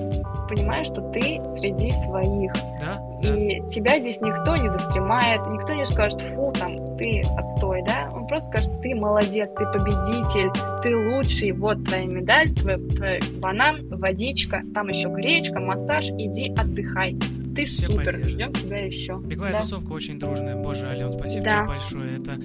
понимаешь, 0.48 0.86
что 0.86 1.00
ты 1.10 1.40
среди 1.48 1.90
своих, 1.90 2.52
Да, 2.80 3.00
да. 3.22 3.34
и 3.36 3.60
тебя 3.70 3.98
здесь 3.98 4.20
никто 4.20 4.56
не 4.56 4.70
застремает, 4.70 5.40
никто 5.52 5.72
не 5.72 5.86
скажет, 5.86 6.20
фу, 6.20 6.52
там, 6.52 6.96
ты 6.98 7.22
отстой, 7.36 7.82
да? 7.86 8.10
Он 8.14 8.26
просто 8.26 8.50
скажет, 8.50 8.80
ты 8.82 8.94
молодец, 8.94 9.50
ты 9.56 9.64
победитель, 9.72 10.50
ты 10.82 10.96
лучший, 10.96 11.52
вот 11.52 11.82
твоя 11.84 12.04
медаль, 12.04 12.50
твой, 12.50 12.76
твой 12.90 13.20
банан, 13.40 13.88
водичка, 13.88 14.62
там 14.74 14.88
еще 14.88 15.08
гречка, 15.08 15.60
массаж, 15.60 16.10
иди 16.10 16.50
отдыхай. 16.56 17.16
Ты 17.56 17.64
Все 17.66 17.88
супер, 17.88 18.20
ждем 18.24 18.52
тебя 18.52 18.78
еще. 18.84 19.18
Беговая 19.24 19.52
да. 19.52 19.58
тусовка 19.60 19.92
очень 19.92 20.18
дружная. 20.18 20.56
Боже, 20.56 20.86
Ален, 20.88 21.10
спасибо 21.12 21.46
Да. 21.46 21.58
тебе 21.58 21.68
большое. 21.68 22.18
Это 22.18 22.36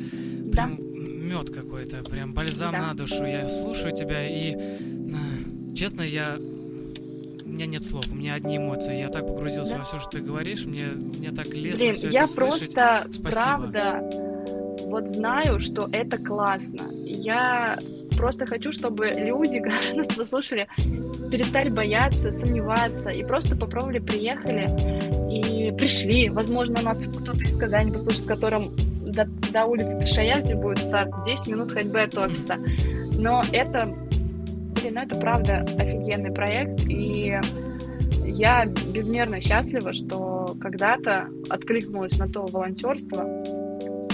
Да. 0.53 0.69
Мед 1.29 1.49
какой-то, 1.49 1.97
прям 2.09 2.33
бальзам 2.33 2.71
Да. 2.71 2.87
на 2.87 2.93
душу. 2.95 3.25
Я 3.25 3.49
слушаю 3.49 3.91
тебя 3.95 4.27
и, 4.27 4.55
на- 4.55 5.75
честно, 5.75 6.01
я 6.01 6.37
у 6.37 7.51
меня 7.51 7.65
нет 7.65 7.83
слов, 7.83 8.05
у 8.11 8.15
меня 8.15 8.35
одни 8.35 8.57
эмоции. 8.57 8.97
Я 8.99 9.09
так 9.09 9.27
погрузился 9.27 9.73
Да. 9.73 9.77
во 9.79 9.83
все, 9.83 9.99
что 9.99 10.09
ты 10.11 10.21
говоришь, 10.21 10.65
мне, 10.65 10.85
мне 11.19 11.31
так 11.31 11.47
лестно 11.49 11.83
Блин, 11.85 11.95
все 11.95 12.07
я 12.09 12.23
это 12.23 12.31
слышать. 12.33 12.73
просто, 12.73 13.07
Спасибо. 13.11 13.31
правда, 13.31 14.09
вот 14.85 15.09
знаю, 15.09 15.59
что 15.59 15.87
это 15.91 16.17
классно. 16.17 16.89
Я 17.05 17.77
просто 18.17 18.45
хочу, 18.45 18.71
чтобы 18.71 19.07
люди, 19.17 19.59
которые 19.61 19.93
нас 19.95 20.07
послушали, 20.07 20.67
перестали 21.31 21.69
бояться, 21.69 22.31
сомневаться 22.31 23.09
и 23.09 23.23
просто 23.23 23.55
попробовали, 23.57 23.99
приехали 23.99 24.67
и 25.31 25.71
пришли. 25.75 26.29
Возможно, 26.29 26.81
нас 26.81 26.99
кто-то 27.05 27.41
из 27.41 27.55
Казани 27.57 27.91
послушает, 27.91 28.25
которым 28.25 28.73
до, 29.11 29.25
до 29.51 29.65
улицы 29.65 29.99
Ташая, 29.99 30.41
где 30.41 30.55
будет 30.55 30.79
старт, 30.79 31.11
10 31.25 31.47
минут 31.47 31.71
ходьбы 31.71 32.01
от 32.01 32.17
офиса. 32.17 32.57
Но 33.17 33.41
это, 33.51 33.87
блин, 34.75 34.93
ну 34.95 35.01
это 35.01 35.19
правда 35.19 35.65
офигенный 35.77 36.31
проект, 36.31 36.87
и 36.87 37.39
я 38.25 38.65
безмерно 38.65 39.41
счастлива, 39.41 39.93
что 39.93 40.55
когда-то 40.61 41.27
откликнулась 41.49 42.17
на 42.19 42.27
то 42.27 42.45
волонтерство, 42.45 43.25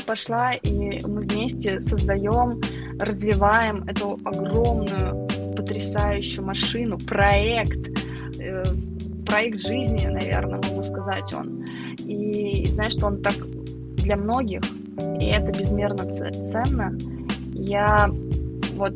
пошла, 0.06 0.54
и 0.54 1.00
мы 1.08 1.22
вместе 1.22 1.82
создаем, 1.82 2.62
развиваем 3.00 3.84
эту 3.88 4.20
огромную, 4.24 5.28
потрясающую 5.56 6.46
машину, 6.46 6.98
проект, 7.08 7.80
э, 8.40 8.64
проект 9.26 9.60
жизни, 9.60 10.08
наверное, 10.08 10.62
могу 10.64 10.84
сказать 10.84 11.34
он. 11.34 11.66
И 12.00 12.66
знаешь, 12.68 12.94
что 12.94 13.08
он 13.08 13.22
так 13.22 13.36
для 13.98 14.16
многих, 14.16 14.62
и 15.20 15.26
это 15.26 15.52
безмерно 15.52 16.12
ценно. 16.12 16.98
Я 17.54 18.10
вот 18.76 18.94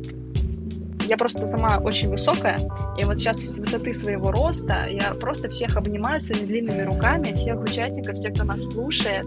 я 1.10 1.18
просто 1.18 1.48
сама 1.48 1.80
очень 1.80 2.10
высокая, 2.10 2.60
и 3.00 3.04
вот 3.04 3.18
сейчас 3.18 3.40
с 3.40 3.58
высоты 3.58 3.96
своего 3.96 4.32
роста 4.32 4.88
я 4.88 5.16
просто 5.16 5.50
всех 5.50 5.76
обнимаю 5.76 6.22
своими 6.22 6.46
длинными 6.46 6.84
руками, 6.84 7.34
всех 7.34 7.60
участников, 7.62 8.16
всех, 8.16 8.36
кто 8.36 8.44
нас 8.44 8.64
слушает. 8.74 9.26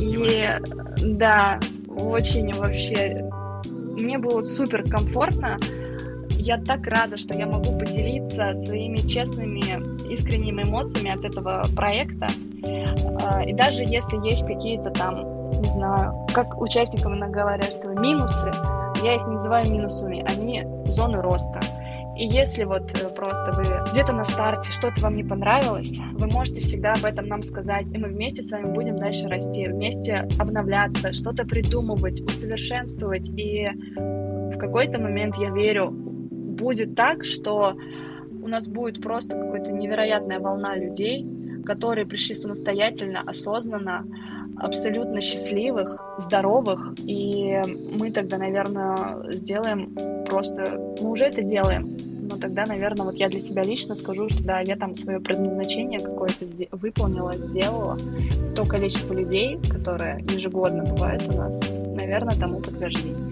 И 0.00 0.48
да, 1.02 1.60
очень 1.88 2.54
вообще 2.54 3.30
мне 4.00 4.18
было 4.18 4.40
супер 4.40 4.82
комфортно. 4.88 5.58
Я 6.30 6.58
так 6.58 6.86
рада, 6.86 7.18
что 7.18 7.36
я 7.38 7.46
могу 7.46 7.78
поделиться 7.78 8.54
своими 8.64 8.96
честными, 8.96 9.62
искренними 10.10 10.62
эмоциями 10.62 11.10
от 11.10 11.24
этого 11.24 11.64
проекта. 11.76 12.28
А, 13.22 13.42
И 13.44 13.52
даже 13.52 13.82
если 13.82 14.26
есть 14.26 14.46
какие-то 14.46 14.90
там, 14.90 15.33
не 15.64 15.70
знаю, 15.70 16.26
как 16.34 16.60
участникам 16.60 17.14
иногда 17.14 17.40
говорят, 17.40 17.72
что 17.72 17.88
минусы, 17.88 18.52
я 19.02 19.14
их 19.14 19.26
не 19.26 19.34
называю 19.34 19.70
минусами, 19.70 20.24
они 20.28 20.64
зоны 20.86 21.22
роста. 21.22 21.60
И 22.16 22.26
если 22.26 22.64
вот 22.64 22.92
э, 22.94 23.08
просто 23.08 23.52
вы 23.56 23.64
где-то 23.90 24.12
на 24.12 24.22
старте 24.22 24.70
что-то 24.70 25.00
вам 25.00 25.16
не 25.16 25.24
понравилось, 25.24 25.98
вы 26.12 26.28
можете 26.28 26.60
всегда 26.60 26.92
об 26.92 27.04
этом 27.04 27.26
нам 27.26 27.42
сказать, 27.42 27.90
и 27.92 27.98
мы 27.98 28.08
вместе 28.08 28.42
с 28.42 28.52
вами 28.52 28.72
будем 28.72 28.98
дальше 28.98 29.26
расти, 29.26 29.66
вместе 29.66 30.28
обновляться, 30.38 31.12
что-то 31.12 31.44
придумывать, 31.44 32.20
усовершенствовать. 32.20 33.28
И 33.30 33.68
в 33.96 34.58
какой-то 34.58 35.00
момент, 35.00 35.36
я 35.38 35.50
верю, 35.50 35.90
будет 35.90 36.94
так, 36.94 37.24
что 37.24 37.74
у 38.42 38.46
нас 38.46 38.68
будет 38.68 39.02
просто 39.02 39.34
какая-то 39.34 39.72
невероятная 39.72 40.38
волна 40.38 40.76
людей, 40.76 41.26
которые 41.64 42.06
пришли 42.06 42.34
самостоятельно, 42.36 43.22
осознанно, 43.26 44.04
абсолютно 44.58 45.20
счастливых, 45.20 46.00
здоровых, 46.18 46.94
и 47.06 47.60
мы 47.98 48.10
тогда, 48.10 48.38
наверное, 48.38 48.96
сделаем 49.32 49.94
просто, 50.28 50.64
мы 51.02 51.10
уже 51.10 51.24
это 51.24 51.42
делаем, 51.42 51.96
но 52.30 52.36
тогда, 52.38 52.64
наверное, 52.66 53.04
вот 53.06 53.16
я 53.16 53.28
для 53.28 53.40
себя 53.42 53.62
лично 53.62 53.94
скажу, 53.96 54.28
что 54.28 54.42
да, 54.44 54.60
я 54.60 54.76
там 54.76 54.94
свое 54.96 55.20
предназначение 55.20 55.98
какое-то 56.00 56.46
сде- 56.46 56.68
выполнила, 56.72 57.32
сделала. 57.34 57.98
То 58.56 58.64
количество 58.64 59.12
людей, 59.12 59.58
которые 59.70 60.24
ежегодно 60.30 60.84
бывает 60.84 61.22
у 61.28 61.36
нас, 61.36 61.60
наверное, 61.70 62.34
тому 62.38 62.60
подтверждение. 62.60 63.30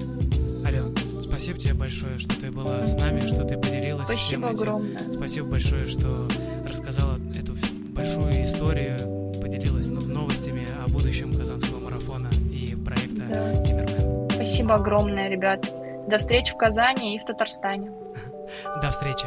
Ален, 0.67 0.95
спасибо 1.23 1.59
тебе 1.59 1.75
большое, 1.75 2.19
что 2.19 2.39
ты 2.41 2.51
была 2.51 2.85
с 2.85 3.01
нами, 3.01 3.27
что 3.27 3.45
ты 3.45 3.57
поделилась 3.57 4.09
всем 4.11 4.41
Спасибо 4.43 4.49
этим. 4.49 4.57
огромное. 4.63 4.99
Спасибо 5.15 5.47
большое, 5.49 5.87
что 5.87 6.29
рассказала 6.69 7.19
эту 7.39 7.55
большую 7.95 8.45
историю, 8.45 8.99
поделилась 9.41 9.89
но- 9.89 10.01
новостями 10.33 10.67
о 10.83 10.89
будущем 10.89 11.35
Казанского 11.35 11.79
марафона 11.79 12.31
и 12.51 12.75
проекта 12.75 13.23
Да. 13.31 13.63
Тимирмен. 13.63 14.31
Спасибо 14.31 14.77
огромное, 14.77 15.29
ребят. 15.29 15.71
До 16.09 16.17
встречи 16.17 16.53
в 16.55 16.57
Казани 16.57 17.17
и 17.17 17.19
в 17.19 17.25
Татарстане. 17.25 17.91
До 18.83 18.91
встречи. 18.91 19.27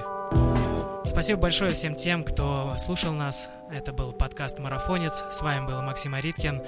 Спасибо 1.06 1.42
большое 1.42 1.74
всем 1.74 1.94
тем, 1.96 2.24
кто 2.24 2.74
слушал 2.78 3.14
нас. 3.14 3.50
Это 3.72 3.94
был 3.94 4.14
подкаст 4.14 4.58
«Марафонец». 4.60 5.24
С 5.32 5.42
вами 5.42 5.68
был 5.68 5.82
Максим 5.84 6.16
Ариткин. 6.16 6.64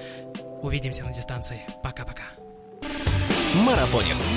Увидимся 0.61 1.03
на 1.03 1.11
дистанции. 1.11 1.59
Пока-пока. 1.81 2.23
Марафонец. 3.55 4.27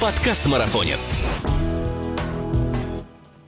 Подкаст 0.00 0.44
«Марафонец». 0.46 1.14